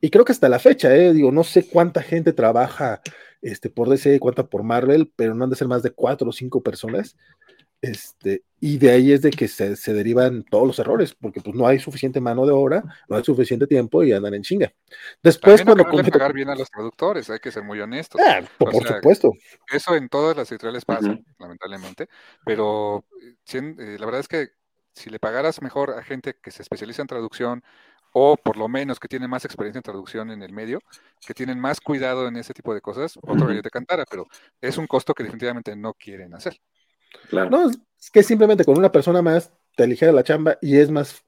[0.00, 3.00] Y creo que hasta la fecha, eh, digo, no sé cuánta gente trabaja
[3.40, 6.32] este, por DC, cuánta por Marvel, pero no han de ser más de cuatro o
[6.32, 7.16] cinco personas.
[7.84, 11.66] Este, y de ahí es de que se, derivan todos los errores, porque pues no
[11.66, 14.72] hay suficiente mano de obra, no hay suficiente tiempo y andan en chinga.
[15.22, 18.18] Después cuando no pagar bien a los traductores, hay que ser muy honestos.
[18.24, 19.32] Ah, por, supuesto.
[19.70, 22.08] Eso en todas las editoriales pasa, lamentablemente,
[22.46, 23.04] pero
[23.52, 24.48] eh, la verdad es que
[24.94, 27.62] si le pagaras mejor a gente que se especializa en traducción
[28.14, 30.80] o por lo menos que tiene más experiencia en traducción en el medio,
[31.26, 34.26] que tienen más cuidado en ese tipo de cosas, otro gallo te cantara, pero
[34.60, 36.58] es un costo que definitivamente no quieren hacer.
[37.32, 41.24] No, es que simplemente con una persona más te aligera la chamba y es más.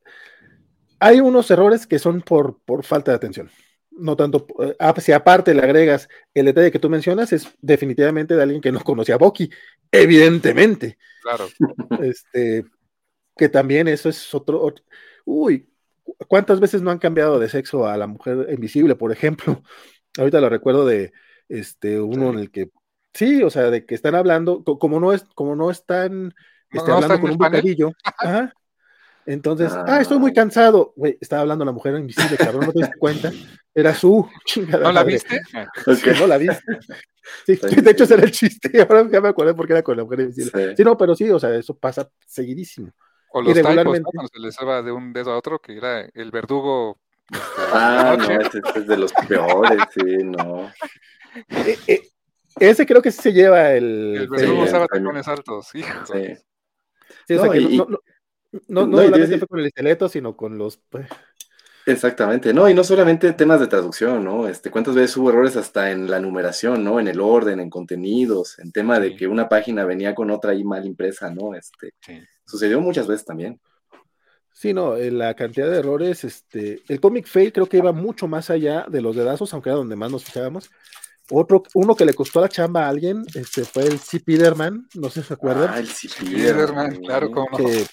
[0.98, 3.50] Hay unos errores que son por, por falta de atención.
[3.90, 8.42] No tanto, eh, si aparte le agregas el detalle que tú mencionas, es definitivamente de
[8.42, 9.50] alguien que no conocía a Bucky,
[9.90, 10.98] evidentemente.
[11.22, 11.46] Claro.
[12.02, 12.64] Este,
[13.36, 14.72] que también eso es otro,
[15.24, 15.68] Uy,
[16.28, 19.62] ¿cuántas veces no han cambiado de sexo a la mujer invisible, por ejemplo?
[20.18, 21.12] Ahorita lo recuerdo de
[21.48, 22.70] este uno en el que
[23.16, 26.34] Sí, o sea, de que están hablando, como no es, como no están
[26.70, 27.93] este, hablando con un bocadillo.
[29.24, 30.01] Entonces, ah.
[30.01, 30.93] estoy muy cansado.
[30.97, 33.32] Güey, estaba hablando la mujer invisible, cabrón, no te diste cuenta.
[33.74, 34.84] Era su chingada.
[34.84, 35.40] ¿No la viste?
[36.20, 36.62] No la viste.
[37.44, 38.70] Sí, de hecho ese era el chiste.
[38.82, 40.76] Ahora ya me acordé porque era con la mujer invisible.
[40.76, 40.84] Sí.
[40.84, 42.93] no, pero sí, o sea, eso pasa seguidísimo.
[43.32, 44.01] O los regularmente...
[44.01, 44.10] ¿no?
[44.12, 47.01] cuando se les va de un dedo a otro, que era el verdugo.
[47.28, 50.70] Este, ah, no, ese es de los peores, sí, no.
[51.48, 52.02] Eh, eh,
[52.58, 54.16] ese creo que sí se lleva el.
[54.16, 56.06] El verdugo usaba tacones altos, hijo.
[56.06, 56.36] Sí.
[57.28, 57.98] Sí, o sea que no, no,
[58.68, 60.76] no, no, solamente fue con el esqueleto, sino con los.
[60.76, 61.06] Pues.
[61.88, 64.48] Exactamente, no, y no solamente temas de traducción, ¿no?
[64.48, 66.98] Este, ¿cuántas veces hubo errores hasta en la numeración, ¿no?
[66.98, 70.64] En el orden, en contenidos, en tema de que una página venía con otra ahí
[70.64, 71.54] mal impresa, ¿no?
[71.54, 71.94] Este,
[72.44, 73.60] sucedió muchas veces también.
[74.52, 78.26] Sí, no, eh, la cantidad de errores, este, el Comic Fail creo que iba mucho
[78.26, 80.70] más allá de los dedazos, aunque era donde más nos fijábamos,
[81.30, 84.20] otro, uno que le costó la chamba a alguien, este fue el C.
[84.20, 85.70] Piderman, no sé si se acuerdan.
[85.72, 86.08] Ah, el C.
[86.24, 87.86] Piderman, claro, como que,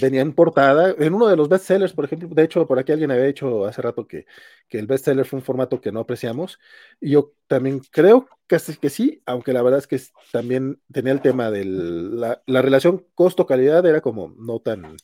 [0.00, 3.10] venía en portada, en uno de los bestsellers, por ejemplo, de hecho, por aquí alguien
[3.10, 4.26] había dicho hace rato que,
[4.68, 6.58] que el bestseller fue un formato que no apreciamos,
[7.00, 10.00] y yo también creo que, que sí, aunque la verdad es que
[10.32, 14.96] también tenía el tema de la, la relación costo-calidad, era como no tan,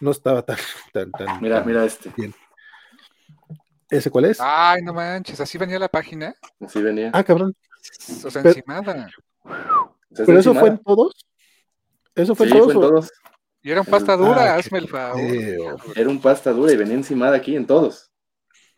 [0.00, 0.58] no estaba tan,
[0.92, 2.12] tan, tan Mira, mira este.
[2.16, 2.34] Bien.
[3.90, 4.38] ¿Ese cuál es?
[4.40, 6.34] Ay, no manches, así venía la página.
[6.60, 7.10] Así venía.
[7.12, 7.54] Ah, cabrón.
[8.24, 9.08] O sea, encimada.
[10.14, 11.26] ¿Pero eso fue en todos?
[12.14, 13.12] ¿Eso fue, en todos, todos?
[13.62, 15.20] Y era un pasta dura, ah, hazme el favor.
[15.94, 18.10] Era un pasta dura y venía encimada aquí en todos.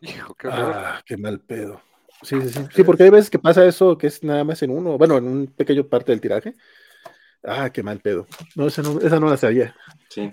[0.01, 0.73] Hijo, qué horror.
[0.75, 1.81] Ah, qué mal pedo.
[2.23, 2.61] Sí, sí, sí.
[2.75, 5.27] Sí, porque hay veces que pasa eso que es nada más en uno, bueno, en
[5.27, 6.55] un pequeño parte del tiraje.
[7.43, 8.27] Ah, qué mal pedo.
[8.55, 9.75] No, esa no, esa no la sabía.
[10.11, 10.31] Sí.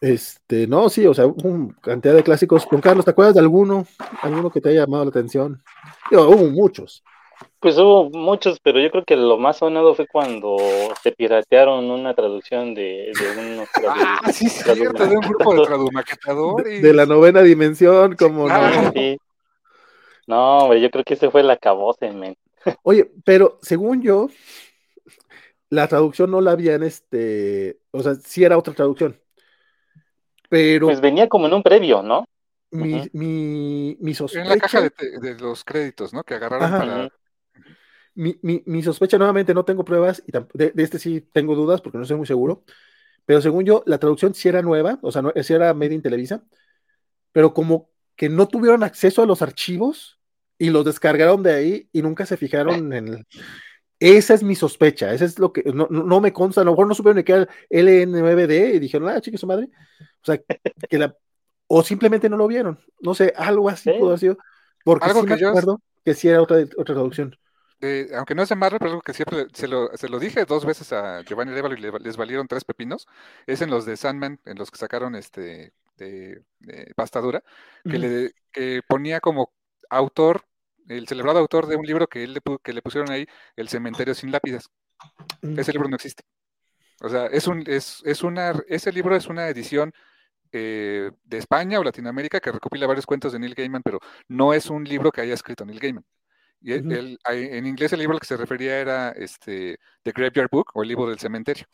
[0.00, 2.66] Este, no, sí, o sea, una cantidad de clásicos.
[2.66, 3.86] Con Carlos, ¿te acuerdas de alguno?
[4.22, 5.62] ¿Alguno que te haya llamado la atención?
[6.10, 7.02] hubo muchos.
[7.60, 10.56] Pues hubo muchos, pero yo creo que lo más sonado fue cuando
[11.02, 16.82] se piratearon una traducción de, de unos Ah, sí, cierto, de un grupo de tradumaquetadores.
[16.82, 18.92] De, la novena dimensión, como no.
[18.92, 19.18] Sí.
[20.26, 22.36] No, yo creo que ese fue el acabose, men.
[22.82, 24.28] Oye, pero según yo,
[25.70, 29.18] la traducción no la había en este, o sea, sí era otra traducción.
[30.48, 30.86] Pero.
[30.86, 32.24] Pues venía como en un previo, ¿no?
[32.70, 34.42] Mi, mi, mi sospecha.
[34.42, 36.22] En la caja de, los créditos, ¿no?
[36.22, 37.08] Que agarraron para.
[38.14, 41.98] Mi, mi, mi, sospecha, nuevamente, no tengo pruebas, y de, este sí tengo dudas porque
[41.98, 42.64] no estoy muy seguro.
[43.24, 46.02] Pero según yo, la traducción sí era nueva, o sea, no, sí era Made in
[46.02, 46.42] Televisa,
[47.30, 50.18] pero como que no tuvieron acceso a los archivos
[50.58, 53.26] y los descargaron de ahí y nunca se fijaron en el,
[54.00, 56.86] esa es mi sospecha, esa es lo que no, no, me consta, a lo mejor
[56.86, 59.68] no supieron que era LN9D y dijeron, ah, chique su madre.
[60.22, 60.38] O sea,
[60.88, 61.16] que la,
[61.66, 64.38] o simplemente no lo vieron, no sé, algo así pudo haber sido,
[64.84, 67.36] porque algo sí que me acuerdo que sí era otra, otra traducción.
[68.14, 70.64] aunque no es de Marvel, pero algo que siempre se lo, se lo dije dos
[70.64, 73.06] veces a Giovanni Levalo y les valieron tres pepinos,
[73.46, 76.42] es en los de Sandman, en los que sacaron este de,
[76.94, 77.42] pastadura,
[77.84, 79.52] que, le, que ponía como
[79.90, 80.44] autor
[80.88, 84.14] el celebrado autor de un libro que, él le, que le pusieron ahí, El cementerio
[84.14, 84.70] sin lápidas.
[85.42, 85.58] Mm.
[85.58, 86.24] Ese libro no existe.
[87.00, 89.92] O sea, es un, es, es una, ese libro es una edición
[90.52, 94.70] eh, de España o Latinoamérica que recopila varios cuentos de Neil Gaiman, pero no es
[94.70, 96.04] un libro que haya escrito Neil Gaiman.
[96.60, 100.82] Y en inglés el libro al que se refería era este, The Graveyard Book o
[100.82, 101.66] el libro del cementerio.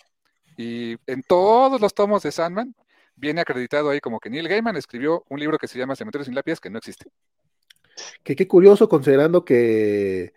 [0.57, 2.75] Y en todos los tomos de Sandman
[3.17, 6.35] viene acreditado ahí como que Neil Gaiman escribió un libro que se llama Cementerio sin
[6.35, 7.07] lápidas que no existe.
[8.23, 10.33] Que qué curioso considerando que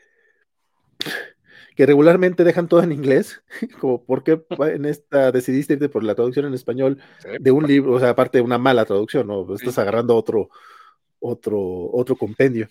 [1.77, 3.43] que regularmente dejan todo en inglés,
[3.79, 6.99] como por qué en esta decidiste irte por la traducción en español
[7.39, 9.53] de un libro, o sea, aparte de una mala traducción, ¿no?
[9.53, 10.49] Estás agarrando otro,
[11.19, 11.59] otro,
[11.93, 12.67] otro compendio.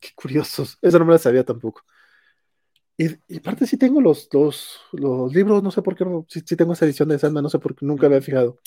[0.00, 1.84] Qué curiosos, eso no me lo sabía tampoco.
[2.98, 6.72] Y, aparte sí tengo los, los, los, libros, no sé por qué, no, sí, tengo
[6.72, 8.58] esa edición de Sandman, no sé por qué nunca me había fijado.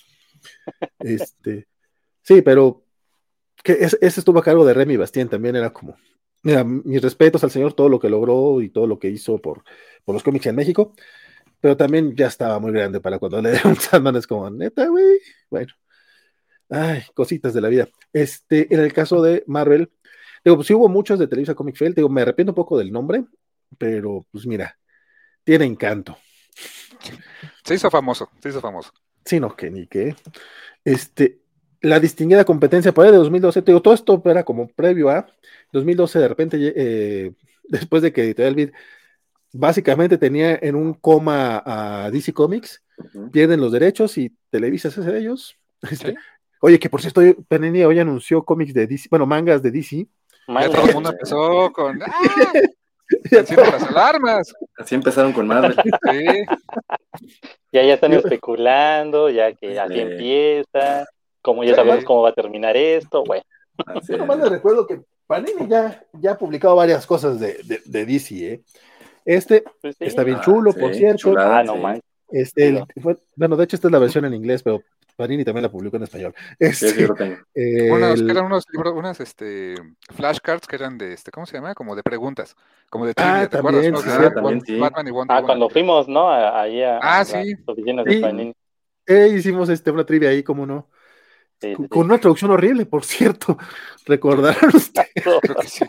[0.99, 1.67] Este,
[2.21, 2.85] sí, pero
[3.63, 5.95] que ese, estuvo a cargo de Remy Bastien, también era como,
[6.43, 9.63] mira, mis respetos al señor, todo lo que logró y todo lo que hizo por,
[10.03, 10.93] por los cómics en México,
[11.59, 15.19] pero también ya estaba muy grande para cuando le dieron Sandman, es como, neta, güey,
[15.49, 15.73] bueno,
[16.69, 17.87] ay, cositas de la vida.
[18.11, 19.91] Este, en el caso de Marvel,
[20.43, 22.91] digo, pues sí hubo muchos de Televisa Comic Fail, digo, me arrepiento un poco del
[22.91, 23.25] nombre,
[23.77, 24.77] pero pues mira,
[25.43, 26.17] tiene encanto.
[27.63, 28.91] Se hizo famoso, se hizo famoso.
[29.25, 30.15] Sí, no, que ni qué.
[30.83, 31.42] Este,
[31.83, 35.27] la distinguida competencia por ahí de 2012, te digo, todo esto era como previo a
[35.73, 37.33] 2012, de repente, eh,
[37.65, 38.71] después de que Editorial Beat
[39.51, 42.81] básicamente tenía en un coma a DC Comics,
[43.31, 45.55] pierden los derechos y Televisa se hace de ellos.
[45.91, 46.15] Este,
[46.61, 50.07] oye, que por cierto, Panini hoy anunció cómics de DC, bueno, mangas de DC.
[50.47, 52.01] Ya todo el mundo empezó con.
[52.01, 52.53] ¡Ah!
[53.29, 54.53] las alarmas.
[54.77, 55.75] Así empezaron con Marvel.
[56.09, 57.29] Sí.
[57.73, 61.05] Ya, ya están especulando, ya que así empieza,
[61.43, 63.43] como ya sabemos cómo va a terminar esto, bueno.
[64.07, 68.53] Yo nomás les recuerdo que Panini ya, ya ha publicado varias cosas de, de, DC,
[68.53, 68.61] ¿eh?
[69.25, 71.35] Este pues está bien chulo, ah, por cierto.
[71.37, 72.01] ah, no man.
[72.29, 72.83] Este,
[73.35, 74.81] bueno, de hecho, esta es la versión en inglés, pero
[75.15, 76.33] Panini también la publicó en español.
[76.59, 77.37] sí, sí, lo tengo.
[77.53, 79.75] eran unos libros, unas este,
[80.15, 81.75] flashcards que eran de, este, ¿cómo se llama?
[81.75, 82.55] Como de preguntas,
[82.89, 84.19] como de trivia, ah, ¿te también, acuerdas?
[84.19, 84.79] Ah, también, sí.
[85.29, 86.29] ah, cuando fuimos, ¿no?
[86.31, 87.55] Ahí a, ah, sí.
[87.65, 88.53] oficinas de Panini.
[89.05, 90.89] Eh, hicimos este, una trivia ahí, como no.
[91.89, 93.57] Con, una traducción horrible, por cierto.
[94.05, 95.11] ¿Recordaron ustedes?
[95.13, 95.85] Creo que sí.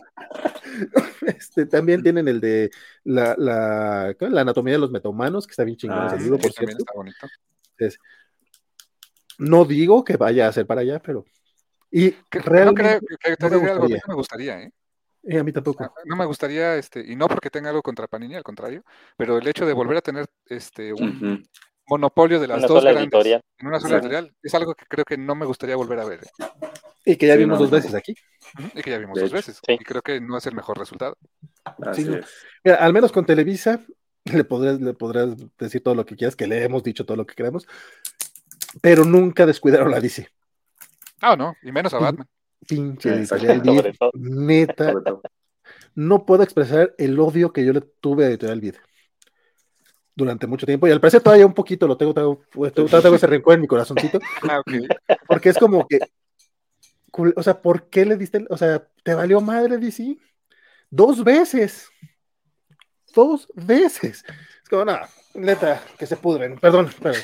[1.27, 2.71] Este, también tienen el de
[3.05, 6.79] la, la, la, anatomía de los metahumanos, que está bien chingón ese libro, por cierto.
[6.79, 7.27] Está bonito.
[7.79, 7.99] Es,
[9.39, 11.25] no digo que vaya a ser para allá, pero.
[11.91, 14.73] Y realmente, no creo que, te no algo, me gustaría, ¿eh?
[15.23, 15.39] ¿eh?
[15.39, 15.95] a mí tampoco.
[16.05, 18.83] No, me gustaría, este, y no porque tenga algo contra Panini, al contrario,
[19.17, 21.45] pero el hecho de volver a tener este un
[21.87, 25.35] monopolio de las dos grandes en una sola editorial es algo que creo que no
[25.35, 26.21] me gustaría volver a ver.
[26.25, 26.45] ¿eh?
[27.05, 28.15] Y que ya vimos dos veces aquí.
[28.75, 29.61] Y que ya vimos dos veces.
[29.69, 31.17] Y creo que no es el mejor resultado.
[32.65, 33.85] Mira, al menos con Televisa
[34.25, 37.27] le podrás, le podrás decir todo lo que quieras, que le hemos dicho todo lo
[37.27, 37.67] que queramos,
[38.81, 40.29] pero nunca descuidaron la DC.
[41.21, 42.29] Ah, no, y menos a Batman.
[42.67, 43.63] Pinche editorial
[44.15, 44.95] neta.
[45.95, 48.75] No puedo expresar el odio que yo le tuve a Editorial Vid
[50.15, 50.87] durante mucho tiempo.
[50.87, 54.19] Y al parecer todavía un poquito lo tengo, tengo, tengo, ese rencor en mi corazoncito.
[54.43, 54.63] Ah,
[55.27, 55.99] Porque es como que,
[57.37, 60.17] o sea, ¿por qué le diste, o sea, te valió madre DC?
[60.91, 61.89] Dos veces.
[63.15, 64.25] Dos veces.
[64.63, 66.59] Es como, nada, neta, que se pudren.
[66.59, 67.23] Perdón, perdón.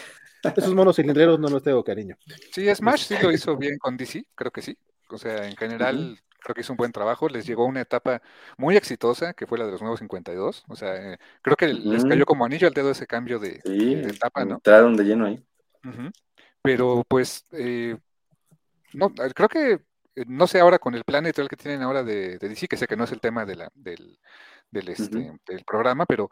[0.57, 2.17] Esos monos cilindreros no los tengo cariño.
[2.53, 4.77] Sí, Smash sí lo hizo bien con DC, creo que sí.
[5.11, 7.29] O sea, en general creo que hizo un buen trabajo.
[7.29, 8.23] Les llegó una etapa
[8.57, 10.65] muy exitosa, que fue la de los nuevos 52.
[10.69, 13.61] O sea, eh, creo que les cayó como anillo al dedo ese cambio de,
[14.09, 14.55] etapa, ¿no?
[14.55, 15.45] Entraron de lleno ahí.
[16.63, 17.97] Pero pues, eh,
[18.93, 22.39] no, creo que, eh, no sé ahora con el plan editorial que tienen ahora de,
[22.39, 24.19] DC, que sé que no es el tema de la, del,
[24.71, 26.31] del, este, del programa, pero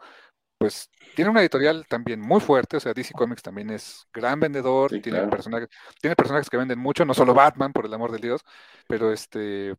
[0.59, 4.91] pues tiene una editorial también muy fuerte, o sea, DC Comics también es gran vendedor,
[5.01, 5.69] tiene, personajes,
[6.01, 8.45] tiene personajes que venden mucho, no solo Batman, por el amor de Dios,
[8.89, 9.77] pero este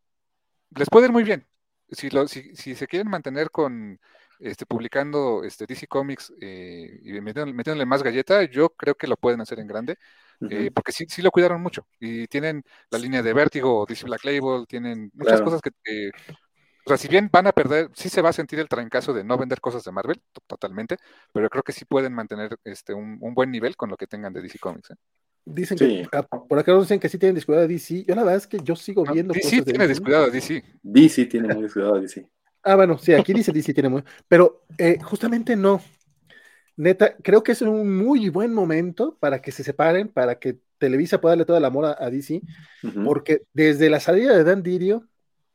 [0.75, 1.47] les puede ir muy bien.
[1.91, 3.99] Si, lo, si, si se quieren mantener con
[4.39, 9.41] este, publicando este, DC Comics eh, y metiéndole, más galleta, yo creo que lo pueden
[9.41, 9.97] hacer en grande,
[10.49, 11.85] eh, porque sí, sí lo cuidaron mucho.
[11.99, 15.71] Y tienen la línea de Vértigo, DC Black Label, tienen muchas cosas que,
[16.85, 19.23] o sea, si bien van a perder, sí se va a sentir el trancazo de
[19.23, 20.97] no vender cosas de Marvel, totalmente,
[21.33, 24.41] pero creo que sí pueden mantener este, un, buen nivel con lo que tengan de
[24.41, 24.93] DC Comics.
[25.51, 28.05] Dicen que, ah, por acá nos dicen que sí tienen descuidado a DC.
[28.05, 29.33] Yo la verdad es que yo sigo viendo.
[29.33, 30.63] DC tiene descuidado a DC.
[30.83, 32.29] DC tiene muy descuidado a DC.
[32.61, 34.03] Ah, bueno, sí, aquí dice DC tiene muy.
[34.27, 35.81] Pero eh, justamente no.
[36.77, 41.19] Neta, creo que es un muy buen momento para que se separen, para que Televisa
[41.19, 42.41] pueda darle todo el amor a, DC,
[43.03, 45.05] porque desde la salida de Dan Dirio,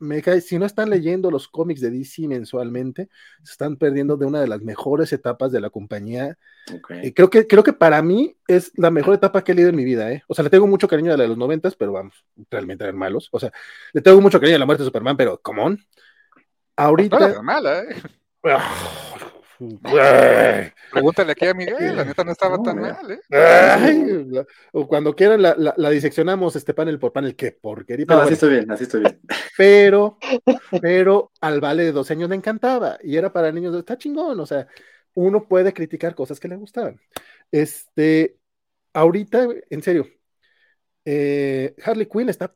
[0.05, 3.09] me cae, si no están leyendo los cómics de DC mensualmente,
[3.43, 6.37] se están perdiendo de una de las mejores etapas de la compañía.
[6.73, 7.11] Okay.
[7.13, 9.83] creo, que, creo que para mí es la mejor etapa que he leído en mi
[9.83, 10.23] vida, ¿eh?
[10.27, 12.97] O sea, le tengo mucho cariño a la de los noventas, pero vamos, realmente eran
[12.97, 13.29] malos.
[13.31, 13.51] O sea,
[13.93, 15.79] le tengo mucho cariño a la muerte de Superman, pero come on.
[16.75, 17.33] Ahorita.
[17.33, 17.95] No mala, ¿eh?
[20.91, 24.45] Pregúntale aquí a Miguel, la neta no estaba tan mal, ¿eh?
[24.73, 28.05] o cuando quieran la, la, diseccionamos este panel por panel, qué porquería.
[28.07, 29.19] No, así estoy bien, así estoy bien.
[29.57, 30.17] Pero,
[30.81, 34.45] pero al vale de dos años le encantaba y era para niños, está chingón, o
[34.45, 34.67] sea,
[35.13, 36.99] uno puede criticar cosas que le gustaban.
[37.51, 38.37] Este,
[38.93, 40.07] ahorita, en serio,
[41.05, 42.53] eh, Harley Quinn está.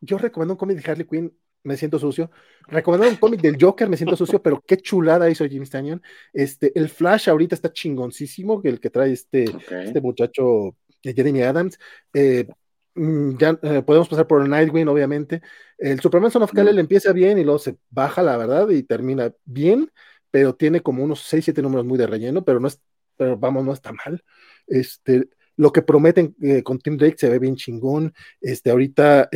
[0.00, 1.32] Yo recomiendo un cómic de Harley Quinn
[1.64, 2.30] me siento sucio.
[2.68, 6.02] Recomendar un cómic del Joker, me siento sucio, pero qué chulada hizo Jimmy Stanton.
[6.32, 11.78] Este, el Flash ahorita está chingoncísimo, el que trae este, este muchacho eh, Jeremy Adams.
[12.14, 12.46] Eh,
[12.94, 15.42] mm, ya eh, podemos pasar por Nightwing, obviamente.
[15.78, 19.32] El Superman Son of Kal-El empieza bien y luego se baja, la verdad, y termina
[19.44, 19.90] bien,
[20.30, 22.80] pero tiene como unos 6, 7 números muy de relleno, pero no es,
[23.16, 24.22] pero vamos, no está mal.
[24.66, 26.34] Este, lo que prometen
[26.64, 28.14] con Tim Drake se ve bien chingón.
[28.40, 29.28] Este, ahorita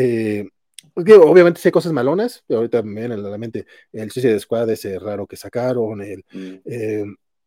[0.94, 4.70] obviamente sí hay cosas malonas, pero ahorita me viene a la mente el Suicide Squad,
[4.70, 6.54] ese raro que sacaron, el, mm.
[6.64, 7.04] eh,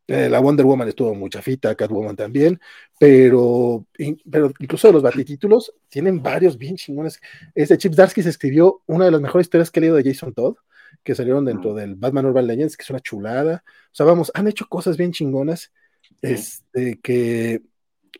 [0.09, 2.59] eh, la Wonder Woman estuvo muy chafita, Catwoman también,
[2.99, 3.85] pero,
[4.29, 7.21] pero incluso los batitítulos tienen varios bien chingones.
[7.53, 10.33] Este Chip Darsky se escribió una de las mejores historias que he leído de Jason
[10.33, 10.55] Todd,
[11.03, 11.75] que salieron dentro mm.
[11.75, 13.63] del Batman Urban Legends, que es una chulada.
[13.67, 15.71] O sea, vamos, han hecho cosas bien chingonas,
[16.23, 17.61] este, que...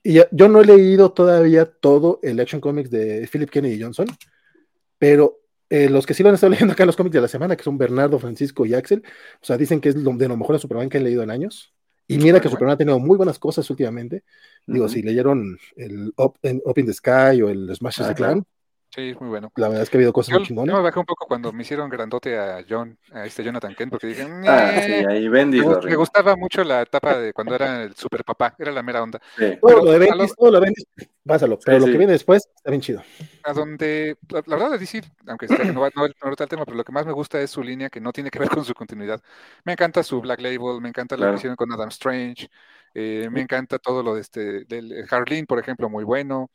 [0.03, 4.05] Y yo no he leído todavía todo el Action Comics de Philip Kennedy Johnson,
[4.99, 5.39] pero
[5.69, 7.55] eh, los que sí lo han estado leyendo acá en los cómics de la semana,
[7.55, 9.03] que son Bernardo, Francisco y Axel,
[9.41, 11.73] o sea, dicen que es de lo mejor de Superman que han leído en años.
[12.07, 14.23] Y mira que Superman ha tenido muy buenas cosas últimamente.
[14.65, 18.43] Digo, si leyeron el Up, in the Sky o el Smash the Clan,
[18.95, 19.51] Sí, muy bueno.
[19.55, 20.73] La verdad es que ha habido cosas muy chingonas.
[20.73, 23.91] Yo me bajé un poco cuando me hicieron grandote a John, a este Jonathan Kent,
[23.91, 27.95] porque dije, ah, sí, ahí me, me, gustaba mucho la etapa de cuando era el
[27.95, 29.21] super papá, era la mera onda.
[29.37, 29.57] Sí.
[29.61, 30.85] Todo lo de Bendis, todo lo de Bendis,
[31.23, 33.03] pásalo, pero lo que viene después está bien chido.
[33.43, 36.83] A donde, la, verdad es decir, aunque no va no, no, el tema, pero lo
[36.83, 39.21] que más me gusta es su línea que no tiene que ver con su continuidad.
[39.65, 42.49] Me encanta su Black Label, me encanta la visión con Adam Strange,
[42.93, 46.49] eh, me encanta todo lo de este, del Harleen, por ejemplo, muy bueno.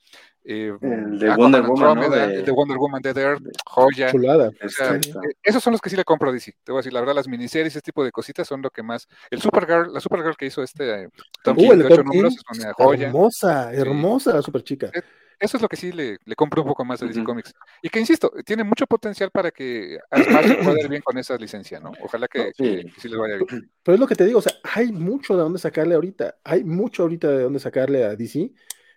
[0.47, 2.11] Eh, el de Wonder Woman, ¿no?
[2.11, 4.11] de, Wonder Woman, Dead Earth, joya.
[4.11, 4.51] Chulada.
[4.61, 5.01] Eh,
[5.43, 6.53] esos son los que sí le compro a DC.
[6.63, 8.83] Te voy a decir, la verdad, las miniseries, ese tipo de cositas son lo que
[8.83, 9.09] más.
[9.31, 11.09] El Supergirl, la Supergirl que hizo este
[11.43, 13.07] Tom uh, King, de 8 números, es una joya.
[13.07, 14.91] Hermosa, hermosa la super chica.
[15.39, 17.53] Eso es lo que sí le, le compro un poco más a DC Comics.
[17.83, 21.37] Y que insisto, tiene mucho potencial para que a Smash pueda ir bien con esa
[21.37, 21.93] licencia, ¿no?
[22.03, 23.09] Ojalá que, sí.
[23.09, 23.71] les vaya bien.
[23.83, 26.37] Pero es lo que te digo, o sea, hay mucho de dónde sacarle ahorita.
[26.45, 28.53] Hay mucho ahorita de dónde sacarle a DC.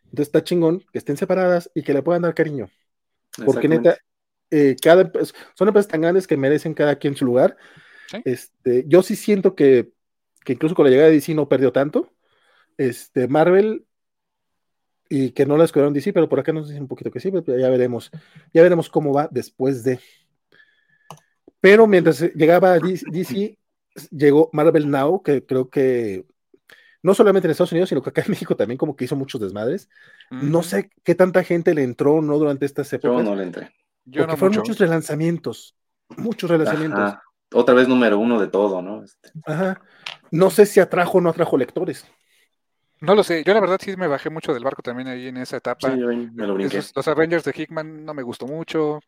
[0.06, 2.70] Entonces está chingón que estén separadas y que le puedan dar cariño.
[3.46, 3.98] Porque neta,
[4.50, 5.12] eh, cada,
[5.56, 7.58] son empresas tan grandes que merecen cada quien su lugar.
[8.24, 9.92] Este, yo sí siento que,
[10.46, 12.14] que, incluso con la llegada de DC no perdió tanto.
[12.78, 13.86] Este, Marvel
[15.10, 17.32] y que no la escucharon DC, pero por acá nos dicen un poquito que sí,
[17.32, 18.12] pero ya veremos,
[18.54, 20.00] ya veremos cómo va después de.
[21.60, 23.58] Pero mientras llegaba DC,
[24.12, 26.26] llegó Marvel Now, que creo que
[27.04, 29.40] no solamente en Estados Unidos, sino que acá en México también como que hizo muchos
[29.42, 29.90] desmadres.
[30.30, 33.18] No sé qué tanta gente le entró no durante estas épocas.
[33.18, 33.72] Yo no le entré.
[34.06, 35.76] Yo porque fueron muchos relanzamientos,
[36.18, 37.16] muchos relanzamientos.
[37.54, 39.04] Otra vez número uno de todo, ¿no?
[39.04, 39.32] Este.
[39.46, 39.82] Ajá.
[40.32, 42.06] No sé si atrajo o no atrajo lectores.
[43.00, 45.38] No lo sé, yo la verdad sí me bajé mucho del barco también ahí en
[45.38, 45.92] esa etapa.
[45.92, 46.82] Sí, me lo brinqué.
[46.96, 49.00] los Avengers de Hickman no me gustó mucho.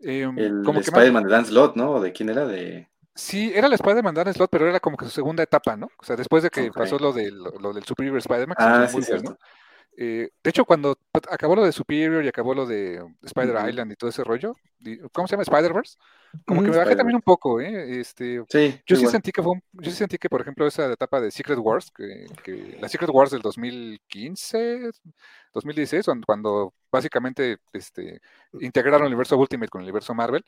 [0.00, 2.00] Em, el Spider-Man de Dan Slott, ¿no?
[2.00, 2.46] ¿De quién era?
[2.46, 2.88] De...
[3.14, 5.90] Sí, era el Spider-Man Dan Slott, pero era como que su segunda etapa, ¿no?
[5.98, 8.56] O sea, después de que pasó lo, de, lo, del Superior Spider-Man.
[8.58, 9.36] Ah, sí, ¿no?
[10.02, 10.96] Eh, de hecho, cuando
[11.30, 14.56] acabó lo de Superior y acabó lo de Spider Island y todo ese rollo,
[15.12, 15.42] ¿cómo se llama?
[15.42, 15.98] Spider-Verse.
[16.46, 18.00] Como que me bajé también un poco, ¿eh?
[18.00, 21.20] Este, sí, yo sí sentí que fue, yo sí sentí que, por ejemplo, esa etapa
[21.20, 22.24] de Secret Wars, que,
[22.80, 24.90] la Secret Wars del 2015,
[25.52, 28.22] 2016, cuando básicamente este,
[28.58, 30.42] integraron el universo Ultimate con el universo Marvel,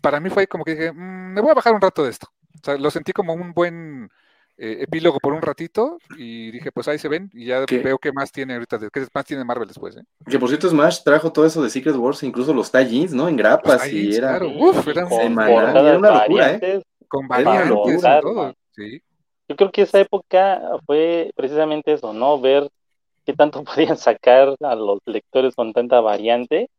[0.00, 2.26] para mí fue como que dije, mm, me voy a bajar un rato de esto.
[2.56, 4.10] O sea, lo sentí como un buen
[4.56, 8.12] eh, epílogo por un ratito y dije, pues ahí se ven y ya veo qué
[8.12, 9.96] más tiene ahorita, qué más tiene Marvel después.
[9.96, 10.04] ¿eh?
[10.28, 13.28] Que por cierto Smash trajo todo eso de Secret Wars, incluso los tie ¿no?
[13.28, 16.82] En grapas y era, Uf, eran era una locura, ¿eh?
[17.08, 18.54] Con variantes y todo.
[18.72, 19.02] Sí.
[19.48, 22.40] Yo creo que esa época fue precisamente eso, ¿no?
[22.40, 22.70] Ver
[23.26, 26.70] qué tanto podían sacar a los lectores con tanta variante,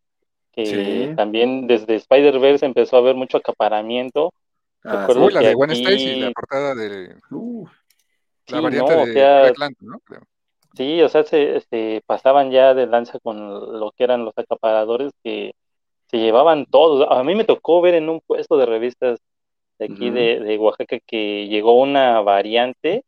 [0.54, 4.32] que también desde Spider-Verse empezó a haber mucho acaparamiento
[4.86, 7.16] Ah, la de Gwen Stacy, la portada de.
[8.48, 10.00] la variante de ¿no?
[10.76, 15.54] Sí, o sea, se, pasaban ya de lanza con lo que eran los acaparadores que
[16.08, 17.08] se llevaban todos.
[17.10, 19.20] A mí me tocó ver en un puesto de revistas
[19.80, 23.04] de aquí de, de, Oaxaca que llegó una variante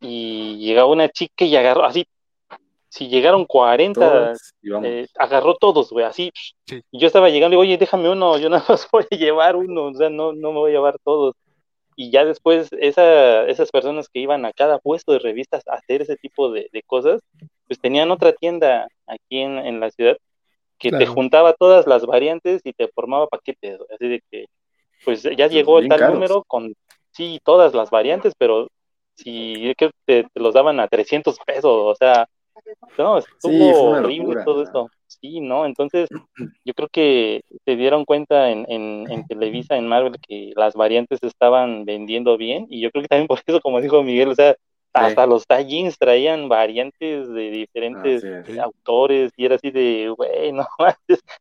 [0.00, 2.06] y llegaba una chica y agarró así
[2.92, 4.34] si llegaron 40,
[4.84, 6.30] eh, agarró todos, güey, así.
[6.90, 9.56] Y yo estaba llegando y digo, oye, déjame uno, yo nada más voy a llevar
[9.56, 11.34] uno, o sea, no, no me voy a llevar todos.
[11.96, 16.02] y ya después esa, esas personas que iban a cada puesto de revistas a hacer
[16.02, 17.22] ese tipo de, cosas,
[17.66, 20.18] pues tenían otra tienda aquí en, en la ciudad
[20.78, 24.46] que te juntaba todas las variantes y te formaba paquetes, así de que
[25.02, 26.74] pues ya llegó el tal número con
[27.12, 28.68] sí todas las variantes, pero
[29.14, 32.26] si que te, los daban a 300 pesos, o sea,
[32.98, 34.90] no, estuvo horrible todo esto.
[35.06, 35.66] Sí, ¿no?
[35.66, 36.08] Entonces,
[36.64, 41.84] yo creo que se dieron cuenta en, en, Televisa, en Marvel, que las variantes estaban
[41.84, 44.56] vendiendo bien, y yo creo que también por eso, como dijo Miguel, o sea,
[44.92, 48.24] hasta los tallings traían variantes de diferentes
[48.58, 50.66] autores, y era así de, güey, no,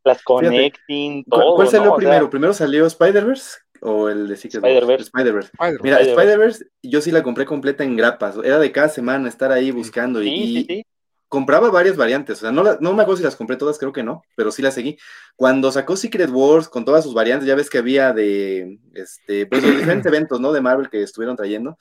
[0.03, 1.55] las connecting, todo.
[1.55, 2.29] ¿Cuál salió primero?
[2.29, 3.59] ¿Primero salió Spider-Verse?
[3.83, 5.11] o el de Secret Spider-Verse.
[5.15, 8.37] Spider Mira, Spider-Verse, yo sí la compré completa en grapas.
[8.43, 10.21] Era de cada semana estar ahí buscando.
[10.21, 10.85] y,
[11.31, 12.39] compraba varias variantes.
[12.39, 14.61] O sea, no, no me acuerdo si las compré todas, creo que no, pero sí
[14.61, 14.97] las seguí.
[15.37, 19.63] Cuando sacó Secret Wars con todas sus variantes, ya ves que había de este, pues,
[19.63, 20.51] los diferentes eventos, ¿no?
[20.51, 21.77] De Marvel que estuvieron trayendo.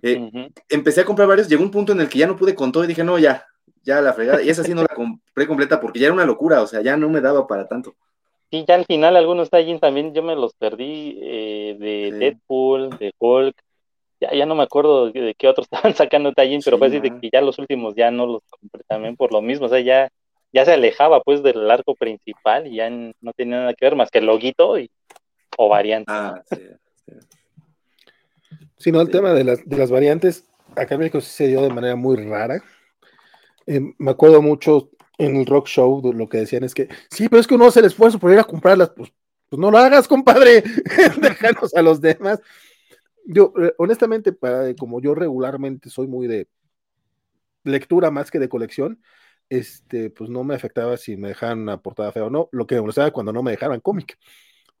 [0.00, 1.48] Eh, empecé a comprar varios.
[1.48, 3.44] Llegó un punto en el que ya no pude con todo y dije, no, ya,
[3.82, 4.40] ya la fregada.
[4.40, 6.62] Y esa sí no la compré completa porque ya era una locura.
[6.62, 7.96] O sea, ya no me daba para tanto.
[8.52, 13.12] Sí, ya al final algunos tallings también yo me los perdí eh, de Deadpool, de
[13.18, 13.56] Hulk,
[14.24, 17.18] ya, ya no me acuerdo de, qué otros estaban sacando tallings, pero fue así de
[17.20, 20.10] que ya los últimos ya no los compré también por lo mismo, o sea, ya,
[20.52, 24.10] ya se alejaba pues del arco principal y ya no tenía nada que ver más
[24.10, 24.90] que el loguito y,
[25.56, 26.14] o variantes.
[26.14, 26.60] Ah, sí,
[28.78, 28.92] sí.
[28.92, 30.44] no, el tema de las, de las variantes,
[30.76, 32.62] acá en México sí se dio de manera muy rara.
[33.66, 37.40] Eh, me acuerdo mucho en el rock show lo que decían es que, sí, pero
[37.40, 39.12] es que uno hace el esfuerzo por ir a comprarlas, pues,
[39.48, 40.64] pues no lo hagas, compadre,
[41.20, 42.40] déjanos a los demás.
[43.26, 46.48] Yo, eh, honestamente, para, como yo regularmente soy muy de
[47.64, 49.02] lectura más que de colección,
[49.48, 52.74] este, pues no me afectaba si me dejaban una portada fea o no, lo que
[52.74, 54.18] me molestaba cuando no me dejaban cómic.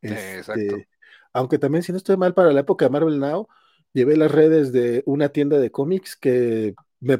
[0.02, 0.88] Este,
[1.32, 3.48] aunque también, si no estoy mal, para la época de Marvel Now,
[3.92, 7.16] llevé las redes de una tienda de cómics que me,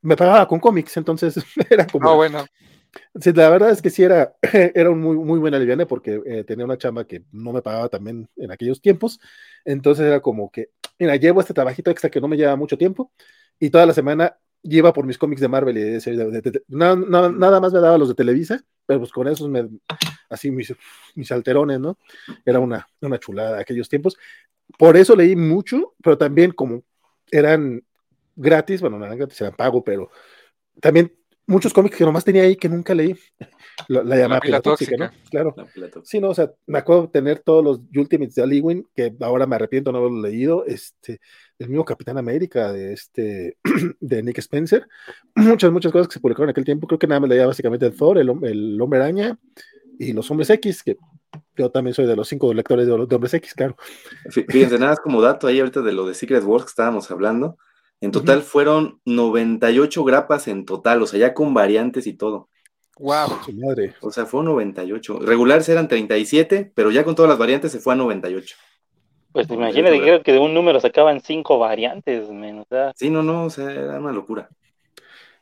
[0.00, 1.36] me pagaba con cómics, entonces
[1.70, 2.08] era como...
[2.08, 2.44] Ah, bueno.
[3.20, 4.34] Sí, la verdad es que sí era,
[4.74, 7.88] era un muy, muy buen aliviane porque eh, tenía una chamba que no me pagaba
[7.88, 9.20] también en aquellos tiempos.
[9.64, 13.12] Entonces era como que, mira, llevo este trabajito extra que no me lleva mucho tiempo
[13.58, 17.80] y toda la semana lleva por mis cómics de Marvel y de, nada, más me
[17.80, 19.68] daba los de Televisa, pero pues con esos me,
[20.28, 20.72] así mis,
[21.14, 21.98] mis alterones, ¿no?
[22.44, 24.16] Era una, una chulada aquellos tiempos.
[24.78, 26.84] Por eso leí mucho, pero también como
[27.30, 27.82] eran
[28.36, 30.10] gratis, bueno, no eran gratis, eran pago, pero
[30.80, 31.12] también
[31.46, 33.16] muchos cómics que nomás tenía ahí que nunca leí.
[33.88, 35.10] La, la llamada pila tóxica, ¿no?
[35.30, 35.54] Claro.
[36.04, 39.46] Sí, no, o sea, me acuerdo de tener todos los Ultimates de Aliwin, que ahora
[39.46, 41.20] me arrepiento no haberlo leído, este,
[41.58, 43.56] el mismo Capitán América de este,
[44.00, 44.86] de Nick Spencer,
[45.34, 47.86] muchas, muchas cosas que se publicaron en aquel tiempo, creo que nada más leía básicamente
[47.86, 49.38] el Thor, el, el Hombre Araña
[49.98, 50.96] y los Hombres X, que
[51.56, 53.76] yo también soy de los cinco lectores de, de Hombres X, claro.
[54.30, 57.58] Fíjense, nada más como dato ahí ahorita de lo de Secret Wars que estábamos hablando,
[58.02, 62.48] en total fueron 98 grapas en total, o sea, ya con variantes y todo.
[62.98, 63.28] Wow.
[63.54, 63.94] madre.
[64.00, 65.20] O sea, fue 98.
[65.20, 68.56] Regulares eran 37, pero ya con todas las variantes se fue a 98.
[69.30, 72.66] Pues imagínate, creo que de un número sacaban cinco variantes, menos.
[72.96, 74.50] Sí, no, no, o sea, era una locura.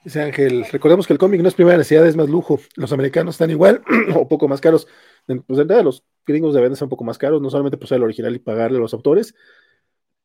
[0.05, 2.61] Dice Ángel, recordemos que el cómic no es primera necesidad, es más lujo.
[2.77, 3.83] Los americanos están igual
[4.15, 4.87] o poco más caros.
[5.27, 7.97] Pues de entrada, los gringos deben ser un poco más caros, no solamente por ser
[7.97, 9.35] el original y pagarle a los autores,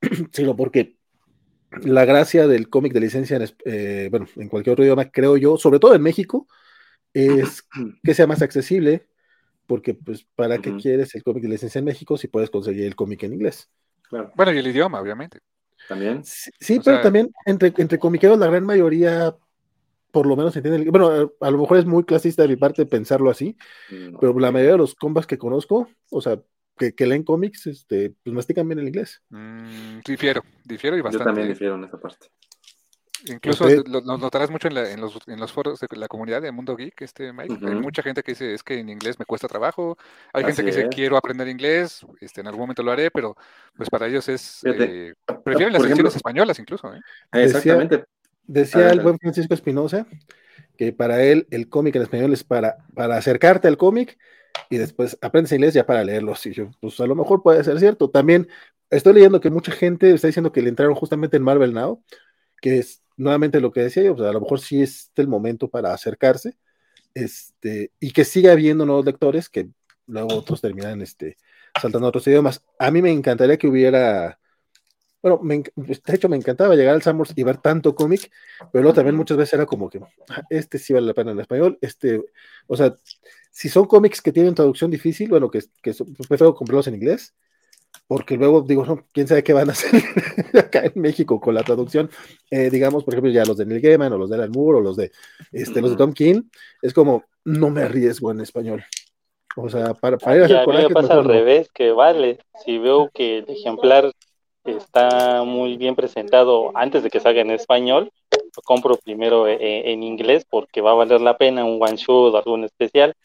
[0.33, 0.97] sino porque
[1.81, 5.57] la gracia del cómic de licencia, en, eh, bueno, en cualquier otro idioma, creo yo,
[5.57, 6.47] sobre todo en México,
[7.13, 7.67] es
[8.03, 9.07] que sea más accesible,
[9.67, 12.95] porque pues, ¿para qué quieres el cómic de licencia en México si puedes conseguir el
[12.95, 13.69] cómic en inglés?
[14.09, 15.39] Bueno, y el idioma, obviamente.
[15.87, 16.23] También.
[16.23, 19.35] Sí, pero también entre, entre comiqueros la gran mayoría
[20.15, 20.89] por lo menos entienden.
[20.91, 23.57] Bueno, a lo mejor es muy clasista de mi parte pensarlo así,
[24.21, 26.41] pero la mayoría de los combas que conozco, o sea,
[26.75, 29.21] que, leen cómics, este, pues mastican bien el inglés.
[29.29, 31.23] Mm, difiero, difiero y bastante.
[31.23, 32.27] Yo también difiero en esa parte.
[33.27, 37.01] Incluso lo, notarás mucho en, los, en, los, foros de la comunidad de Mundo Geek,
[37.01, 37.57] este Mike.
[37.65, 39.97] Hay mucha gente que dice es que en inglés me cuesta trabajo.
[40.33, 43.35] Hay gente que dice quiero aprender inglés, este, en algún momento lo haré, pero
[43.75, 46.93] pues para ellos es eh, prefieren las lecciones españolas incluso.
[46.93, 46.99] ¿eh?
[47.31, 48.05] Exactamente.
[48.47, 50.05] Decía, el buen Francisco Espinosa
[50.77, 54.17] que para él el cómic en español es para, para acercarte al cómic
[54.69, 56.45] y después aprendes inglés ya para leerlos.
[56.45, 58.09] Y yo, pues a lo mejor puede ser cierto.
[58.09, 58.47] También
[58.89, 62.03] estoy leyendo que mucha gente está diciendo que le entraron justamente en Marvel Now,
[62.61, 65.69] que es nuevamente lo que decía yo, pues a lo mejor sí es el momento
[65.69, 66.57] para acercarse,
[67.13, 69.69] este, y que siga habiendo nuevos lectores que
[70.07, 71.37] luego otros terminan este,
[71.79, 72.63] saltando a otros idiomas.
[72.77, 74.39] A mí me encantaría que hubiera,
[75.21, 78.31] bueno, de hecho me encantaba llegar al Summers y ver tanto cómic,
[78.71, 79.99] pero luego también muchas veces era como que
[80.29, 82.21] ah, este sí vale la pena en español, este,
[82.67, 82.93] o sea,
[83.55, 85.93] si son cómics que tienen traducción difícil, bueno, que, que
[86.27, 87.33] prefiero comprarlos en inglés,
[88.05, 90.03] porque luego digo, no, quién sabe qué van a hacer
[90.59, 92.09] acá en México con la traducción.
[92.51, 94.81] Eh, digamos, por ejemplo, ya los de Neil Gaiman o los de Alan Moore o
[94.81, 95.09] los de,
[95.53, 96.41] este, los de Tom King,
[96.81, 98.83] es como, no me arriesgo en español.
[99.55, 102.39] O sea, para, para ir a hacer a mí me pasa al revés, que vale,
[102.65, 104.11] si veo que el ejemplar
[104.65, 109.93] está muy bien presentado antes de que salga en español, lo compro primero en, eh,
[109.93, 113.15] en inglés porque va a valer la pena un one shot o algún especial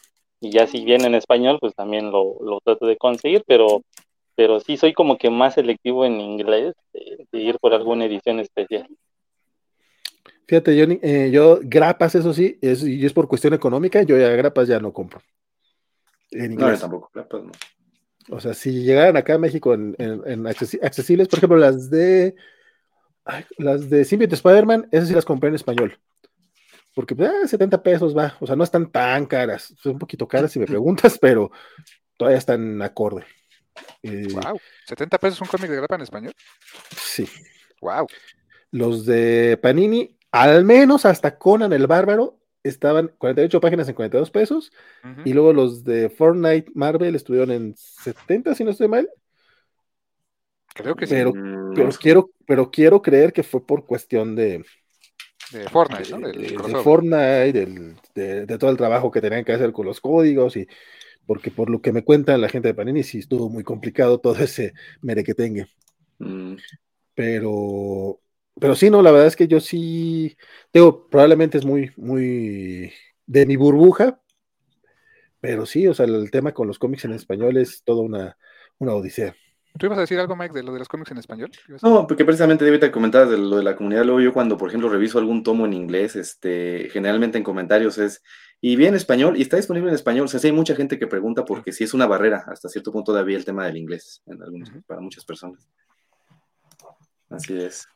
[0.41, 3.83] y ya si viene en español, pues también lo, lo trato de conseguir, pero
[4.41, 8.89] pero sí soy como que más selectivo en inglés de, ir por alguna edición especial.
[10.49, 14.31] Fíjate, yo, eh, yo grapas, eso sí, es, y es por cuestión económica, yo ya
[14.31, 15.21] grapas ya no compro.
[16.31, 16.73] En inglés.
[16.73, 17.53] No, tampoco, grapas no.
[18.31, 22.35] O sea, si llegaran acá a México en, en, accesibles, por ejemplo, las de
[23.59, 25.99] las de Symbiote Spider-Man, esas sí las compré en español.
[26.95, 30.53] Porque 70 ah, pesos va, o sea, no están tan caras, son un poquito caras
[30.53, 31.51] si me preguntas, pero
[32.17, 33.25] todavía están acorde
[34.03, 36.33] wow, eh, 70 pesos un cómic de grapa en español.
[36.97, 37.27] Sí.
[37.81, 38.07] Wow.
[38.71, 44.73] Los de Panini, al menos hasta Conan el Bárbaro, estaban 48 páginas en 42 pesos.
[45.25, 49.09] Y luego los de Fortnite Marvel estuvieron en 70, si no estoy mal.
[50.75, 51.15] Creo que sí.
[51.15, 54.65] Pero, mm, quiero, pero quiero creer que fue por cuestión de.
[55.53, 56.29] De Fortnite, ¿no?
[56.29, 57.67] de, Fortnite,
[58.15, 60.67] de, de, todo el trabajo que tenían que hacer con los códigos y
[61.27, 64.37] porque por lo que me cuentan la gente de Panini, sí estuvo muy complicado todo
[64.43, 65.69] ese merequetengue.
[66.19, 66.57] Mm.
[67.15, 68.21] Pero,
[68.59, 70.37] pero sí, no, la verdad es que yo sí,
[70.73, 72.93] digo, probablemente es muy, muy
[73.27, 74.21] de mi burbuja,
[75.41, 78.37] pero sí, o sea, el tema con los cómics en español es toda una,
[78.79, 79.37] una odisea.
[79.79, 81.51] ¿Tú ibas a decir algo, Mike, de lo de los cómics en español?
[81.83, 84.05] No, porque precisamente te comentar de lo de la comunidad.
[84.05, 88.23] Luego yo cuando, por ejemplo, reviso algún tomo en inglés, este, generalmente en comentarios es,
[88.61, 90.25] y bien español, y está disponible en español.
[90.25, 92.93] O sea, sí hay mucha gente que pregunta porque sí es una barrera hasta cierto
[92.93, 95.69] punto todavía el tema del inglés en algunos, para muchas personas.
[97.31, 97.87] Así es.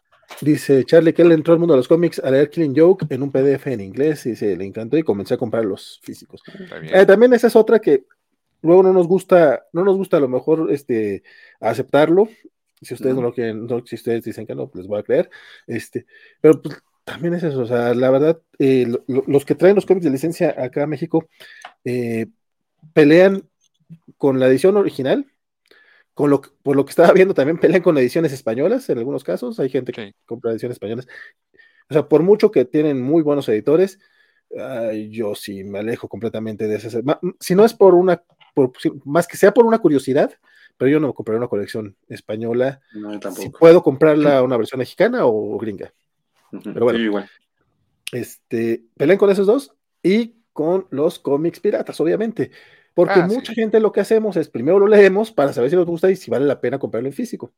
[0.40, 3.22] Dice Charlie que él entró al mundo de los cómics a leer Killing Joke en
[3.22, 6.42] un PDF en inglés y se le encantó y comencé a comprar los físicos.
[6.92, 8.04] Eh, también esa es otra que
[8.64, 11.22] luego no nos gusta, no nos gusta a lo mejor este
[11.60, 12.28] aceptarlo.
[12.80, 15.30] Si ustedes no, lo quieren, si ustedes dicen que no, pues les voy a creer.
[15.66, 16.06] Este,
[16.40, 20.04] pero pues también es eso, o sea, la verdad, eh, los que traen los cómics
[20.04, 21.28] de licencia acá a México
[21.84, 22.26] eh,
[22.94, 23.48] pelean
[24.16, 25.30] con la edición original,
[26.14, 29.60] con lo por lo que estaba viendo también pelean con ediciones españolas en algunos casos,
[29.60, 31.06] hay gente que compra ediciones españolas,
[31.90, 33.98] o sea, por mucho que tienen muy buenos editores,
[35.10, 37.02] yo sí me alejo completamente de ese,
[37.40, 38.22] si no es por una,
[39.04, 40.32] más que sea por una curiosidad,
[40.76, 45.58] pero yo no compraré una colección española, no, si puedo comprarla una versión mexicana o
[45.58, 45.92] gringa.
[46.62, 47.30] Pero bueno, igual.
[48.12, 52.50] Este, pelean con esos dos y con los cómics piratas, obviamente.
[52.94, 55.86] Porque ah, mucha gente lo que hacemos es primero lo leemos para saber si nos
[55.86, 57.52] gusta y si vale la pena comprarlo en físico.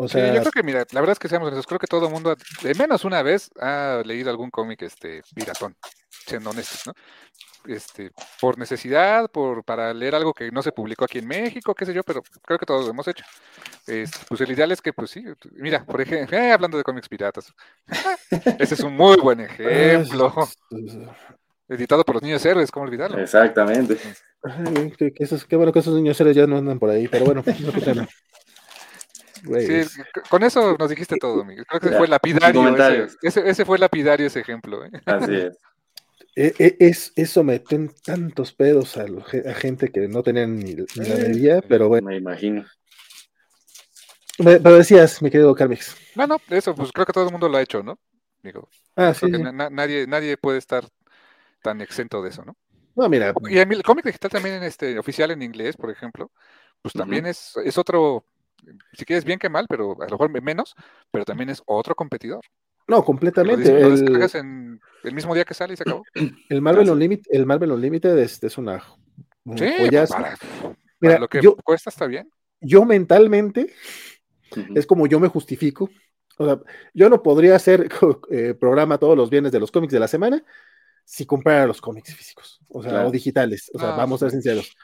[0.00, 2.06] O sea, yo creo que, mira, la verdad es que seamos honestos, creo que todo
[2.06, 5.74] el mundo, de menos una vez, ha leído algún cómic este, piratón,
[6.28, 6.92] siendo honestos, ¿no?
[7.66, 11.84] Este, por necesidad, por, para leer algo que no se publicó aquí en México, qué
[11.84, 13.24] sé yo, pero creo que todos lo hemos hecho.
[14.28, 17.52] pues el ideal es que, pues sí, mira, por ejemplo, eh, hablando de cómics piratas,
[18.58, 20.32] ese es un muy buen ejemplo.
[21.68, 23.18] Editado por los niños héroes, ¿cómo olvidarlo?
[23.20, 23.98] Exactamente.
[25.48, 27.44] qué, bueno que esos niños héroes ya no andan por ahí, pero bueno,
[27.94, 28.08] no.
[29.60, 29.82] Sí,
[30.28, 31.66] con eso nos dijiste todo, Miguel.
[31.66, 33.06] Creo que fue lapidario.
[33.22, 34.84] Ese, ese, fue lapidario ese ejemplo.
[34.84, 34.90] ¿eh?
[35.06, 35.58] Así es.
[36.40, 39.06] E, e, es, eso meten tantos pedos a,
[39.54, 42.10] gente que no tenían ni, la medida, pero bueno.
[42.10, 42.64] Me imagino.
[44.36, 45.96] pero decías, mi querido Carmix.
[46.14, 47.98] Bueno, eso, pues creo que todo el mundo lo ha hecho, ¿no?
[48.40, 50.84] Digo, ah, sí, nadie, nadie puede estar
[51.60, 52.56] tan exento de eso, ¿no?
[52.94, 53.34] No, mira.
[53.50, 56.30] Y el cómic digital también en este, oficial en inglés, por ejemplo,
[56.80, 58.24] pues también es, es otro
[58.92, 60.76] si quieres bien que mal, pero a lo mejor menos,
[61.10, 62.44] pero también es otro competidor.
[62.88, 63.80] No, completamente.
[63.80, 66.02] Lo, descargas el, en el mismo día que sale y se acabó.
[66.48, 68.82] El Marvel Unlimited, el Marvel Unlimited es, es una
[69.56, 69.66] sí,
[70.08, 70.36] para,
[71.00, 72.30] Mira, lo que cuesta está bien.
[72.60, 73.72] Yo mentalmente
[74.74, 75.90] es como yo me justifico.
[76.38, 76.60] O sea,
[76.94, 77.88] yo no podría hacer
[78.30, 80.42] eh, programa todos los viernes de los cómics de la semana
[81.04, 83.70] si comprara los cómics físicos, o sea, o digitales.
[83.72, 84.76] O sea, vamos a ser sinceros.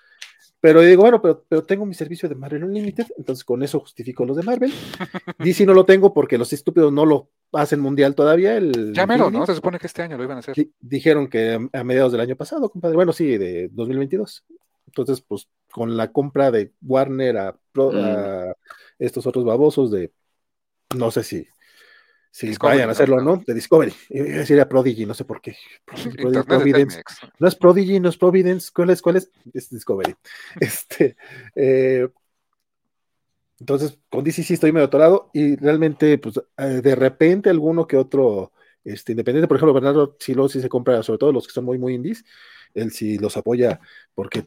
[0.64, 4.24] Pero digo, bueno, pero, pero tengo mi servicio de Marvel Unlimited, entonces con eso justifico
[4.24, 4.72] los de Marvel.
[5.38, 8.56] DC no lo tengo porque los estúpidos no lo hacen mundial todavía.
[8.56, 9.44] El ya mero, ¿no?
[9.44, 10.56] Se supone que este año lo iban a hacer.
[10.80, 12.96] dijeron que a mediados del año pasado, compadre.
[12.96, 14.46] Bueno, sí, de 2022.
[14.86, 18.54] Entonces, pues con la compra de Warner a, a mm.
[19.00, 20.14] estos otros babosos de,
[20.96, 21.46] no sé si
[22.34, 23.36] si vayan a hacerlo, ¿no?
[23.46, 23.92] De Discovery.
[24.44, 25.56] Sería Prodigy, no sé por qué.
[26.48, 27.00] Providence.
[27.38, 28.72] No es Prodigy, no es Providence.
[28.74, 29.00] ¿Cuál es?
[29.00, 29.30] ¿Cuál es?
[29.52, 30.16] Es Discovery.
[30.60, 31.16] este,
[31.54, 32.08] eh,
[33.60, 37.96] Entonces, con DC sí estoy medio atorado y realmente, pues, eh, de repente alguno que
[37.96, 38.50] otro
[38.82, 41.78] este, independiente, por ejemplo, Bernardo Silo sí se compra, sobre todo los que son muy,
[41.78, 42.24] muy indies,
[42.74, 43.78] él sí los apoya
[44.12, 44.42] porque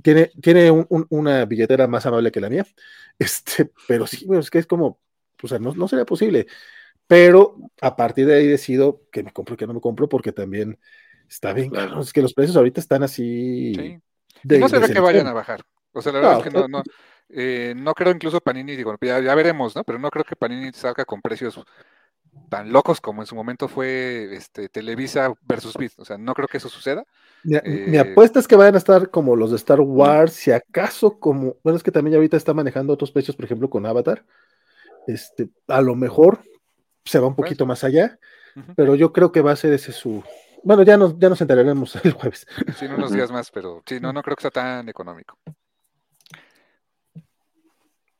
[0.00, 2.64] tiene, tiene una billetera más amable que la mía,
[3.18, 5.00] este, pero sí, es que es como,
[5.42, 6.46] o sea, no, no sería posible.
[7.10, 10.30] Pero a partir de ahí decido que me compro y que no me compro porque
[10.30, 10.78] también
[11.28, 12.00] está bien claro.
[12.00, 13.74] Es que los precios ahorita están así.
[13.74, 14.58] Sí.
[14.60, 15.60] no se ve que vayan a bajar.
[15.92, 16.84] O sea, la verdad es que no, no,
[17.30, 19.82] eh, no creo incluso Panini, digo, ya, ya, veremos, ¿no?
[19.82, 21.60] Pero no creo que Panini salga con precios
[22.48, 25.94] tan locos como en su momento fue este, Televisa versus Bit.
[25.96, 27.04] O sea, no creo que eso suceda.
[27.42, 31.18] Mi, eh, apuesta es que vayan a estar como los de Star Wars, si acaso
[31.18, 34.24] como, bueno, es que también ya ahorita está manejando otros precios, por ejemplo, con Avatar.
[35.08, 36.44] Este, a lo mejor
[37.04, 38.18] se va un poquito más allá,
[38.76, 40.22] pero yo creo que va a ser ese su...
[40.62, 42.46] Bueno, ya nos, ya nos enteraremos el jueves.
[42.78, 45.38] Sí, unos días más, pero sí, no, no creo que sea tan económico.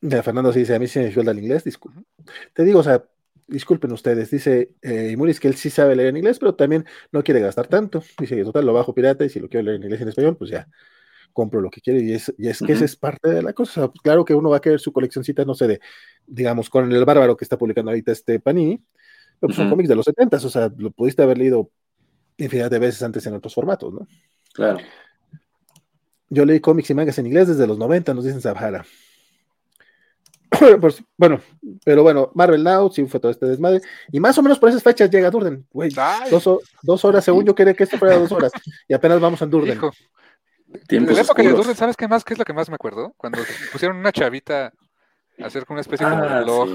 [0.01, 2.01] De Fernando sí dice, a mí se me suelda el inglés, disculpe.
[2.55, 3.05] Te digo, o sea,
[3.47, 7.23] disculpen ustedes, dice eh, Imuris que él sí sabe leer en inglés, pero también no
[7.23, 8.03] quiere gastar tanto.
[8.19, 10.37] Dice, total, lo bajo pirata y si lo quiero leer en inglés y en español,
[10.37, 10.67] pues ya
[11.33, 12.03] compro lo que quiere.
[12.03, 13.89] Y es, y es que esa es parte de la cosa.
[13.89, 15.81] Pues claro que uno va a querer su coleccioncita, no sé, de,
[16.27, 18.77] digamos, con el bárbaro que está publicando ahorita este Panini,
[19.39, 21.71] pero pues son cómics de los 70, o sea, lo pudiste haber leído
[22.37, 24.07] infinidad de veces antes en otros formatos, ¿no?
[24.53, 24.79] Claro.
[26.29, 28.85] Yo leí cómics y mangas en inglés desde los 90, nos dicen Sahara.
[30.81, 31.41] Pues, bueno,
[31.85, 33.81] pero bueno, Marvel Now sí fue todo este desmadre.
[34.13, 35.67] Y más o menos por esas fechas llega Durden.
[35.71, 35.91] Güey,
[36.31, 38.53] dos, horas, según yo quería que esto fuera dos horas.
[38.87, 39.81] Y apenas vamos a Durden.
[40.89, 42.25] En la época de Durden, ¿sabes qué más?
[42.25, 43.13] ¿Qué es lo que más me acuerdo?
[43.17, 43.39] Cuando
[43.73, 44.73] pusieron una chavita
[45.43, 46.69] a hacer una especie de ah, reloj.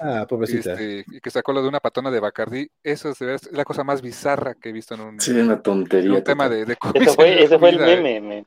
[0.00, 0.72] Ah, pobrecita.
[0.72, 2.68] Este, y que sacó lo de una patona de Bacardi.
[2.82, 6.24] Eso es, la cosa más bizarra que he visto en un, sí, una tontería, un
[6.24, 8.46] tema de, de Ese fue, ese fue el meme.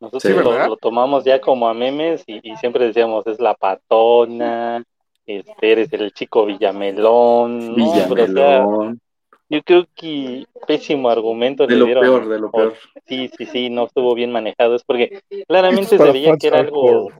[0.00, 4.84] Nosotros lo, tomamos ya como a memes y, siempre decíamos, es la patona,
[5.26, 7.74] este, eres el chico Villamelón.
[7.74, 9.00] Villamelón.
[9.48, 12.74] Yo creo que pésimo argumento de lo peor, de lo peor.
[13.06, 14.74] Sí, sí, sí, no estuvo bien manejado.
[14.74, 17.10] Es porque claramente se veía que era algo...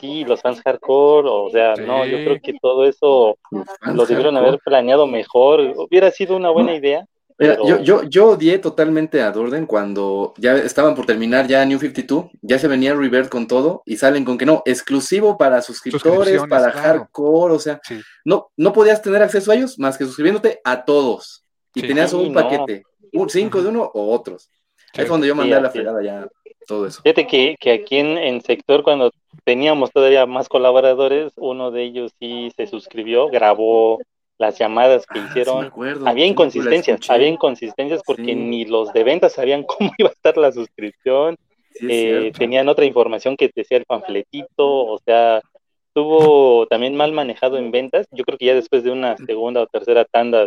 [0.00, 3.36] Sí, los fans hardcore, o sea, no, yo creo que todo eso
[3.82, 5.60] lo debieron haber planeado mejor.
[5.76, 7.06] Hubiera sido una buena idea
[7.38, 12.30] yo, yo, yo odié totalmente a Durden cuando ya estaban por terminar ya New 52,
[12.40, 16.70] ya se venía Revert con todo y salen con que no, exclusivo para suscriptores, para
[16.72, 17.80] hardcore, o sea,
[18.24, 21.45] no, no podías tener acceso a ellos más que suscribiéndote a todos
[21.76, 24.50] y tenías un paquete, un cinco de uno o otros.
[24.94, 26.26] Ahí es cuando yo mandé a la fregada ya
[26.66, 27.02] todo eso.
[27.02, 29.12] Fíjate que, que aquí en, en sector cuando
[29.44, 34.00] teníamos todavía más colaboradores, uno de ellos sí se suscribió, grabó
[34.38, 35.72] las llamadas que ah, hicieron.
[36.06, 40.52] había inconsistencias, había inconsistencias porque ni los de ventas sabían cómo iba a estar la
[40.52, 41.36] suscripción.
[41.80, 45.42] Eh, tenían otra información que decía el panfletito, o sea,
[45.88, 48.06] estuvo también mal manejado en ventas.
[48.12, 50.46] Yo creo que ya después de una segunda o tercera tanda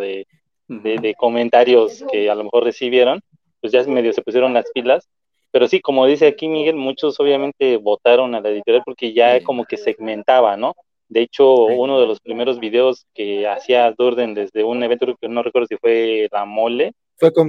[0.69, 3.21] de, de, comentarios que a lo mejor recibieron,
[3.59, 5.09] pues ya medio se pusieron las pilas.
[5.51, 9.65] Pero sí, como dice aquí Miguel, muchos obviamente votaron a la editorial porque ya como
[9.65, 10.75] que segmentaba, ¿no?
[11.07, 15.41] De hecho, uno de los primeros videos que hacía Durden desde un evento que no
[15.41, 16.93] recuerdo si fue La Mole,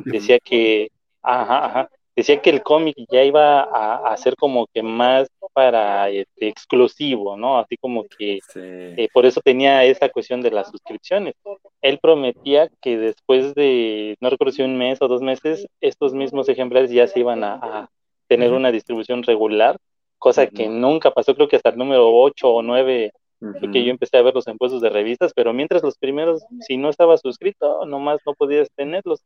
[0.06, 0.90] decía que,
[1.20, 1.90] ajá, ajá,
[2.20, 7.58] decía que el cómic ya iba a, ser como que más para este, exclusivo, ¿no?
[7.58, 11.34] Así como que eh, por eso tenía esa cuestión de las suscripciones.
[11.80, 16.48] Él prometía que después de, no recuerdo si un mes o dos meses, estos mismos
[16.48, 17.88] ejemplares ya se iban a,
[18.28, 19.76] tener una distribución regular,
[20.16, 23.12] cosa que nunca pasó, creo que hasta el número 8 o 9
[23.58, 26.90] porque yo empecé a ver los impuestos de revistas, pero mientras los primeros, si no
[26.90, 29.20] estabas suscrito, nomás no podías tenerlos.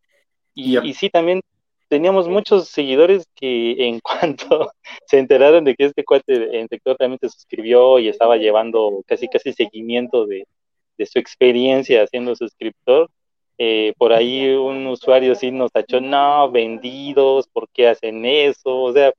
[0.54, 1.42] Y, y sí, también
[1.94, 4.72] teníamos muchos seguidores que en cuanto
[5.06, 9.28] se enteraron de que este cuate en sector también se suscribió y estaba llevando casi
[9.28, 10.48] casi seguimiento de,
[10.98, 13.08] de su experiencia siendo suscriptor,
[13.58, 18.82] eh, por ahí un usuario sí nos tachó, no, vendidos, ¿por qué hacen eso?
[18.82, 19.12] O sea,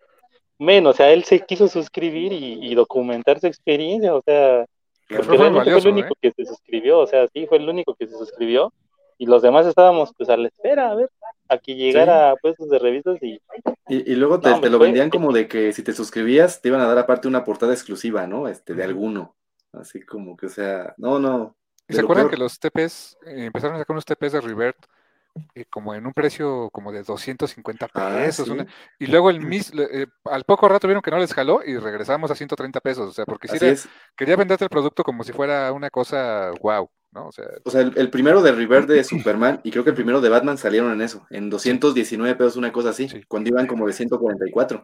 [0.59, 4.65] menos, o sea, él se quiso suscribir y, y documentar su experiencia, o sea,
[5.07, 6.17] fue, el único ¿eh?
[6.21, 8.73] que se suscribió, o sea, sí, fue el único que se suscribió.
[9.17, 11.09] Y los demás estábamos pues a la espera, a ver,
[11.47, 13.39] a que llegara a puestos de revistas y...
[13.87, 16.97] Y, luego te, lo vendían como de que si te suscribías te iban a dar
[16.97, 18.47] aparte una portada exclusiva, ¿no?
[18.47, 19.35] Este, de alguno.
[19.73, 21.55] Así como que, o sea, no, no.
[21.87, 24.77] ¿Se acuerdan que los TPs, eh, empezaron a sacar unos TPs de Revert
[25.53, 28.49] eh, como en un precio como de 250 ah, pesos.
[28.97, 32.31] y luego el mis, eh, al poco rato vieron que no les jaló y regresamos
[32.31, 33.09] a 130 pesos.
[33.09, 33.59] O sea, porque si
[34.15, 36.89] quería venderte el producto como si fuera una cosa wow.
[37.15, 37.27] ¿No?
[37.27, 40.21] O sea, o sea el, primero de River de Superman y creo que el primero
[40.21, 43.93] de Batman salieron en eso, en 219 pesos, una cosa así, cuando iban como de
[43.93, 44.83] 144.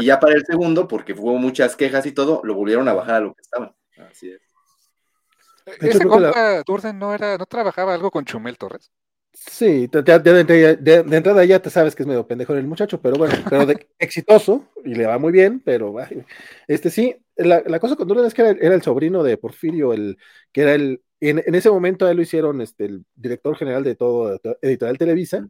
[0.00, 3.16] Y ya para el segundo, porque hubo muchas quejas y todo, lo volvieron a bajar
[3.16, 3.74] a lo que estaban.
[4.08, 4.40] Así es.
[5.80, 8.90] ¿Ese compa Durden no era, no trabajaba algo con Chumel Torres?
[9.32, 13.64] Sí, de, entrada ya te sabes que es medio pendejo el muchacho, pero bueno, pero
[13.64, 15.94] de, exitoso y le va muy bien, pero
[16.66, 20.18] este sí, la, cosa con Durden es que era, el sobrino de Porfirio, el
[20.52, 23.94] que era el, en, ese momento a él lo hicieron este, el director general de
[23.94, 25.46] todo Editorial Televisa.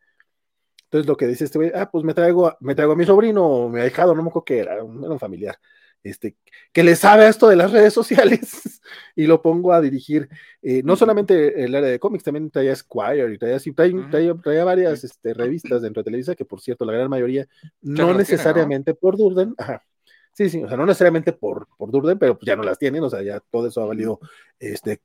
[0.84, 3.68] Entonces lo que dice este güey, ah, pues me traigo, me traigo a mi sobrino,
[3.68, 5.56] mi ahijado, no me acuerdo qué era, un familiar
[6.02, 6.36] este,
[6.72, 8.80] que le sabe a esto de las redes sociales
[9.16, 10.28] y lo pongo a dirigir
[10.62, 15.82] eh, no solamente el área de cómics, también traía Squire y traía, varias este, revistas
[15.82, 17.46] dentro de Televisa, que por cierto, la gran mayoría
[17.82, 19.84] no necesariamente por Durden, ajá.
[20.32, 23.02] Sí, sí, o sea, no necesariamente por, por Durden, pero pues ya no las tienen,
[23.02, 24.20] o sea, ya todo eso ha valido
[24.58, 25.00] este,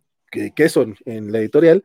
[0.55, 1.83] queso en, la editorial.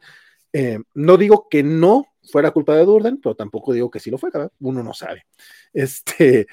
[0.52, 4.18] Eh, no digo que no fuera culpa de Durden, pero tampoco digo que sí lo
[4.18, 5.26] fue, uno no sabe.
[5.72, 6.48] Este,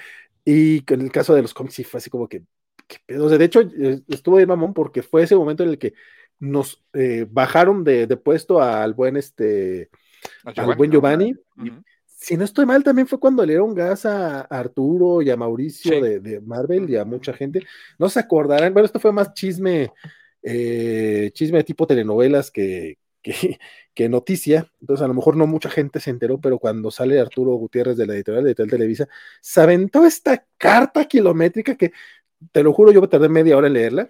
[0.45, 2.43] y en el caso de los cómics sí fue así como que,
[3.05, 3.29] pedo.
[3.29, 5.93] de hecho, eh, estuvo bien mamón porque fue ese momento en el que
[6.39, 9.89] nos eh, bajaron de, puesto al buen este
[10.43, 11.33] al buen Giovanni.
[12.05, 16.01] Si no estoy mal, también fue cuando le dieron gas a, Arturo y a Mauricio
[16.01, 17.65] de, Marvel y a mucha gente.
[17.99, 19.91] No se acordarán, bueno, esto fue más chisme,
[20.43, 22.97] eh, chisme de tipo telenovelas que,
[23.93, 27.53] que, noticia, entonces a lo mejor no mucha gente se enteró, pero cuando sale Arturo
[27.55, 29.07] Gutiérrez de la editorial de Televisa,
[29.41, 31.91] se aventó esta carta kilométrica que,
[32.51, 34.09] te lo juro, yo me tardé media hora en leerla,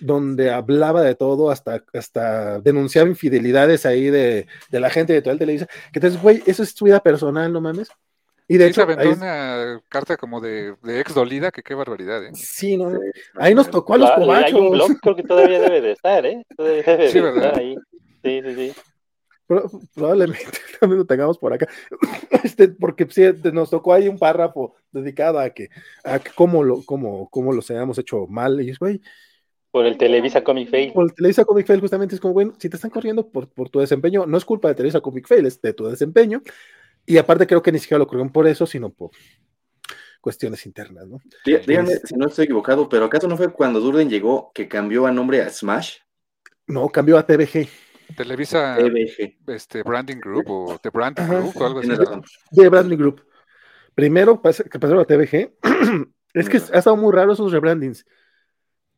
[0.00, 5.98] donde hablaba de todo, hasta, hasta denunciaba infidelidades ahí de, la gente de Televisa, que
[5.98, 7.88] entonces, güey, eso es su vida personal, no mames.
[8.52, 12.32] Y de hecho, se aventó una carta como de, ex dolida, que qué barbaridad, ¿eh?
[12.34, 12.92] Sí, no,
[13.36, 14.44] ahí nos tocó a los cobachos.
[14.44, 16.44] Hay un blog, creo que todavía debe de estar, ¿eh?
[16.54, 17.44] Todavía debe sí, de ¿verdad?
[17.46, 17.76] estar ahí.
[18.22, 18.74] Sí, sí, sí.
[19.94, 20.44] probablemente
[20.80, 21.66] también lo tengamos por acá,
[22.44, 23.22] este, porque sí,
[23.54, 25.70] nos tocó ahí un párrafo dedicado a que,
[26.04, 29.00] a cómo lo, cómo, cómo los hayamos hecho mal, y es, güey,
[29.70, 30.92] por el Televisa Comic Fail.
[30.92, 33.70] Por el Televisa Comic Fail, justamente es como, bueno, si te están corriendo por, por
[33.70, 36.42] tu desempeño, no es culpa de Televisa Comic Fail, es de tu desempeño.
[37.06, 39.10] Y aparte creo que ni siquiera lo corrieron por eso, sino por
[40.20, 41.20] cuestiones internas, ¿no?
[41.44, 45.12] Díganme si no estoy equivocado, pero ¿acaso no fue cuando Durden llegó que cambió a
[45.12, 45.96] nombre a Smash?
[46.66, 47.68] No, cambió a TVG.
[48.16, 48.78] Televisa
[49.48, 51.90] este Branding Group o The Branding Group o algo así.
[52.52, 53.24] The Branding Group.
[53.94, 55.54] Primero que pasaron a TVG.
[56.34, 58.06] es que ha estado muy raro esos rebrandings.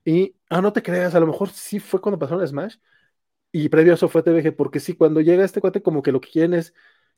[0.04, 2.76] Y, ah, no te creas, a lo mejor sí fue cuando pasaron a Smash.
[3.50, 6.20] Y previo a eso fue TVG, porque sí, cuando llega este cuate, como que lo
[6.20, 6.74] que quieren es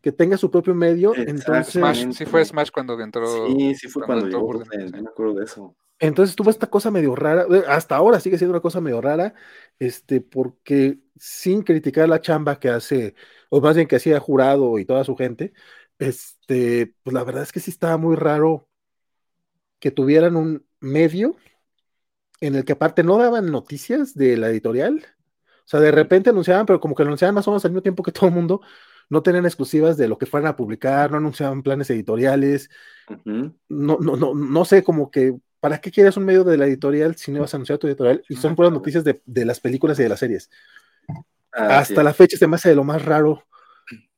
[0.07, 1.17] que tenga su propio medio.
[1.17, 3.49] Entonces, Smash, sí fue Smash cuando entró.
[3.49, 5.75] Sí, sí fue cuando, cuando entró, me acuerdo de eso.
[5.99, 9.35] Entonces tuvo esta cosa medio rara, eh, hasta ahora sigue siendo una cosa medio rara,
[9.81, 13.17] este, porque sin criticar la chamba que hace,
[13.49, 15.53] o más bien que hacía jurado y toda su gente,
[15.99, 18.69] este, pues la verdad es que sí estaba muy raro
[19.81, 21.35] que tuvieran un medio
[22.41, 25.05] en el que aparte no daban noticias de la editorial,
[25.65, 27.83] o sea, de repente anunciaban, pero como que lo anunciaban más o menos al mismo
[27.83, 28.61] tiempo que todo el mundo,
[29.09, 32.71] no tenían exclusivas de lo que fueran a publicar, no anunciaban planes editoriales,
[33.25, 37.17] no, no, no, no sé, como que ¿para qué quieres un medio de la editorial
[37.17, 38.23] si no vas a anunciar tu editorial?
[38.29, 40.49] Y son puras noticias de, las películas y de las series.
[41.51, 43.43] Hasta la fecha se me hace de lo más raro,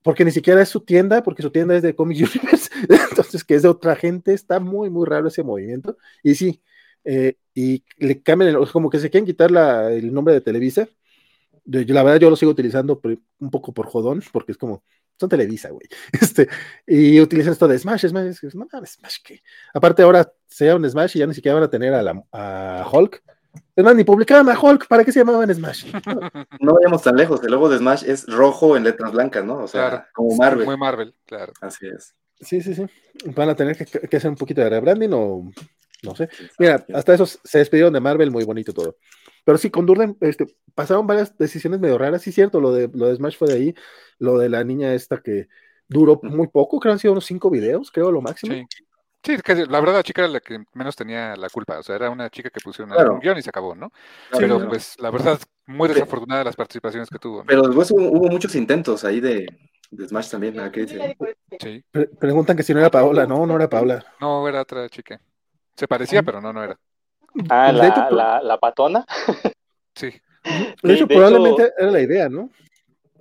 [0.03, 2.71] porque ni siquiera es su tienda, porque su tienda es de Comics Universe,
[3.11, 5.97] entonces que es de otra gente, está muy, muy raro ese movimiento.
[6.23, 6.63] Y sí,
[7.05, 9.51] eh, y le cambian, como que se quieren quitar
[9.91, 10.89] el nombre de Televisa.
[11.69, 13.01] La verdad yo lo sigo utilizando
[13.39, 14.83] un poco por jodón, porque es como,
[15.19, 15.87] son Televisa, güey.
[16.21, 16.49] Este,
[16.87, 19.43] y utilizan esto de Smash, Smash, no Smash, ¿qué?
[19.75, 22.89] Aparte ahora se llaman Smash y ya ni siquiera van a tener a, la, a
[22.91, 23.23] Hulk.
[23.75, 25.87] Es más, ni publicaban a Hulk, ¿para qué se llamaban Smash?
[26.61, 29.59] No vayamos tan lejos, el logo de Smash es rojo en letras blancas, ¿no?
[29.59, 30.67] O sea, como Marvel.
[30.67, 31.53] Muy Marvel, claro.
[31.61, 32.15] Así es.
[32.41, 32.87] Sí, sí, sí.
[33.35, 35.51] Van a tener que, que hacer un poquito de rebranding o
[36.03, 36.29] no sé.
[36.59, 38.97] Mira, hasta eso se despidieron de Marvel, muy bonito todo.
[39.45, 43.07] Pero sí, con Durden este, pasaron varias decisiones medio raras, sí, cierto, lo de, lo
[43.07, 43.75] de Smash fue de ahí,
[44.19, 45.49] lo de la niña esta que
[45.89, 48.55] duró muy poco, creo que han sido unos cinco videos, creo, lo máximo.
[48.55, 48.67] Sí.
[49.25, 51.97] Sí, que la verdad la chica era la que menos tenía la culpa, o sea,
[51.97, 53.91] era una chica que pusieron un guion y se acabó, ¿no?
[54.31, 57.45] Pero pues la verdad, muy desafortunada las participaciones que tuvo.
[57.45, 59.47] Pero después hubo, muchos intentos ahí de,
[59.91, 61.17] de Smash también, ¿qué dice?
[61.61, 61.85] Sí.
[62.19, 64.05] preguntan que si no era Paola, no, no era Paola.
[64.21, 65.21] No, era otra chica.
[65.79, 66.77] Se parecía, pero no, no era.
[67.49, 69.07] Ah, la, la, la, patona.
[69.95, 70.11] sí.
[70.83, 72.51] De hecho, probablemente era la idea, ¿no?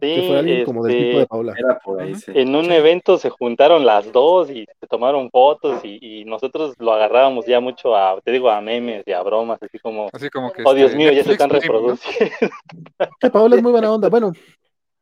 [0.02, 1.54] Sí, que fue alguien como del tipo de este, Paula.
[1.56, 2.32] Era por ahí, sí.
[2.34, 6.94] En un evento se juntaron las dos y se tomaron fotos y, y, nosotros lo
[6.94, 10.52] agarrábamos ya mucho a, te digo, a memes y a bromas, así como, así como
[10.52, 12.36] que oh Dios este, mío, ya se están reproduciendo.
[13.20, 14.34] Que Paula es muy buena onda, bueno,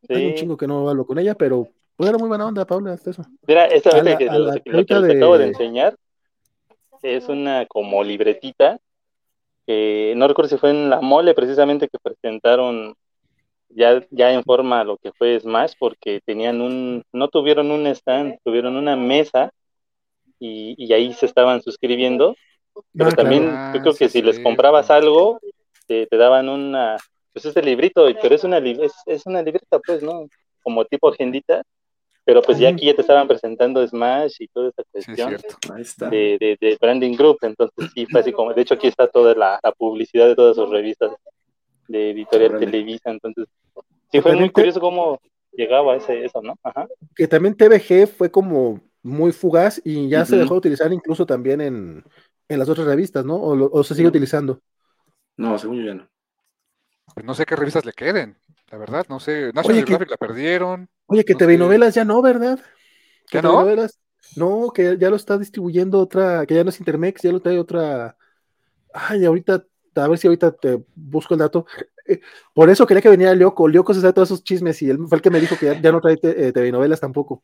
[0.10, 2.91] hay un chingo que no hablo con ella, pero pues era muy buena onda Paula,
[2.94, 3.23] hasta eso.
[3.48, 5.95] Mira, esta vez que, lo, que, te acabo de enseñar,
[7.06, 8.80] es una como libretita
[9.68, 12.95] no recuerdo si fue en la mole precisamente que presentaron
[13.69, 18.38] ya, ya en forma lo que fue Smash, porque tenían un, no tuvieron un stand,
[18.44, 19.52] tuvieron una mesa
[20.40, 22.36] y, ahí se estaban suscribiendo.
[22.94, 25.40] Pero ah, también yo creo que si les comprabas algo,
[25.88, 26.98] te, daban una,
[27.34, 30.27] pues este librito, pero es una, es, es una libreta, pues, ¿no?
[30.61, 31.64] Como tipo agendita,
[32.26, 35.38] pero pues ya aquí ya te estaban presentando Smash y toda esta cuestión
[36.10, 39.60] de, de, Branding Group, entonces sí fue así como, de hecho aquí está toda la,
[39.77, 41.11] publicidad de todas sus revistas
[41.88, 43.45] de Editorial Televisa, entonces
[44.11, 45.22] sí fue muy curioso cómo
[45.52, 46.57] llegaba ese, eso, ¿no?
[46.64, 46.88] Ajá.
[47.15, 51.61] Que también TVG fue como muy fugaz y ya se dejó de utilizar incluso también
[51.61, 52.03] en,
[52.49, 53.39] las otras revistas, ¿no?
[53.39, 54.60] O, se sigue utilizando.
[55.38, 56.10] No, según yo ya no.
[57.14, 58.35] Pues no sé qué revistas le queden,
[58.72, 59.53] la verdad, no sé.
[59.53, 60.89] National Geographic la perdieron.
[61.07, 62.60] Oye, que TV novelas ya no, ¿verdad?
[63.32, 63.65] ¿Ya no?
[64.36, 67.60] no, que ya lo está distribuyendo otra, que ya no es Intermex, ya lo trae
[67.60, 68.18] otra.
[68.94, 69.65] Ay, ahorita,
[69.95, 71.65] a ver si ahorita te busco el dato.
[72.07, 72.19] Eh,
[72.53, 73.68] por eso quería que venía Lioco.
[73.68, 75.91] Lioco se sabe todos esos chismes y él fue el que me dijo que ya,
[75.91, 77.41] no trae TV eh, novelas tampoco.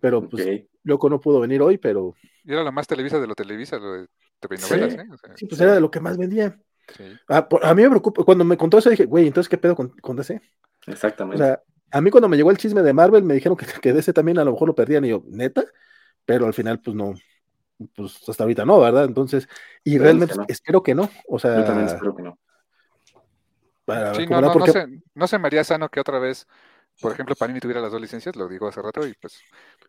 [0.00, 2.14] Pero pues Lioco no pudo venir hoy, pero.
[2.44, 4.06] Y era la más televisa de lo televisa, lo de
[4.40, 5.06] TV novelas, ¿eh?
[5.36, 6.58] sí, pues era de lo que más vendía.
[7.28, 9.90] Ah, a mí me preocupa, cuando me contó eso dije, güey, entonces qué pedo con,
[10.00, 10.40] con DC.
[10.86, 11.42] Exactamente.
[11.42, 13.92] O sea, a mí cuando me llegó el chisme de Marvel me dijeron que, que
[13.92, 15.64] DC también a lo mejor lo perdían y yo, neta,
[16.24, 17.14] pero al final pues no,
[17.94, 19.04] pues hasta ahorita no, ¿verdad?
[19.04, 19.48] Entonces,
[19.84, 21.58] y realmente espero que no, o sea...
[21.58, 22.38] Yo también espero que no.
[24.14, 26.46] sí, no, no, no, sé, no se me haría sano que otra vez,
[27.00, 29.40] por ejemplo, Panini tuviera las dos licencias, lo digo hace rato, y pues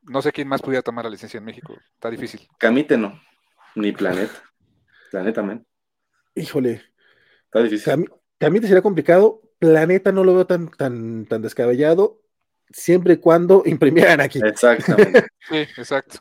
[0.03, 2.47] no sé quién más pudiera tomar la licencia en México, está difícil.
[2.57, 3.19] Camite no,
[3.75, 4.41] ni Planeta,
[5.11, 5.65] Planeta, man.
[6.33, 6.81] Híjole.
[7.45, 8.09] Está difícil.
[8.37, 12.19] Camite sería complicado, Planeta no lo veo tan, tan, tan descabellado,
[12.71, 14.39] siempre y cuando imprimieran aquí.
[14.43, 15.27] Exactamente.
[15.47, 16.17] sí, exacto.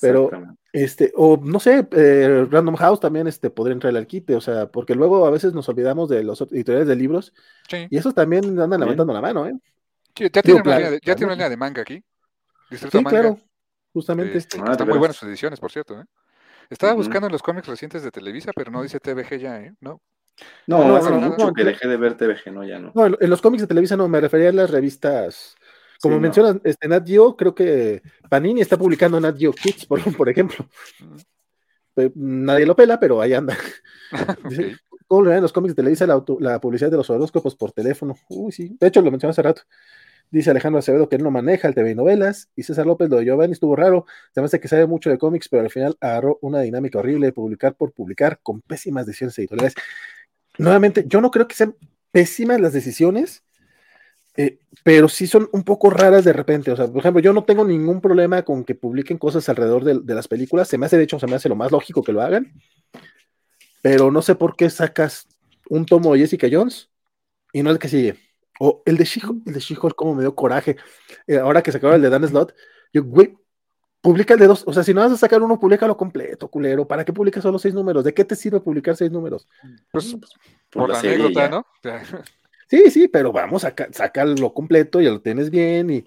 [0.00, 0.28] Pero,
[0.72, 4.66] este, o no sé, eh, Random House también este, podría entrar al quite, o sea,
[4.66, 7.32] porque luego a veces nos olvidamos de los editoriales de libros
[7.88, 9.54] y esos también andan levantando la mano, ¿eh?
[10.16, 12.02] Sí, ya, tiene, una línea de, ya tiene una línea de manga aquí.
[12.72, 13.38] sí, claro,
[13.92, 14.36] justamente.
[14.36, 16.04] Este, ah, están muy buenas sus ediciones, por cierto, ¿eh?
[16.70, 19.74] Estaba buscando en los cómics recientes de Televisa, pero no dice TVG ya, ¿eh?
[19.80, 20.02] No.
[20.66, 22.92] No, no hace mucho que dejé de ver TVG, no, ya no.
[22.94, 25.56] No, en los cómics de Televisa no, me refería a las revistas.
[26.00, 30.28] Como mencionas, este, Nat Geo, creo que Panini está publicando Nat Geo Kids, por, por
[30.28, 30.66] ejemplo.
[32.14, 33.56] Nadie lo pela, pero ahí anda.
[35.08, 38.14] ¿Cómo le ven los cómics de Televisa la, la, publicidad de los horóscopos por teléfono?
[38.28, 38.76] Uy, sí.
[38.78, 39.62] De hecho, lo mencioné hace rato.
[40.30, 42.50] Dice Alejandro Acevedo que él no maneja el TV y novelas.
[42.54, 44.04] Y César López, lo de Giovanni estuvo raro.
[44.34, 47.28] Se me hace que sabe mucho de cómics, pero al final agarró una dinámica horrible
[47.28, 49.74] de publicar por publicar con pésimas decisiones editoriales
[50.58, 51.76] nuevamente, yo no creo que sean
[52.10, 53.42] pésimas las decisiones,
[54.36, 56.70] eh, pero sí son un poco raras de repente.
[56.70, 60.14] O sea, por ejemplo, yo no tengo ningún problema con que publiquen cosas alrededor de,
[60.14, 60.68] las películas.
[60.68, 62.52] Se me hace, de hecho, se me hace lo más lógico que lo hagan.
[63.82, 65.26] Pero no sé por qué sacas
[65.68, 66.88] un tomo de Jessica Jones
[67.52, 68.16] y no el que sigue.
[68.60, 70.76] O el de She-Hulk, el de She-Hulk, como me dio coraje.
[71.26, 72.54] Eh, ahora que se acaba el de Dan Slot,
[72.92, 73.36] yo, güey,
[74.00, 76.86] publica el de dos, o sea, si no vas a sacar uno, lo completo, culero.
[76.86, 78.04] ¿Para qué publicas solo seis números?
[78.04, 79.46] ¿De qué te sirve publicar seis números?
[79.90, 80.32] Pues, pues
[80.70, 81.66] por, la, anécdota, ¿no?
[82.68, 86.06] sí, sí, pero vamos, a sacarlo completo, ya lo tienes bien y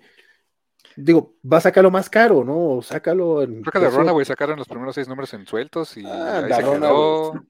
[0.96, 2.82] digo, va a sacarlo más caro, ¿no?
[2.82, 3.62] Sácalo en.
[3.62, 6.64] Creo que de Runaway sacaron los primeros seis números en sueltos y ah, ahí se
[6.64, 7.46] quedó.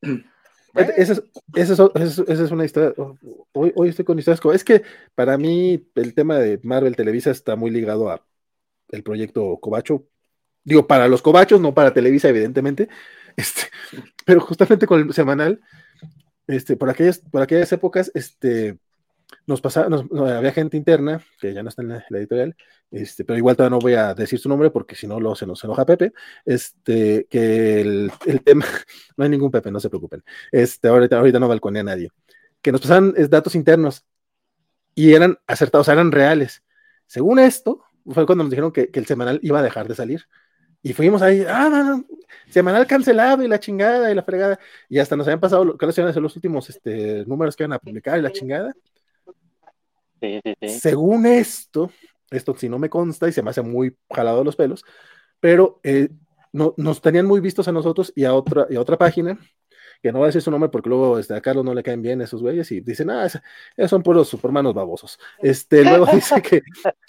[0.73, 1.23] Esa es,
[1.53, 2.93] esa, es, esa es, una historia.
[3.51, 4.41] Hoy, hoy estoy con historias.
[4.55, 4.83] Es que
[5.15, 8.25] para mí el tema de Marvel Televisa está muy ligado a
[8.87, 10.05] el proyecto Cobacho
[10.63, 12.89] Digo, para los cobachos, no para Televisa, evidentemente.
[13.37, 13.61] Este,
[14.25, 15.61] pero justamente con el semanal,
[16.47, 18.77] este, por aquellas, por aquellas épocas, este,
[19.47, 20.03] nos pasaba,
[20.37, 22.55] había gente interna, que ya no está en la, editorial,
[22.91, 25.45] este, pero igual todavía no voy a decir su nombre porque si no lo, se
[25.47, 26.13] nos enoja Pepe,
[26.45, 28.11] este, que el,
[28.43, 28.65] tema,
[29.17, 32.09] no hay ningún Pepe, no se preocupen, este, ahorita, ahorita no balconea a nadie,
[32.61, 34.05] que nos pasaban datos internos
[34.93, 36.63] y eran acertados, eran reales.
[37.07, 40.27] Según esto, fue cuando nos dijeron que, que el semanal iba a dejar de salir.
[40.83, 42.05] Y fuimos ahí, ah, no, no,
[42.49, 44.59] semanal cancelado y la chingada y la fregada.
[44.89, 48.17] Y hasta nos habían pasado, creo que los últimos este, números que iban a publicar
[48.17, 48.73] y la chingada.
[50.19, 50.69] Sí, sí, sí.
[50.69, 51.91] Según esto,
[52.31, 54.83] esto si no me consta y se me hace muy jalado los pelos,
[55.39, 56.09] pero eh,
[56.51, 59.39] no, nos tenían muy vistos a nosotros y a otra, y a otra página,
[60.01, 62.01] que no voy a decir su nombre porque luego este, a Carlos no le caen
[62.01, 65.19] bien esos güeyes y dicen, ah, esos son puros supermanos babosos.
[65.39, 66.61] Este, luego dice que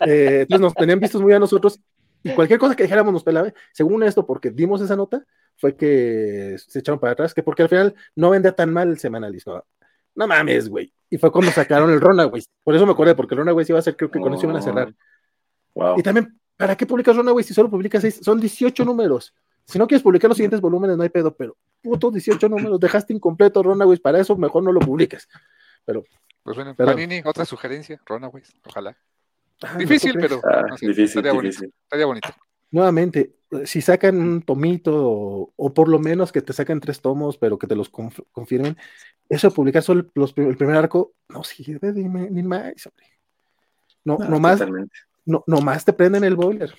[0.06, 1.80] eh, nos tenían vistos muy a nosotros
[2.22, 3.52] y cualquier cosa que dijéramos nos pelaba.
[3.72, 5.24] Según esto, porque dimos esa nota,
[5.56, 8.98] fue que se echaron para atrás, que porque al final no vendía tan mal el
[8.98, 9.64] semanalismo.
[10.14, 10.92] No mames, güey.
[11.08, 12.42] Y fue cuando sacaron el Runaway.
[12.62, 14.56] Por eso me acordé, porque el Runaway iba a ser, creo que con eso iban
[14.56, 14.94] a cerrar.
[15.96, 18.20] Y también, ¿para qué publicas Runaway si solo publicas seis?
[18.22, 19.34] Son 18 números.
[19.64, 23.12] Si no quieres publicar los siguientes volúmenes, no hay pedo, pero putos 18 números, dejaste
[23.12, 25.28] incompleto Runaways, para eso mejor no lo publiques.
[25.84, 26.04] Pero.
[26.42, 28.96] Pues bueno, Panini, otra sugerencia, Runaways, ojalá.
[29.78, 32.28] Difícil, pero ah, difícil, estaría, Bonito, estaría bonito.
[32.70, 33.34] Nuevamente,
[33.64, 37.66] si sacan un tomito o, por lo menos que te saquen tres tomos, pero que
[37.66, 38.76] te los confirmen,
[39.28, 42.72] eso de publicar solo el primer arco no sirve ni más,
[44.04, 44.62] No, no, más,
[45.24, 46.74] no, no más te prenden el boiler.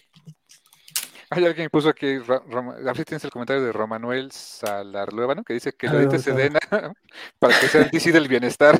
[1.30, 5.88] Hay alguien que puso aquí, ver tienes el comentario de Romanuel Salarlueva, Que dice que
[5.88, 6.60] lo dice Sedena
[7.40, 8.80] para que sea el DC del bienestar.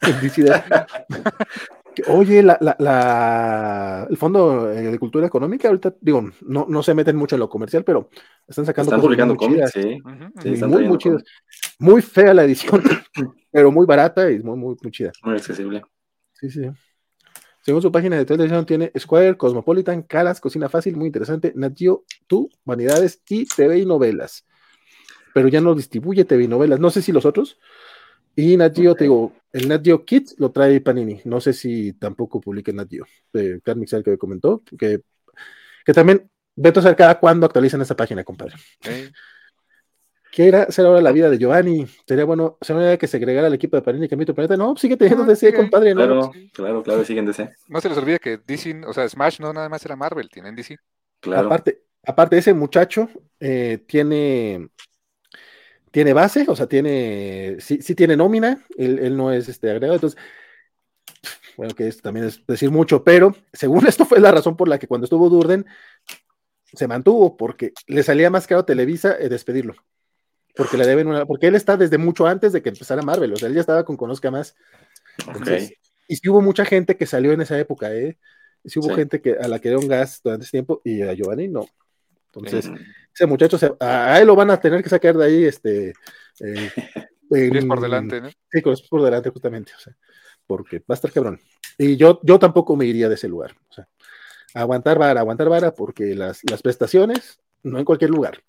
[0.00, 0.44] el DC
[2.08, 7.36] Oye, la, la, el Fondo de Cultura Económica, ahorita, digo, no, no se meten mucho
[7.36, 8.10] en lo comercial, pero
[8.46, 8.90] están sacando.
[8.90, 10.00] Están publicando cómics, sí.
[10.66, 11.24] muy, muy chidas.
[11.78, 12.82] Muy fea la edición,
[13.50, 15.12] pero muy barata y muy, muy, muy chida.
[15.22, 15.82] Muy accesible.
[16.32, 16.62] Sí, sí.
[17.64, 22.04] Según su página de televisión, tiene Square, Cosmopolitan, Calas, Cocina Fácil, muy interesante, Nat Geo,
[22.26, 24.46] Tú, Vanidades y TV y Novelas.
[25.32, 26.78] Pero ya no distribuye TV y Novelas.
[26.78, 27.58] No sé si los otros.
[28.36, 31.20] Y Nat Geo, te digo, el Nat Geo Kids lo trae Panini.
[31.24, 33.06] No sé si tampoco publique Nat Geo.
[33.32, 34.62] De Carmixel que me comentó.
[34.78, 35.00] Que,
[35.84, 38.54] que también, vete a saber cada cuándo actualizan esa página, compadre.
[40.34, 41.86] ¿Qué era ser ahora la vida de Giovanni?
[42.08, 44.56] Sería bueno, se me que se agregara al equipo de Panini que tu planeta.
[44.56, 45.94] No, sigue teniendo DC, compadre.
[45.94, 47.48] Claro, claro, claro, siguen DC.
[47.68, 50.56] No se les olvide que DC, o sea, Smash no nada más era Marvel, tienen
[50.56, 50.76] DC.
[51.20, 51.46] Claro.
[51.46, 53.08] Aparte, aparte ese muchacho
[53.38, 54.70] eh, tiene
[55.94, 60.20] tiene base, o sea, tiene, sí, sí tiene nómina, él, no es este agregado, entonces,
[61.56, 64.80] bueno, que esto también es decir mucho, pero según esto fue la razón por la
[64.80, 65.64] que cuando estuvo Durden
[66.72, 69.76] se mantuvo, porque le salía más caro a Televisa eh, despedirlo
[70.56, 73.36] porque le deben una, porque él está desde mucho antes de que empezara Marvel, o
[73.36, 74.56] sea, él ya estaba con Conozca Más.
[76.08, 78.18] y sí hubo mucha gente que salió en esa época, ¿eh?
[78.64, 81.12] Y sí hubo gente que, a la que dieron gas durante ese tiempo y a
[81.12, 81.66] Giovanni no.
[82.32, 82.68] Entonces,
[83.14, 85.92] ese muchacho, a, él lo van a tener que sacar de ahí, este...
[86.40, 86.70] Eh,
[87.66, 88.28] por delante, ¿no?
[88.50, 89.96] Sí, con por delante justamente, o sea,
[90.46, 91.40] porque va a estar cabrón.
[91.78, 93.88] Y yo, yo tampoco me iría de ese lugar, o sea,
[94.54, 98.42] aguantar vara, aguantar vara, porque las, las prestaciones, no en cualquier lugar.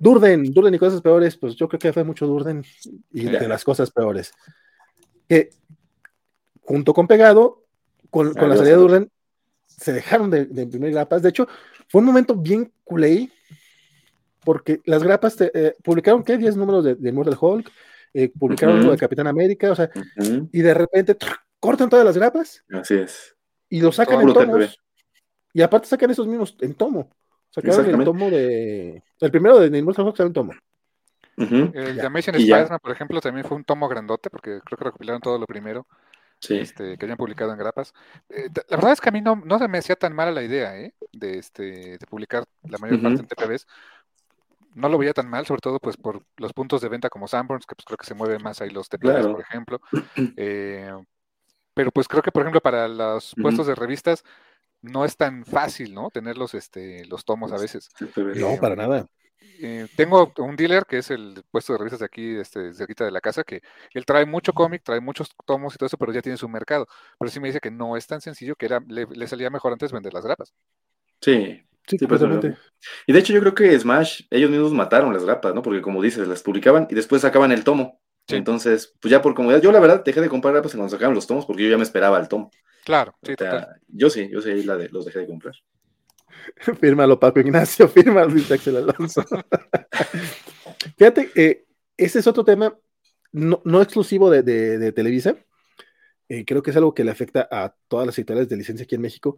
[0.00, 2.64] Durden, Durden y cosas peores, pues yo creo que fue mucho Durden
[3.12, 4.32] y de las cosas peores.
[5.28, 5.50] Que
[6.60, 7.64] junto con Pegado,
[8.10, 9.10] con, la salida de Durden,
[9.66, 11.22] se dejaron de, imprimir grapas.
[11.22, 11.48] De hecho,
[11.88, 13.28] fue un momento bien culé,
[14.44, 16.36] porque las grapas eh, publicaron, ¿qué?
[16.36, 17.70] 10 números de, de Immortal Hulk,
[18.12, 19.90] eh, publicaron uno de Capitán América, o sea,
[20.52, 21.16] y de repente
[21.58, 22.64] cortan todas las grapas.
[22.72, 23.34] Así es.
[23.68, 24.80] Y lo sacan en tomos.
[25.52, 27.10] Y aparte sacan esos mismos en tomo.
[27.50, 29.02] Sacaron el tomo de.
[29.20, 30.52] El primero de Immortal Hulk salió un tomo.
[31.36, 35.20] El de Amazing Spider-Man, por ejemplo, también fue un tomo grandote, porque creo que recopilaron
[35.20, 35.86] todo lo primero.
[36.48, 37.94] Este, que habían publicado en grapas.
[38.28, 40.42] Eh, la verdad es que a mí no, no se me hacía tan mala la
[40.42, 40.94] idea ¿eh?
[41.12, 43.66] de, este, de publicar la mayor parte en TPBs.
[44.74, 47.66] No lo veía tan mal, sobre todo pues por los puntos de venta como Sanborns,
[47.66, 49.80] que pues creo que se mueven más ahí los TPBs, por ejemplo.
[50.36, 50.92] Eh,
[51.74, 54.24] pero pues creo que, por ejemplo, para los puestos de revistas,
[54.80, 56.10] no es tan fácil, ¿no?
[56.10, 57.88] Tener los, este, los tomos a veces.
[58.16, 59.06] No, eh, para nada.
[59.60, 63.10] Eh, tengo un dealer que es el puesto de revistas de aquí, este, cerquita de
[63.10, 66.22] la casa, que él trae mucho cómic, trae muchos tomos y todo eso, pero ya
[66.22, 66.86] tiene su mercado.
[67.18, 69.92] Pero sí me dice que no es tan sencillo, que era, le, salía mejor antes
[69.92, 70.52] vender las grapas.
[71.20, 72.06] Sí, Sí, sí
[73.06, 75.62] Y de hecho yo creo que Smash, ellos mismos mataron las grapas, ¿no?
[75.62, 78.00] Porque como dices, las publicaban y después sacaban el tomo.
[78.28, 81.26] Entonces, pues ya por comodidad, yo la verdad dejé de comprar grapas cuando sacaban los
[81.26, 82.50] tomos porque yo ya me esperaba el tomo.
[82.84, 83.34] Claro, sí,
[83.88, 85.54] Yo sí, yo sí la de, los dejé de comprar.
[86.80, 89.24] Fírmalo, Paco Ignacio, fírmalo, dice Axel Alonso.
[90.98, 91.64] Fíjate, eh,
[91.96, 92.76] ese es otro tema
[93.32, 95.36] no, exclusivo de, Televisa.
[96.28, 98.94] Eh, creo que es algo que le afecta a todas las editoriales de licencia aquí
[98.94, 99.36] en México.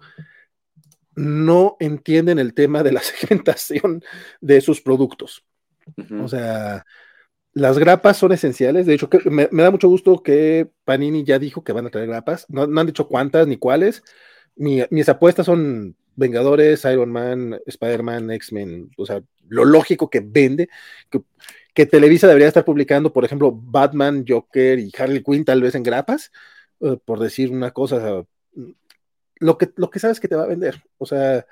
[1.16, 4.02] No entienden el tema de la segmentación
[4.40, 5.44] de sus productos.
[6.20, 6.84] O sea,
[7.52, 8.86] las grapas son esenciales.
[8.86, 12.44] De hecho, me, da mucho gusto que Panini ya dijo que van a traer grapas.
[12.48, 14.02] No, han dicho cuántas ni cuáles.
[14.56, 18.90] mis apuestas son Vengadores, Iron Man, Spider-Man, X-Men.
[18.96, 20.68] O sea, lo lógico que vende.
[21.74, 25.82] Que, Televisa debería estar publicando, por ejemplo, Batman, Joker y Harley Quinn, tal vez en
[25.82, 26.32] grapas,
[26.80, 28.24] eh, por decir una cosa.
[29.36, 30.82] Lo, que, lo que sabes que te va a vender.
[30.98, 31.46] O sea,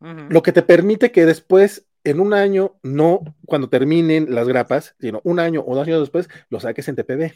[0.00, 5.20] lo que te permite que después en un año, no cuando terminen las grapas, sino
[5.24, 7.32] un año o dos años después, lo saques en TPB.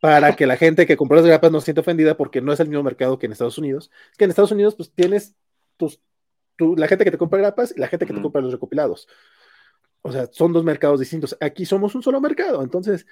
[0.00, 2.60] Para que la gente que compró las grapas no se sienta ofendida porque no es
[2.60, 3.90] el mismo mercado que en Estados Unidos.
[4.16, 5.34] Que en Estados Unidos, pues tienes
[5.76, 6.00] tus,
[6.58, 9.08] la gente que te compra grapas y la gente que te compra los recopilados.
[10.02, 11.36] O sea, son dos mercados distintos.
[11.40, 13.06] Aquí somos un solo mercado, entonces.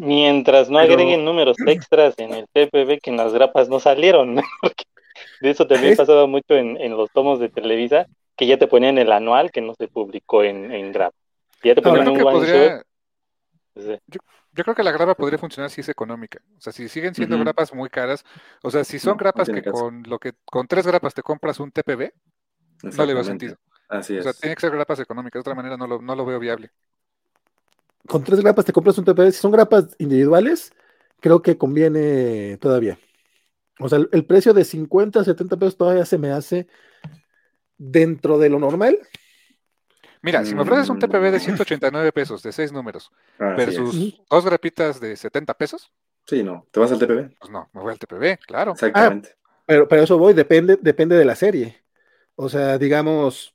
[0.00, 4.36] Mientras no agreguen números extras en el TPB que en las grapas no salieron,
[5.40, 8.06] de eso también ha pasado mucho en, en los tomos de Televisa,
[8.36, 10.92] que ya te ponían el anual que no se publicó en, en
[11.64, 12.80] Ya te ponen un podría...
[14.06, 14.20] Yo,
[14.54, 16.40] creo que la grapa podría funcionar si es económica.
[16.56, 18.24] O sea, si siguen siendo grapas muy caras,
[18.62, 21.72] o sea, si son grapas que con lo que con tres grapas te compras un
[21.72, 22.12] TPB,
[22.84, 23.56] no le veo sentido.
[23.88, 24.20] Así es.
[24.20, 26.38] O sea, tiene que ser grapas económicas, de otra manera no lo, no lo veo
[26.38, 26.70] viable.
[28.06, 30.72] Con tres grapas te compras un TPB, si son grapas individuales,
[31.20, 32.98] creo que conviene todavía.
[33.80, 36.66] O sea, el, precio de 50 a 70 pesos todavía se me hace
[37.76, 38.98] dentro de lo normal.
[40.20, 45.00] Mira, si me ofreces un TPB de 189 pesos, de seis números, versus dos grapitas
[45.00, 45.92] de 70 pesos.
[46.26, 46.66] Sí, no.
[46.72, 47.38] ¿Te vas al TPB?
[47.38, 48.72] Pues no, me voy al TPB, claro.
[48.72, 49.30] Exactamente.
[49.34, 51.82] Ah, pero, pero eso voy, depende, depende de la serie.
[52.34, 53.54] O sea, digamos,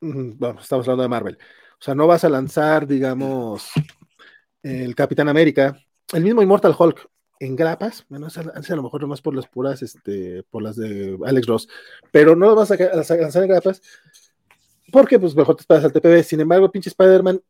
[0.00, 1.38] vamos, estamos hablando de Marvel.
[1.80, 3.70] O sea, no vas a lanzar, digamos,
[4.62, 5.78] el Capitán América,
[6.12, 7.08] el mismo Immortal Hulk
[7.40, 11.46] en grapas, bueno, a, lo mejor nomás por las puras, este, por las de Alex
[11.46, 11.68] Ross,
[12.10, 13.80] pero no lo vas a, lanzar en grapas,
[14.90, 16.22] porque pues mejor te esperas al TPB.
[16.24, 17.40] Sin embargo, pinche Spider-Man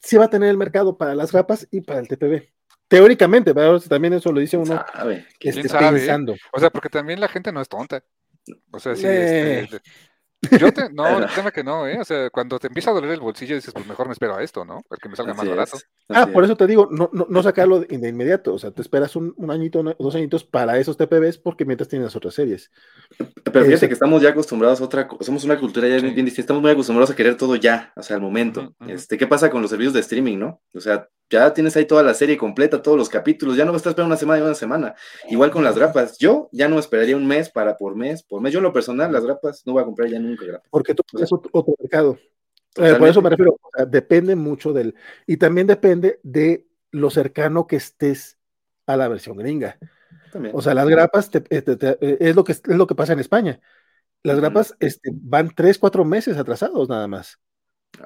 [0.00, 2.42] sí va a tener el mercado para las grapas y para el TPB.
[2.88, 4.84] Teóricamente, pero también eso lo dice uno
[5.38, 6.34] que esté pensando.
[6.52, 8.02] O sea, porque también la gente no es tonta.
[8.70, 9.80] O sea, si este,
[10.58, 11.98] yo te, no, tema que no, ¿eh?
[12.00, 14.42] O sea, cuando te empieza a doler el bolsillo dices, pues mejor me espero a
[14.42, 14.82] esto, ¿no?
[14.88, 15.78] Para que me salga más barato.
[16.08, 19.16] Ah, por eso te digo, no, no, no sacarlo de, inmediato, o sea, te esperas
[19.16, 22.70] un, añito, dos añitos para esos TPBs porque mientras tienes otras series.
[23.44, 26.62] Pero fíjate que estamos ya acostumbrados a otra, somos una cultura ya bien distinta, estamos
[26.62, 28.74] muy acostumbrados a querer todo ya, o sea, al momento.
[28.86, 30.60] Este, ¿qué pasa con los servicios de streaming, no?
[30.74, 33.80] O sea, ya tienes ahí toda la serie completa, todos los capítulos, ya no vas
[33.80, 34.94] a estar esperando una semana y una semana.
[35.28, 38.52] Igual con las grapas, yo ya no esperaría un mes para por mes, por mes.
[38.52, 40.68] Yo en lo personal, las grapas no voy a comprar ya nunca grapas.
[40.70, 42.18] Porque tú tienes otro mercado.
[42.76, 43.58] Eh, por eso me refiero,
[43.88, 44.94] depende mucho del,
[45.26, 48.38] y también depende de lo cercano que estés
[48.86, 49.78] a la versión gringa.
[50.52, 53.60] O sea, las grapas eh, eh, es, lo que, es lo que pasa en España.
[54.22, 57.40] Las grapas este, van tres, cuatro meses atrasados nada más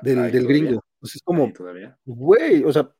[0.03, 0.85] del, del gringo.
[1.01, 1.57] Entonces es como,
[2.05, 2.91] güey, o sea,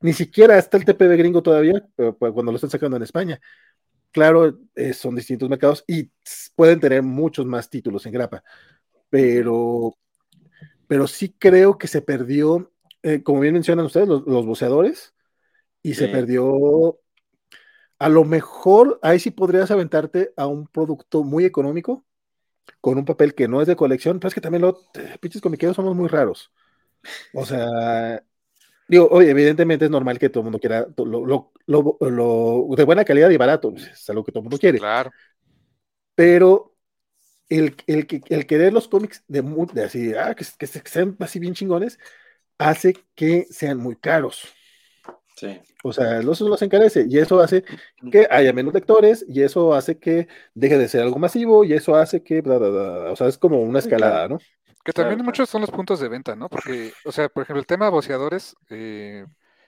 [0.00, 3.40] ni siquiera está el TPB gringo todavía, pero, pues, cuando lo están sacando en España.
[4.12, 6.10] Claro, eh, son distintos mercados y
[6.56, 8.42] pueden tener muchos más títulos en grapa,
[9.10, 9.96] pero,
[10.88, 12.72] pero sí creo que se perdió,
[13.02, 15.14] eh, como bien mencionan ustedes, los, los boceadores,
[15.82, 17.00] y se perdió.
[17.98, 22.04] A lo mejor ahí sí podrías aventarte a un producto muy económico,
[22.80, 25.42] con un papel que no es de colección, pero es que también los eh, pinches
[25.42, 26.52] comiqueros somos muy raros.
[27.34, 28.22] O sea,
[28.90, 31.52] Digo, oye, evidentemente es normal que todo el mundo quiera lo,
[32.76, 34.80] de buena calidad y barato, pues, es algo que todo el mundo quiere.
[34.80, 35.12] Claro.
[36.16, 36.74] Pero
[37.48, 41.54] el, el, el querer los cómics de, de así, ah, que, que, sean así bien
[41.54, 42.00] chingones,
[42.58, 44.48] hace que sean muy caros.
[45.36, 45.60] Sí.
[45.84, 47.62] O sea, eso los encarece y eso hace
[48.10, 51.94] que haya menos lectores y eso hace que deje de ser algo masivo y eso
[51.94, 54.38] hace que, o sea, es como una escalada, ¿no?
[54.84, 56.48] Que también muchos son los puntos de venta, ¿no?
[56.48, 59.26] Porque, o sea, por ejemplo, el tema de boceadores, eh,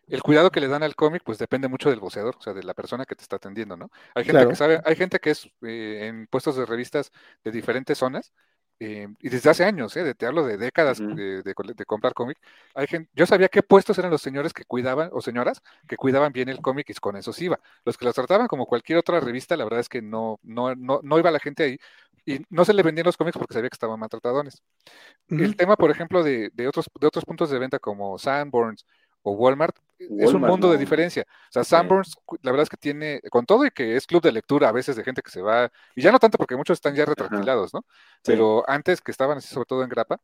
[0.08, 2.62] el cuidado que le dan al cómic, pues depende mucho del boceador, o sea, de
[2.62, 3.90] la persona que te está atendiendo, ¿no?
[4.14, 7.12] Hay gente que sabe, hay gente que es eh, en puestos de revistas
[7.44, 8.32] de diferentes zonas,
[8.84, 10.12] eh, y desde hace años, ¿eh?
[10.12, 11.54] te hablo de décadas de,
[11.86, 12.36] comprar cómic,
[12.74, 16.32] hay gente, yo sabía qué puestos eran los señores que cuidaban, o señoras, que cuidaban
[16.32, 17.60] bien el cómic y con eso iba.
[17.84, 20.98] Los que los trataban como cualquier otra revista, la verdad es que no, no, no,
[21.00, 21.78] no iba la gente ahí,
[22.26, 24.60] y no se le vendían los cómics porque sabía que estaban maltratadones.
[25.28, 28.84] El tema, por ejemplo, de, otros, de otros puntos de venta como Sanborns
[29.22, 31.24] o Walmart, es un mundo de diferencia.
[31.28, 34.32] O sea, Sanborns, la verdad es que tiene, con todo y que es club de
[34.32, 36.94] lectura a veces de gente que se va, y ya no tanto porque muchos están
[36.94, 37.84] ya retractilados, ¿no?
[38.24, 40.20] Pero antes que estaban así, sobre todo en grapa,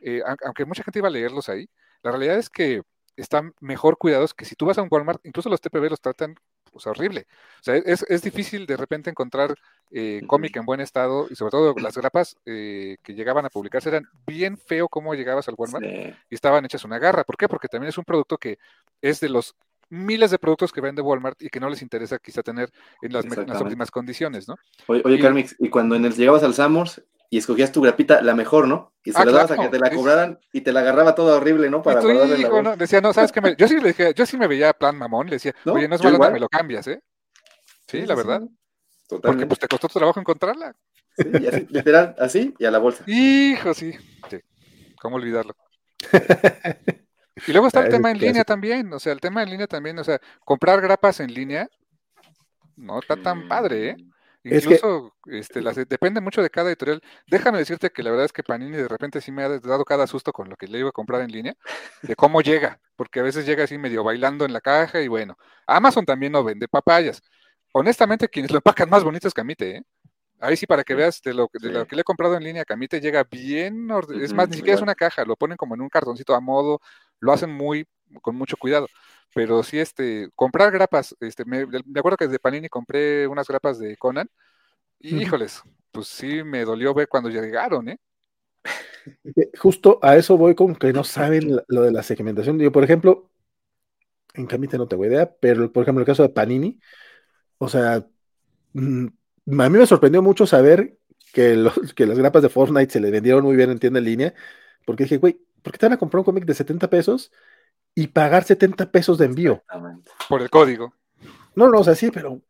[0.00, 1.68] eh, aunque mucha gente iba a leerlos ahí,
[2.02, 2.82] la realidad es que
[3.16, 6.36] están mejor cuidados que si tú vas a un Walmart, incluso los TPB los tratan
[6.76, 7.26] pues, horrible.
[7.60, 9.54] O sea, es, es difícil de repente encontrar
[9.90, 13.88] eh, cómic en buen estado y sobre todo las grapas eh, que llegaban a publicarse
[13.88, 17.24] eran bien feo cómo llegabas al Walmart y estaban hechas una garra.
[17.24, 17.48] ¿Por qué?
[17.48, 18.58] Porque también es un producto que
[19.00, 19.54] es de los
[19.88, 22.70] miles de productos que vende Walmart y que no les interesa quizá tener
[23.00, 23.24] en las,
[23.62, 24.56] últimas condiciones, ¿no?
[24.88, 27.00] Oye, oye y, Carmix, y cuando en el, llegabas al Samors
[27.30, 28.92] y escogías tu grapita, la mejor, ¿no?
[29.04, 31.36] Y se ah, la dabas a que te la cobraran y te la agarraba toda
[31.36, 31.82] horrible, ¿no?
[31.82, 32.76] Para ¿no?
[32.76, 33.40] Decía, no, ¿sabes qué?
[33.58, 36.02] yo sí le dije, yo sí me veía plan mamón, le decía, oye, no es
[36.02, 37.02] malo que me lo cambias, ¿eh?
[37.88, 38.42] Sí, la verdad.
[39.08, 40.74] Porque pues te costó tu trabajo encontrarla.
[41.16, 43.04] Sí, así, literal, así y a la bolsa.
[43.06, 43.92] Hijo, sí.
[44.28, 44.38] sí.
[45.00, 45.54] ¿Cómo olvidarlo?
[47.46, 49.98] y luego está el tema en línea también, o sea, el tema en línea también,
[49.98, 51.68] o sea, comprar grapas en línea
[52.76, 53.96] no está tan padre, ¿eh?
[54.48, 57.02] Incluso este, depende mucho de cada editorial.
[57.26, 60.06] Déjame decirte que la verdad es que Panini de repente sí me ha dado cada
[60.06, 61.54] susto con lo que le iba a comprar en línea,
[62.02, 65.36] de cómo llega, porque a veces llega así medio bailando en la caja y bueno,
[65.66, 67.22] Amazon también no vende papayas.
[67.72, 69.82] Honestamente, quienes lo empacan más bonitos que a mí, ¿eh?
[70.38, 72.64] Ahí sí, para que veas de lo, de lo que le he comprado en línea,
[72.64, 73.88] que a mí te llega bien,
[74.20, 76.80] es más, ni siquiera es una caja, lo ponen como en un cartoncito a modo,
[77.20, 77.86] lo hacen muy,
[78.20, 78.86] con mucho cuidado.
[79.34, 81.66] Pero sí, este, comprar grapas, este, me,
[81.96, 84.28] acuerdo que desde Panini compré unas grapas de Conan,
[84.98, 85.62] y híjoles,
[85.92, 87.98] pues sí me dolió ver cuando llegaron, ¿eh?
[89.58, 92.58] Justo a eso voy con que no saben lo de la segmentación.
[92.58, 93.30] Yo, por ejemplo,
[94.34, 96.80] en Camite no tengo idea, pero por ejemplo, el caso de Panini,
[97.58, 98.06] o sea,
[98.72, 99.06] mm,
[99.60, 100.98] a mí me sorprendió mucho saber
[101.32, 101.56] que,
[101.96, 104.34] que las grapas de Fortnite se le vendieron muy bien en tienda en línea,
[104.84, 107.32] porque dije, güey, ¿por qué te van a comprar un cómic de 70 pesos
[107.96, 109.64] y pagar 70 pesos de envío?
[110.28, 110.94] Por el código.
[111.54, 112.42] No, no, o sea, sí, pero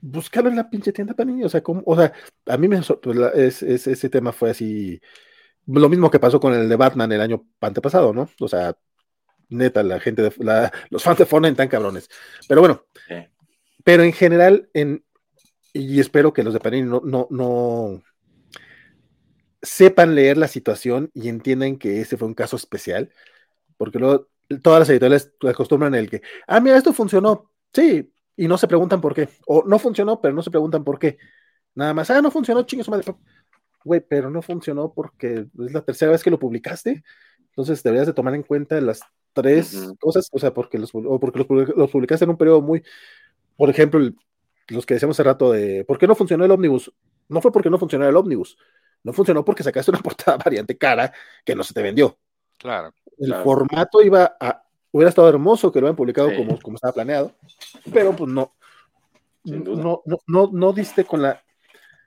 [0.00, 1.46] búscalo en la pinche tienda para niños.
[1.46, 2.12] O sea, o sea
[2.46, 5.00] a mí me pues, ese tema fue así.
[5.66, 8.28] Lo mismo que pasó con el de Batman el año antepasado, ¿no?
[8.40, 8.76] O sea,
[9.48, 12.10] neta, la gente, de, los fans de Fortnite están cabrones.
[12.46, 12.84] Pero bueno,
[13.84, 15.02] pero en general, en,
[15.72, 18.02] y espero que los de Panini no, no, no
[19.62, 23.10] sepan leer la situación y entiendan que ese fue un caso especial,
[23.78, 24.28] porque luego
[24.62, 29.00] todas las editoriales acostumbran el que, ah, mira, esto funcionó, sí, y no se preguntan
[29.00, 29.28] por qué.
[29.46, 31.18] O no funcionó, pero no se preguntan por qué.
[31.74, 33.04] Nada más, ah, no funcionó, chingos madre.
[33.84, 37.02] Güey, pero no funcionó porque es la tercera vez que lo publicaste.
[37.50, 39.00] Entonces deberías de tomar en cuenta las
[39.32, 41.38] tres cosas, o sea, porque los, o porque
[41.76, 42.82] los, publicaste en un periodo muy,
[43.56, 44.00] por ejemplo,
[44.68, 46.92] los que decíamos hace rato de, ¿por qué no funcionó el ómnibus?
[47.28, 48.56] No fue porque no funcionó el ómnibus,
[49.02, 51.12] no funcionó porque sacaste una portada variante cara
[51.44, 52.18] que no se te vendió.
[52.58, 52.92] Claro.
[53.18, 57.34] El formato iba a, Hubiera estado hermoso que lo hayan publicado como, como estaba planeado,
[57.92, 58.54] pero pues no.
[59.44, 61.42] No, no, no, diste con la,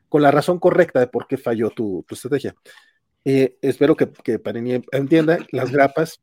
[0.09, 2.55] con la razón correcta de por qué falló tu, estrategia.
[3.23, 6.21] Eh, espero que, que Panini entienda, las grapas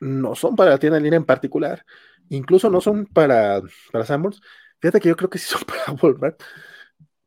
[0.00, 1.84] no son para la tienda en línea en particular,
[2.28, 3.60] incluso no son para,
[3.92, 4.40] para Sanborns.
[4.80, 6.40] Fíjate que yo creo que sí son para Walmart,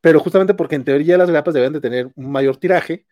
[0.02, 3.06] pero justamente porque en teoría las grapas deben de tener un mayor tiraje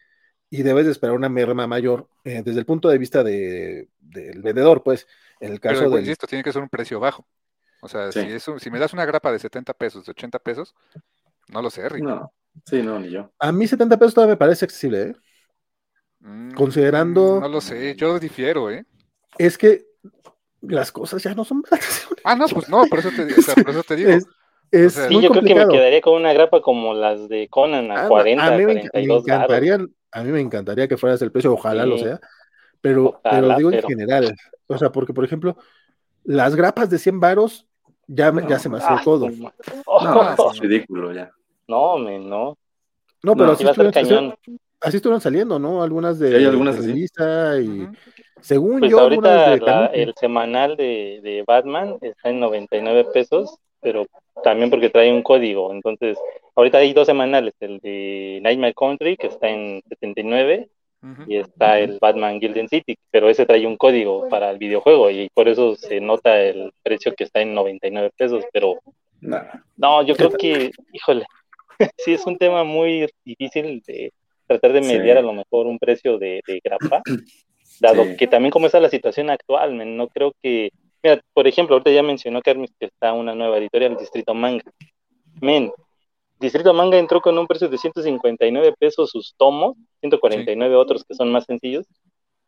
[0.53, 4.41] y debes de esperar una merma mayor eh, desde el punto de vista de, del
[4.41, 5.07] vendedor, pues,
[5.39, 6.01] en el caso de...
[6.01, 7.25] Insisto, tiene que ser un precio bajo.
[7.81, 10.75] O sea, si, si me das una grapa de 70 pesos, de 80 pesos,
[11.47, 12.03] no lo sé, Rick.
[12.03, 12.33] No,
[12.65, 13.31] sí, no, ni yo.
[13.39, 15.15] A mí 70 pesos todavía me parece accesible, ¿eh?
[16.19, 17.39] Mm, Considerando...
[17.39, 18.85] No lo sé, yo difiero, ¿eh?
[19.37, 19.85] Es que
[20.59, 22.09] las cosas ya no son baratas.
[22.25, 23.23] Ah, no, pues no, por eso te,
[23.63, 24.11] por eso te digo.
[24.73, 28.07] Es, sí, yo creo que me quedaría con una grapa como las de Conan a
[28.07, 31.53] 40, a mí me, 42 me encantarían, a mí me encantaría que fueras el precio,
[31.53, 32.19] ojalá lo sea,
[32.81, 34.35] pero, pero digo en general,
[34.67, 35.57] o sea, porque por ejemplo,
[36.23, 37.67] las grapas de 100 varos
[38.07, 39.29] ya, ya se me hace el ah, codo.
[39.29, 41.31] No, es ridículo ya.
[41.67, 42.57] No, me, no.
[43.23, 44.35] No, pero así, estuvieron,
[44.81, 45.83] así, estuvieron, saliendo, ¿no?
[45.83, 47.87] Algunas de, hay algunas de Lisa y
[48.41, 48.99] según pues yo.
[48.99, 54.07] Ahorita el semanal de, de Batman está en 99 pesos, pero
[54.43, 55.71] también porque trae un código.
[55.73, 56.17] Entonces,
[56.55, 60.69] ahorita hay dos semanales, el de Nightmare Country, que está en 79,
[61.27, 65.29] y está el Batman Gilden City, pero ese trae un código para el videojuego y
[65.33, 68.79] por eso se nota el precio que está en 99 pesos, pero
[69.19, 71.25] no, yo creo que, híjole,
[71.97, 74.13] sí es un tema muy difícil de
[74.45, 77.01] tratar de mediar a lo mejor un precio de, grapa,
[77.79, 80.71] dado que también como está la situación actual, no creo que
[81.03, 84.63] Mira, por ejemplo, ahorita ya mencionó Kermis que está una nueva editorial, Distrito Manga.
[85.41, 85.71] Men,
[86.39, 91.31] Distrito Manga entró con un precio de 159 pesos sus tomos, 149 otros que son
[91.31, 91.85] más sencillos,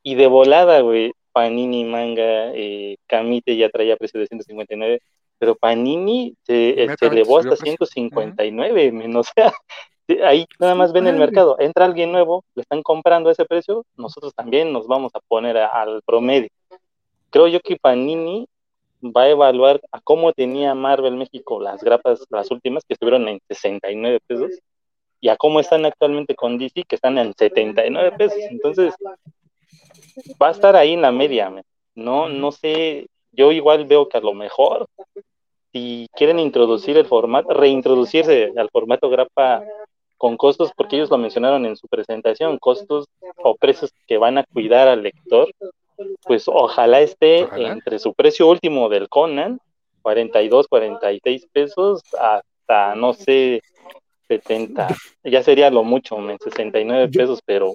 [0.04, 5.00] y de volada, güey, Panini Manga, eh, Camite ya traía precio de 159,
[5.40, 9.52] pero Panini se, se elevó hasta 159, men, o sea,
[10.24, 13.86] ahí nada más ven el mercado, entra alguien nuevo, le están comprando a ese precio,
[13.96, 16.50] nosotros también nos vamos a poner al promedio
[17.34, 18.48] creo yo que Panini
[19.04, 23.42] va a evaluar a cómo tenía Marvel México las grapas, las últimas, que estuvieron en
[23.48, 24.52] 69 pesos,
[25.20, 28.38] y a cómo están actualmente con DC, que están en 79 pesos.
[28.52, 28.94] Entonces,
[30.40, 31.52] va a estar ahí en la media.
[31.96, 34.88] No, no sé, yo igual veo que a lo mejor,
[35.72, 39.64] si quieren introducir el formato, reintroducirse al formato grapa
[40.18, 44.44] con costos, porque ellos lo mencionaron en su presentación, costos o precios que van a
[44.44, 45.50] cuidar al lector,
[46.24, 49.60] pues ojalá esté entre su precio último del Conan,
[50.02, 53.62] 42, 46 pesos, hasta, no sé,
[54.28, 54.88] 70.
[55.24, 57.74] Ya sería lo mucho, 69 pesos, pero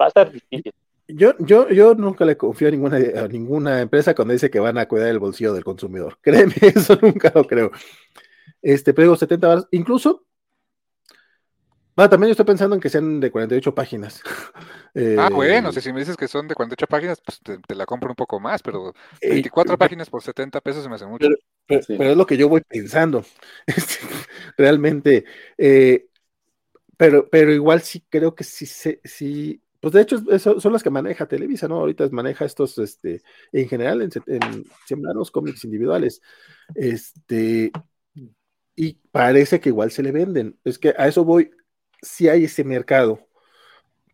[0.00, 0.72] va a estar difícil.
[1.08, 4.78] Yo, yo, yo nunca le confío a ninguna, a ninguna empresa cuando dice que van
[4.78, 6.18] a cuidar el bolsillo del consumidor.
[6.22, 7.70] Créeme, eso nunca lo creo.
[8.60, 10.24] Este, pero 70 baros, incluso
[11.96, 14.22] Ah, también yo estoy pensando en que sean de 48 páginas.
[15.18, 18.10] ah, bueno, eh, si me dices que son de 48 páginas, pues te, la compro
[18.10, 21.28] un poco más, pero 24 páginas por 70 pesos se me hace mucho.
[21.66, 23.24] Pero, es lo que yo voy pensando.
[24.56, 25.24] Realmente,
[25.58, 26.06] eh,
[26.96, 31.26] pero, pero igual sí creo que sí, sí, pues de hecho son las que maneja
[31.26, 31.76] Televisa, ¿no?
[31.76, 33.22] Ahorita maneja estos, este,
[33.52, 34.64] en general, en, en
[35.30, 36.22] cómics individuales.
[36.74, 37.70] Este,
[38.76, 40.58] y parece que igual se le venden.
[40.64, 41.50] Es que a eso voy,
[42.02, 43.28] sí hay ese mercado,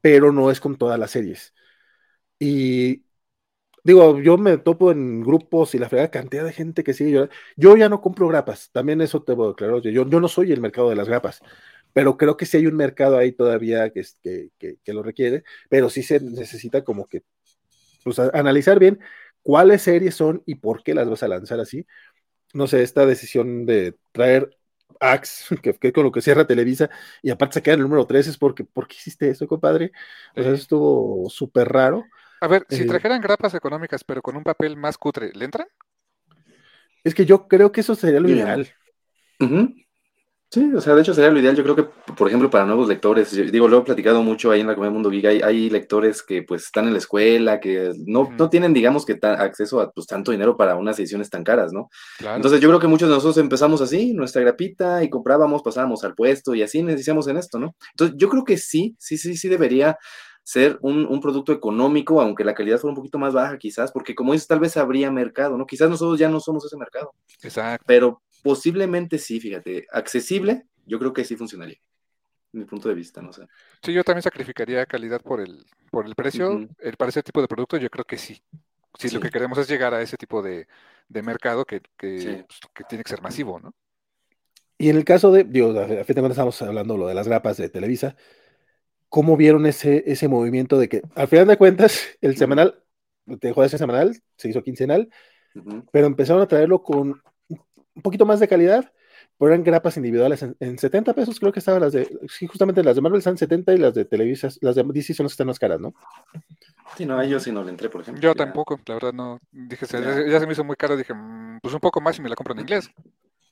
[0.00, 1.54] pero no es con todas las series.
[2.38, 3.04] Y
[3.84, 7.28] digo, yo me topo en grupos y la fregada cantidad de gente que sigue yo,
[7.56, 10.52] yo ya no compro grapas, también eso te voy a aclarar, yo, yo no soy
[10.52, 11.40] el mercado de las grapas,
[11.92, 15.90] pero creo que sí hay un mercado ahí todavía que, que, que, lo requiere, pero
[15.90, 17.24] sí se necesita como que
[18.04, 19.00] pues, analizar bien
[19.42, 21.86] cuáles series son y por qué las vas a lanzar así.
[22.54, 24.57] No sé, esta decisión de traer
[25.00, 26.90] Axe, que, que con lo que cierra Televisa,
[27.22, 29.92] y aparte se queda en el número 3, es porque, ¿por qué hiciste eso, compadre?
[30.36, 32.04] O sea, eso estuvo súper raro.
[32.40, 35.66] A ver, si eh, trajeran grapas económicas, pero con un papel más cutre, ¿le entran?
[37.04, 38.68] Es que yo creo que eso sería lo ideal.
[40.50, 41.54] Sí, o sea, de hecho sería lo ideal.
[41.54, 41.82] Yo creo que,
[42.14, 45.10] por ejemplo, para nuevos lectores, digo, lo he platicado mucho ahí en la Comedia Mundo
[45.10, 49.18] Geek, hay, lectores que pues están en la escuela, que no, no tienen, digamos, que
[49.22, 51.90] acceso a pues, tanto dinero para unas ediciones tan caras, ¿no?
[52.20, 56.14] Entonces yo creo que muchos de nosotros empezamos así, nuestra grapita, y comprábamos, pasábamos al
[56.14, 57.76] puesto, y así necesitamos en esto, ¿no?
[57.90, 59.98] Entonces yo creo que sí, sí, sí, sí debería
[60.44, 64.14] ser un, un, producto económico, aunque la calidad fuera un poquito más baja quizás, porque
[64.14, 65.66] como dices, tal vez habría mercado, ¿no?
[65.66, 67.12] Quizás nosotros ya no somos ese mercado.
[67.42, 67.84] Exacto.
[67.86, 71.78] Pero Posiblemente sí, fíjate, accesible, yo creo que sí funcionaría,
[72.52, 73.46] mi punto de vista, no sé.
[73.82, 77.48] Sí, yo también sacrificaría calidad por el, por el precio, el, para ese tipo de
[77.48, 78.42] producto yo creo que sí.
[78.98, 80.66] Si lo que queremos es llegar a ese tipo de,
[81.08, 82.24] mercado que, pues,
[82.74, 83.74] que, tiene que ser masivo, ¿no?
[84.76, 87.26] Y en el caso de, digo, a fin de cuentas estamos hablando lo de las
[87.26, 88.16] grapas de Televisa,
[89.08, 92.82] ¿cómo vieron ese, ese movimiento de que, al final de cuentas, el semanal
[93.28, 95.08] dejó de ser semanal, se hizo quincenal,
[95.92, 97.20] pero empezaron a traerlo con
[97.98, 98.92] un poquito más de calidad,
[99.36, 102.94] pero eran grapas individuales en, 70 pesos, creo que estaban las de, sí, justamente las
[102.94, 105.48] de Marvel están 70 y las de Televisa, las de DC son las que están
[105.48, 105.94] más caras, ¿no?
[106.96, 108.22] Sí, no, yo sí no le entré, por ejemplo.
[108.22, 110.40] Yo tampoco, la verdad no, dije, ya.
[110.40, 112.54] se me hizo muy caro, dije, mm, pues un poco más y me la compro
[112.54, 112.88] en inglés.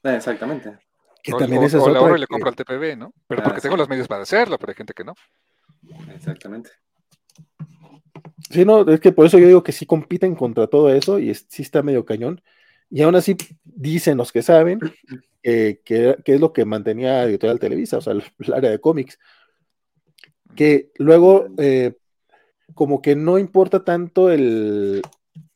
[0.05, 0.78] Eh, exactamente.
[1.23, 3.12] Que también es o la le compro al TPB, ¿no?
[3.26, 5.15] Pero porque ah, tengo los medios para hacerlo, pero hay gente que no.
[6.15, 6.70] Exactamente.
[8.50, 11.34] Sí, no, es que por eso yo digo que sí compiten contra todo eso y
[11.34, 12.41] sí está medio cañón.
[12.90, 14.81] Y aún así dicen los que saben
[15.42, 19.18] que, es lo que mantenía Editorial Televisa, o sea, el, área de cómics.
[20.55, 21.94] Que luego, eh,
[22.74, 25.02] como que no importa tanto el,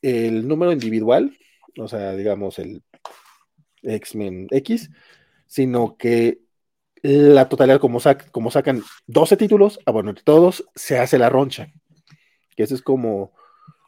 [0.02, 1.36] número individual,
[1.78, 2.82] o sea, digamos, el
[3.82, 4.90] X-Men X,
[5.46, 6.40] sino que
[7.02, 7.98] la totalidad, como,
[8.30, 11.72] como sacan 12 títulos, ah, bueno, entre todos, se hace la roncha.
[12.54, 13.32] Que eso es como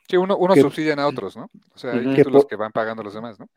[0.08, 1.50] Sí, uno, uno subsidian a otros, ¿no?
[1.74, 3.48] O sea, hay títulos que van pagando los demás, ¿no?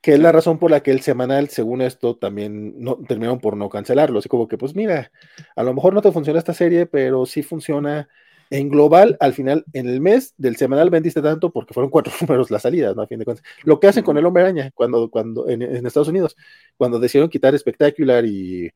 [0.00, 3.56] Que es la razón por la que el semanal, según esto, también no, terminaron por
[3.56, 4.20] no cancelarlo.
[4.20, 5.10] Así como que, pues mira,
[5.56, 8.08] a lo mejor no te funciona esta serie, pero sí funciona
[8.50, 9.16] en global.
[9.20, 12.94] Al final, en el mes del semanal vendiste tanto porque fueron cuatro números las salidas,
[12.94, 13.02] ¿no?
[13.02, 13.44] A fin de cuentas.
[13.64, 16.36] Lo que hacen con el hombre araña cuando, cuando en, Estados Unidos,
[16.76, 18.70] cuando decidieron quitar Spectacular y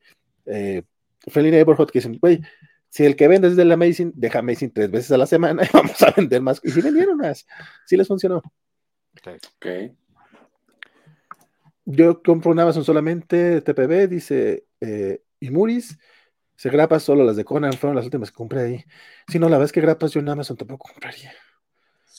[0.45, 0.83] eh,
[1.27, 2.41] Friendly Neighborhood, que dicen, güey,
[2.93, 5.67] si el que vende es del Amazing, deja Amazing tres veces a la semana y
[5.73, 6.61] vamos a vender más.
[6.63, 7.47] Y si vendieron más,
[7.87, 8.43] sí les funcionó.
[9.25, 9.65] Ok.
[11.85, 15.97] Yo compro un Amazon solamente TPB, dice eh, Imuris.
[16.55, 18.85] Se grapas solo las de Conan, fueron las últimas que compré ahí.
[19.27, 21.33] Si no, la verdad es que grapas yo en Amazon tampoco compraría.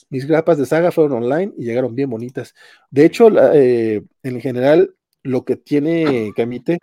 [0.09, 2.53] Mis grapas de saga fueron online y llegaron bien bonitas.
[2.91, 6.79] De hecho, eh, en general, lo que tiene Camite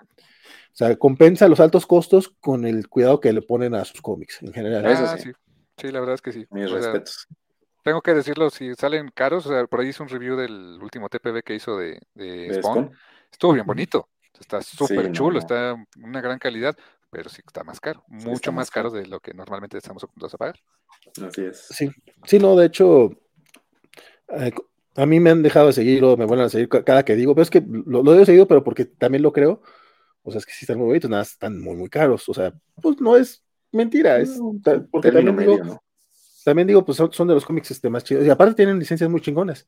[0.73, 4.43] o sea, compensa los altos costos con el cuidado que le ponen a sus cómics
[4.43, 4.87] en general.
[4.87, 5.31] Ah, sí.
[5.77, 5.93] sí.
[5.93, 6.47] la verdad es que sí.
[6.51, 7.29] Mis respetos.
[7.85, 11.11] tengo que decirlo, si salen caros, o sea, por ahí hice un review del último
[11.11, 12.01] TPB que hizo de,
[12.55, 12.91] Spawn.
[13.31, 14.09] Estuvo bien bonito.
[14.41, 16.75] Está súper chulo, está una gran calidad,
[17.11, 20.39] pero sí está más caro, mucho más, caro, de lo que normalmente estamos acostumbrados a
[20.39, 20.61] pagar.
[21.29, 21.67] Así es.
[21.69, 21.91] Sí,
[22.25, 23.11] sí, no, de hecho,
[24.31, 24.53] eh,
[24.97, 27.35] a mí me han dejado de seguir o me vuelven a seguir cada que digo,
[27.35, 29.63] pero es que lo, lo he seguido, pero porque también lo creo
[30.23, 32.29] o sea, es que sí están muy bonitos, nada, están muy, muy caros.
[32.29, 33.43] O sea, pues no es
[33.73, 34.39] mentira, es
[34.91, 35.83] porque también digo,
[36.45, 38.25] también digo, pues son, de los cómics este, más chidos.
[38.27, 39.67] Y aparte tienen licencias muy chingonas.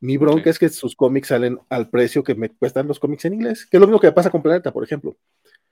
[0.00, 3.34] Mi bronca es que sus cómics salen al precio que me cuestan los cómics en
[3.34, 5.16] inglés, que es lo mismo que pasa con Planeta, por ejemplo.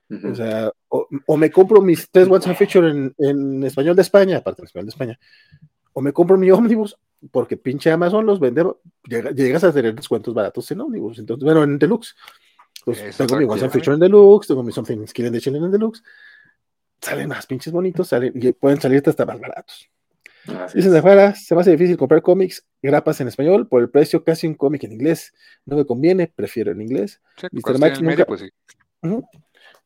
[0.09, 4.63] O sea, o, me compro mis tres One Feature en, en, español de España, aparte
[4.63, 5.19] en español de España,
[5.93, 6.97] o me compro mi ómnibus,
[7.31, 8.65] porque pinche Amazon los vende,
[9.05, 12.15] llegas a tener descuentos baratos en ómnibus, entonces, bueno, en deluxe.
[12.87, 16.05] Pues tengo mi WhatsApp Feature en Deluxe, tengo mi Something Skill Edition en Deluxe.
[17.03, 19.91] Salen más pinches bonitos, salen, y pueden salir hasta más baratos.
[20.73, 24.23] Dicen de afuera, se me hace difícil comprar cómics, grapas en español, por el precio
[24.23, 25.35] casi un cómic en inglés.
[25.65, 27.21] No me conviene, prefiero en inglés.
[27.51, 27.81] Mr.
[27.81, 28.25] Max nunca...
[28.25, 28.51] pues sí.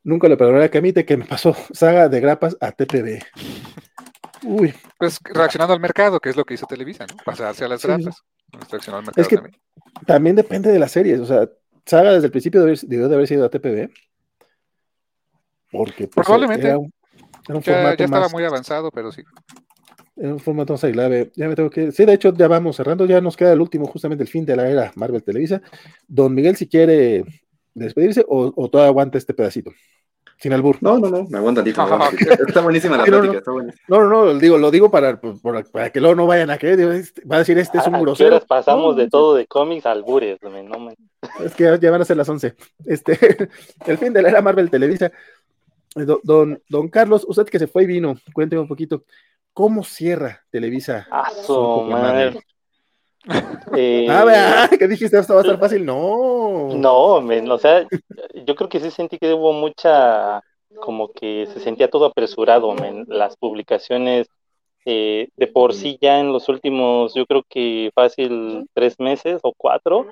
[0.02, 3.22] Nunca le perdonaré a Camite que me pasó saga de grapas a TPB.
[4.44, 4.74] Uy.
[4.98, 7.16] Pues reaccionando al mercado, que es lo que hizo Televisa, ¿no?
[7.24, 8.22] Pasarse a las grapas.
[8.52, 9.38] al mercado es que
[10.06, 10.36] también.
[10.36, 11.18] depende de las series.
[11.20, 11.48] O sea,
[11.90, 13.90] saga desde el principio debió de haber sido a TPB.
[15.70, 16.68] Porque pues, Probablemente.
[16.68, 16.92] Era un,
[17.62, 19.22] ya, estaba muy avanzado, pero sí.
[20.16, 21.30] En un formato más grave.
[21.34, 21.92] Ya me tengo que.
[21.92, 23.06] Sí, de hecho, ya vamos cerrando.
[23.06, 25.60] Ya nos queda el último, justamente el fin de la era Marvel Televisa.
[26.06, 27.24] Don Miguel, si quiere
[27.74, 29.72] despedirse o, o todavía aguanta este pedacito.
[30.40, 30.78] Sin albur.
[30.80, 31.82] No, no, no, me aguanta tantito.
[32.48, 33.84] está buenísima la plática, está buenísima.
[33.88, 35.20] No, no, no, digo, lo digo para,
[35.70, 37.04] para, que luego no vayan a creer.
[37.30, 38.40] Va a decir, este es un grosero.
[38.46, 40.38] pasamos de todo de cómics a albures.
[40.42, 40.50] No
[41.44, 42.54] Es que ya van a ser las 11.
[42.84, 43.18] Este,
[43.86, 45.12] el fin de la era Marvel Televisa.
[45.96, 49.04] Eh, don, don Carlos, usted que se fue y vino, cuénteme un poquito,
[49.52, 51.06] ¿cómo cierra Televisa?
[51.10, 52.40] Ah, su madre.
[53.76, 55.18] Eh, ah, ¿qué dijiste?
[55.18, 55.84] ¿Esto va a estar fácil?
[55.84, 56.70] No.
[56.74, 57.86] No, men, o sea,
[58.46, 60.42] yo creo que sí sentí que hubo mucha,
[60.80, 63.04] como que se sentía todo apresurado, men.
[63.08, 64.26] Las publicaciones
[64.86, 69.52] eh, de por sí ya en los últimos, yo creo que fácil tres meses o
[69.54, 70.06] cuatro,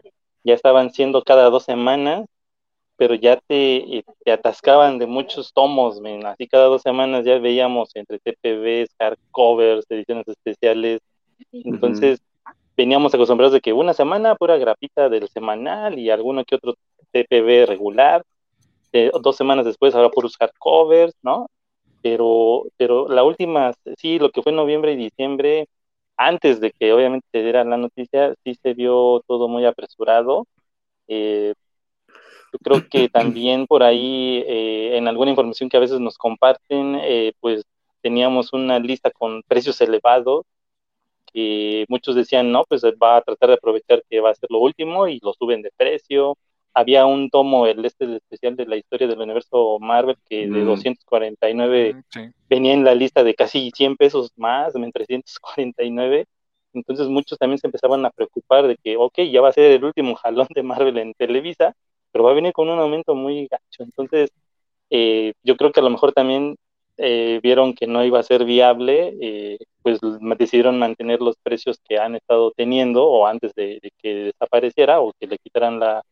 [0.44, 2.26] ya estaban siendo cada dos semanas,
[2.96, 6.26] pero ya te, eh, te atascaban de muchos tomos, men.
[6.26, 11.00] Así cada dos semanas ya veíamos entre TPVs, hardcovers, ediciones especiales.
[11.52, 12.20] Entonces,
[12.76, 16.74] veníamos acostumbrados de que una semana pura grapita del semanal y alguno que otro
[17.12, 18.24] TPB regular,
[18.92, 21.48] eh, dos semanas después ahora puros hardcovers, ¿no?
[22.02, 25.68] Pero, pero la última, sí, lo que fue noviembre y diciembre,
[26.18, 30.46] antes de que obviamente se diera la noticia, sí se vio todo muy apresurado.
[31.08, 31.54] Eh,
[32.52, 37.00] yo creo que también por ahí, eh, en alguna información que a veces nos comparten,
[37.40, 37.64] pues
[38.02, 40.44] teníamos una lista con precios elevados
[41.32, 44.58] que muchos decían, no, pues va a tratar de aprovechar que va a ser lo
[44.60, 46.36] último y lo suben de precio.
[46.78, 50.64] Había un tomo, el este el especial de la historia del universo Marvel, que de
[50.64, 56.26] 249 mm, venía en la lista de casi 100 pesos más, en 349.
[56.72, 59.82] Entonces muchos también se empezaban a preocupar de que, ok, ya va a ser el
[59.82, 61.74] último jalón de Marvel en Televisa,
[62.12, 63.82] pero va a venir con un aumento muy gacho.
[63.82, 64.30] Entonces,
[64.88, 66.54] eh, yo creo que a lo mejor también
[66.96, 69.98] eh, vieron que no iba a ser viable, eh, pues
[70.38, 75.26] decidieron mantener los precios que han estado teniendo o antes de, que desapareciera o que
[75.26, 76.04] le quitaran la,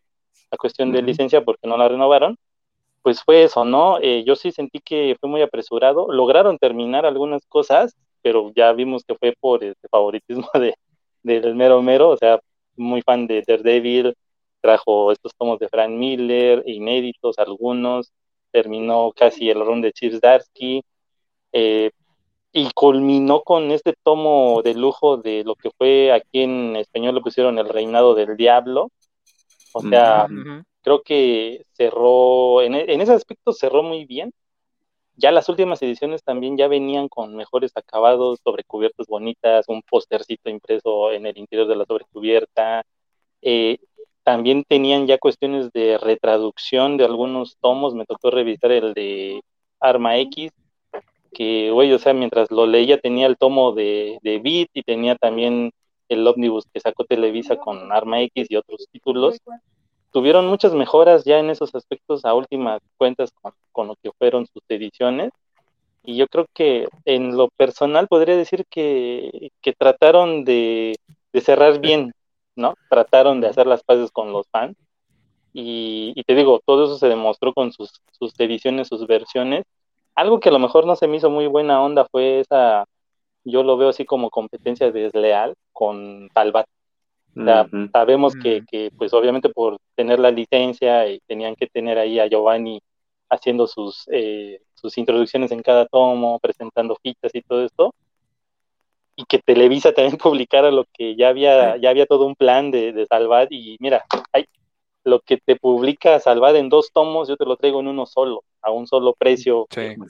[0.59, 2.37] cuestión de licencia porque no la renovaron.
[3.03, 3.99] Pues fue eso, ¿no?
[4.01, 6.13] Eh, yo sí sentí que fue muy apresurado.
[6.13, 10.75] Lograron terminar algunas cosas, pero ya vimos que fue por este favoritismo de,
[11.23, 12.41] del mero mero, o sea,
[12.77, 14.15] muy fan de Daredevil,
[14.61, 18.13] trajo estos tomos de Frank Miller, inéditos algunos,
[18.53, 20.83] terminó casi el run de Chips Darsky,
[21.53, 21.91] eh,
[22.53, 27.23] y culminó con este tomo de lujo de lo que fue aquí en español lo
[27.23, 28.91] pusieron El Reinado del Diablo.
[29.77, 30.27] O sea,
[30.81, 34.33] creo que cerró, en, en, ese aspecto cerró muy bien.
[35.17, 41.13] Ya las últimas ediciones también ya venían con mejores acabados, sobrecubiertas bonitas, un postercito impreso
[41.13, 42.85] en el interior de la sobrecubierta.
[43.43, 43.79] Eh,
[44.23, 49.43] también tenían ya cuestiones de retraducción de algunos tomos, me tocó revisar el de
[49.79, 50.53] Arma X,
[51.33, 55.17] que, güey, o sea, mientras lo leía tenía el tomo de, de Beat y tenía
[55.17, 55.71] también
[56.09, 59.39] el ómnibus que sacó Televisa con Arma X y otros títulos.
[60.13, 63.31] Tuvieron muchas mejoras ya en esos aspectos a últimas cuentas
[63.73, 65.31] con, lo que fueron sus ediciones.
[66.05, 70.95] Y yo creo que en lo personal podría decir que, que trataron de,
[71.33, 72.13] de cerrar bien
[72.57, 72.75] ¿no?
[72.89, 74.77] Trataron de hacer las paces con los fans.
[75.53, 79.65] Y, te digo, todo eso se demostró con sus, sus ediciones, sus versiones.
[80.15, 82.85] Algo que a lo mejor no se me hizo muy buena onda fue esa,
[83.47, 86.67] yo lo veo así como competencia desleal con Talbat.
[87.93, 92.27] Sabemos que, que, pues obviamente por tener la licencia y tenían que tener ahí a
[92.27, 92.81] Giovanni
[93.29, 97.95] haciendo sus, eh, sus introducciones en cada tomo, presentando fichas y todo esto,
[99.17, 102.93] y que Televisa también publicara lo que ya había, ya había todo un plan de,
[102.93, 104.47] de Salvad y mira, hay,
[105.05, 108.43] lo que te publica Salvad en dos tomos, yo te lo traigo en uno solo,
[108.61, 109.67] a un solo precio.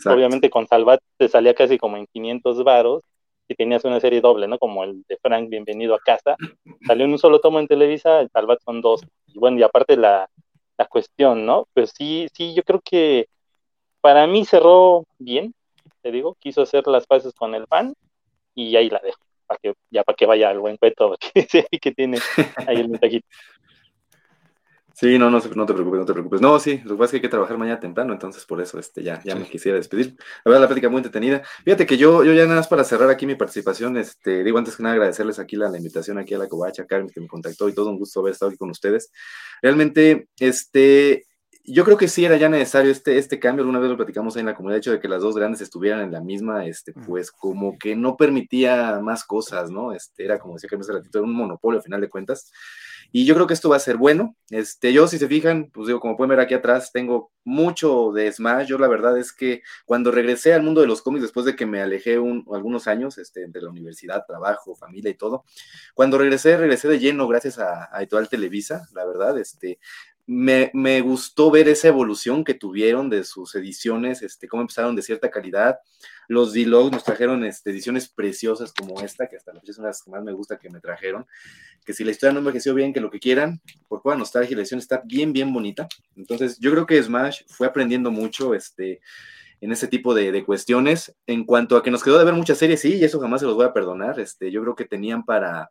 [0.07, 3.03] Obviamente con Salvad te salía casi como en 500 varos
[3.49, 4.59] y tenías una serie doble, ¿no?
[4.59, 6.37] Como el de Frank, bienvenido a casa.
[6.87, 9.03] Salió en un solo tomo en Televisa, el Salvat son dos.
[9.27, 10.29] Y bueno, y aparte la,
[10.77, 11.67] la cuestión, ¿no?
[11.73, 13.29] Pues sí, sí, yo creo que
[14.01, 15.55] para mí cerró bien,
[16.03, 17.95] te digo, quiso hacer las paces con el fan
[18.55, 21.93] y ahí la dejo, para que, ya para que vaya al buen cueto que, que
[21.93, 22.19] tiene
[22.67, 23.27] ahí el mensajito.
[24.99, 26.41] Sí, no, no, no te preocupes, no te preocupes.
[26.41, 28.79] No, sí, lo que pasa es que hay que trabajar mañana temprano, entonces por eso
[28.79, 30.17] este, ya, ya me quisiera despedir.
[30.43, 31.43] La verdad, la plática muy entretenida.
[31.67, 34.75] Fíjate que yo, yo ya nada más para cerrar aquí mi participación, este, digo antes
[34.75, 37.69] que nada agradecerles aquí la, la invitación aquí a la Covacha, Carmen que me contactó
[37.69, 39.13] y todo un gusto haber estado aquí con ustedes.
[39.61, 41.27] Realmente, este,
[41.63, 43.65] yo creo que sí era ya necesario este, este cambio.
[43.65, 45.61] Alguna vez lo platicamos ahí en la comunidad, el hecho de que las dos grandes
[45.61, 49.93] estuvieran en la misma, este, pues como que no permitía más cosas, ¿no?
[49.93, 52.51] Este, era como decía que hace ratito, era un monopolio a final de cuentas.
[53.13, 54.37] Y yo creo que esto va a ser bueno.
[54.51, 58.31] Este, yo, si se fijan, pues digo, como pueden ver aquí atrás, tengo mucho de
[58.31, 58.67] Smash.
[58.69, 61.67] Yo la verdad es que cuando regresé al mundo de los cómics, después de que
[61.67, 65.45] me alejé un, algunos años este, entre la universidad, trabajo, familia y todo,
[65.95, 69.79] cuando regresé, regresé de lleno gracias a, a Televisa, la verdad, este,
[70.27, 75.03] me, me, gustó ver esa evolución que tuvieron de sus ediciones, este, cómo empezaron de
[75.03, 75.79] cierta calidad.
[76.29, 79.87] Los D-Log nos trajeron este, ediciones preciosas como esta, que hasta la fecha es una
[79.87, 81.27] de las que más me gusta que me trajeron.
[81.85, 84.63] Que si la historia no envejeció bien, que lo que quieran, por toda nostalgia, la
[84.63, 85.87] edición está bien, bien bonita.
[86.17, 89.01] Entonces, yo creo que Smash fue aprendiendo mucho este,
[89.61, 91.15] en ese tipo de, de cuestiones.
[91.27, 93.47] En cuanto a que nos quedó de ver muchas series, sí, y eso jamás se
[93.47, 94.21] los voy a perdonar.
[94.21, 95.71] Este, yo creo que tenían para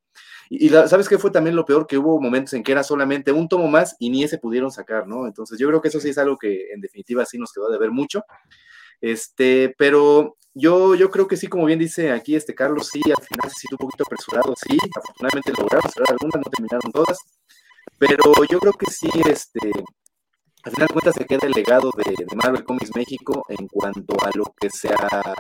[0.50, 1.88] y, ¿sabes qué fue también lo peor?
[1.88, 5.08] Que hubo momentos en que era solamente un tomo más y ni ese pudieron sacar,
[5.08, 5.26] ¿no?
[5.28, 7.80] Entonces yo creo que eso sí es algo que en definitiva sí nos quedó de
[7.80, 8.24] ver mucho.
[9.02, 13.24] Este, pero yo, yo creo que sí, como bien dice aquí este Carlos, sí, al
[13.24, 17.18] final sido un poquito apresurado, sí, afortunadamente lograron cerrar algunas, no terminaron todas,
[17.98, 19.72] pero yo creo que sí, este,
[20.66, 24.32] al final de cuentas se queda el legado de, Marvel Comics México en cuanto a
[24.34, 25.34] lo que se ha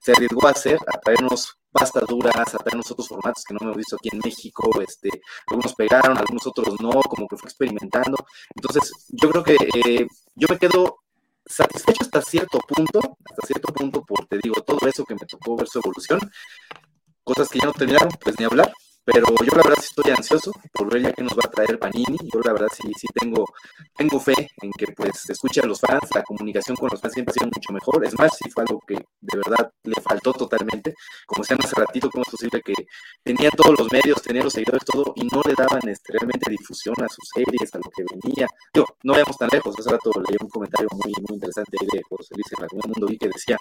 [0.00, 3.76] se arriesgó a hacer, a traernos pastas duras, a traernos otros formatos que no hemos
[3.76, 5.08] visto aquí en México, este,
[5.46, 8.18] algunos pegaron, algunos otros no, como que fue experimentando.
[8.56, 10.98] Entonces, yo creo que eh, yo me quedo
[11.46, 15.54] satisfecho hasta cierto punto, hasta cierto punto, por, te digo, todo eso que me tocó
[15.54, 16.18] ver su evolución,
[17.22, 18.72] cosas que ya no terminaron, pues ni hablar,
[19.04, 21.78] pero yo la verdad sí estoy ansioso por ver ya que nos va a traer
[21.78, 22.18] Panini.
[22.32, 23.44] Yo la verdad sí, sí tengo,
[23.96, 27.32] tengo fe en que pues se escuche los fans, la comunicación con los fans siempre
[27.32, 28.04] ha sido mucho mejor.
[28.04, 30.94] Es más, sí fue algo que de verdad le faltó totalmente.
[31.26, 32.74] Como decían hace ratito, ¿cómo es posible que
[33.24, 36.12] tenía todos los medios, tenía los seguidores, todo, y no le daban este,
[36.48, 38.46] difusión a sus series, a lo que venía?
[38.72, 39.74] Yo, no vayamos tan lejos.
[39.78, 43.18] Hace rato leí un comentario muy, muy interesante de José Luis en algún mundo y
[43.18, 43.58] que decía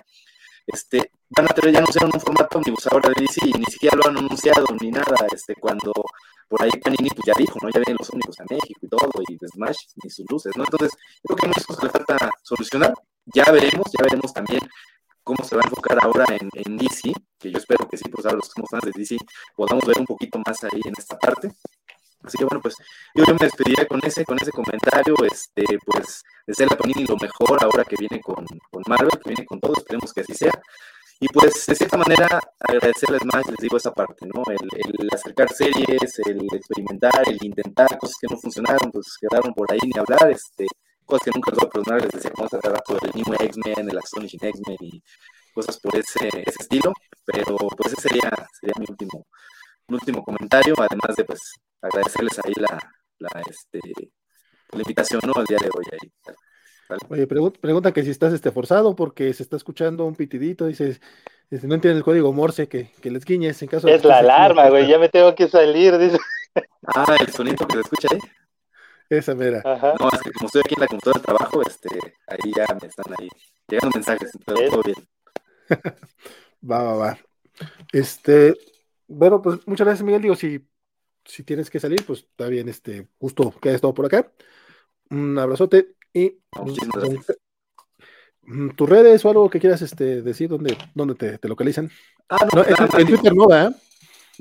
[0.67, 3.95] este, van a tener ya anunciaron un formato omnibus ahora de DC y ni siquiera
[3.97, 5.91] lo han anunciado ni nada, este, cuando
[6.47, 7.69] por ahí Panini pues ya dijo, ¿no?
[7.69, 10.65] Ya vienen los ómnibus a México y todo, y Smash ni sus luces, ¿no?
[10.65, 10.91] Entonces,
[11.23, 12.93] creo que cosas que le falta solucionar.
[13.33, 14.59] Ya veremos, ya veremos también
[15.23, 18.25] cómo se va a enfocar ahora en, en DC, que yo espero que sí, pues
[18.25, 19.17] ahora los que somos fans de DC
[19.55, 21.51] podamos ver un poquito más ahí en esta parte.
[22.23, 22.75] Así que bueno, pues
[23.15, 27.63] yo, me despediría con ese, con ese comentario, este, pues desearle a Panini lo mejor
[27.63, 30.51] ahora que viene con, con Marvel, que viene con todo, esperemos que así sea.
[31.19, 34.43] Y pues de cierta manera agradecerles más, les digo esa parte, ¿no?
[34.49, 34.67] El,
[34.99, 39.79] el, acercar series, el experimentar, el intentar cosas que no funcionaron, pues quedaron por ahí
[39.83, 40.65] ni hablar, este,
[41.05, 43.89] cosas que nunca les voy a perdonar, les decía cómo se rato el New X-Men,
[43.89, 45.03] el Astonishing X-Men y
[45.53, 46.91] cosas por ese, ese estilo,
[47.25, 49.27] pero pues ese sería, sería mi último,
[49.87, 51.39] mi último comentario, además de pues
[51.81, 52.79] agradecerles ahí la,
[53.19, 53.79] la, este,
[54.71, 55.33] la invitación ¿no?
[55.35, 55.85] al día de hoy.
[55.91, 56.11] Ahí.
[57.09, 61.01] Oye, pregunta que si estás este, forzado porque se está escuchando un pitidito, dices,
[61.49, 64.69] dice, no entiende el código Morse que, que les guiñes en caso Es la alarma,
[64.69, 66.17] güey, ya me tengo que salir, dice.
[66.87, 68.19] Ah, el sonido que se escucha ahí.
[69.09, 69.61] Esa mera.
[69.63, 71.89] No, es que como estoy aquí en la computadora de trabajo, este,
[72.27, 73.29] ahí ya me están ahí
[73.67, 74.97] llegando mensajes, pero todo bien.
[76.69, 77.17] va, va, va.
[77.91, 78.55] Este,
[79.07, 80.21] bueno, pues muchas gracias, Miguel.
[80.21, 80.65] Digo, si
[81.25, 84.31] si tienes que salir, pues está bien, este, justo que hayas estado por acá.
[85.09, 86.37] Un abrazote y
[88.43, 91.89] mm, tus redes o algo que quieras este, decir, ¿dónde, dónde te, te localizan?
[92.29, 93.75] Ah, no, en, en, Twitter no, ¿verdad?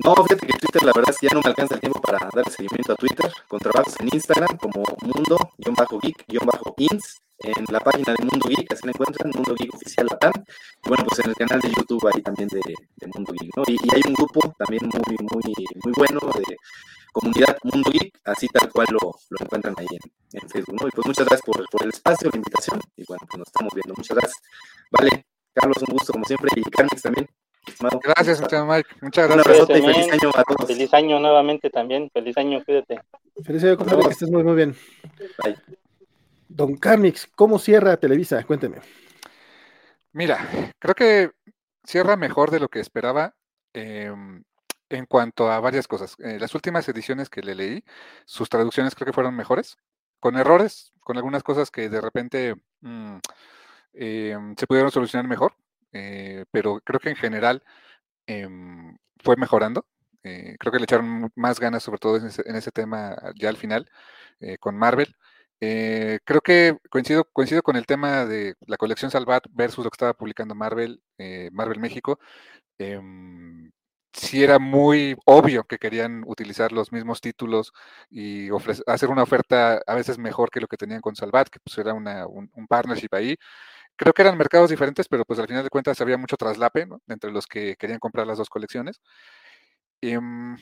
[0.03, 2.17] No, fíjate que Twitter la verdad es que ya no me alcanza el tiempo para
[2.33, 8.47] darle seguimiento a Twitter, con trabajos en Instagram como mundo-geek-ins en la página de Mundo
[8.49, 10.33] Geek, así la encuentran, Mundo Geek Oficial Latam,
[10.85, 13.63] y bueno, pues en el canal de YouTube ahí también de, de Mundo Geek, ¿no?
[13.67, 15.41] Y, y, hay un grupo también muy, muy,
[15.83, 16.57] muy bueno de
[17.11, 18.99] comunidad Mundo Geek, así tal cual lo,
[19.29, 20.87] lo encuentran ahí en, en, Facebook, ¿no?
[20.87, 23.73] Y pues muchas gracias por, por, el espacio, la invitación, y bueno, pues nos estamos
[23.73, 24.41] viendo, muchas gracias.
[24.91, 27.27] Vale, Carlos, un gusto como siempre, y Carmix también.
[27.67, 27.99] Estimado.
[28.03, 28.89] Gracias, Mike.
[29.01, 29.59] Muchas gracias.
[29.59, 30.67] Un feliz año a todos.
[30.67, 32.09] Feliz año nuevamente también.
[32.11, 32.99] Feliz año, cuídate.
[33.43, 34.75] Feliz año, compadre, que estés muy, muy bien.
[35.43, 35.57] Bye.
[36.47, 38.43] Don Carmix, ¿cómo cierra Televisa?
[38.43, 38.77] Cuénteme.
[40.13, 41.31] Mira, creo que
[41.85, 43.35] cierra mejor de lo que esperaba
[43.73, 44.11] eh,
[44.91, 46.15] en cuanto a varias cosas.
[46.19, 47.83] Eh, las últimas ediciones que le leí,
[48.25, 49.77] sus traducciones creo que fueron mejores,
[50.19, 53.17] con errores, con algunas cosas que de repente mmm,
[53.93, 55.55] eh, se pudieron solucionar mejor,
[55.93, 57.63] eh, pero creo que en general
[58.27, 59.85] em, fue mejorando.
[60.21, 63.57] creo que le echaron más ganas, sobre todo en ese, en ese tema ya al
[63.57, 63.89] final,
[64.59, 65.15] con Marvel.
[65.63, 69.95] Eh, creo que coincido, coincido con el tema de la colección Salvat versus lo que
[69.95, 72.19] estaba publicando Marvel, eh, Marvel México.
[74.13, 77.71] Sí era muy obvio que querían utilizar los mismos títulos
[78.09, 78.49] y
[78.87, 81.93] hacer una oferta a veces mejor que lo que tenían con Salvat, que pues era
[81.93, 83.37] un, partnership ahí.
[83.95, 87.31] Creo que eran mercados diferentes, pero pues al final de cuentas había mucho traslape entre
[87.31, 89.01] los que querían comprar las dos colecciones.
[90.01, 90.57] Y, mm,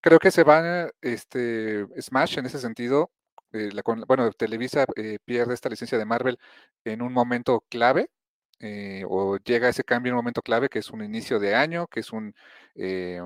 [0.00, 3.12] creo que se va este, Smash en ese sentido.
[3.52, 3.70] Eh,
[4.08, 6.38] bueno, Televisa eh, pierde esta licencia de Marvel
[6.84, 8.10] en un momento clave
[8.64, 11.88] eh, o llega ese cambio en un momento clave que es un inicio de año,
[11.88, 12.32] que es un,
[12.76, 13.20] eh,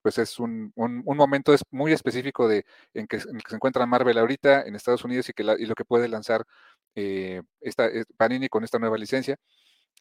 [0.00, 4.16] pues es un, un, momento muy específico de, en, que, en, que, se encuentra Marvel
[4.16, 6.46] ahorita en Estados Unidos y, que y lo que puede lanzar
[6.94, 9.36] eh, esta, Panini con esta nueva licencia.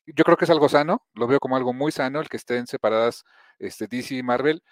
[0.05, 2.65] Yo creo que es algo sano, lo veo como algo muy sano el que estén
[2.65, 3.25] separadas
[3.59, 4.63] este, DC y Marvel.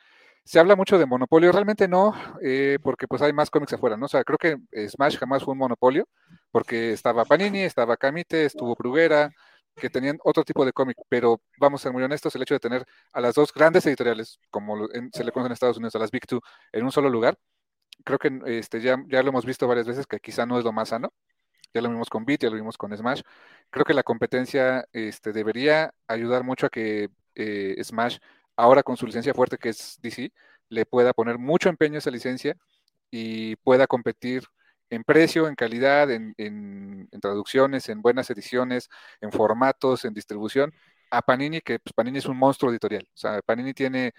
[0.46, 2.14] Se habla mucho de monopolio, realmente no,
[2.82, 4.06] porque pues hay más cómics afuera, ¿no?
[4.06, 6.08] O sea, creo que Smash jamás fue un monopolio,
[6.52, 9.34] porque estaba Panini, estaba Camite, estuvo Bruguera,
[9.78, 12.60] que tenían otro tipo de cómic, pero vamos a ser muy honestos, el hecho de
[12.60, 16.12] tener a las dos grandes editoriales, como se le conoce en Estados Unidos, a las
[16.12, 16.42] Big Two,
[16.72, 17.38] en un solo lugar,
[18.04, 20.72] creo que este, ya, ya lo hemos visto varias veces que quizá no es lo
[20.72, 21.14] más sano.
[21.74, 23.22] Ya lo vimos con Beat, ya lo vimos con Smash.
[23.70, 28.18] Creo que la competencia este, debería ayudar mucho a que eh, Smash,
[28.56, 30.32] ahora con su licencia fuerte que es DC,
[30.70, 32.56] le pueda poner mucho empeño a esa licencia
[33.12, 34.44] y pueda competir
[34.90, 38.90] en precio, en calidad, en, traducciones, en buenas ediciones,
[39.22, 40.74] en formatos, en distribución,
[41.12, 43.08] a Panini, que pues, Panini es un monstruo editorial.
[43.14, 44.14] O sea, Panini tiene,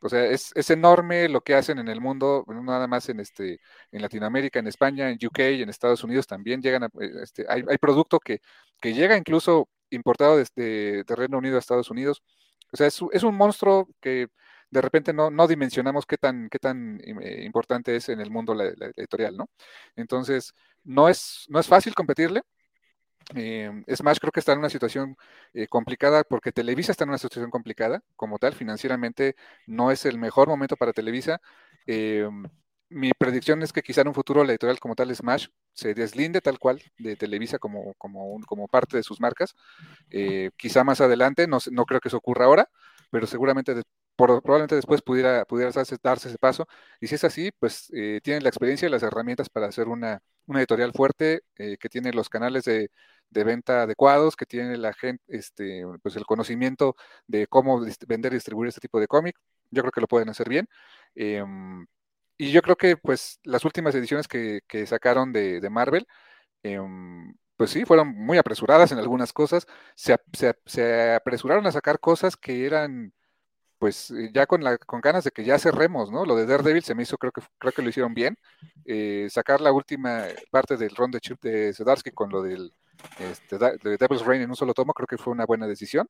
[0.00, 3.60] o sea, es, enorme lo que hacen en el mundo, no nada más en este,
[3.92, 7.62] en Latinoamérica, en España, en UK, en Estados Unidos también llegan a, eh, este, hay,
[7.78, 8.40] producto que,
[8.80, 12.22] que llega incluso importado desde de Reino Unido a Estados Unidos.
[12.72, 14.28] O sea, es, es un monstruo que
[14.70, 18.54] de repente no, no dimensionamos qué tan, qué tan eh, importante es en el mundo
[18.54, 18.66] la,
[18.96, 19.50] editorial, ¿no?
[19.96, 22.42] Entonces, no es, no es fácil competirle.
[23.34, 25.16] Eh, Smash creo que está en una situación
[25.54, 30.18] eh, complicada porque Televisa está en una situación complicada como tal, financieramente no es el
[30.18, 31.40] mejor momento para Televisa.
[31.86, 32.28] Eh,
[32.88, 36.40] mi predicción es que quizá en un futuro la editorial como tal Smash se deslinde
[36.40, 39.54] tal cual de Televisa como, como, como parte de sus marcas.
[40.56, 42.68] quizá más adelante, no, no creo que eso ocurra ahora,
[43.10, 43.74] pero seguramente
[44.26, 46.66] probablemente después pudiera, pudiera darse, ese paso.
[47.00, 50.22] Y si es así, pues eh, tienen la experiencia y las herramientas para hacer una,
[50.48, 52.90] editorial fuerte, eh, que tiene los canales de,
[53.30, 58.68] venta adecuados, que tiene la gente, este, pues el conocimiento de cómo vender y distribuir
[58.68, 59.36] este tipo de cómic.
[59.70, 60.68] Yo creo que lo pueden hacer bien.
[61.14, 61.86] Em,
[62.38, 66.06] y yo creo que pues las últimas ediciones que, sacaron de, Marvel,
[66.62, 69.66] em, pues sí, fueron muy apresuradas en algunas cosas.
[69.94, 70.16] Se,
[70.66, 73.12] se, apresuraron a sacar cosas que eran
[73.80, 76.26] pues eh, ya con, la, con ganas de que ya cerremos, ¿no?
[76.26, 78.36] Lo de Daredevil se me hizo, creo que, creo que lo hicieron bien.
[78.84, 82.74] Eh, sacar la última parte del ron de chip de Sedarsky con lo del
[83.18, 86.08] este, de Devil's Reign en un solo tomo, creo que fue una buena decisión.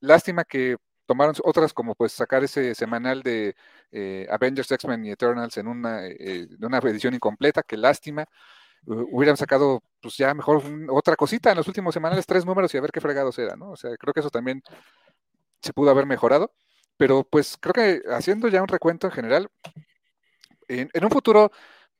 [0.00, 3.54] lástima que tomaron otras como pues sacar ese semanal de
[3.92, 6.02] eh, Avengers, X-Men y Eternals en una,
[6.60, 8.24] una edición incompleta, qué lástima.
[8.86, 12.80] hubieran sacado pues ya mejor otra cosita en los últimos semanales, tres números y a
[12.80, 13.72] ver qué fregados era, ¿no?
[13.72, 14.62] O sea, creo que eso también
[15.64, 16.52] se pudo haber mejorado,
[16.96, 19.50] pero pues creo que haciendo ya un recuento en general,
[20.68, 21.50] en, un futuro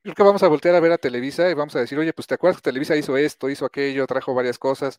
[0.02, 2.26] creo que vamos a voltear a ver a Televisa y vamos a decir, oye, pues
[2.26, 4.98] te acuerdas que Televisa hizo esto, hizo aquello, trajo varias cosas,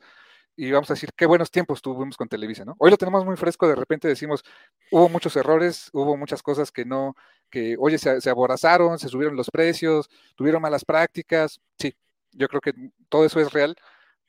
[0.56, 2.76] y vamos a decir qué buenos tiempos tuvimos con Televisa, ¿no?
[2.80, 4.44] Hoy lo tenemos muy fresco, de repente decimos,
[4.92, 7.16] hubo muchos errores, hubo muchas cosas que no,
[7.50, 11.96] que, oye, se, se aborazaron, se subieron los precios, tuvieron malas prácticas, sí,
[12.32, 12.74] yo creo que
[13.10, 13.76] todo eso es real,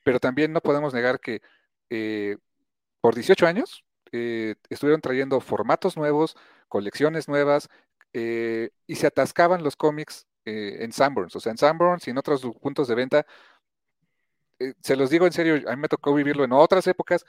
[0.03, 1.41] pero también no podemos negar que
[1.89, 2.37] eh,
[3.01, 6.35] por 18 años eh, estuvieron trayendo formatos nuevos,
[6.67, 7.69] colecciones nuevas,
[8.13, 12.17] eh, y se atascaban los cómics eh, en Sanborns, o sea, en Sanborns y en
[12.17, 13.25] otros puntos de venta.
[14.81, 17.25] se los digo en serio, a mí me tocó vivirlo en otras épocas,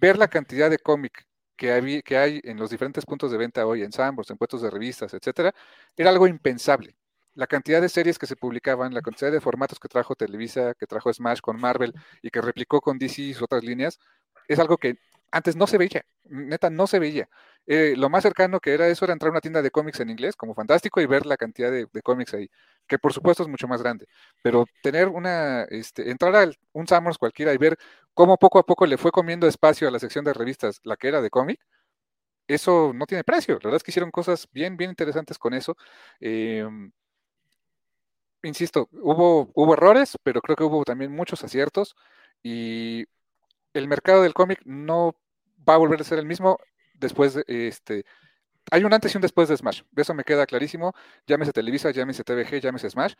[0.00, 1.26] ver la cantidad de cómic
[1.56, 4.70] que, que hay en los diferentes puntos de venta hoy, en Sanborns, en puestos de
[4.70, 5.54] revistas, etcétera,
[5.96, 6.96] era algo impensable
[7.34, 10.86] la cantidad de series que se publicaban, la cantidad de formatos que trajo Televisa, que
[10.86, 13.98] trajo Smash con Marvel y que replicó con DC y otras líneas,
[14.48, 14.96] es algo que
[15.32, 17.28] antes no se veía, neta, no se veía.
[17.66, 20.10] Eh, lo más cercano que era eso era entrar a una tienda de cómics en
[20.10, 22.50] inglés, como fantástico, y ver la cantidad de, cómics ahí,
[22.86, 24.06] que por supuesto es mucho más grande.
[24.42, 27.78] Pero tener una, este, entrar a un Summers cualquiera y ver
[28.14, 31.08] cómo poco a poco le fue comiendo espacio a la sección de revistas, la que
[31.08, 31.60] era de cómic,
[32.48, 33.54] eso no tiene precio.
[33.54, 35.76] La verdad es que hicieron cosas bien, bien interesantes con eso.
[36.20, 36.92] Em,
[38.42, 41.94] insisto, hubo, hubo errores, pero creo que hubo también muchos aciertos.
[42.42, 43.06] Y
[43.74, 45.16] el mercado del cómic no
[45.68, 46.58] va a volver a ser el mismo
[46.94, 48.04] después de este.
[48.70, 49.82] Hay un antes y un después de Smash.
[49.90, 50.94] De eso me queda clarísimo.
[51.26, 53.14] Llámese Televisa, llámese TVG, llámese Smash.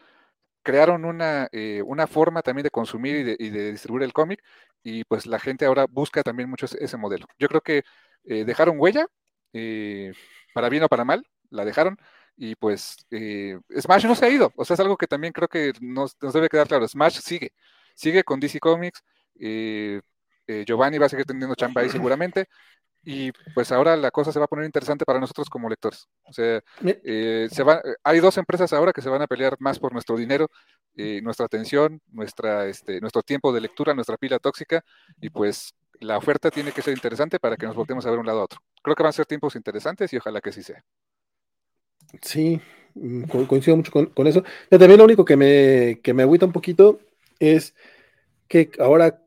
[0.62, 4.42] Crearon una, eh, una forma también de consumir y de, distribuir el cómic.
[4.82, 7.26] Y pues la gente ahora busca también mucho ese, modelo.
[7.38, 7.82] Yo creo que
[8.24, 9.06] eh, dejaron huella,
[9.52, 10.12] eh,
[10.54, 11.98] para bien o para mal, la dejaron.
[12.36, 12.96] Y pues
[13.80, 14.52] Smash no se ha ido.
[14.56, 16.86] O sea, es algo que también creo que nos, debe quedar claro.
[16.88, 17.52] Smash sigue.
[17.94, 19.02] Sigue con DC Comics.
[20.46, 22.48] Giovanni va a seguir teniendo chamba ahí seguramente
[23.04, 26.08] y pues ahora la cosa se va a poner interesante para nosotros como lectores.
[26.22, 29.78] O sea, eh, se va, hay dos empresas ahora que se van a pelear más
[29.78, 30.48] por nuestro dinero,
[30.96, 34.84] eh, nuestra atención, nuestra, este, nuestro tiempo de lectura, nuestra pila tóxica,
[35.20, 38.26] y pues la oferta tiene que ser interesante para que nos voltemos a ver un
[38.26, 38.60] lado a otro.
[38.82, 40.84] Creo que van a ser tiempos interesantes y ojalá que sí sea.
[42.20, 42.60] Sí,
[42.94, 44.44] mm, coincido mucho con, eso.
[44.68, 47.00] Pero también lo único que me, que me agüita un poquito
[47.40, 47.74] es
[48.48, 49.21] que ahora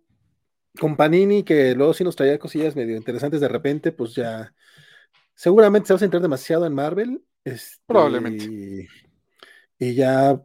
[0.79, 4.53] con Panini, que luego sí nos traía cosillas medio interesantes de repente, pues ya
[5.33, 7.23] seguramente se va a centrar demasiado en Marvel.
[7.43, 8.87] Este, Probablemente.
[9.77, 10.41] Y, ya,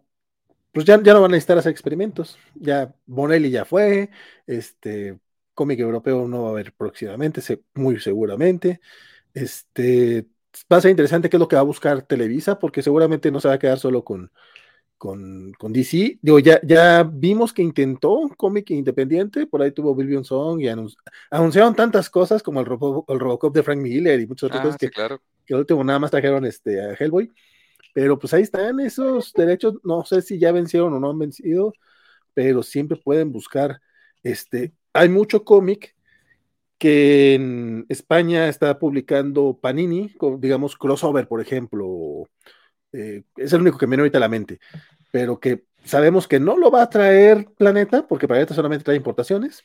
[0.73, 2.39] pues ya, ya no van a necesitar hacer experimentos.
[2.55, 4.11] Ya Bonelli ya fue,
[4.47, 5.19] este
[5.55, 7.43] cómic europeo no va a haber próximamente,
[7.75, 8.81] muy seguramente.
[9.35, 10.27] Este,
[10.73, 13.41] va a ser interesante qué es lo que va a buscar Televisa, porque seguramente no
[13.41, 14.33] se va a quedar solo con,
[15.01, 16.19] con, con, DC.
[16.21, 20.69] Digo, ya, ya vimos que intentó cómic independiente, por ahí tuvo Billion Song y
[21.31, 24.79] anunciaron tantas cosas como el, el, Robocop de Frank Miller y muchas otras ah, cosas
[24.79, 25.23] que, claro.
[25.47, 27.33] que el último nada más trajeron este, a Hellboy.
[27.95, 31.73] Pero pues ahí están esos derechos, no sé si ya vencieron o no han vencido,
[32.35, 33.81] pero siempre pueden buscar,
[34.23, 35.97] este, hay mucho cómic
[36.77, 42.29] que en España está publicando Panini, digamos crossover, por ejemplo,
[42.93, 44.61] eh, es el único que me viene ahorita a la mente,
[45.11, 49.65] pero que sabemos que no lo va a traer Planeta, porque Planeta solamente trae importaciones,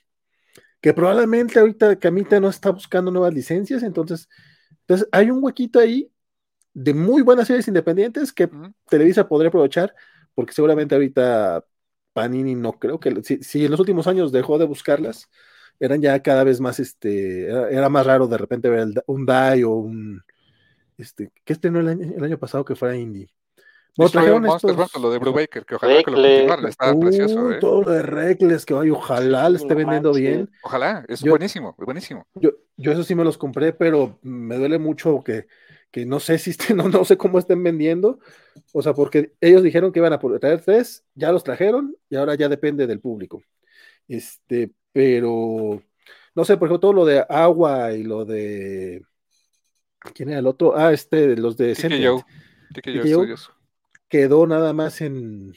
[0.81, 4.29] que probablemente ahorita Camita no está buscando nuevas licencias, entonces,
[4.81, 6.11] entonces hay un huequito ahí
[6.73, 8.49] de muy buenas series independientes que
[8.89, 9.95] Televisa podría aprovechar,
[10.33, 11.65] porque seguramente ahorita
[12.13, 15.29] Panini no creo que, si, en los últimos años dejó de buscarlas,
[15.79, 19.71] eran ya cada vez más, este, era, más raro de repente ver un DAI o
[19.71, 20.23] un,
[20.97, 23.29] este, ¿qué estrenó el año, el año pasado que fuera indie?
[23.97, 25.01] Bueno, trajeron estos...
[25.01, 27.51] lo de Brubaker, que ojalá que lo continuara, está uh, precioso.
[27.51, 27.59] ¿eh?
[27.59, 30.49] Todo lo de Reckless, que vaya, ojalá le esté vendiendo bien.
[30.63, 32.27] Ojalá, es buenísimo, es buenísimo.
[32.35, 35.47] Yo, yo eso sí me los compré, pero me duele mucho que,
[35.91, 38.19] que no sé si no, no sé cómo estén vendiendo.
[38.73, 42.35] O sea, porque ellos dijeron que iban a traer tres, ya los trajeron y ahora
[42.35, 43.43] ya depende del público.
[44.09, 45.81] Este, pero
[46.35, 49.03] no sé, por ejemplo, todo lo de agua y lo de
[50.13, 50.77] ¿Quién era el otro?
[50.77, 51.75] Ah, este, los de
[54.07, 55.53] Quedó nada más en,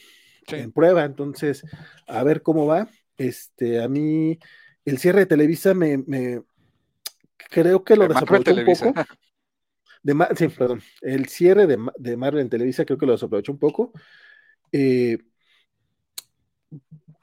[0.49, 1.65] en, prueba, entonces,
[2.07, 2.89] a ver cómo va.
[3.17, 4.39] Este, a mí,
[4.85, 6.43] el cierre de Televisa me, me
[7.51, 8.95] creo que lo desaprovechó un poco.
[10.03, 10.81] De sí, perdón.
[11.03, 13.93] El cierre de, de, Marvel en Televisa creo que lo desaprovechó un poco.
[14.73, 15.19] Eh,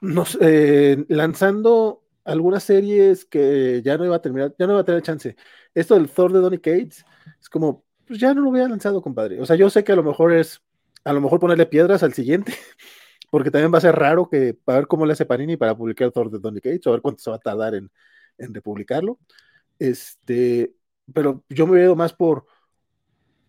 [0.00, 4.84] nos, eh, lanzando algunas series que ya no iba a terminar, ya no iba a
[4.84, 5.36] tener chance.
[5.76, 7.04] Esto del Thor de Donny Cates
[7.38, 9.40] es como, pues ya no lo hubiera lanzado, compadre.
[9.42, 10.62] O sea, yo sé que a lo mejor es,
[11.04, 12.54] a lo mejor ponerle piedras al siguiente,
[13.30, 16.06] porque también va a ser raro que, para ver cómo le hace Panini para publicar
[16.06, 17.90] el Thor de Donny Cates, a ver cuánto se va a tardar en,
[18.38, 19.18] en republicarlo.
[19.78, 20.72] Este,
[21.12, 22.46] pero yo me veo más por,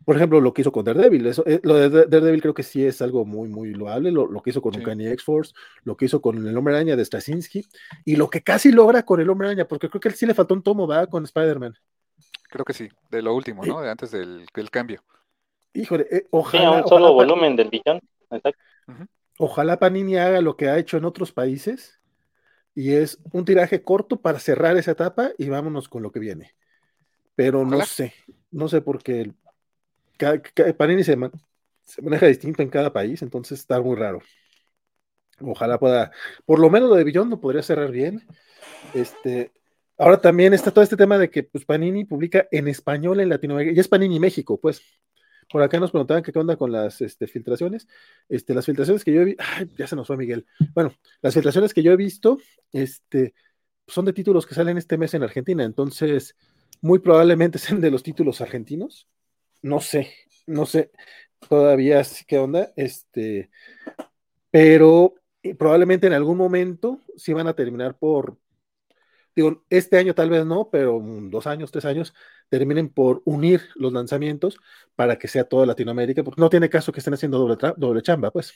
[0.04, 1.28] por ejemplo, lo que hizo con Daredevil.
[1.28, 4.12] Eso, eh, lo de Daredevil creo que sí es algo muy, muy loable.
[4.12, 4.80] Lo, lo que hizo con sí.
[4.80, 7.66] Uncanny X-Force, lo que hizo con el Hombre Araña de Straczynski,
[8.04, 10.54] y lo que casi logra con el Hombre Araña, porque creo que sí le faltó
[10.54, 11.08] un tomo, ¿verdad?
[11.10, 11.74] Con Spider-Man.
[12.48, 13.82] Creo que sí, de lo último, ¿no?
[13.82, 15.04] De antes del, del cambio.
[15.74, 16.62] Híjole, eh, ojalá.
[16.62, 18.00] Sí, un solo ojalá, volumen del billón.
[18.30, 18.60] Exacto.
[18.88, 19.08] Uh -huh.
[19.40, 22.00] Ojalá Panini haga lo que ha hecho en otros países,
[22.74, 26.56] y es un tiraje corto para cerrar esa etapa y vámonos con lo que viene.
[27.36, 27.78] Pero ojalá.
[27.78, 28.14] no sé,
[28.52, 29.32] no sé por qué
[30.78, 31.32] Panini se, man,
[31.84, 34.22] se, maneja distinto en cada país, entonces está muy raro.
[35.40, 36.12] Ojalá pueda,
[36.46, 38.26] por lo menos lo de Billón no podría cerrar bien.
[38.94, 39.52] Este,
[39.98, 43.76] ahora también está todo este tema de que pues, Panini publica en español en Latinoamérica,
[43.76, 44.82] y es Panini México, pues.
[45.50, 47.88] Por acá nos preguntaban qué onda con las este, filtraciones.
[48.28, 49.44] Este, las filtraciones que yo he visto,
[49.78, 50.46] ya se nos fue Miguel.
[50.74, 52.38] Bueno, las filtraciones que yo he visto,
[52.74, 53.34] este,
[53.88, 56.36] son de títulos que salen este mes en Argentina, entonces
[56.82, 59.08] muy probablemente sean de los títulos argentinos
[59.62, 60.14] no sé,
[60.46, 60.92] no sé
[61.50, 63.50] todavía qué onda, este,
[64.52, 65.16] pero
[65.58, 68.38] probablemente en algún momento sí van a terminar por,
[69.38, 72.16] digo, este año tal vez no, pero dos años, tres años,
[72.50, 74.58] terminen por unir los lanzamientos
[74.96, 78.32] para que sea toda Latinoamérica, porque no tiene caso que estén haciendo doble, doble chamba,
[78.32, 78.56] pues.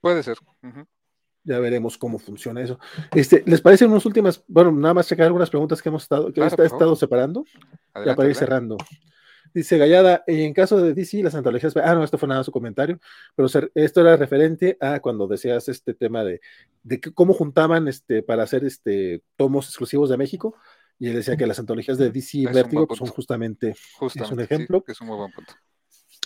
[0.00, 0.36] Puede ser.
[0.64, 0.86] Uh -huh.
[1.44, 2.76] Ya veremos cómo funciona eso.
[3.14, 4.42] Este, ¿Les parecen unas últimas?
[4.48, 7.44] Bueno, nada más checar algunas preguntas que hemos estado, que claro, he estado separando,
[7.94, 8.76] adelante, ya para ir cerrando.
[9.56, 11.74] Dice Gallada, en caso de DC, las antologías.
[11.78, 13.00] Ah, no, esto fue nada su comentario,
[13.34, 16.42] pero esto era referente a cuando decías este tema de,
[16.82, 20.56] de cómo juntaban este, para hacer este, tomos exclusivos de México.
[20.98, 24.84] Y él decía que las antologías de DC y Vertigo son justamente, es un ejemplo.
[24.86, 25.54] es un muy buen punto.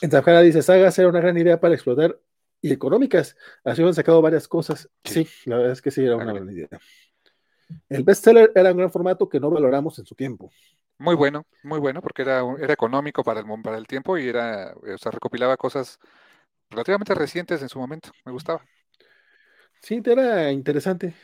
[0.03, 2.19] En Zafjara dice, sagas era una gran idea para explotar
[2.61, 3.37] y económicas.
[3.63, 4.91] Así han sacado varias cosas.
[5.05, 5.29] Sí.
[5.45, 6.69] la verdad es que sí era una gran idea.
[7.89, 10.51] El bestseller era un gran formato que no valoramos en su tiempo.
[11.01, 14.75] Muy bueno, muy bueno, porque era, era económico para el, para el tiempo y era,
[14.75, 15.99] o sea, recopilaba cosas
[16.69, 18.11] relativamente recientes en su momento.
[18.27, 18.63] Me gustaba.
[19.81, 21.15] Sí, era interesante.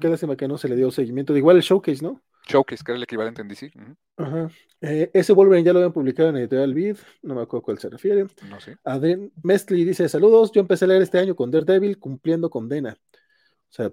[0.00, 1.36] Qué lástima que no se le dio seguimiento.
[1.36, 2.22] igual el Showcase, ¿no?
[2.46, 3.72] Showcase, que era el equivalente en DC.
[4.18, 4.50] Ajá.
[4.80, 7.78] Eh, ese Wolverine ya lo habían publicado en Editorial Vid, no me acuerdo a cuál
[7.80, 8.26] se refiere.
[8.48, 8.76] No sé.
[8.84, 12.96] Adrián Mestli dice: Saludos, yo empecé a leer este año con Daredevil cumpliendo condena.
[13.00, 13.90] O sea,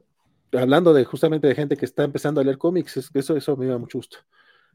[0.53, 3.79] hablando de justamente de gente que está empezando a leer cómics, eso, eso me da
[3.79, 4.19] mucho gusto.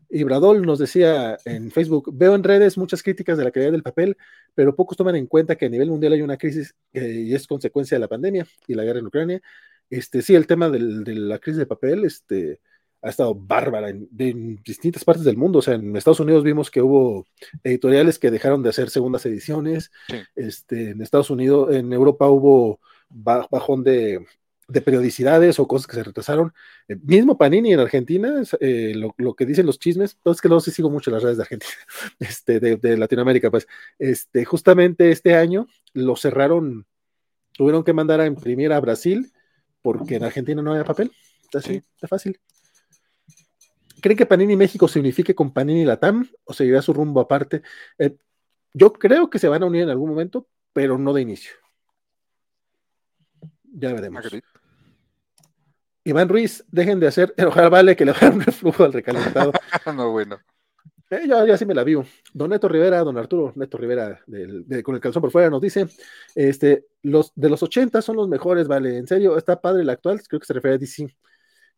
[0.09, 3.83] Y Bradol nos decía en Facebook, veo en redes muchas críticas de la calidad del
[3.83, 4.17] papel,
[4.55, 7.47] pero pocos toman en cuenta que a nivel mundial hay una crisis eh, y es
[7.47, 9.43] consecuencia de la pandemia y la guerra en Ucrania.
[9.91, 12.61] Este, sí, el tema de la crisis de papel este,
[13.03, 14.09] ha estado bárbara en,
[14.65, 15.61] distintas partes del mundo.
[15.61, 17.27] O sea, en Estados Unidos vimos que hubo
[17.63, 19.91] editoriales que dejaron de hacer segundas ediciones.
[20.35, 24.25] Este, en Estados Unidos, en Europa hubo bajón de,
[24.69, 26.53] de periodicidades o cosas que se retrasaron.
[26.89, 30.61] Eh, mismo Panini en Argentina, eh, lo, que dicen los chismes, pues es que no
[30.61, 31.73] sé sigo mucho las redes de Argentina,
[32.19, 33.67] este, de, Latinoamérica, pues,
[33.99, 36.87] este, justamente este año lo cerraron,
[37.53, 39.33] tuvieron que mandar a imprimir a Brasil
[39.83, 41.13] porque en Argentina no había papel.
[41.55, 42.41] Así, está fácil.
[44.01, 47.63] ¿Creen que Panini México se unifique con Panini Latam o seguirá su rumbo aparte?
[47.99, 48.17] Eh,
[48.75, 51.53] yo creo que se van a unir en algún momento, pero no de inicio.
[53.63, 54.25] Ya veremos.
[56.07, 59.53] Iván Ruiz, dejen de hacer ojalá vale que le hagan un reflujo al recalentado.
[59.95, 60.39] no, bueno.
[61.11, 62.05] Eh, yo ya sí me la vivo.
[62.33, 64.21] Don Neto Rivera, don Arturo Neto Rivera,
[64.85, 65.89] con el calzón por fuera, nos dice:
[66.37, 68.97] este, los de los 80 son los mejores, vale.
[68.97, 71.09] En serio, está padre el actual, creo que se refiere a DC.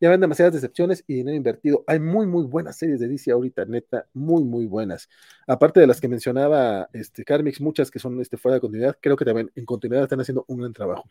[0.01, 1.85] Ya ven demasiadas decepciones y dinero invertido.
[1.87, 5.09] Hay muy, muy buenas series de DC ahorita, neta, muy, muy buenas.
[5.47, 9.17] Aparte de las que mencionaba este, Carmix, muchas que son este, fuera de continuidad, creo
[9.17, 11.09] que también en continuidad están haciendo un gran trabajo.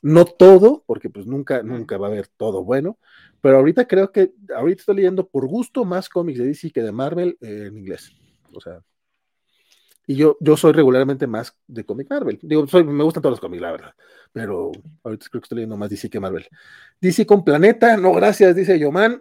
[0.00, 2.98] No todo, porque pues nunca, nunca va a haber todo bueno,
[3.40, 6.92] pero ahorita creo que, ahorita estoy leyendo por gusto más cómics de DC que de
[6.92, 8.12] Marvel eh, en inglés.
[8.52, 8.80] O sea,
[10.06, 12.38] y yo, yo soy regularmente más de cómic Marvel.
[12.42, 13.94] Digo, soy, me gustan todos los cómics, la verdad.
[14.32, 14.70] Pero
[15.02, 16.46] ahorita creo que estoy leyendo más DC que Marvel.
[17.00, 19.20] DC con Planeta, no gracias, dice Yoman.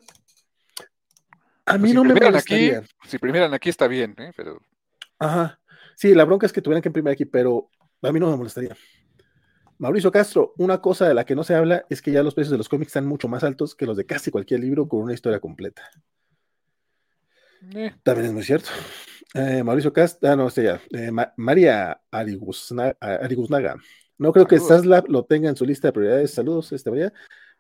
[1.66, 2.80] A mí pues no me molestaría.
[2.80, 4.32] Aquí, si primeran aquí está bien, ¿eh?
[4.36, 4.62] pero.
[5.20, 5.60] Ajá.
[5.96, 7.70] Sí, la bronca es que tuvieran que imprimir aquí, pero
[8.02, 8.76] a mí no me molestaría.
[9.78, 12.52] Mauricio Castro, una cosa de la que no se habla es que ya los precios
[12.52, 15.14] de los cómics están mucho más altos que los de casi cualquier libro con una
[15.14, 15.90] historia completa.
[17.74, 17.94] Eh.
[18.04, 18.70] También es muy cierto.
[19.34, 20.82] Eh, Mauricio Castro, ah, no, este ya.
[20.92, 23.76] Eh, María Ariguznaga.
[24.18, 26.34] No creo que Saslab lo tenga en su lista de prioridades.
[26.34, 27.14] Saludos, este María.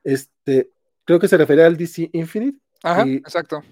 [0.04, 0.72] Este,
[1.04, 2.60] creo que se refería al DC Infinite.
[2.84, 3.64] Ajá, exacto.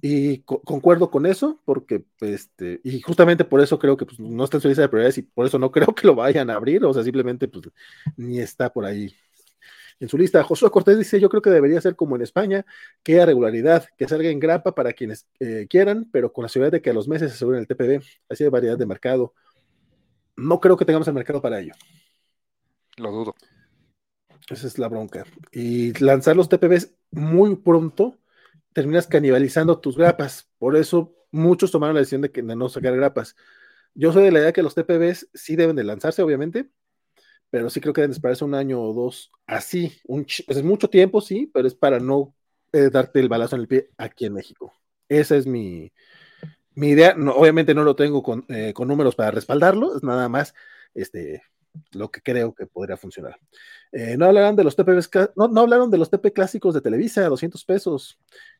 [0.00, 4.56] Y concuerdo con eso, porque, este, y justamente por eso creo que pues, no está
[4.56, 6.84] en su lista de prioridades y por eso no creo que lo vayan a abrir,
[6.84, 7.68] o sea, simplemente pues
[8.16, 9.14] ni está por ahí
[10.00, 10.42] en su lista.
[10.42, 12.64] Josué Cortés dice, yo creo que debería ser como en España,
[13.02, 16.72] que haya regularidad, que salga en grapa para quienes eh, quieran, pero con la seguridad
[16.72, 19.34] de que a los meses se aseguren el TPB, así de variedad de mercado.
[20.36, 21.74] No creo que tengamos el mercado para ello.
[22.96, 23.34] Lo dudo.
[24.50, 25.24] Esa es la bronca.
[25.52, 28.18] Y lanzar los TPBs muy pronto
[28.72, 30.50] terminas canibalizando tus grapas.
[30.58, 33.36] Por eso muchos tomaron la decisión de, que, no sacar grapas.
[33.94, 36.70] Yo soy de la idea que los TPBs sí deben de lanzarse, obviamente,
[37.54, 39.96] pero sí creo que deben esperarse un año o dos así.
[40.08, 42.34] Un es mucho tiempo, sí, pero es para no
[42.72, 44.74] eh, darte el balazo en el pie aquí en México.
[45.08, 45.92] Esa es mi,
[46.74, 47.14] mi idea.
[47.14, 50.52] No, obviamente no lo tengo con, eh, con, números para respaldarlo, es nada más
[50.94, 51.44] este,
[51.92, 53.38] lo que creo que podría funcionar.
[53.92, 54.90] Eh, no hablaron de los TP,
[55.36, 58.18] no, no, hablaron de los TP clásicos de Televisa, 200 pesos.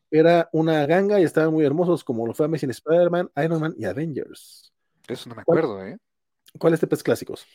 [0.09, 3.83] Era una ganga y estaban muy hermosos, como lo fue Amazing Spider-Man, Iron Man y
[3.83, 4.71] Avengers.
[5.05, 5.97] Eso no me acuerdo, ¿eh?
[6.57, 7.45] ¿Cuáles TPs clásicos?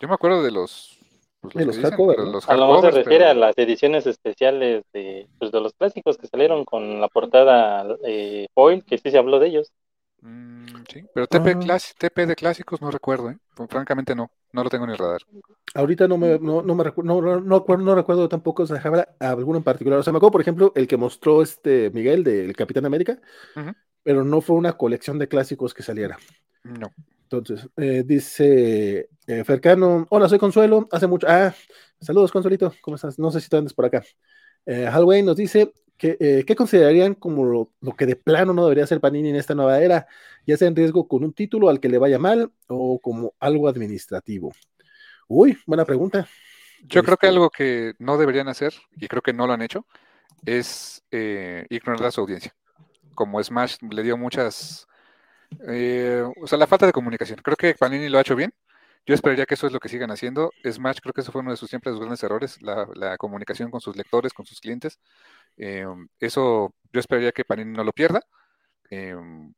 [0.00, 0.98] Yo me acuerdo de los.
[1.40, 2.48] Pues, de los, hardcovers.
[2.48, 6.26] a lo mejor se refiere a las ediciones especiales de, pues, de los clásicos que
[6.26, 9.72] salieron con la portada eh, foil, que sí se habló de ellos.
[10.22, 11.54] Mm, sí, pero TP,
[11.98, 13.38] TP, de clásicos no recuerdo, ¿eh?
[13.68, 15.20] francamente no, no lo tengo en el radar.
[15.74, 18.72] Ahorita no me, no, no me recuerdo, no, no, no, recuerdo tampoco si
[19.20, 19.98] alguno en particular.
[20.00, 23.20] O sea, me acuerdo, por ejemplo, el que mostró este Miguel del Capitán América,
[24.02, 26.16] pero no fue una colección de clásicos que saliera.
[26.64, 26.90] No.
[27.28, 31.52] Entonces, eh, dice eh, Fercano, hola, soy Consuelo, hace mucho, ah,
[32.00, 33.18] saludos Consuelito, ¿cómo estás?
[33.18, 34.04] No sé si tú andas por acá.
[34.64, 38.86] Eh, Halloween nos dice, que, eh, ¿qué considerarían como lo, que de plano no debería
[38.86, 40.06] ser Panini en esta nueva era?
[40.46, 43.66] Ya sea en riesgo con un título al que le vaya mal o como algo
[43.66, 44.52] administrativo.
[45.26, 46.28] Uy, buena pregunta.
[46.82, 49.62] Yo creo que este algo que no deberían hacer, y creo que no lo han
[49.62, 49.84] hecho,
[50.44, 52.54] es ignorar a su audiencia.
[53.16, 54.86] como Smash le dio muchas,
[55.68, 57.40] eh, o sea, la falta de comunicación.
[57.42, 58.52] Creo que Panini lo ha hecho bien.
[59.06, 60.52] Yo esperaría que eso es lo que sigan haciendo.
[60.64, 63.80] Smash creo que eso fue uno de sus siempre sus grandes errores, la, comunicación con
[63.80, 64.98] sus lectores, con sus clientes.
[65.56, 68.20] Em, eso yo esperaría que Panini no lo pierda.
[68.90, 69.54] Em,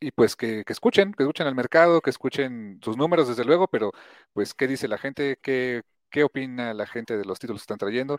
[0.00, 3.92] y pues que, escuchen, que escuchen al mercado, que escuchen sus números desde luego, pero
[4.32, 7.78] pues qué dice la gente, qué, qué opina la gente de los títulos que están
[7.78, 8.18] trayendo.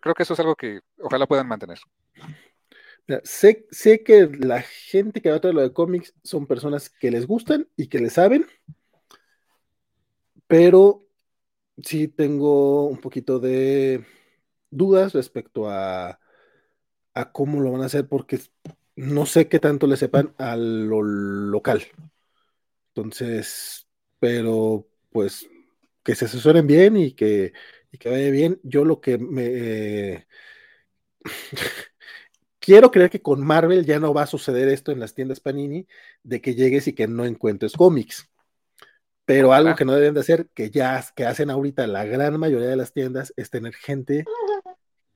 [0.00, 1.78] creo que eso es algo que ojalá puedan mantener.
[3.24, 7.10] Sé, sé que la gente que va a traer lo de cómics son personas que
[7.10, 8.46] les gustan y que le saben,
[10.46, 11.06] pero
[11.84, 14.04] sí tengo un poquito de
[14.70, 16.20] dudas respecto a,
[17.14, 18.40] a cómo lo van a hacer, porque
[18.96, 21.84] no sé qué tanto le sepan a lo local.
[22.94, 23.86] Entonces,
[24.18, 25.48] pero pues
[26.02, 27.52] que se asesoren bien y que,
[27.98, 28.60] que vaya bien.
[28.62, 30.26] Yo lo que me...
[32.62, 35.86] quiero creer que con Marvel ya no va a suceder esto en las tiendas Panini,
[36.22, 38.30] de que llegues y que no encuentres cómics.
[39.26, 42.68] Pero algo que no deben de hacer, que ya que hacen ahorita la gran mayoría
[42.68, 44.24] de las tiendas, es tener gente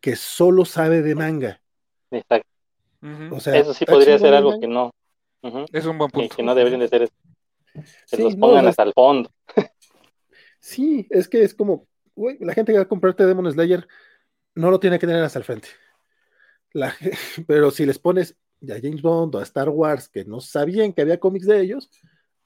[0.01, 1.63] que solo sabe de manga.
[2.11, 2.57] Exacto
[3.01, 4.93] eso sí podría ser algo que no.
[5.73, 6.37] Es un buen punto.
[6.37, 7.09] Que, no deberían de ser.
[8.11, 9.31] Que los pongan hasta el fondo.
[10.61, 13.87] sí, es que es como, la gente que va a comprarte Demon Slayer
[14.55, 15.69] no lo tiene que tener hasta el frente.
[17.47, 21.03] pero si les pones a James Bond o a Star Wars que no sabían que
[21.03, 21.91] había cómics de ellos,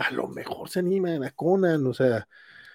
[0.01, 2.27] a lo mejor se animan a Conan, o sea.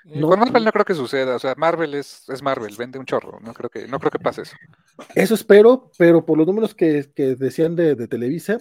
[0.03, 3.06] No, con Marvel no creo que suceda, o sea, Marvel es, es, Marvel, vende un
[3.06, 4.56] chorro, no creo que, no creo que pase eso.
[5.15, 8.59] Eso espero, pero por los números que, decían de, Televisa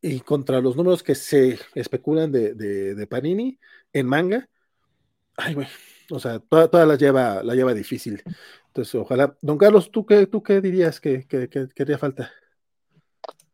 [0.00, 3.58] y contra los números que se especulan de, Panini
[3.92, 4.48] en manga,
[5.36, 5.66] ay, güey,
[6.10, 8.22] o sea, toda, la lleva, la lleva difícil.
[8.68, 9.36] Entonces, ojalá.
[9.40, 12.30] Don Carlos, ¿tú qué, tú qué dirías que, que, que haría falta?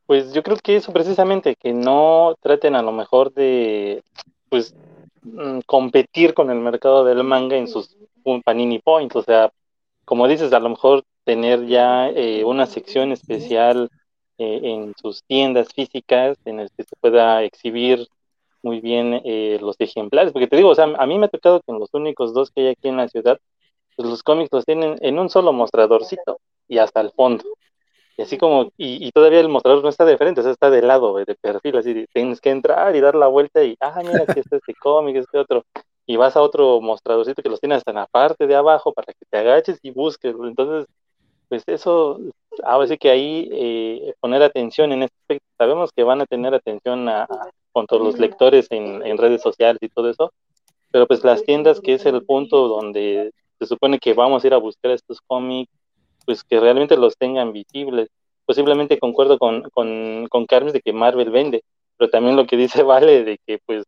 [0.07, 4.03] Pues yo creo que eso precisamente, que no traten a lo mejor de,
[4.49, 4.75] pues,
[5.23, 7.97] Mm, competir con el mercado del manga en sus
[8.45, 9.51] Panini Points, o sea,
[10.05, 13.89] como dices, a lo mejor tener ya eh, una sección especial
[14.39, 18.07] eh, en sus tiendas físicas en el que se pueda exhibir
[18.69, 21.63] muy bien eh, los ejemplares, porque te digo, o sea, a mí me ha tocado
[21.63, 23.39] que los únicos dos que hay aquí en la ciudad,
[23.97, 26.39] pues los cómics los tienen en un solo mostradorcito
[26.69, 27.45] y hasta el fondo.
[28.19, 30.83] Y así como, y, todavía el mostrador no está de frente, o sea, está de
[30.83, 34.41] lado, de perfil, así, tienes que entrar y dar la vuelta y, ah, mira, aquí
[34.41, 35.65] está este cómic, este otro.
[36.05, 39.13] Y vas a otro mostradorcito que los tiene hasta en la parte de abajo para
[39.15, 40.35] que te agaches y busques.
[40.43, 40.87] Entonces,
[41.49, 42.21] pues eso,
[42.65, 45.47] ahora sí que ahí eh, poner atención en este aspecto.
[45.57, 47.27] Sabemos que van a tener atención a,
[47.73, 50.33] con todos los lectores en, redes sociales y todo eso,
[50.91, 54.55] pero pues las tiendas, que es el punto donde se supone que vamos a ir
[54.55, 55.73] a buscar estos cómics,
[56.27, 58.09] pues que realmente los tengan visibles.
[58.45, 61.63] Posiblemente concuerdo con, con, con Carmen de que Marvel vende,
[61.97, 63.85] pero también lo que dice Vale de que pues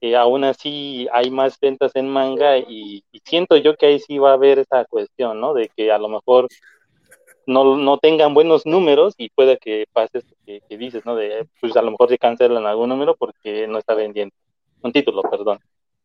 [0.00, 4.30] eh, aún así hay más ventas en manga y, siento yo que ahí sí va
[4.30, 5.54] a haber esa cuestión, ¿no?
[5.54, 6.48] De que a lo mejor
[7.48, 11.16] no, no tengan buenos números y pueda que pase eso que, que, dices, ¿no?
[11.16, 14.34] De pues a lo mejor se cancelan algún número porque no está vendiendo,
[14.82, 15.58] un título, perdón.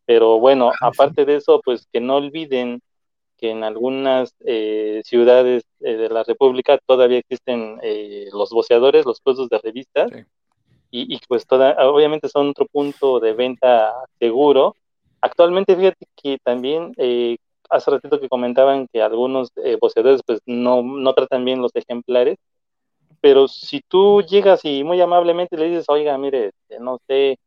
[0.05, 2.81] Pero bueno, aparte de eso, pues que no olviden
[3.37, 9.19] que en algunas eh, ciudades eh, de la República todavía existen eh, los boceadores, los
[9.19, 10.11] puestos de revistas,
[10.95, 14.75] y, pues toda, obviamente son otro punto de venta seguro.
[15.21, 16.93] Actualmente, fíjate que también
[17.73, 22.37] hace ratito que comentaban que algunos boceadores pues no, no tratan bien los ejemplares,
[23.21, 27.37] pero si tú llegas y muy amablemente le dices, oiga, mire, este, no sé,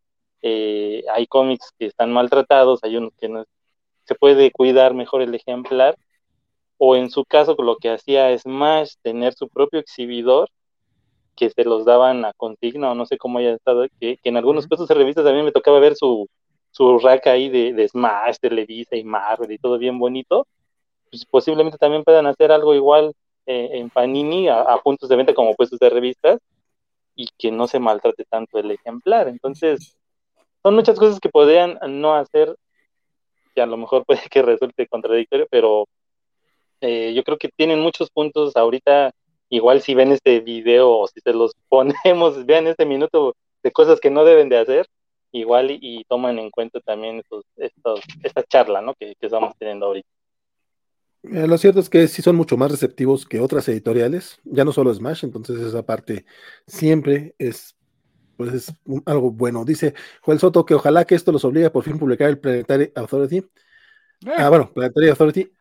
[0.42, 3.44] hay cómics que están maltratados, hay unos que no,
[4.04, 5.96] se puede cuidar mejor el ejemplar,
[6.78, 10.48] o en su caso lo que hacía es más tener su propio exhibidor
[11.36, 14.66] que se los daban a consigna o no sé cómo haya estado, que, en algunos
[14.66, 16.28] casos de revistas también me tocaba ver su,
[16.76, 20.46] su rack ahí de, de Smash, Televisa y Marvel y todo bien bonito,
[21.10, 23.14] pues posiblemente también puedan hacer algo igual
[23.46, 26.38] eh, en Panini a, puntos de venta como puestos de revistas
[27.14, 29.26] y que no se maltrate tanto el ejemplar.
[29.28, 29.96] Entonces,
[30.62, 32.54] son muchas cosas que podrían no hacer
[33.54, 35.88] que a lo mejor puede que resulte contradictorio, pero
[36.82, 39.12] eh, yo creo que tienen muchos puntos ahorita,
[39.48, 43.98] igual si ven este video o si se los ponemos, vean este minuto de cosas
[43.98, 44.86] que no deben de hacer,
[45.32, 47.22] igual y, toman en cuenta también
[47.56, 48.94] estos, esta charla ¿no?
[48.94, 50.08] que, estamos teniendo ahorita.
[51.24, 54.72] Eh, lo cierto es que sí son mucho más receptivos que otras editoriales, ya no
[54.72, 56.24] solo Smash, entonces esa parte
[56.66, 57.76] siempre es
[58.36, 58.72] pues es
[59.06, 59.64] algo bueno.
[59.64, 62.92] Dice Joel Soto que ojalá que esto los obligue a por fin publicar el Planetary
[62.94, 63.38] Authority.
[63.38, 64.32] Eh.
[64.36, 65.52] Ah, bueno, Planetary Authority.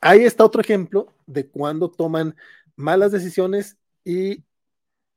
[0.00, 2.34] Ahí está otro ejemplo de cuando toman
[2.76, 4.44] malas decisiones y,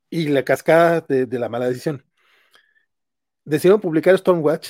[0.09, 2.05] y la cascada de, la mala decisión.
[3.45, 4.69] Decidieron publicar Stormwatch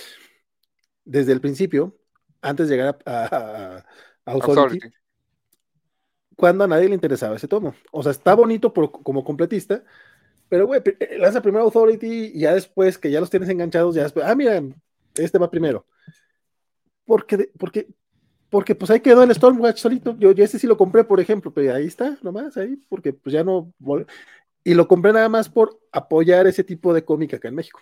[1.05, 1.95] desde el principio,
[2.41, 3.83] antes de llegar a,
[4.25, 4.79] Authority,
[6.35, 7.75] cuando a nadie le interesaba ese tomo.
[7.91, 9.83] O sea, está bonito como completista,
[10.49, 14.03] pero güey, eh, lanza primero Authority y ya después que ya los tienes enganchados, ya
[14.03, 14.61] después, ah, mira,
[15.15, 15.85] este va primero.
[17.05, 17.87] Porque, porque,
[18.49, 20.15] porque pues ahí quedó el Stormwatch solito.
[20.17, 23.33] Yo, yo ese sí lo compré, por ejemplo, pero ahí está, nomás, ahí, porque pues
[23.33, 23.73] ya no.
[24.63, 27.81] Y lo compré nada más por apoyar ese tipo de cómic acá en México.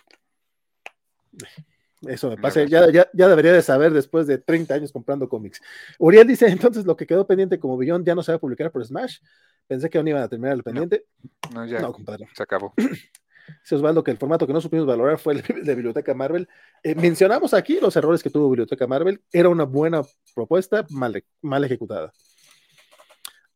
[2.06, 5.62] Eso me pasa, ya, ya, ya, debería de saber después de 30 años comprando cómics.
[5.98, 8.72] Uriel dice, entonces lo que quedó pendiente como billón ya no se va a publicar
[8.72, 9.18] por Smash.
[9.68, 11.06] Pensé que aún iban a terminar el pendiente.
[11.54, 12.28] No, ya, no compadre.
[12.34, 12.74] Se acabó.
[13.62, 16.48] Dice Osvaldo que el formato que no supimos valorar fue el de Biblioteca Marvel.
[16.82, 19.20] Eh, mencionamos aquí los errores que tuvo Biblioteca Marvel.
[19.32, 20.02] Era una buena
[20.34, 22.12] propuesta, mal, mal ejecutada.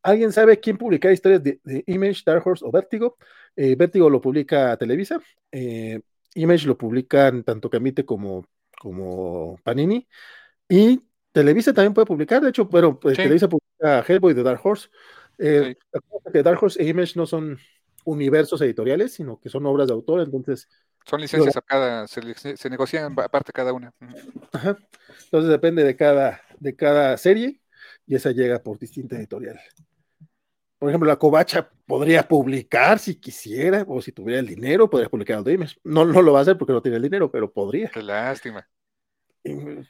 [0.01, 3.17] ¿Alguien sabe quién publica historias de, Image, Dark Horse o Vértigo?
[3.55, 5.19] Eh, Vértigo lo publica Televisa.
[5.51, 5.99] Eh,
[6.35, 8.45] Image lo publican tanto Camite como,
[8.79, 10.07] como Panini.
[10.69, 14.89] Y Televisa también puede publicar, de hecho, pero pues, Televisa publica Hellboy de Dark Horse.
[15.37, 15.75] Eh,
[16.43, 17.57] Dark Horse e Image no son
[18.05, 20.67] universos editoriales, sino que son obras de autor, entonces...
[21.05, 23.93] Son licencias a cada, se, negocian aparte cada una.
[25.23, 27.61] Entonces depende de cada, de cada serie
[28.05, 29.57] y esa llega por distinta editorial.
[30.79, 35.41] Por ejemplo, la Covacha podría publicar si quisiera, o si tuviera el dinero, podría publicar
[35.43, 35.77] el Image.
[35.83, 37.89] No, no lo va a hacer porque no tiene el dinero, pero podría.
[37.89, 38.67] Qué lástima.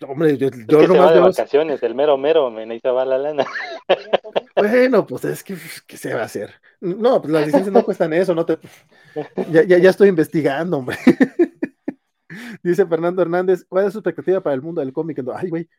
[0.07, 3.05] Hombre, yo, yo que nomás se va de vacaciones, el mero mero, me necesita va
[3.05, 3.45] la lana.
[4.55, 6.53] Bueno, pues es que, ¿qué se va a hacer?
[6.79, 8.57] No, pues las licencias no cuestan eso, no te.
[9.51, 10.97] Ya, ya, ya estoy investigando, hombre.
[12.63, 15.23] Dice Fernando Hernández, ¿cuál es su expectativa para el mundo del cómic?
[15.35, 15.69] Ay, güey,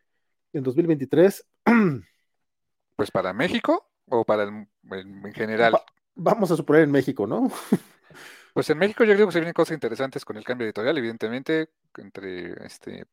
[0.52, 1.46] en 2023.
[2.96, 5.78] Pues para México o para el, en general.
[6.14, 7.50] vamos a suponer en México, ¿no?
[8.54, 11.68] Pues en México yo creo que se vienen cosas interesantes con el cambio editorial, evidentemente,
[11.96, 13.06] entre este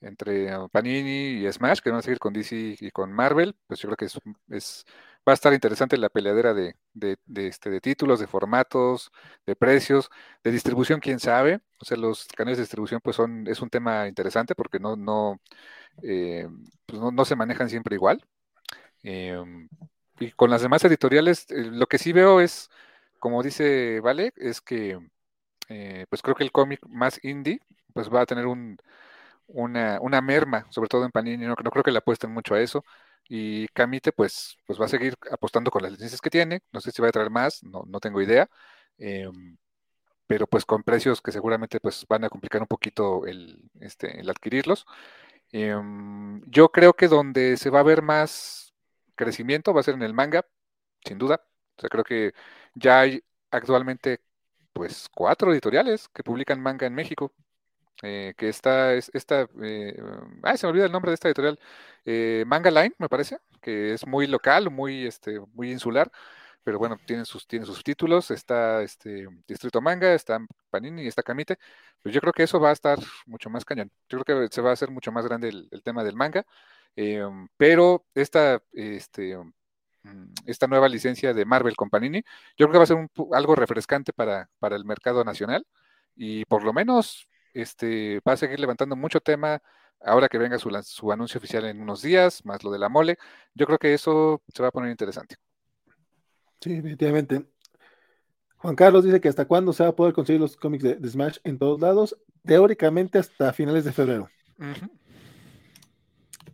[0.00, 3.88] entre Panini y Smash, que van a seguir con DC y con Marvel, pues yo
[3.88, 4.04] creo que
[4.54, 4.84] es,
[5.28, 7.16] va a estar interesante la peleadera de, de,
[7.48, 9.10] este, de títulos, de formatos,
[9.46, 10.10] de precios,
[10.42, 11.60] de distribución, quién sabe.
[11.80, 15.40] O sea, los canales de distribución pues son, es un tema interesante porque no, no,
[16.02, 16.48] eh,
[16.86, 18.24] pues no, se manejan siempre igual.
[19.02, 19.68] Em,
[20.20, 22.70] y con las demás editoriales, eh, lo que sí veo es,
[23.18, 24.98] como dice Vale, es que
[25.68, 27.60] eh, pues creo que el cómic más indie
[27.94, 28.78] pues va a tener un,
[29.46, 32.84] una, una merma, sobre todo en Panini, no, creo que le apuesten mucho a eso.
[33.28, 36.60] Y Camite, pues, pues va a seguir apostando con las licencias que tiene.
[36.72, 38.48] No sé si va a traer más, no, no tengo idea.
[38.98, 39.56] Em,
[40.26, 44.30] pero pues con precios que seguramente pues van a complicar un poquito el, este, el
[44.30, 44.86] adquirirlos.
[45.52, 48.63] Em, yo creo que donde se va a ver más
[49.14, 50.46] crecimiento va a ser en el manga,
[51.04, 51.42] sin duda.
[51.76, 52.32] O sea, creo que
[52.74, 54.20] ya hay actualmente
[54.72, 57.32] pues cuatro editoriales que publican manga en México.
[58.02, 59.94] Eh, que está, esta, eh,
[60.56, 61.58] se me olvida el nombre de esta editorial,
[62.04, 66.10] eh, Manga Line, me parece, que es muy local, muy, este, muy insular,
[66.64, 71.58] pero bueno, tiene sus, tiene sus títulos, está este Distrito Manga, está Panini está Camite,
[72.02, 73.90] pues yo creo que eso va a estar mucho más cañón.
[74.08, 76.44] Yo creo que se va a hacer mucho más grande el, tema del manga,
[77.56, 79.36] pero esta, este,
[80.02, 82.22] mm, esta nueva licencia de Marvel con Panini,
[82.56, 85.66] yo creo que va a ser algo refrescante para, para el mercado nacional
[86.16, 89.60] y por lo menos este, va a seguir levantando mucho tema
[90.00, 93.16] ahora que venga su, su, anuncio oficial en unos días, más lo de la mole.
[93.54, 95.36] Yo creo que eso se va a poner interesante.
[96.60, 97.46] Sí, definitivamente.
[98.58, 101.38] Juan Carlos dice que hasta cuándo se va a poder conseguir los cómics de, Smash
[101.44, 102.16] en todos lados.
[102.44, 104.28] Teóricamente hasta finales de febrero.
[104.58, 105.03] Y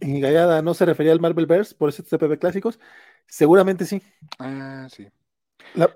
[0.00, 2.78] Gallada no se refería al Marvelverse por ese CPB clásicos.
[3.26, 4.02] Seguramente sí.
[4.38, 5.08] Ah, sí.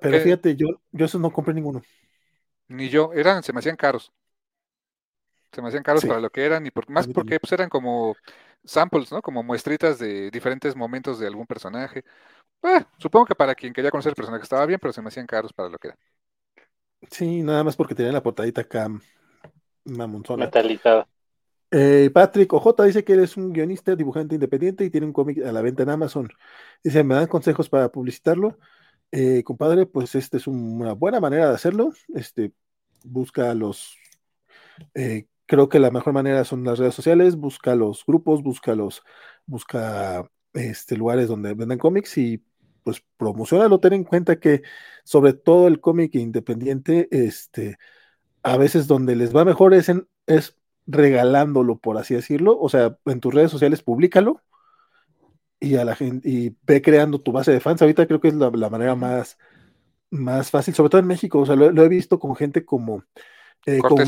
[0.00, 1.82] pero fíjate, yo, yo esos no compré ninguno.
[2.68, 4.12] Ni yo, eran, se me hacían caros
[5.54, 8.16] se me hacían caros para lo que eran y por, más porque pues, eran como
[8.64, 9.22] samples, ¿no?
[9.22, 12.04] Como muestritas de diferentes momentos de algún personaje.
[12.62, 15.26] Eh, supongo que para quien quería conocer el personaje estaba bien, pero se me hacían
[15.26, 15.98] caros para lo que era.
[17.10, 18.88] Sí, nada más porque tenía la portadita acá
[19.84, 20.46] mamonzona.
[20.46, 21.06] Metalizada.
[21.76, 25.50] Eh, Patrick OJ dice que eres un guionista, dibujante independiente y tiene un cómic a
[25.52, 26.28] la venta en Amazon.
[26.84, 28.58] Dice, ¿me dan consejos para publicitarlo?
[29.10, 31.92] Eh, compadre, pues esta es una buena manera de hacerlo.
[32.14, 32.52] Este,
[33.04, 33.96] busca los
[34.94, 39.02] eh, creo que la mejor manera son las redes sociales, busca los grupos, busca los,
[39.46, 42.44] busca este, lugares donde vendan cómics y
[42.82, 44.62] pues promocionalo, ten en cuenta que
[45.04, 47.78] sobre todo el cómic independiente, este,
[48.42, 49.90] a veces donde les va mejor es,
[50.26, 50.56] es
[50.86, 54.42] regalándolo, por así decirlo, o sea, en tus redes sociales públicalo
[55.60, 58.34] y a la gente, y ve creando tu base de fans, ahorita creo que es
[58.34, 59.38] la, manera más,
[60.10, 63.04] más fácil, sobre todo en México, o sea, lo, he visto con gente como
[63.66, 64.04] eh, como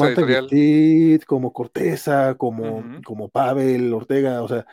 [1.27, 4.67] como Corteza, como, como Pavel, Ortega, o sea,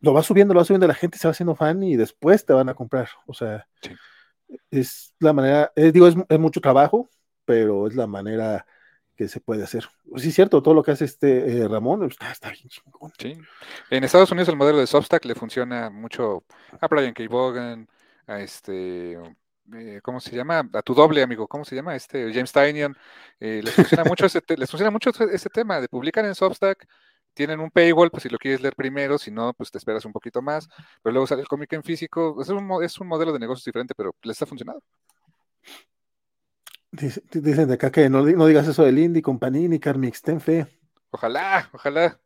[0.00, 2.52] lo va subiendo, lo va subiendo, la gente se va haciendo fan y después te
[2.52, 3.68] van a comprar, o sea,
[4.70, 7.08] es la manera, eh, digo, es, mucho trabajo,
[7.44, 8.66] pero es la manera
[9.16, 9.88] que se puede hacer.
[10.16, 13.12] Sí, es cierto, todo lo que hace este eh, Ramón pues, está, bien chingón.
[13.18, 13.36] Sí.
[13.90, 16.44] En Estados Unidos el modelo de Substack le funciona mucho
[16.80, 17.24] a Brian K.
[17.28, 17.88] Bogan,
[18.26, 19.18] a este
[19.72, 20.68] eh, ¿cómo se llama?
[20.72, 21.96] A tu doble, amigo, ¿cómo se llama?
[21.96, 22.96] Este, James Tynion,
[23.40, 26.86] eh, les, funciona mucho ese les funciona mucho ese tema de publicar en Substack,
[27.32, 30.12] tienen un paywall, pues si lo quieres leer primero, si no, pues te esperas un
[30.12, 30.68] poquito más,
[31.02, 33.94] pero luego sale el cómic en físico, es un, es un modelo de negocios diferente,
[33.96, 34.82] pero les está funcionando.
[36.94, 40.66] Dicen de acá que no, digas eso del indie con Panini, Carmix, ten fe.
[41.10, 42.20] Ojalá, ojalá.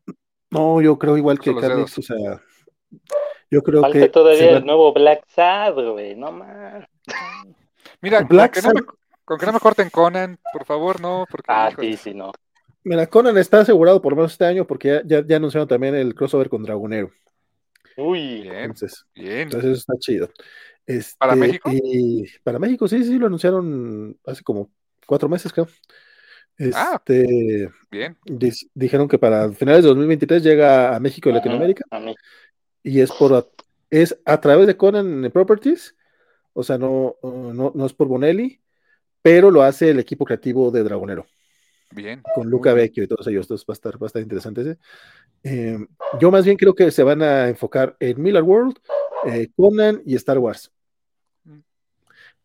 [0.51, 2.43] No, yo creo igual que Carmix, o sea,
[3.51, 4.09] yo creo Falta que.
[4.09, 6.87] todavía el nuevo Black Sabbath, güey, no más.
[8.03, 8.87] Mira, Black con, que no me,
[9.25, 11.25] con que no me corten Conan, por favor, no.
[11.31, 12.33] Porque, ah, sí, sí, no.
[12.85, 16.49] Mira, Conan está asegurado por menos este año porque ya, ya, anunciaron también el crossover
[16.49, 17.11] con Dragonero.
[17.97, 18.55] Uy, bien.
[18.55, 19.41] Entonces, bien.
[19.41, 20.29] entonces eso está chido.
[21.19, 21.71] ¿Para este, México?
[21.73, 24.71] Y para México, sí, sí, lo anunciaron hace como
[25.07, 25.69] cuatro meses, creo.
[26.75, 28.17] ah, este, bien.
[28.75, 31.85] Dijeron que para finales de 2023 llega a México y Latinoamérica.
[32.83, 33.53] y es por
[33.91, 35.95] es a través de Conan Properties
[36.61, 38.61] o sea, no, no, es por Bonelli,
[39.23, 41.25] pero lo hace el equipo creativo de Dragonero.
[41.93, 42.21] Bien.
[42.35, 43.45] Con Luca Vecchio y todos ellos.
[43.45, 44.79] Entonces va a estar, bastante interesante ese.
[45.45, 45.79] Eh,
[46.21, 48.77] yo más bien creo que se van a enfocar en Miller World,
[49.27, 50.73] eh, Conan y Star Wars.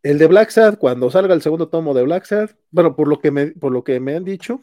[0.03, 3.19] El de Black Sad, cuando salga el segundo tomo de Black Sad, bueno, por lo
[3.19, 4.61] que me, por lo que me han dicho,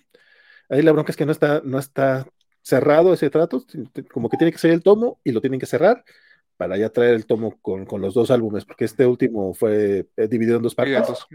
[0.69, 2.27] ahí la bronca es que no está, no está
[2.63, 3.65] cerrado ese trato,
[4.13, 6.05] como que tiene que ser el tomo y lo tienen que cerrar
[6.59, 10.59] para ya traer el tomo con, los dos álbumes, porque este último fue eh, dividido
[10.59, 11.27] en dos partes.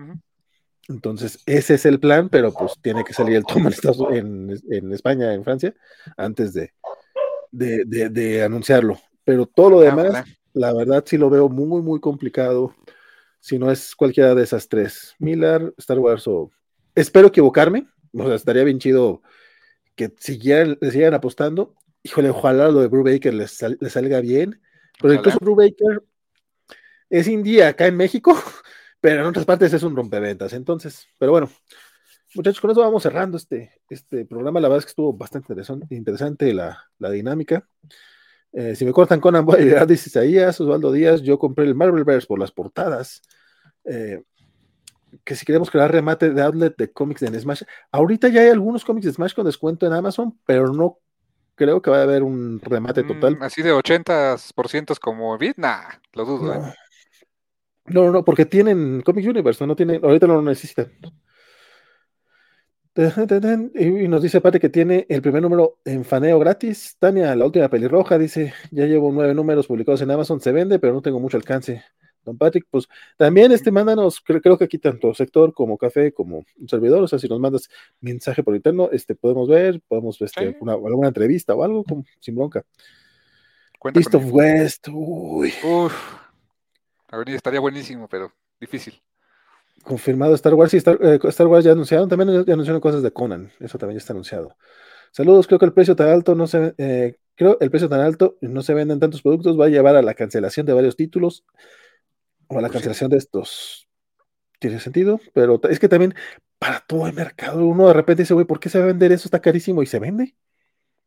[0.88, 3.69] Entonces, ese es el plan, pero pues tiene que salir el tomo
[4.11, 5.74] en, en, España, en Francia,
[6.16, 6.74] antes de,
[7.51, 9.00] de, anunciarlo.
[9.24, 12.75] Pero todo lo demás, la verdad sí lo veo muy, muy complicado.
[13.45, 16.49] Si no es cualquiera de esas tres, Miller, Star Wars o...
[16.95, 19.22] Espero equivocarme, o sea, estaría bien chido
[19.95, 21.75] que siguieran, sigan apostando.
[22.01, 24.61] Híjole, ojalá lo de Brubaker les, les salga bien
[25.01, 26.03] pero el caso Brubaker
[27.09, 28.35] es indie acá en México,
[28.99, 30.53] pero en otras partes es un rompeventas.
[30.53, 31.49] Entonces, pero bueno,
[32.33, 34.59] muchachos, con eso vamos cerrando este, este programa.
[34.59, 35.53] La verdad es que estuvo bastante
[35.90, 37.67] interesante la, dinámica.
[38.53, 42.40] Eh, si me cortan con voy a Isaías, Osvaldo Díaz, yo compré el Marvelverse por
[42.40, 43.22] las portadas.
[43.85, 44.23] Eh,
[45.23, 48.83] que si queremos crear remate de outlet de cómics en Smash, ahorita ya hay algunos
[48.83, 50.99] cómics de Smash con descuento en Amazon, pero no
[51.55, 53.38] creo que va a haber un remate total.
[53.38, 56.53] Mm, así de 80% como Bit, nah, lo dudo.
[56.53, 56.59] ¿eh?
[57.85, 58.03] No.
[58.05, 60.91] no, no, porque tienen Comic Universe, no tienen, ahorita no lo necesitan.
[63.75, 66.95] Y nos dice aparte que tiene el primer número en faneo gratis.
[66.97, 70.93] Tania, la última pelirroja, dice, ya llevo nueve números publicados en Amazon, se vende, pero
[70.93, 71.83] no tengo mucho alcance.
[72.26, 72.88] Don Patrick, pues
[73.18, 77.20] también este, mándanos, creo, que aquí tanto sector como café, como un servidor, o sea,
[77.20, 77.70] si nos mandas
[78.02, 81.84] mensaje por interno, este, podemos ver, podemos este, una, alguna entrevista o algo,
[82.20, 82.66] sin bronca.
[83.94, 85.54] East of West, uy.
[85.64, 85.94] Uf,
[87.28, 89.00] estaría buenísimo, pero difícil.
[89.84, 93.52] Confirmado Star Wars y Star, eh, Wars ya anunciaron, también ya anunciaron cosas de Conan,
[93.60, 94.56] eso también ya está anunciado.
[95.12, 98.38] Saludos, creo que el precio tan alto no se, eh, creo el precio tan alto
[98.42, 101.45] no se venden tantos productos, va a llevar a la cancelación de varios títulos
[102.56, 103.88] o la cancelación de estos.
[104.59, 106.16] Tiene sentido, pero es que también
[106.58, 109.11] para todo el mercado uno de repente dice, güey, ¿por qué se va a vender
[109.11, 109.27] eso?
[109.27, 110.35] Está carísimo y se vende.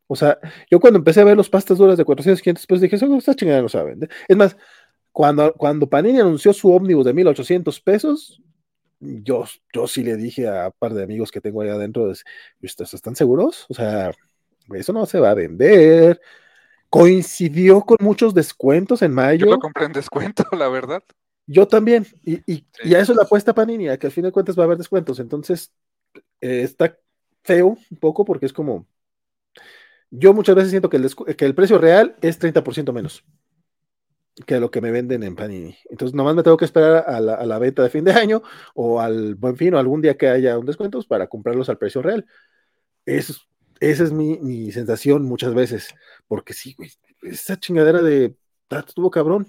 [0.07, 0.39] O sea,
[0.71, 3.35] yo cuando empecé a ver los pastas duras de 400, 500 pesos, dije, eso está
[3.35, 4.11] chingada, no se va a vender.
[4.27, 4.57] Es más,
[5.13, 8.43] cuando, cuando Panini anunció su ómnibus de 1800 pesos,
[9.01, 12.13] yo, yo sí le dije a un par de amigos que tengo ahí adentro,
[12.63, 13.67] ¿ustedes están seguros?
[13.69, 14.13] O sea,
[14.75, 16.21] eso no se va a vender.
[16.91, 19.47] Coincidió con muchos descuentos en mayo.
[19.47, 21.03] Yo lo compré en descuento, la verdad.
[21.51, 24.57] Yo también, y, y, a eso la apuesta Panini, a que al fin de cuentas
[24.57, 25.19] va a haber descuentos.
[25.19, 25.73] Entonces,
[26.43, 26.99] eh, está
[27.43, 28.87] feo un poco porque es como.
[30.11, 33.25] Yo muchas veces siento que el, que el precio real es 30% menos
[34.47, 35.77] que lo que me venden en Panini.
[35.91, 38.43] Entonces, nomás me tengo que esperar a la, a la, venta de fin de año
[38.75, 42.03] o al buen fin o algún día que haya un descuento para comprarlos al precio
[42.03, 42.27] real.
[43.05, 43.35] esa
[43.81, 45.89] es mi, mi, sensación muchas veces,
[46.29, 46.91] porque sí, güey,
[47.23, 48.37] esa chingadera de
[48.71, 49.47] ah, estuvo cabrón.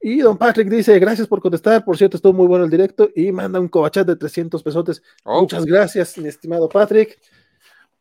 [0.00, 3.32] Y don Patrick dice, gracias por contestar, por cierto, estuvo muy bueno el directo y
[3.32, 5.02] manda un cobachat de 300 pesotes.
[5.24, 5.40] Oh.
[5.40, 7.18] Muchas gracias, mi estimado Patrick.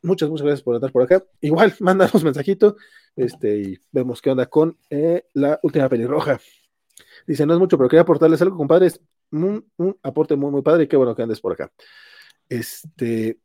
[0.01, 1.23] Muchas, muchas gracias por estar por acá.
[1.41, 2.75] Igual, mándanos mensajito
[3.15, 6.39] este, y vemos qué onda con eh, la última pelirroja.
[7.25, 9.01] Dice, no es mucho, pero quería aportarles algo, compadres.
[9.31, 9.65] un,
[10.03, 11.71] aporte muy, muy padre y qué bueno que andes por acá.
[12.49, 13.39] Este,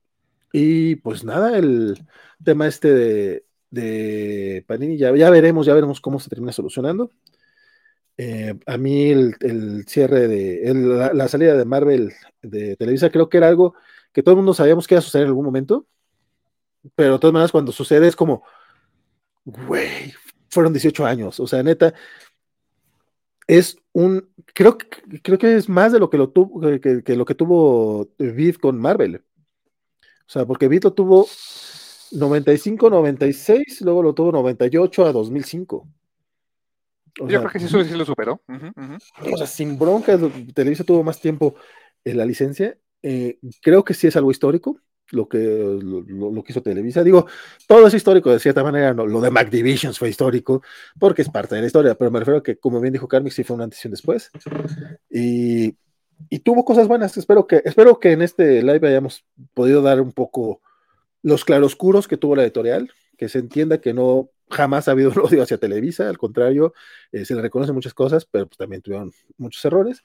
[0.52, 1.98] y pues nada, el
[2.44, 7.10] tema este de, de Panini, ya, ya veremos, ya veremos cómo se termina solucionando.
[8.22, 10.74] Eh, a mí el, cierre de
[11.14, 13.74] la, salida de Marvel de Televisa creo que era algo
[14.12, 15.86] que todo el mundo sabíamos que iba a suceder en algún momento,
[16.94, 18.42] pero de todas maneras cuando sucede es como,
[19.46, 20.12] güey,
[20.50, 21.94] fueron 18 años, o sea, neta,
[23.46, 24.76] es un, creo,
[25.22, 28.78] creo que es más de lo que lo tuvo, que, lo que tuvo Vid con
[28.78, 29.24] Marvel.
[30.02, 31.26] O sea, porque Vid lo tuvo
[32.12, 35.88] 95, 96, luego lo tuvo 98 a 2005.
[37.16, 38.42] Yo creo que sí, eso sí lo superó.
[39.32, 40.18] O sea, sin bronca,
[40.54, 41.54] Televisa tuvo más tiempo
[42.04, 42.76] en la licencia.
[43.02, 44.80] Eh, creo que sí es algo histórico
[45.12, 47.02] lo que, lo, que hizo Televisa.
[47.02, 47.26] Digo,
[47.66, 48.92] todo es histórico de cierta manera.
[48.92, 50.62] lo de Mac Divisions fue histórico
[50.98, 53.32] porque es parte de la historia, pero me refiero a que, como bien dijo Carmen,
[53.32, 54.30] sí fue una antes y después.
[55.10, 55.76] Y,
[56.28, 57.16] y, tuvo cosas buenas.
[57.16, 59.24] Espero que, espero que en este live hayamos
[59.54, 60.60] podido dar un poco
[61.22, 65.18] los claroscuros que tuvo la editorial, que se entienda que no jamás ha habido un
[65.24, 66.74] odio hacia Televisa, al contrario,
[67.12, 70.02] eh, se le reconocen muchas cosas, pero pues, también tuvieron muchos errores.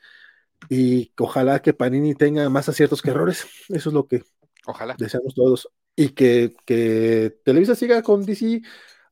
[0.70, 3.46] Y ojalá que Panini tenga más aciertos que errores.
[3.70, 4.24] Eso es lo que
[4.66, 4.96] ojalá.
[4.98, 5.70] deseamos todos.
[5.96, 8.62] Y que, que Televisa siga con DC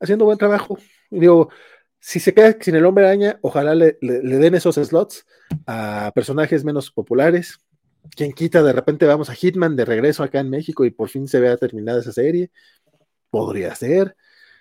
[0.00, 0.78] haciendo buen trabajo.
[1.10, 1.50] digo,
[2.00, 5.26] si se queda sin el hombre araña, ojalá le, den esos slots
[5.66, 7.60] a personajes menos populares.
[8.14, 11.26] Quien quita, de repente vamos a Hitman de regreso acá en México y por fin
[11.26, 12.50] se vea terminada esa serie.
[13.30, 14.16] Podría ser.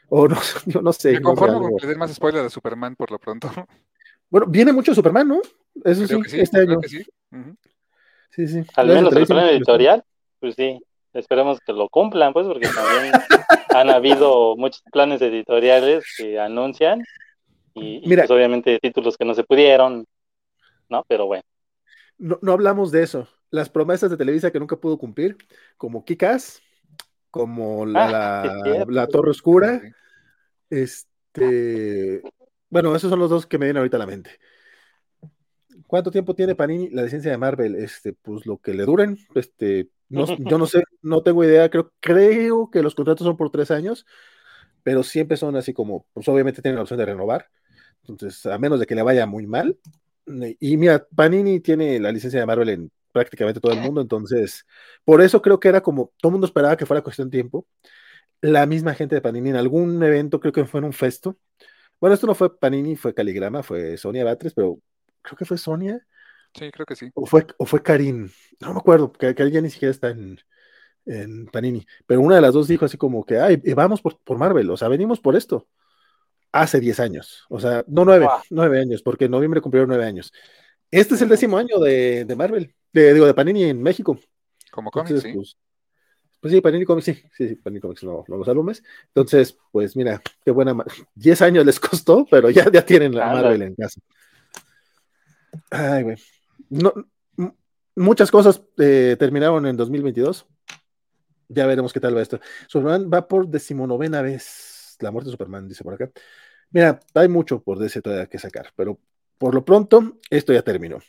[0.09, 1.13] O no, yo no sé.
[1.13, 3.49] Me conformo con que den más spoiler de Superman por lo pronto.
[4.29, 5.41] Bueno, viene mucho Superman, ¿no?
[5.85, 6.79] Eso sí, este año.
[6.81, 7.03] Sí.
[8.31, 8.47] sí.
[8.47, 10.03] sí, Al menos el plan editorial,
[10.39, 10.79] pues sí.
[11.13, 13.13] Esperemos que lo cumplan, pues, porque también
[13.69, 17.03] han habido muchos planes editoriales que anuncian
[17.75, 20.07] y, Mira, pues, obviamente títulos que no se pudieron,
[20.89, 21.05] ¿no?
[21.07, 21.43] Pero bueno.
[22.17, 23.27] No, no hablamos de eso.
[23.51, 25.37] Las promesas de Televisa que nunca pudo cumplir,
[25.77, 26.63] como Kikas,
[27.33, 29.81] como la, ah, la, Torre Oscura.
[30.69, 32.21] Este,
[32.69, 34.39] bueno, esos son los dos que me vienen ahorita a la mente.
[35.87, 37.73] ¿Cuánto tiempo tiene Panini la licencia de Marvel?
[37.73, 39.17] Este, pues lo que le duren.
[39.33, 41.71] Este, no, yo no sé, no tengo idea.
[41.71, 44.05] Creo, creo que los contratos son por tres años,
[44.83, 47.49] pero siempre son así como, pues obviamente tienen la opción de renovar.
[48.07, 49.79] Entonces, a menos de que le vaya muy mal.
[50.59, 54.65] Y mira, Panini tiene la licencia de Marvel en prácticamente todo el mundo, entonces,
[55.05, 57.65] por eso creo que era como, todo el mundo esperaba que fuera cuestión de tiempo.
[58.41, 61.37] La misma gente de Panini en algún evento, creo que fue en un festo.
[62.01, 64.79] Bueno, esto no fue Panini, fue Caligrama, fue Sonia Batres, pero
[65.21, 66.05] creo que fue Sonia.
[66.53, 67.09] Sí, creo que sí.
[67.13, 70.39] O fue, o fue Karim, no me acuerdo, que Karim ya ni siquiera está en,
[71.05, 74.37] en Panini, pero una de las dos dijo así como que, ay, vamos por, por
[74.37, 75.67] Marvel, o sea, venimos por esto.
[76.51, 80.31] Hace 10 años, o sea, no nueve, nueve años, porque en noviembre cumplieron nueve años.
[80.91, 84.17] Este es el décimo año de, de Marvel de, digo, de Panini en México.
[84.71, 85.33] Como cómics, sí.
[85.33, 85.57] Pues,
[86.39, 88.83] pues, sí, Panini Comics, sí, sí, sí, Panini Comics, no, los álbumes.
[89.07, 90.75] Entonces, pues mira, qué buena.
[91.15, 93.99] 10 años les costó, pero ya, ya tienen la Marvel en casa.
[95.69, 96.17] Ay, güey.
[96.69, 96.93] No,
[97.95, 100.45] muchas cosas eh, terminaron en 2022.
[101.49, 102.39] Ya veremos qué tal va esto.
[102.67, 104.97] Superman va por decimonovena vez.
[104.99, 106.11] La muerte de Superman, dice por acá.
[106.71, 108.99] Mira, hay mucho por ese todavía que sacar, pero
[109.37, 110.99] por lo pronto, esto ya terminó.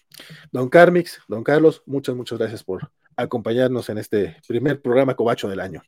[0.52, 5.60] Don Carmix, don Carlos, muchas, muchas gracias por acompañarnos en este primer programa Cobacho del
[5.60, 5.82] año.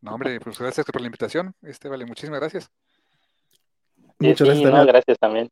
[0.00, 1.54] No, hombre, pues gracias por la invitación.
[1.62, 2.70] Este vale, muchísimas gracias.
[4.18, 4.86] Muchas gracias, también.
[4.86, 5.50] gracias también.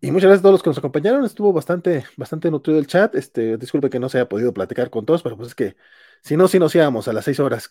[0.00, 1.24] Y muchas gracias a todos los que nos acompañaron.
[1.24, 3.14] Estuvo bastante, bastante nutrido el chat.
[3.14, 5.76] Este, disculpe que no se haya podido platicar con todos, pero pues es que
[6.22, 7.70] si no, si nos íbamos a las seis horas.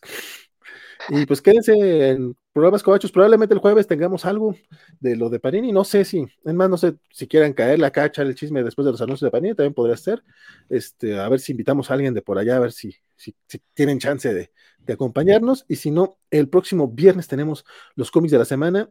[1.10, 3.12] Y pues quédense en programas cobachos.
[3.12, 4.56] Probablemente el jueves tengamos algo
[5.00, 5.72] de lo de Panini.
[5.72, 8.86] No sé si, es más, no sé si quieran caer la cacha, el chisme después
[8.86, 10.24] de los anuncios de Panini, también podría ser.
[10.70, 13.36] Este, a ver si invitamos a alguien de por allá, a ver si, si,
[13.74, 15.66] tienen chance de, de, acompañarnos.
[15.68, 17.66] Y si no, el próximo viernes tenemos
[17.96, 18.90] los cómics de la semana.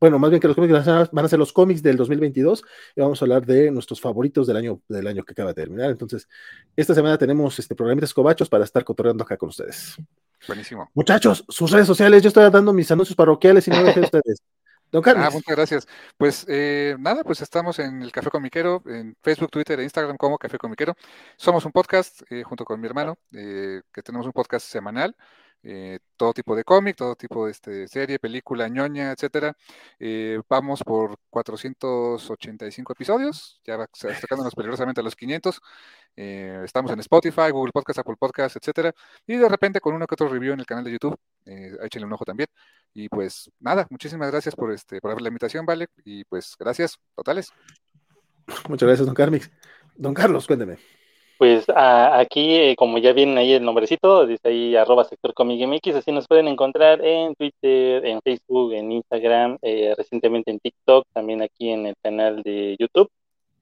[0.00, 1.96] Bueno, más bien que los cómics de la semana van a ser los cómics del
[1.96, 2.64] 2022
[2.96, 5.90] y vamos a hablar de nuestros favoritos del año, del año que acaba de terminar.
[5.90, 6.28] Entonces,
[6.74, 9.96] esta semana tenemos este programitas cobachos para estar cotorreando acá con ustedes.
[10.46, 10.90] Buenísimo.
[10.94, 14.42] Muchachos, sus redes sociales, yo estoy dando mis anuncios parroquiales y no dejen ustedes.
[14.92, 15.26] Don Carlos.
[15.26, 15.88] Ah, muchas gracias.
[16.16, 20.38] Pues eh, nada, pues estamos en el Café Comiquero, en Facebook, Twitter e Instagram como
[20.38, 20.94] Café Comiquero.
[21.36, 25.16] Somos un podcast eh, junto con mi hermano, eh, que tenemos un podcast semanal.
[25.62, 29.56] Eh, todo tipo de cómic, todo tipo de este, serie, película, ñoña, etcétera.
[29.98, 35.60] Eh, vamos por 485 episodios, ya acercándonos peligrosamente a los 500.
[36.16, 38.94] Eh, estamos en Spotify, Google Podcast, Apple Podcast, etcétera.
[39.26, 42.12] Y de repente con uno que otro review en el canal de YouTube, échenle un
[42.12, 42.48] ojo también.
[42.94, 45.88] Y pues nada, muchísimas gracias por este por la invitación, Vale.
[46.04, 47.52] Y pues gracias, totales.
[48.68, 49.50] Muchas gracias, don Carmix.
[49.96, 50.78] Don Carlos, cuénteme.
[51.38, 56.10] Pues aquí, eh, como ya viene ahí el nombrecito, dice ahí arroba sector MX, así
[56.10, 61.70] nos pueden encontrar en Twitter, en Facebook, en Instagram, eh, recientemente en TikTok, también aquí
[61.70, 63.10] en el canal de YouTube.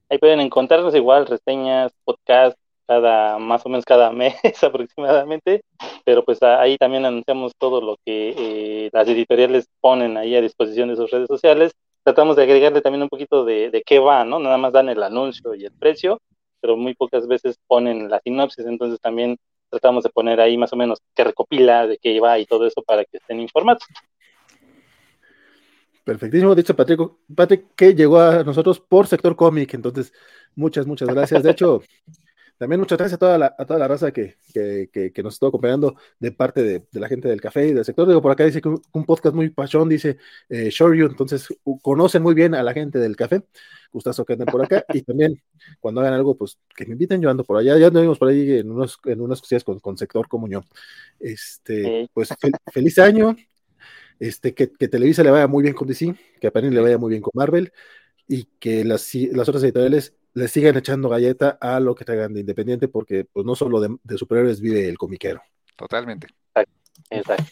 [0.09, 5.61] Ahí pueden encontrarnos igual reseñas, podcasts, cada, más o menos cada mes aproximadamente,
[6.05, 10.89] pero pues ahí también anunciamos todo lo que eh, las editoriales ponen ahí a disposición
[10.89, 11.73] de sus redes sociales.
[12.03, 14.39] Tratamos de agregarle también un poquito de, de qué va, ¿no?
[14.39, 16.21] Nada más dan el anuncio y el precio,
[16.65, 19.37] pero muy pocas veces ponen la sinopsis, entonces también
[19.69, 22.81] tratamos de poner ahí más o menos qué recopila, de qué va y todo eso
[22.81, 23.83] para que estén informados.
[26.03, 26.99] Perfectísimo, dicho Patrick,
[27.35, 30.11] Patrick que llegó a nosotros por sector cómic, entonces
[30.55, 31.43] muchas, muchas gracias.
[31.43, 31.83] De hecho,
[32.57, 35.49] también muchas gracias a toda la, a toda la raza que, que, que, nos estuvo
[35.49, 38.07] acompañando de parte de, de, la gente del café y del sector.
[38.07, 40.17] Digo, por acá dice que un, podcast muy pachón, dice
[40.49, 41.47] eh, Shoryu, entonces
[41.81, 43.43] conocen muy bien a la gente del café.
[43.91, 44.85] Gustazo que anden por acá.
[44.93, 45.41] Y también,
[45.79, 47.77] cuando hagan algo, pues que me inviten, yo ando por allá.
[47.77, 50.63] Ya anduvimos por ahí en, unos, en unas cosillas con, con sector yo
[51.19, 52.29] Este, pues
[52.71, 53.35] feliz año.
[54.19, 56.97] Este, que, que, Televisa le vaya muy bien con DC, que a Panini le vaya
[56.97, 57.73] muy bien con Marvel
[58.27, 62.41] y que las, las otras editoriales le sigan echando galleta a lo que traigan de
[62.41, 65.41] Independiente, porque pues no solo de, de superhéroes vive el comiquero.
[65.75, 66.27] Totalmente.
[67.09, 67.45] Exacto.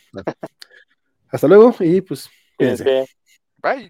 [1.29, 3.07] Hasta luego y pues cuídense.
[3.57, 3.89] Bye.